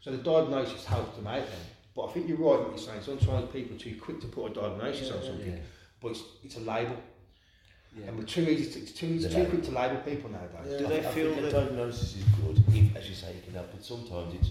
So 0.02 0.12
the 0.12 0.18
diagnosis 0.18 0.86
helped 0.86 1.16
them 1.16 1.28
out 1.28 1.46
then. 1.46 1.75
But 1.96 2.08
I 2.08 2.12
think 2.12 2.28
you're 2.28 2.38
right 2.38 2.60
what 2.60 2.70
you're 2.70 2.78
saying. 2.78 3.02
Sometimes 3.02 3.52
people 3.52 3.76
are 3.76 3.80
too 3.80 3.96
quick 4.00 4.20
to 4.22 4.28
put 4.28 4.52
a 4.52 4.54
diagnosis 4.54 5.12
on 5.12 5.24
something, 5.24 5.60
but 6.02 6.12
it's, 6.12 6.24
it's 6.44 6.58
a 6.58 6.60
label. 6.60 6.98
Yeah. 7.98 8.08
And 8.08 8.18
we're 8.20 8.26
too 8.26 8.42
easy 8.42 8.70
to, 8.72 8.80
it's 8.80 8.92
too, 8.92 9.06
easy, 9.06 9.30
too 9.30 9.36
label. 9.36 9.50
quick 9.52 9.64
to 9.64 9.72
label 9.72 9.98
people 9.98 10.30
nowadays. 10.30 10.78
Do 10.80 10.86
I 10.86 10.90
they 10.90 11.00
I 11.00 11.12
feel 11.12 11.34
think 11.34 11.40
a 11.40 11.42
that- 11.44 11.52
diagnosis 11.54 12.18
is 12.18 12.24
good 12.26 12.62
if, 12.76 12.96
as 12.98 13.08
you 13.08 13.16
say, 13.16 13.34
you 13.34 13.42
can 13.42 13.54
help, 13.54 13.72
but 13.72 13.84
sometimes 13.86 14.34
it's, 14.36 14.50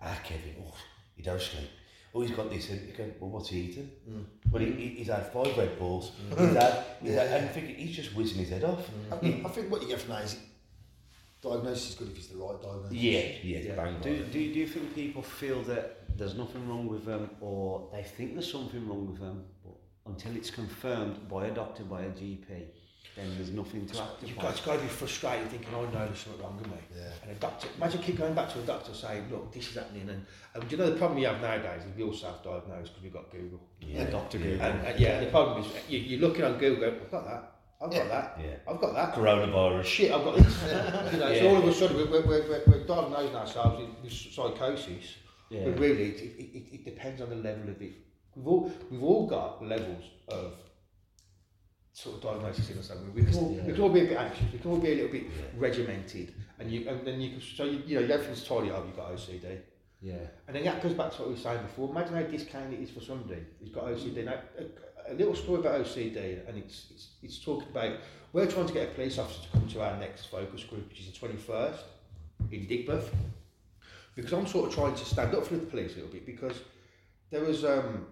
ah, 0.00 0.18
Kevin, 0.24 0.54
oh, 0.66 0.74
he 1.14 1.22
don't 1.22 1.40
sleep. 1.40 1.68
Oh, 2.14 2.22
he's 2.22 2.30
got 2.30 2.48
this, 2.48 2.70
and 2.70 2.88
you 2.88 2.94
go, 2.94 3.04
well, 3.20 3.28
what's 3.32 3.50
he 3.50 3.58
eating? 3.60 3.90
Mm. 4.08 4.24
Well, 4.50 4.62
he, 4.62 4.72
he- 4.72 4.88
he's 4.96 5.08
had 5.08 5.30
five 5.30 5.54
Red 5.58 5.78
Bulls, 5.78 6.12
he's 6.30 6.38
had, 6.54 6.84
he's 7.02 7.12
had, 7.12 7.26
and 7.26 7.44
I 7.44 7.48
think 7.52 7.76
he's 7.76 7.94
just 7.94 8.14
whizzing 8.16 8.38
his 8.38 8.48
head 8.48 8.64
off. 8.64 8.88
I, 9.12 9.16
I 9.44 9.48
think 9.50 9.70
what 9.70 9.82
you 9.82 9.88
get 9.88 10.00
from 10.00 10.12
that 10.14 10.24
is 10.24 10.38
diagnosis 11.42 11.90
is 11.90 11.94
good 11.96 12.08
if 12.10 12.16
it's 12.18 12.26
the 12.28 12.36
right 12.36 12.60
diagnosis. 12.60 12.92
Yeah, 12.92 13.20
yeah, 13.42 13.58
Yeah. 13.58 13.74
bang 13.76 13.96
Do, 14.00 14.10
right. 14.10 14.32
do, 14.32 14.52
do 14.52 14.58
you 14.58 14.66
think 14.66 14.94
people 14.94 15.22
feel 15.22 15.62
that 15.62 16.16
there's 16.16 16.34
nothing 16.36 16.68
wrong 16.68 16.88
with 16.88 17.04
them 17.04 17.30
or 17.40 17.88
they 17.92 18.02
think 18.02 18.34
there's 18.34 18.50
something 18.50 18.88
wrong 18.88 19.06
with 19.10 19.20
them, 19.20 19.44
but 19.64 19.74
until 20.06 20.34
it's 20.36 20.50
confirmed 20.50 21.28
by 21.28 21.46
a 21.46 21.50
doctor, 21.50 21.84
by 21.84 22.02
a 22.02 22.10
GP, 22.10 22.48
then 23.16 23.34
there's 23.36 23.50
nothing 23.50 23.86
to 23.86 24.00
act 24.02 24.14
upon? 24.18 24.28
You've 24.28 24.38
got, 24.38 24.50
it's 24.52 24.60
got 24.60 24.76
to 24.76 24.82
be 24.82 24.88
frustrating 24.88 25.48
thinking, 25.48 25.68
oh, 25.74 25.80
I 25.86 25.92
know 25.92 26.06
there's 26.06 26.18
something 26.18 26.42
wrong 26.42 26.56
with 26.56 26.66
me. 26.68 26.76
Yeah. 26.96 27.04
And 27.22 27.32
a 27.32 27.34
doctor, 27.34 27.68
imagine 27.76 28.02
keep 28.02 28.16
going 28.18 28.34
back 28.34 28.52
to 28.52 28.58
a 28.60 28.62
doctor 28.62 28.94
saying, 28.94 29.24
look, 29.30 29.52
this 29.52 29.68
is 29.70 29.76
happening. 29.76 30.08
And, 30.08 30.24
and 30.54 30.68
do 30.68 30.76
you 30.76 30.82
know 30.82 30.90
the 30.90 30.96
problem 30.96 31.18
you 31.18 31.26
have 31.26 31.40
nowadays 31.40 31.82
is 31.84 31.96
we 31.96 32.02
all 32.04 32.12
self-diagnose 32.12 32.88
because 32.88 33.02
we've 33.02 33.12
got 33.12 33.30
Google. 33.30 33.60
Yeah, 33.80 34.04
Dr. 34.04 34.38
Google. 34.38 34.60
And, 34.62 34.86
and 34.86 35.00
yeah, 35.00 35.20
the 35.20 35.26
problem 35.26 35.64
is 35.64 35.70
you, 35.88 35.98
you're 35.98 36.20
looking 36.20 36.44
on 36.44 36.58
Google, 36.58 36.80
going, 36.90 37.00
I've 37.00 37.10
got 37.10 37.24
that, 37.26 37.52
I've 37.80 37.90
got 37.92 38.08
that, 38.08 38.38
Yeah. 38.42 38.56
I've 38.68 38.80
got 38.80 38.94
that. 38.94 39.14
Coronavirus. 39.14 39.84
Shit, 39.84 40.10
I've 40.12 40.24
got 40.24 40.36
this. 40.36 40.62
you 41.12 41.18
know, 41.20 41.30
Yeah. 41.30 41.40
so 41.40 41.48
all 41.48 41.56
of 41.58 41.64
a 41.68 41.72
sudden 41.72 41.96
we're, 41.96 42.10
we're, 42.10 42.26
we're, 42.26 42.62
we're 42.66 42.84
diagnosing 42.84 43.36
ourselves 43.36 43.78
with, 43.80 44.02
with 44.02 44.12
psychosis. 44.12 45.14
Yeah. 45.50 45.64
But 45.64 45.78
really, 45.78 46.10
it, 46.10 46.20
it, 46.20 46.58
it, 46.58 46.74
it 46.74 46.84
depends 46.84 47.20
on 47.22 47.30
the 47.30 47.36
level 47.36 47.70
of 47.70 47.80
it. 47.80 47.92
We've 48.34 48.46
all, 48.46 48.72
we've 48.90 49.02
all 49.02 49.26
got 49.26 49.64
levels 49.64 50.04
of 50.28 50.54
sort 51.92 52.16
of 52.16 52.22
diagnosis 52.22 52.70
in 52.70 52.78
us. 52.78 52.88
haven't 52.88 53.14
We 53.14 53.22
We 53.22 53.30
can, 53.30 53.38
all, 53.38 53.48
we 53.48 53.72
can 53.72 53.80
all 53.80 53.88
be 53.90 54.00
a 54.00 54.04
bit 54.06 54.16
anxious. 54.18 54.52
We 54.52 54.58
can 54.58 54.70
all 54.70 54.78
be 54.78 54.92
a 54.92 54.94
little 54.96 55.10
bit 55.12 55.24
regimented, 55.56 56.34
and 56.58 56.70
you 56.70 56.88
and 56.88 57.06
then 57.06 57.20
you 57.20 57.30
can 57.30 57.40
so 57.40 57.64
you, 57.64 57.82
you 57.86 58.00
know 58.00 58.14
everything's 58.14 58.44
tidy 58.44 58.70
up. 58.70 58.84
You've 58.86 58.96
got 58.96 59.10
OCD, 59.12 59.58
Yeah. 60.00 60.14
and 60.46 60.54
then 60.54 60.64
that 60.64 60.82
goes 60.82 60.94
back 60.94 61.10
to 61.12 61.18
what 61.22 61.28
we 61.28 61.34
were 61.34 61.40
saying 61.40 61.62
before. 61.62 61.90
Imagine 61.90 62.14
how 62.14 62.22
discounted 62.22 62.78
it 62.78 62.82
is 62.82 62.90
for 62.90 63.00
somebody 63.00 63.40
who's 63.58 63.70
got 63.70 63.84
OCD. 63.84 64.24
Now, 64.24 64.38
a, 65.10 65.14
little 65.14 65.34
story 65.34 65.60
about 65.60 65.80
OCD, 65.80 66.48
and 66.48 66.58
it's, 66.58 66.86
it's 66.90 67.08
it's 67.22 67.38
talking 67.38 67.68
about 67.70 67.98
we're 68.32 68.46
trying 68.46 68.66
to 68.66 68.72
get 68.72 68.88
a 68.88 68.92
police 68.92 69.18
officer 69.18 69.42
to 69.42 69.48
come 69.48 69.68
to 69.68 69.82
our 69.82 69.96
next 69.98 70.26
focus 70.26 70.64
group, 70.64 70.88
which 70.88 71.00
is 71.00 71.06
the 71.06 71.18
twenty 71.18 71.36
first 71.36 71.84
in 72.50 72.66
Digbeth, 72.66 73.08
because 74.14 74.32
I'm 74.32 74.46
sort 74.46 74.68
of 74.68 74.74
trying 74.74 74.94
to 74.94 75.04
stand 75.04 75.34
up 75.34 75.46
for 75.46 75.56
the 75.56 75.66
police 75.66 75.92
a 75.92 75.96
little 75.96 76.12
bit 76.12 76.26
because 76.26 76.60
there 77.30 77.42
was 77.42 77.64
um 77.64 78.06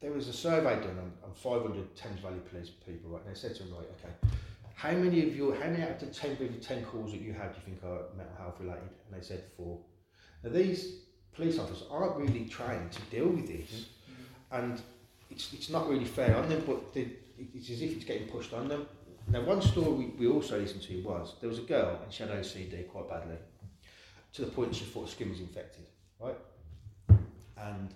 there 0.00 0.12
was 0.12 0.28
a 0.28 0.32
survey 0.32 0.76
done 0.80 0.98
on, 0.98 1.12
on 1.22 1.34
500 1.34 1.94
Thames 1.94 2.20
Valley 2.20 2.40
police 2.50 2.70
people, 2.86 3.10
right? 3.10 3.22
And 3.26 3.34
they 3.34 3.38
said 3.38 3.54
to 3.56 3.64
them, 3.64 3.74
right, 3.74 3.86
okay, 3.98 4.34
how 4.74 4.92
many 4.92 5.28
of 5.28 5.36
your, 5.36 5.54
how 5.54 5.68
many 5.68 5.82
out 5.82 5.90
of 5.90 6.00
the 6.00 6.06
10, 6.06 6.32
of 6.40 6.60
10 6.60 6.84
calls 6.86 7.12
that 7.12 7.20
you 7.20 7.34
had 7.34 7.52
do 7.52 7.58
you 7.58 7.64
think 7.66 7.84
are 7.84 8.04
mental 8.16 8.34
health 8.38 8.56
related? 8.60 8.88
And 9.06 9.20
they 9.20 9.22
said 9.22 9.44
four. 9.56 9.78
Now 10.42 10.50
these 10.50 11.00
police 11.32 11.58
officers 11.58 11.86
aren't 11.90 12.16
really 12.16 12.46
trained 12.46 12.90
to 12.92 13.00
deal 13.14 13.28
with 13.28 13.46
this, 13.46 13.88
and 14.50 14.80
it's, 15.30 15.52
it's 15.52 15.70
not 15.70 15.88
really 15.88 16.04
fair 16.04 16.36
on 16.36 16.48
them, 16.48 16.62
but 16.66 16.92
they, 16.92 17.08
it's 17.54 17.70
as 17.70 17.82
if 17.82 17.96
it's 17.96 18.04
getting 18.04 18.28
pushed 18.28 18.52
on 18.52 18.68
them. 18.68 18.86
Now 19.28 19.42
one 19.42 19.62
story 19.62 20.12
we, 20.18 20.26
also 20.26 20.58
listened 20.58 20.82
to 20.82 21.02
was, 21.02 21.34
there 21.40 21.48
was 21.48 21.58
a 21.58 21.62
girl 21.62 22.00
and 22.02 22.12
she 22.12 22.22
had 22.22 22.32
OCD 22.32 22.88
quite 22.88 23.08
badly, 23.08 23.36
to 24.32 24.44
the 24.44 24.50
point 24.50 24.74
she 24.74 24.84
thought 24.84 25.02
her 25.02 25.10
skin 25.10 25.30
was 25.30 25.40
infected, 25.40 25.86
right? 26.20 26.36
And 27.56 27.94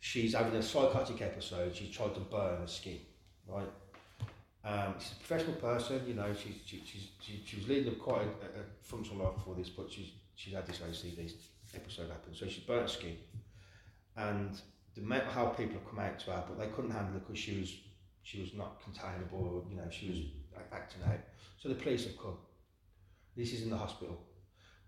she's 0.00 0.34
having 0.34 0.54
a 0.54 0.62
psychotic 0.62 1.20
episode. 1.20 1.74
She's 1.74 1.90
tried 1.90 2.14
to 2.14 2.20
burn 2.20 2.60
her 2.60 2.66
skin, 2.66 3.00
right? 3.46 3.68
Um, 4.64 4.94
she's 4.98 5.12
a 5.12 5.16
professional 5.16 5.56
person, 5.56 6.00
you 6.06 6.14
know. 6.14 6.32
She's 6.34 6.54
she, 6.64 6.82
she's 6.84 7.08
she, 7.20 7.42
she 7.44 7.56
was 7.56 7.68
leading 7.68 7.94
quite 7.96 8.22
a, 8.22 8.60
a 8.60 8.64
functional 8.82 9.24
life 9.24 9.34
before 9.34 9.56
this, 9.56 9.68
but 9.68 9.90
she's 9.90 10.12
she's 10.36 10.54
had 10.54 10.66
this 10.66 10.78
OCD 10.78 11.32
episode 11.74 12.10
happen. 12.10 12.34
So 12.34 12.46
she's 12.46 12.62
burnt 12.62 12.82
her 12.82 12.88
skin, 12.88 13.16
and 14.16 14.60
the 14.94 15.14
health 15.30 15.56
people 15.56 15.74
have 15.74 15.88
come 15.88 15.98
out 15.98 16.18
to 16.20 16.30
her, 16.32 16.44
but 16.48 16.58
they 16.58 16.68
couldn't 16.74 16.90
handle 16.90 17.16
it 17.16 17.26
because 17.26 17.38
she 17.38 17.60
was 17.60 17.74
she 18.22 18.40
was 18.40 18.54
not 18.54 18.82
containable, 18.82 19.66
you 19.68 19.76
know, 19.76 19.88
she 19.90 20.08
was 20.08 20.64
acting 20.72 21.02
out. 21.08 21.18
So 21.58 21.68
the 21.68 21.74
police 21.74 22.04
have 22.04 22.16
come. 22.18 22.38
This 23.36 23.52
is 23.52 23.62
in 23.62 23.70
the 23.70 23.76
hospital. 23.76 24.18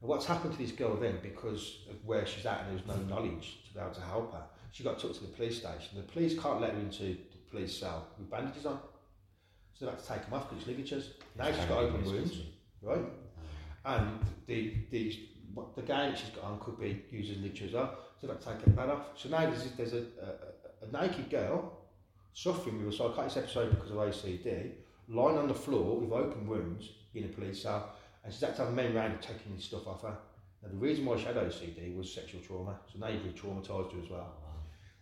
And 0.01 0.09
what's 0.09 0.27
happened 0.27 0.53
to 0.53 0.59
this 0.59 0.73
girl 0.73 0.97
then, 0.97 1.19
because 1.23 1.87
of 1.91 1.97
where 2.05 2.27
she's 2.27 2.47
at 2.47 2.61
and 2.61 2.69
there 2.69 2.85
was 2.87 2.87
no 2.87 3.03
knowledge 3.15 3.59
to 3.67 3.75
be 3.75 3.81
able 3.81 3.95
to 3.95 4.01
help 4.03 4.33
her, 4.33 4.45
she 4.71 4.85
got 4.85 4.99
took 4.99 5.15
to 5.15 5.21
the 5.21 5.29
police 5.29 5.59
station. 5.59 5.97
The 5.97 6.03
police 6.03 6.39
can't 6.39 6.61
let 6.61 6.75
her 6.75 6.79
into 6.79 7.03
the 7.03 7.39
police 7.51 7.79
cell 7.79 8.09
with 8.19 8.31
bandages 8.31 8.67
on. 8.67 8.79
So 9.75 9.87
they 9.87 9.91
had 9.91 10.01
to 10.01 10.09
take 10.09 10.25
them 10.25 10.35
off 10.35 10.49
because 10.49 10.63
it's 10.63 10.69
ligatures. 10.69 11.11
Now 11.37 11.47
she's 11.47 11.65
got 11.65 11.79
open 11.79 12.05
wounds, 12.05 12.39
right? 12.83 13.05
And 13.85 14.21
the 14.47 14.75
the 14.91 15.19
what 15.55 15.75
the 15.75 15.83
that 15.83 16.19
she's 16.19 16.31
got 16.31 16.45
on 16.45 16.61
could 16.61 16.79
be 16.79 17.05
using 17.11 17.43
ligatures. 17.43 17.75
So 18.25 18.33
did 18.33 18.47
I 18.47 18.53
take 18.55 18.67
it 18.67 18.77
that 18.77 18.89
off? 18.89 19.01
So 19.17 19.29
now 19.29 19.41
there's, 19.41 19.65
there's 19.73 19.93
a, 19.93 20.05
a, 20.23 20.87
a 20.87 21.03
naked 21.07 21.31
girl 21.31 21.73
suffering 22.33 22.85
with 22.85 22.95
a 22.95 22.97
psychotic 22.97 23.37
episode 23.37 23.71
because 23.71 23.91
of 23.91 23.97
OCD, 23.97 24.71
lying 25.09 25.37
on 25.39 25.49
the 25.49 25.55
floor 25.55 26.01
with 26.01 26.11
open 26.13 26.47
wounds 26.49 26.89
in 27.15 27.25
a 27.25 27.29
police 27.29 27.63
cell, 27.63 27.91
and 28.25 28.33
she's 28.33 28.41
had 28.43 28.57
to 28.57 28.65
have 28.65 28.75
men 28.75 28.97
around 28.97 29.21
taking 29.21 29.55
this 29.55 29.65
stuff 29.67 29.87
off 29.87 30.03
her. 30.03 30.17
Now, 30.63 30.69
the 30.71 30.77
reason 30.77 31.05
why 31.05 31.19
she 31.19 31.25
had 31.25 31.37
OCD 31.37 31.95
was 31.97 32.13
sexual 32.13 32.41
trauma, 32.41 32.79
so 32.91 32.99
now 32.99 33.09
you've 33.09 33.35
traumatised 33.35 33.93
her 33.93 34.03
as 34.03 34.11
well. 34.11 34.35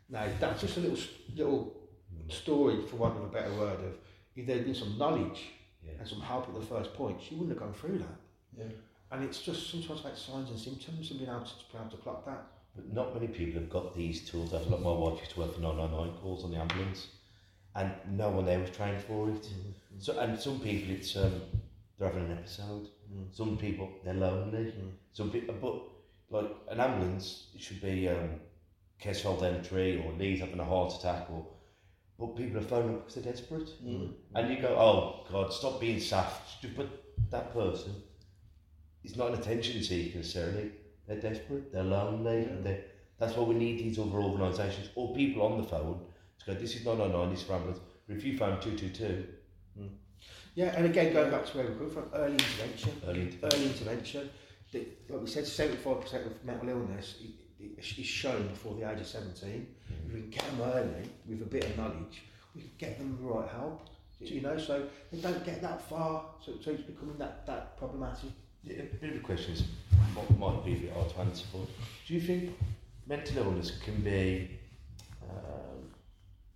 Now, 0.08 0.26
that's 0.40 0.60
just 0.60 0.76
a 0.76 0.80
little 0.80 0.98
little 1.34 1.76
story, 2.28 2.82
for 2.88 2.96
want 2.96 3.16
of 3.16 3.24
a 3.24 3.28
better 3.28 3.52
word, 3.54 3.78
of 3.80 3.98
if 4.34 4.46
there 4.46 4.56
had 4.56 4.64
been 4.64 4.74
some 4.74 4.98
knowledge 4.98 5.52
Yeah. 5.84 5.92
and 6.00 6.08
some 6.08 6.20
help 6.20 6.48
at 6.48 6.54
the 6.54 6.66
first 6.66 6.92
point, 6.94 7.20
she 7.22 7.34
wouldn't 7.36 7.50
have 7.50 7.60
gone 7.60 7.72
through 7.72 7.98
that. 7.98 8.18
Yeah. 8.58 8.64
And 9.12 9.24
it's 9.24 9.40
just 9.42 9.70
sometimes 9.70 10.04
like 10.04 10.16
signs 10.16 10.50
and 10.50 10.58
symptoms 10.58 11.10
and 11.10 11.20
being 11.20 11.30
able 11.30 11.42
to, 11.44 11.52
be 11.70 11.78
able 11.78 11.90
to 11.90 11.96
clock 11.98 12.26
that. 12.26 12.44
But 12.74 12.92
not 12.92 13.14
many 13.14 13.28
people 13.28 13.60
have 13.60 13.70
got 13.70 13.94
these 13.94 14.28
tools. 14.28 14.54
I 14.54 14.58
feel 14.58 14.72
like 14.72 14.80
my 14.80 14.92
wife 14.92 15.18
used 15.18 15.32
to 15.32 15.40
work 15.40 15.54
for 15.54 15.60
999 15.60 16.20
calls 16.20 16.44
on 16.44 16.52
the 16.52 16.56
ambulance, 16.56 17.08
and 17.74 17.92
no 18.08 18.30
one 18.30 18.46
there 18.46 18.60
was 18.60 18.70
trained 18.70 19.02
for 19.02 19.28
it. 19.28 19.42
Mm-hmm. 19.42 19.98
So, 19.98 20.18
and 20.18 20.38
some 20.38 20.58
people, 20.60 20.94
it's 20.94 21.14
um, 21.16 21.42
they're 21.98 22.08
having 22.08 22.30
an 22.30 22.38
episode. 22.38 22.88
Mm. 23.12 23.34
Some 23.34 23.58
people, 23.58 23.90
they're 24.04 24.14
lonely. 24.14 24.72
Mm. 24.72 24.92
Some 25.12 25.30
people, 25.30 25.54
uh, 25.54 25.58
but 25.60 26.42
like 26.42 26.56
an 26.70 26.80
ambulance, 26.80 27.48
it 27.54 27.60
should 27.60 27.82
be 27.82 28.08
um, 28.08 28.40
Keshold 29.00 29.42
entry 29.42 30.02
or 30.02 30.12
Lee's 30.12 30.40
having 30.40 30.60
a 30.60 30.64
heart 30.64 30.94
attack, 30.98 31.28
or 31.30 31.46
but 32.18 32.36
people 32.36 32.58
are 32.58 32.62
phoning 32.62 32.94
up 32.94 33.06
because 33.06 33.22
they're 33.22 33.32
desperate. 33.32 33.68
Mm. 33.84 34.12
And 34.34 34.50
you 34.50 34.62
go, 34.62 34.68
oh 34.68 35.26
God, 35.30 35.52
stop 35.52 35.80
being 35.80 36.00
soft. 36.00 36.64
Put 36.74 36.88
that 37.30 37.52
person. 37.52 37.94
It's 39.04 39.16
not 39.16 39.28
an 39.32 39.40
attention 39.40 39.82
seeker 39.82 40.18
necessarily. 40.18 40.70
They're 41.06 41.20
desperate. 41.20 41.72
They're 41.72 41.82
lonely. 41.82 42.44
and 42.44 42.64
They're, 42.64 42.84
that's 43.18 43.36
why 43.36 43.44
we 43.44 43.54
need 43.54 43.78
these 43.78 43.98
other 43.98 44.18
organisations 44.18 44.90
or 44.94 45.14
people 45.14 45.42
on 45.42 45.60
the 45.60 45.66
phone 45.66 46.00
to 46.40 46.46
go. 46.46 46.54
This 46.54 46.76
is 46.76 46.84
not 46.84 46.98
nine 46.98 47.30
this 47.30 47.40
is 47.40 47.46
for 47.46 47.54
ambulance. 47.54 47.80
But 48.06 48.16
if 48.16 48.24
you 48.24 48.36
phone 48.36 48.60
two 48.60 48.76
two 48.76 48.90
two, 48.90 49.26
hmm. 49.76 49.86
Yeah, 50.54 50.74
and 50.76 50.86
again, 50.86 51.12
going 51.12 51.30
back 51.30 51.46
to 51.46 51.56
where 51.56 51.66
we 51.66 51.74
come 51.74 51.90
from, 51.90 52.10
early 52.14 52.34
intervention. 52.34 53.00
Early 53.06 53.22
intervention. 53.22 53.58
Early 53.58 53.66
intervention. 53.66 54.30
The, 54.72 54.86
like 55.08 55.20
we 55.20 55.26
said, 55.26 55.44
75% 55.44 56.26
of 56.26 56.44
mental 56.44 56.68
illness 56.68 57.16
is 57.60 58.06
shown 58.06 58.48
before 58.48 58.74
the 58.74 58.90
age 58.90 59.00
of 59.00 59.06
17. 59.06 59.50
Hmm. 59.50 59.94
If 60.08 60.14
we 60.14 60.20
can 60.22 60.30
get 60.30 60.44
them 60.44 60.60
early 60.62 61.10
with 61.28 61.42
a 61.42 61.46
bit 61.46 61.64
of 61.64 61.76
knowledge, 61.76 62.22
we 62.54 62.62
can 62.62 62.70
get 62.78 62.98
them 62.98 63.18
the 63.20 63.28
right 63.28 63.48
help. 63.48 63.88
You 64.20 64.40
know, 64.40 64.56
so 64.56 64.86
they 65.10 65.18
don't 65.18 65.44
get 65.44 65.60
that 65.62 65.82
far, 65.88 66.26
so, 66.44 66.52
so 66.62 66.70
it's 66.70 66.82
becoming 66.82 67.18
that, 67.18 67.44
that 67.46 67.76
problematic. 67.76 68.30
Yeah, 68.64 68.82
a 68.82 68.96
bit 68.96 69.10
of 69.10 69.16
a 69.16 69.20
question 69.20 69.54
is 69.54 69.64
what 70.14 70.38
might 70.38 70.64
be 70.64 70.72
a 70.74 70.76
bit 70.76 70.92
hard 70.92 71.10
to 71.10 71.18
answer, 71.20 71.46
but 71.52 71.66
do 72.06 72.14
you 72.14 72.20
think 72.20 72.56
mental 73.06 73.38
illness 73.38 73.72
can 73.84 74.00
be 74.02 74.50
um, 75.28 75.90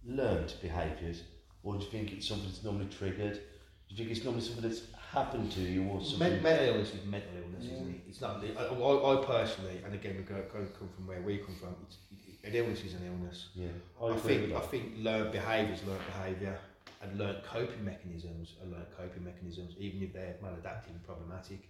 learned 0.06 0.54
behaviours, 0.62 1.22
or 1.62 1.74
do 1.76 1.84
you 1.84 1.90
think 1.90 2.12
it's 2.12 2.28
something 2.28 2.46
that's 2.48 2.62
normally 2.62 2.86
triggered? 2.86 3.34
Do 3.88 3.94
you 3.94 3.96
think 3.96 4.10
it's 4.10 4.24
normally 4.24 4.44
something 4.44 4.68
that's 4.68 4.82
happened 5.12 5.50
to 5.52 5.60
you, 5.60 5.84
or 5.88 6.00
something? 6.02 6.18
Men, 6.34 6.42
mental 6.42 6.66
illness 6.74 6.94
is 6.94 7.04
mental 7.04 7.30
illness, 7.42 7.64
isn't 7.64 7.88
it? 7.88 8.00
It's 8.08 8.20
not. 8.20 8.44
I, 8.44 8.62
I, 8.62 9.12
I 9.22 9.24
personally, 9.24 9.80
and 9.84 9.94
again, 9.94 10.16
we 10.16 10.22
go, 10.22 10.42
go 10.52 10.64
come 10.78 10.88
from 10.94 11.06
where 11.06 11.20
we 11.22 11.38
come 11.38 11.56
from. 11.56 11.74
It's, 11.86 11.96
an 12.44 12.54
illness 12.54 12.84
is 12.84 12.94
an 12.94 13.02
illness. 13.04 13.48
yeah, 13.56 13.66
I, 14.00 14.10
agree 14.10 14.20
think 14.20 14.42
with 14.42 14.52
I 14.52 14.60
that. 14.60 14.70
think 14.70 14.92
learned 14.98 15.32
behaviours, 15.32 15.82
learned 15.84 16.06
behaviour, 16.06 16.56
and 17.02 17.18
learned 17.18 17.38
coping 17.44 17.84
mechanisms 17.84 18.52
are 18.62 18.70
learned 18.70 18.86
coping 18.96 19.24
mechanisms, 19.24 19.74
even 19.80 20.00
if 20.02 20.12
they're 20.12 20.36
maladaptive 20.40 20.90
and 20.90 21.04
problematic. 21.04 21.68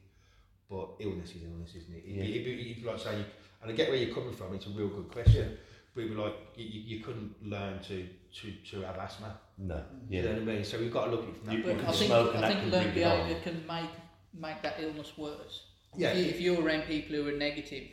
But 0.68 0.88
illness 1.00 1.30
is 1.30 1.42
illness, 1.44 1.74
isn't 1.76 1.94
it? 1.94 2.02
Yeah. 2.06 2.22
It'd 2.24 2.44
be, 2.44 2.70
it'd 2.72 2.82
be 2.82 2.88
like 2.88 2.98
saying, 2.98 3.24
and 3.62 3.70
I 3.70 3.74
get 3.74 3.88
where 3.88 3.98
you're 3.98 4.14
coming 4.14 4.34
from. 4.34 4.54
It's 4.54 4.66
a 4.66 4.70
real 4.70 4.88
good 4.88 5.10
question. 5.10 5.56
But 5.94 6.02
it'd 6.02 6.16
be 6.16 6.20
like 6.22 6.34
you, 6.56 6.64
you 6.66 6.96
you 6.98 7.04
couldn't 7.04 7.34
learn 7.42 7.78
to, 7.84 8.06
to, 8.40 8.52
to 8.70 8.80
have 8.82 8.96
asthma. 8.96 9.38
No, 9.58 9.82
You 10.10 10.22
know 10.22 10.32
what 10.32 10.42
I 10.42 10.44
mean? 10.44 10.64
So 10.64 10.78
we've 10.78 10.92
got 10.92 11.06
to 11.06 11.10
look 11.12 11.22
at 11.22 11.28
it 11.30 11.36
from 11.38 11.46
that 11.46 11.56
You- 11.56 11.62
point 11.64 11.78
can 11.78 11.86
I 11.86 11.90
of 11.90 11.96
think, 11.96 12.08
smoke 12.10 12.34
and 12.34 12.44
I 12.44 12.48
that 12.48 12.48
think 12.48 12.60
can 12.60 12.70
learned 12.72 12.92
bring 12.92 13.04
it 13.04 13.08
on. 13.08 13.16
behaviour 13.28 13.42
can 13.42 13.66
make 13.66 13.90
make 14.38 14.62
that 14.62 14.74
illness 14.80 15.12
worse. 15.16 15.62
Yeah, 15.96 16.10
If, 16.10 16.18
you, 16.18 16.24
if 16.32 16.40
you're 16.42 16.62
around 16.62 16.82
people 16.82 17.16
who 17.16 17.26
are 17.28 17.32
negative, 17.38 17.84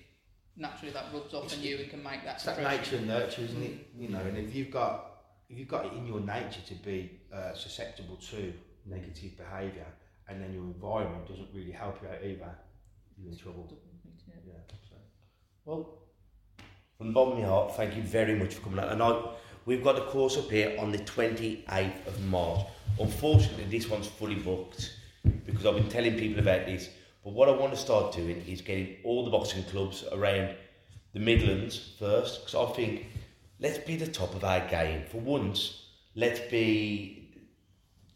naturally 0.57 0.91
that 0.91 1.05
rubs 1.13 1.33
off 1.33 1.53
on 1.55 1.61
you 1.63 1.77
and 1.77 1.89
can 1.89 2.03
make 2.03 2.25
that 2.25 2.35
It's 2.35 2.43
that 2.43 2.61
nature 2.61 2.97
and 2.97 3.07
nurture, 3.07 3.43
isn't 3.43 3.63
it? 3.63 3.87
You 3.97 4.09
know, 4.09 4.19
and 4.19 4.37
if 4.37 4.53
you've 4.53 4.71
got 4.71 5.11
if 5.49 5.57
you've 5.57 5.69
got 5.69 5.85
it 5.85 5.93
in 5.93 6.05
your 6.05 6.19
nature 6.19 6.59
to 6.67 6.73
be 6.75 7.19
uh, 7.33 7.53
susceptible 7.53 8.17
to 8.31 8.51
negative 8.85 9.37
behaviour, 9.37 9.85
and 10.27 10.41
then 10.41 10.51
your 10.53 10.63
environment 10.63 11.25
doesn't 11.27 11.47
really 11.53 11.71
help 11.71 12.01
you 12.01 12.09
out 12.09 12.21
either, 12.23 12.53
you're 13.17 13.31
in 13.31 13.37
trouble. 13.37 13.77
Yeah. 14.27 14.53
So. 14.89 14.95
Well, 15.65 15.97
from 16.97 17.07
the 17.07 17.13
bottom 17.13 17.33
of 17.33 17.39
my 17.39 17.45
heart, 17.45 17.75
thank 17.75 17.95
you 17.95 18.03
very 18.03 18.35
much 18.35 18.55
for 18.55 18.61
coming 18.61 18.79
out. 18.79 18.91
And 18.91 19.01
I, 19.01 19.21
we've 19.65 19.83
got 19.83 19.97
a 19.97 20.01
course 20.01 20.37
up 20.37 20.49
here 20.49 20.75
on 20.79 20.91
the 20.91 20.99
28th 20.99 22.07
of 22.07 22.23
March. 22.25 22.61
Unfortunately, 22.99 23.65
this 23.65 23.89
one's 23.89 24.07
fully 24.07 24.35
booked 24.35 24.97
because 25.45 25.65
I've 25.65 25.75
been 25.75 25.89
telling 25.89 26.17
people 26.17 26.39
about 26.39 26.65
this. 26.65 26.89
But 27.23 27.33
what 27.33 27.47
I 27.47 27.53
want 27.53 27.71
to 27.71 27.77
start 27.77 28.13
doing 28.13 28.43
is 28.47 28.61
getting 28.61 28.97
all 29.03 29.23
the 29.23 29.31
boxing 29.31 29.63
clubs 29.63 30.03
around 30.11 30.55
the 31.13 31.19
Midlands 31.19 31.93
first, 31.99 32.41
because 32.45 32.69
I 32.69 32.73
think 32.73 33.07
let's 33.59 33.77
be 33.77 33.95
the 33.95 34.07
top 34.07 34.35
of 34.35 34.43
our 34.43 34.67
game 34.67 35.03
for 35.09 35.19
once. 35.19 35.85
Let's 36.15 36.41
be 36.51 37.23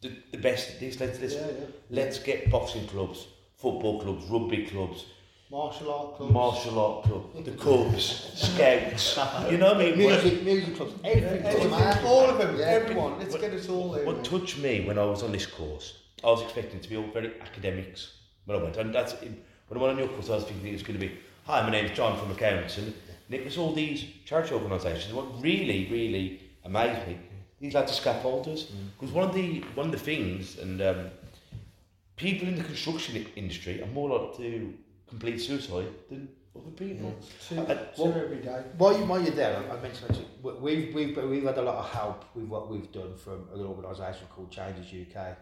the, 0.02 0.12
the 0.32 0.38
best 0.38 0.72
at 0.72 0.80
this. 0.80 1.00
Let's 1.00 1.20
let's, 1.22 1.34
Yeah, 1.34 1.48
yeah. 1.48 1.66
let's 1.90 2.20
get 2.20 2.52
boxing 2.52 2.88
clubs, 2.88 3.28
football 3.58 4.00
clubs, 4.02 4.26
rugby 4.28 4.66
clubs, 4.66 5.06
Martial 5.50 5.94
art 5.94 6.18
clubs. 6.18 6.34
martial 6.34 6.80
art 6.80 7.04
club, 7.06 7.46
the 7.46 7.52
Cubs, 7.52 8.32
Scouts. 8.36 9.18
You 9.50 9.58
know 9.58 9.74
what 9.74 9.78
I 9.78 9.86
mean? 9.92 9.98
Music, 9.98 10.44
music 10.44 10.76
clubs, 10.76 10.94
everything, 11.06 11.46
Everything. 11.46 12.06
all 12.06 12.30
of 12.30 12.38
them, 12.38 12.60
Yeah. 12.60 12.66
everyone. 12.66 13.18
Let's 13.18 13.32
What- 13.32 13.42
get 13.42 13.54
us 13.54 13.70
all 13.70 13.92
there. 13.92 14.06
What 14.06 14.24
touched 14.26 14.58
me 14.58 14.82
when 14.86 15.00
I 15.00 15.06
was 15.06 15.24
on 15.24 15.32
this 15.32 15.46
course, 15.46 16.00
I 16.24 16.28
was 16.28 16.42
expecting 16.42 16.82
to 16.82 16.90
be 16.90 16.98
all 16.98 17.08
very 17.14 17.32
academics 17.42 18.12
when 18.46 18.60
I 18.60 18.64
went. 18.64 18.76
And 18.78 18.94
that's 18.94 19.14
when 19.22 19.38
I 19.74 19.78
went 19.78 19.94
on 19.94 20.00
your 20.00 20.10
course, 20.10 20.30
I 20.30 20.36
was 20.36 20.44
thinking 20.44 20.68
it 20.68 20.74
was 20.74 20.84
going 20.84 21.00
to 21.00 21.06
be, 21.08 21.14
hi, 21.46 21.62
my 21.62 21.70
name's 21.72 21.92
John 21.96 22.20
from 22.20 22.30
accounts, 22.32 22.78
and, 22.78 22.88
and 22.88 23.34
it 23.40 23.46
was 23.46 23.58
all 23.58 23.74
these 23.74 24.04
charity 24.26 24.54
organisations. 24.54 25.14
What 25.14 25.42
really, 25.42 25.88
really 25.90 26.42
amazed 26.66 27.08
me, 27.08 27.18
these 27.62 27.74
lads 27.74 27.92
are 27.98 28.02
scaffolders, 28.02 28.68
because 29.00 29.14
one 29.16 29.30
of 29.30 29.34
the 29.34 29.62
one 29.76 29.86
of 29.88 29.92
the 29.94 29.98
things, 30.00 30.58
and 30.60 30.82
um, 30.82 31.10
people 32.18 32.48
in 32.48 32.56
the 32.58 32.64
construction 32.64 33.26
industry 33.36 33.82
are 33.82 33.88
more 33.88 34.10
likely 34.10 34.50
to 34.50 34.74
complete 35.08 35.38
suicide 35.40 35.88
than 36.10 36.28
other 36.56 36.72
people. 36.72 37.16
Two, 37.48 37.60
Uh, 37.60 37.66
two 37.96 38.04
well- 38.04 38.14
every 38.18 38.38
day. 38.42 38.64
While, 38.78 38.98
you, 38.98 39.06
while 39.06 39.22
you're 39.22 39.32
there, 39.36 39.56
I, 39.58 39.78
I 39.78 39.80
mentioned 39.82 40.10
actually, 40.10 40.28
we- 40.42 40.54
we've, 40.54 40.94
we've, 40.96 41.18
we've 41.30 41.44
had 41.44 41.58
a 41.60 41.62
lot 41.62 41.76
of 41.76 41.90
help 41.92 42.26
with 42.36 42.46
what 42.46 42.70
we've 42.70 42.92
done 42.92 43.16
from 43.16 43.48
an 43.54 43.62
organisation 43.62 44.26
called 44.36 44.52
Changes 44.52 44.88
UK, 44.92 45.38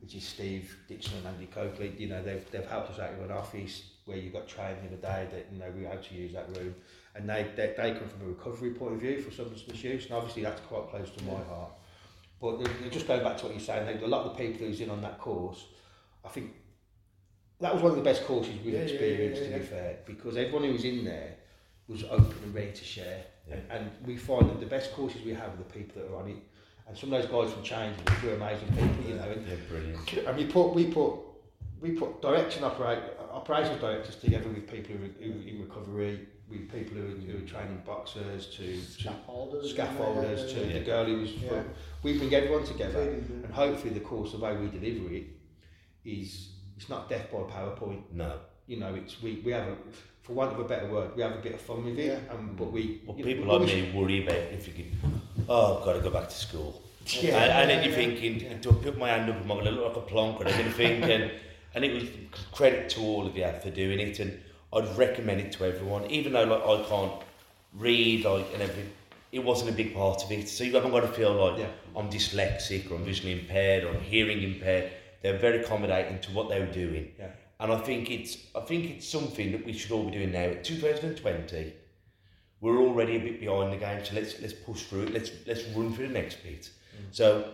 which 0.00 0.14
is 0.14 0.24
Steve 0.24 0.76
Dixon 0.88 1.18
and 1.18 1.26
Andy 1.26 1.46
Coakley. 1.46 1.92
You 1.98 2.08
know, 2.08 2.22
they've, 2.22 2.48
they've 2.52 2.66
helped 2.68 2.90
us 2.92 3.00
out 3.00 3.12
with 3.18 3.30
an 3.30 3.36
office 3.36 3.82
where 4.04 4.16
you 4.16 4.30
got 4.30 4.46
trained 4.48 4.78
the 4.82 4.86
other 4.86 4.96
day 4.96 5.28
that, 5.32 5.48
you 5.52 5.58
know, 5.58 5.70
we 5.76 5.84
had 5.84 6.02
to 6.04 6.14
use 6.14 6.32
that 6.32 6.56
room. 6.56 6.74
And 7.16 7.28
they, 7.28 7.46
they, 7.56 7.74
they 7.76 7.92
come 7.98 8.08
from 8.08 8.22
a 8.22 8.28
recovery 8.30 8.70
point 8.70 8.94
of 8.94 9.00
view 9.00 9.20
for 9.20 9.30
substance 9.32 9.64
misuse, 9.68 10.06
and 10.06 10.14
obviously 10.14 10.42
that's 10.42 10.60
quite 10.62 10.88
close 10.88 11.10
to 11.10 11.24
my 11.24 11.34
heart. 11.44 11.72
But 12.40 12.64
just 12.90 13.06
going 13.06 13.22
back 13.22 13.36
to 13.38 13.44
what 13.46 13.52
you're 13.54 13.60
saying, 13.60 14.02
a 14.02 14.06
lot 14.06 14.26
of 14.26 14.36
the 14.36 14.42
people 14.44 14.66
who's 14.66 14.80
in 14.80 14.90
on 14.90 15.00
that 15.02 15.18
course, 15.20 15.66
I 16.24 16.28
think 16.28 16.52
that 17.60 17.72
was 17.72 17.82
one 17.82 17.92
of 17.92 17.96
the 17.96 18.02
best 18.04 18.24
courses 18.24 18.54
we've 18.64 18.74
Yeah, 18.74 18.80
yeah, 18.80 18.84
experienced, 18.86 19.42
yeah, 19.42 19.52
to 19.52 19.58
be 19.58 19.64
fair, 19.66 19.98
because 20.06 20.36
everyone 20.36 20.64
who 20.64 20.72
was 20.72 20.84
in 20.84 21.04
there 21.04 21.34
was 21.88 22.04
open 22.04 22.34
and 22.44 22.54
ready 22.54 22.72
to 22.72 22.84
share. 22.84 23.24
And, 23.50 23.62
and 23.70 23.90
we 24.06 24.16
find 24.16 24.48
that 24.50 24.60
the 24.60 24.66
best 24.66 24.92
courses 24.92 25.22
we 25.24 25.32
have 25.34 25.52
are 25.52 25.56
the 25.56 25.64
people 25.64 26.00
that 26.02 26.10
are 26.10 26.16
on 26.16 26.28
it. 26.30 26.36
And 26.88 26.96
some 26.96 27.12
of 27.12 27.20
those 27.22 27.30
guys 27.30 27.52
from 27.52 27.62
Change 27.62 27.96
were 28.24 28.34
amazing 28.34 28.68
people, 28.68 29.04
you 29.08 29.14
know. 29.14 29.22
And, 29.30 29.46
Yeah, 29.46 29.54
brilliant. 29.68 30.12
and 30.28 30.36
we 30.36 30.46
put 30.46 30.74
we 30.74 30.86
put 30.86 31.14
we 31.80 31.92
put 31.92 32.22
direction 32.22 32.64
operate 32.64 32.98
operations 33.32 33.80
directors 33.80 34.16
together 34.16 34.48
with 34.48 34.68
people 34.70 34.94
who 34.96 35.04
are, 35.04 35.48
in 35.48 35.60
recovery, 35.60 36.20
with 36.48 36.70
people 36.70 36.96
who 36.98 37.06
are, 37.06 37.16
who 37.32 37.44
are 37.44 37.48
training 37.48 37.82
boxers 37.84 38.46
to, 38.46 38.64
to 38.64 39.08
Scaffolders. 39.08 39.74
scaffolders 39.74 40.52
to 40.52 40.66
yeah. 40.66 40.72
the 40.78 40.84
girl 40.84 41.04
who 41.04 41.20
was. 41.20 41.32
Yeah. 41.32 41.62
We 42.02 42.18
bring 42.18 42.34
everyone 42.34 42.64
together, 42.64 43.00
Really 43.04 43.20
good. 43.20 43.44
and 43.44 43.54
hopefully 43.54 43.94
the 43.94 44.00
course, 44.00 44.32
the 44.32 44.38
way 44.38 44.56
we 44.56 44.66
deliver 44.68 45.12
it, 45.14 45.24
is 46.04 46.48
it's 46.76 46.88
not 46.88 47.08
death 47.08 47.30
by 47.30 47.38
PowerPoint. 47.38 48.02
No. 48.12 48.34
You 48.66 48.78
know, 48.78 48.94
it's 48.94 49.20
we, 49.22 49.42
we 49.44 49.52
have 49.52 49.68
a, 49.68 49.76
for 50.22 50.32
want 50.34 50.52
of 50.52 50.60
a 50.60 50.64
better 50.64 50.88
word, 50.88 51.14
we 51.16 51.22
have 51.22 51.32
a 51.32 51.38
bit 51.42 51.54
of 51.54 51.60
fun 51.60 51.84
with 51.84 51.98
it, 51.98 52.06
Yeah. 52.06 52.34
um, 52.34 52.54
but 52.56 52.70
we. 52.72 53.00
Well, 53.06 53.16
people 53.16 53.44
but 53.46 53.60
like 53.62 53.68
we 53.74 53.82
me 53.82 53.92
worry 53.92 54.22
about 54.24 54.36
if 54.52 54.68
you 54.68 54.74
can, 54.74 55.20
oh, 55.48 55.78
I've 55.78 55.84
got 55.84 55.92
to 55.94 56.00
go 56.00 56.10
back 56.10 56.28
to 56.28 56.34
school. 56.34 56.82
Yeah, 57.06 57.36
and, 57.42 57.52
and 57.52 57.70
then 57.70 57.78
yeah, 57.78 57.84
you're 57.90 57.98
yeah. 57.98 58.20
thinking, 58.20 58.60
do 58.60 58.70
I 58.70 58.74
put 58.74 58.96
my 58.96 59.08
hand 59.08 59.28
up? 59.28 59.36
Am 59.36 59.50
I 59.50 59.54
going 59.54 59.64
to 59.66 59.70
look 59.72 59.96
like 59.96 60.04
a 60.04 60.08
plonker? 60.08 60.46
I'm 60.46 60.52
going 60.58 60.64
to 60.64 60.70
think, 60.72 61.04
and, 61.04 61.32
and 61.74 61.84
it 61.84 61.92
was 61.92 62.04
credit 62.52 62.88
to 62.90 63.00
all 63.00 63.26
of 63.26 63.36
you 63.36 63.48
for 63.60 63.70
doing 63.70 63.98
it, 63.98 64.20
and 64.20 64.38
I'd 64.72 64.96
recommend 64.96 65.40
it 65.40 65.52
to 65.52 65.64
everyone, 65.64 66.06
even 66.10 66.32
though 66.32 66.44
like 66.44 66.62
I 66.64 66.88
can't 66.88 67.12
read 67.74 68.24
like 68.24 68.46
and 68.52 68.62
everything. 68.62 68.90
It 69.32 69.42
wasn't 69.42 69.70
a 69.70 69.72
big 69.72 69.94
part 69.94 70.22
of 70.22 70.30
it, 70.30 70.46
so 70.48 70.62
you 70.62 70.74
haven't 70.74 70.90
got 70.92 71.00
to 71.00 71.08
feel 71.08 71.32
like 71.32 71.58
Yeah. 71.58 71.66
I'm 71.96 72.10
dyslexic 72.10 72.90
or 72.90 72.96
I'm 72.96 73.04
visually 73.04 73.32
impaired 73.32 73.84
or 73.84 73.88
I'm 73.88 74.00
hearing 74.02 74.42
impaired. 74.42 74.92
They're 75.22 75.38
very 75.38 75.62
accommodating 75.62 76.20
to 76.20 76.30
what 76.32 76.48
they 76.48 76.58
were 76.60 76.72
doing, 76.72 77.12
Yeah. 77.18 77.30
and 77.60 77.72
I 77.72 77.78
think 77.78 78.10
it's 78.10 78.38
I 78.54 78.60
think 78.60 78.90
it's 78.90 79.08
something 79.08 79.52
that 79.52 79.64
we 79.64 79.72
should 79.72 79.92
all 79.92 80.04
be 80.04 80.10
doing 80.10 80.32
now. 80.32 80.52
2020, 80.62 81.72
we're 82.60 82.78
already 82.78 83.16
a 83.16 83.20
bit 83.20 83.40
behind 83.40 83.72
the 83.72 83.76
game, 83.76 84.04
so 84.04 84.14
let's 84.14 84.40
let's 84.40 84.54
push 84.54 84.82
through 84.82 85.04
it. 85.04 85.12
Let's 85.12 85.30
let's 85.46 85.64
run 85.76 85.92
through 85.92 86.08
the 86.08 86.14
next 86.14 86.42
bit. 86.42 86.62
Mm. 86.62 87.04
So, 87.10 87.52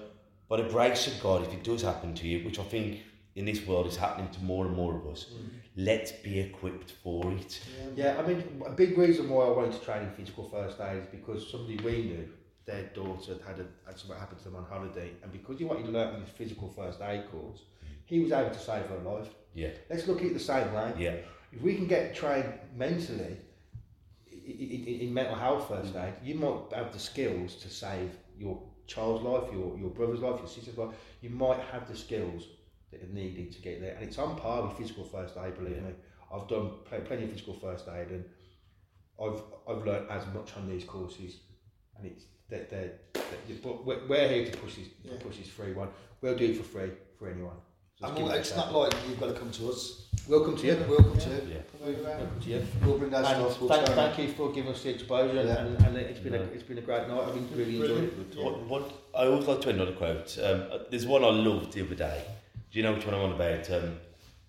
by 0.49 0.62
the 0.62 0.69
grace 0.69 1.07
of 1.07 1.20
God, 1.23 1.43
if 1.43 1.53
it 1.53 1.62
does 1.62 1.82
happen 1.82 2.15
to 2.15 2.27
you, 2.27 2.45
which 2.45 2.59
I 2.59 2.65
think 2.65 3.01
in 3.36 3.45
this 3.45 3.66
world 3.66 3.86
is 3.86 3.97
happening 3.97 4.28
to 4.31 4.40
more 4.43 4.66
and 4.66 4.74
more 4.74 4.97
of 4.97 5.07
us, 5.07 5.27
mm. 5.32 5.49
let's 5.77 6.12
be 6.12 6.40
equipped 6.40 6.90
for 7.03 7.31
it. 7.32 7.61
Yeah, 7.95 8.16
I 8.19 8.27
mean, 8.27 8.62
a 8.66 8.70
big 8.70 8.99
reason 8.99 9.28
why 9.28 9.45
I 9.45 9.51
wanted 9.51 9.73
to 9.73 9.85
train 9.85 10.03
in 10.03 10.11
physical 10.11 10.49
first 10.49 10.81
aid 10.81 11.03
is 11.03 11.07
because 11.07 11.49
somebody 11.51 11.77
we 11.77 12.03
knew, 12.03 12.28
their 12.69 12.85
daughter 12.95 13.32
had 13.32 13.57
had, 13.57 13.59
a, 13.61 13.66
had 13.89 13.99
something 13.99 14.19
happen 14.19 14.39
to 14.39 14.45
them 14.45 14.57
on 14.57 14.65
holiday, 14.65 15.11
and 15.23 15.32
because 15.32 15.59
he 15.59 15.65
wanted 15.65 15.86
to 15.86 15.90
learn 15.90 16.20
the 16.20 16.27
physical 16.27 16.69
first 16.69 17.01
aid 17.01 17.23
course, 17.32 17.61
he 18.05 18.20
was 18.20 18.31
able 18.32 18.51
to 18.51 18.59
save 18.70 18.86
her 18.86 18.99
life. 19.12 19.28
Yeah, 19.55 19.70
Let's 19.90 20.07
look 20.07 20.20
at 20.20 20.27
it 20.27 20.35
the 20.35 20.40
same 20.55 20.73
way. 20.73 20.93
yeah, 20.99 21.16
If 21.53 21.62
we 21.62 21.74
can 21.74 21.86
get 21.86 22.15
trained 22.15 22.53
mentally 22.77 23.36
in, 24.31 24.85
in, 24.86 25.01
in 25.09 25.15
mental 25.15 25.35
health 25.35 25.69
first 25.69 25.97
aid, 25.97 26.15
you 26.23 26.35
might 26.36 26.73
have 26.74 26.93
the 26.93 26.99
skills 26.99 27.55
to 27.57 27.69
save 27.70 28.11
your 28.39 28.61
child's 28.86 29.23
life, 29.24 29.45
your, 29.53 29.77
your 29.78 29.90
brother's 29.90 30.20
life, 30.20 30.39
your 30.39 30.49
sister's 30.49 30.78
life. 30.78 30.95
You 31.23 31.31
might 31.31 31.61
have 31.73 31.89
the 31.89 31.97
skills 31.97 32.45
that 32.93 33.03
are 33.03 33.12
needed 33.12 33.53
to 33.53 33.61
get 33.62 33.81
there, 33.81 33.95
and 33.97 34.05
it's 34.05 34.19
on 34.19 34.36
par 34.36 34.62
with 34.66 34.77
physical 34.78 35.05
first 35.05 35.36
aid. 35.36 35.57
Believe 35.57 35.82
me, 35.82 35.93
I've 36.32 36.49
done 36.49 36.70
pl- 36.85 37.01
plenty 37.01 37.24
of 37.24 37.31
physical 37.32 37.55
first 37.55 37.86
aid, 37.89 38.09
and 38.09 38.24
I've 39.23 39.43
I've 39.69 39.85
learned 39.85 40.07
as 40.11 40.24
much 40.35 40.57
on 40.57 40.69
these 40.69 40.85
courses, 40.85 41.40
and 41.97 42.07
it's 42.07 42.24
that 42.50 42.70
they're, 42.70 42.92
they're, 43.14 43.22
but 43.62 43.84
we're, 43.84 44.06
we're 44.08 44.28
here 44.28 44.50
to 44.50 44.56
push 44.58 44.76
this 44.76 44.86
Yeah. 45.04 45.12
push 45.20 45.36
this 45.36 45.48
free 45.48 45.72
one. 45.72 45.88
We'll 46.20 46.36
do 46.36 46.46
it 46.46 46.56
for 46.56 46.62
free 46.62 46.90
for 47.18 47.28
anyone. 47.28 47.56
So 48.00 48.06
And 48.06 48.16
just 48.16 48.22
well, 48.22 48.28
give 48.28 48.34
it 48.34 48.36
a 48.36 48.40
it's 48.40 48.56
not 48.56 48.72
like 48.74 48.92
you've 49.08 49.20
got 49.20 49.26
to 49.26 49.32
come 49.38 49.50
to 49.50 49.68
us. 49.70 50.06
welcome 50.28 50.56
to 50.56 50.66
you. 50.66 50.76
Welcome 50.88 51.18
to 51.18 51.28
you. 51.30 51.42
yeah. 51.52 51.86
Welcome 52.04 52.40
to 52.40 52.48
you. 52.48 52.66
We'll 52.84 52.98
bring 52.98 53.10
that 53.10 53.24
stuff. 53.26 53.60
We'll 53.60 53.68
thank, 53.68 53.86
thank 53.88 54.18
you 54.18 54.28
for 54.32 54.52
giving 54.52 54.72
us 54.72 54.82
the 54.82 54.90
exposure, 54.90 55.34
Yeah. 55.42 55.58
and, 55.64 55.84
and 55.84 55.96
it's 55.96 56.20
been 56.20 56.34
a, 56.34 56.42
it's 56.42 56.62
been 56.62 56.78
a 56.78 56.82
great 56.82 57.08
night. 57.08 57.20
I've 57.20 57.34
been 57.34 57.50
really 57.56 57.80
enjoyed 57.80 58.04
it. 58.04 58.36
What, 58.42 58.60
what, 58.66 58.92
I 59.14 59.26
always 59.26 59.46
like 59.46 59.60
to 59.62 59.68
end 59.70 59.80
on 59.80 59.88
a 59.88 59.92
quote. 59.92 60.38
Um, 60.42 60.64
there's 60.90 61.06
one 61.06 61.24
I 61.24 61.28
loved 61.28 61.72
the 61.72 61.82
other 61.84 61.94
day. 61.94 62.22
Do 62.70 62.78
you 62.78 62.82
know 62.82 62.94
which 62.94 63.04
one 63.04 63.14
I'm 63.14 63.22
on 63.22 63.32
about? 63.32 63.70
Um, 63.70 63.96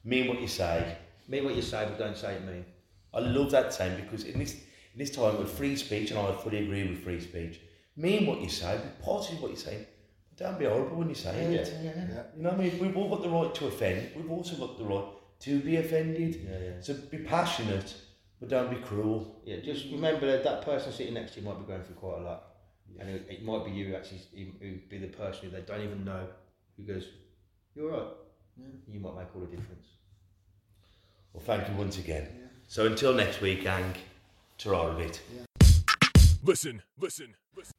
mean 0.03 0.27
what 0.27 0.41
you 0.41 0.47
say. 0.47 0.95
Mean 1.27 1.43
what 1.45 1.55
you 1.55 1.61
say, 1.61 1.85
but 1.85 1.97
don't 1.97 2.17
say 2.17 2.35
it 2.35 2.45
mean. 2.45 2.65
I 3.13 3.19
love 3.19 3.51
that 3.51 3.73
saying 3.73 3.99
because 4.01 4.23
in 4.25 4.37
this 4.39 4.53
in 4.53 4.99
this 4.99 5.09
time 5.11 5.37
with 5.37 5.49
free 5.51 5.75
speech, 5.75 6.11
and 6.11 6.19
I 6.19 6.31
fully 6.33 6.59
agree 6.59 6.87
with 6.87 7.03
free 7.03 7.19
speech. 7.19 7.59
Mean 7.99 8.27
what 8.27 8.39
you 8.39 8.47
say, 8.47 8.77
be 8.77 9.03
positive 9.03 9.41
what 9.41 9.51
you 9.51 9.57
say. 9.57 9.85
But 10.29 10.37
don't 10.37 10.57
be 10.57 10.63
horrible 10.63 10.95
when 10.95 11.09
you 11.09 11.15
say 11.15 11.35
it. 11.35 11.73
Yeah. 11.83 12.23
You 12.33 12.43
know 12.43 12.51
what 12.51 12.59
I 12.59 12.63
mean? 12.63 12.79
We've 12.79 12.95
all 12.95 13.09
got 13.09 13.23
the 13.23 13.29
right 13.29 13.53
to 13.55 13.67
offend. 13.67 14.11
We've 14.15 14.31
also 14.31 14.55
got 14.55 14.77
the 14.77 14.85
right 14.85 15.03
to 15.41 15.59
be 15.59 15.75
offended. 15.75 16.47
Yeah, 16.49 16.59
yeah. 16.59 16.71
So 16.79 16.93
be 16.93 17.17
passionate, 17.17 17.93
but 18.39 18.47
don't 18.47 18.69
be 18.69 18.77
cruel. 18.77 19.41
Yeah, 19.43 19.57
just 19.57 19.91
remember 19.91 20.27
that 20.27 20.45
that 20.45 20.61
person 20.61 20.93
sitting 20.93 21.13
next 21.13 21.33
to 21.33 21.41
you 21.41 21.45
might 21.45 21.59
be 21.59 21.65
going 21.65 21.83
through 21.83 21.95
quite 21.95 22.19
a 22.19 22.23
lot, 22.23 22.43
and 22.97 23.09
it, 23.09 23.27
it 23.29 23.43
might 23.43 23.65
be 23.65 23.71
you 23.71 23.93
actually 23.97 24.21
who 24.33 24.65
who 24.65 24.75
be 24.89 24.97
the 24.97 25.07
person 25.07 25.49
who 25.49 25.49
they 25.49 25.61
don't 25.63 25.81
even 25.81 26.05
know 26.05 26.25
who 26.77 26.83
goes, 26.83 27.05
"You're 27.75 27.93
all 27.93 27.99
right." 27.99 28.13
You 28.87 29.01
might 29.01 29.15
make 29.17 29.35
all 29.35 29.41
the 29.41 29.47
difference. 29.47 29.87
Well, 31.33 31.43
thank 31.43 31.67
you 31.67 31.75
once 31.75 31.97
again. 31.97 32.27
So 32.69 32.85
until 32.85 33.13
next 33.13 33.41
week, 33.41 33.63
gang, 33.63 33.93
ta 34.57 34.93
bit. 34.93 35.19
Listen, 36.41 36.81
listen, 36.97 37.35
listen. 37.37 37.38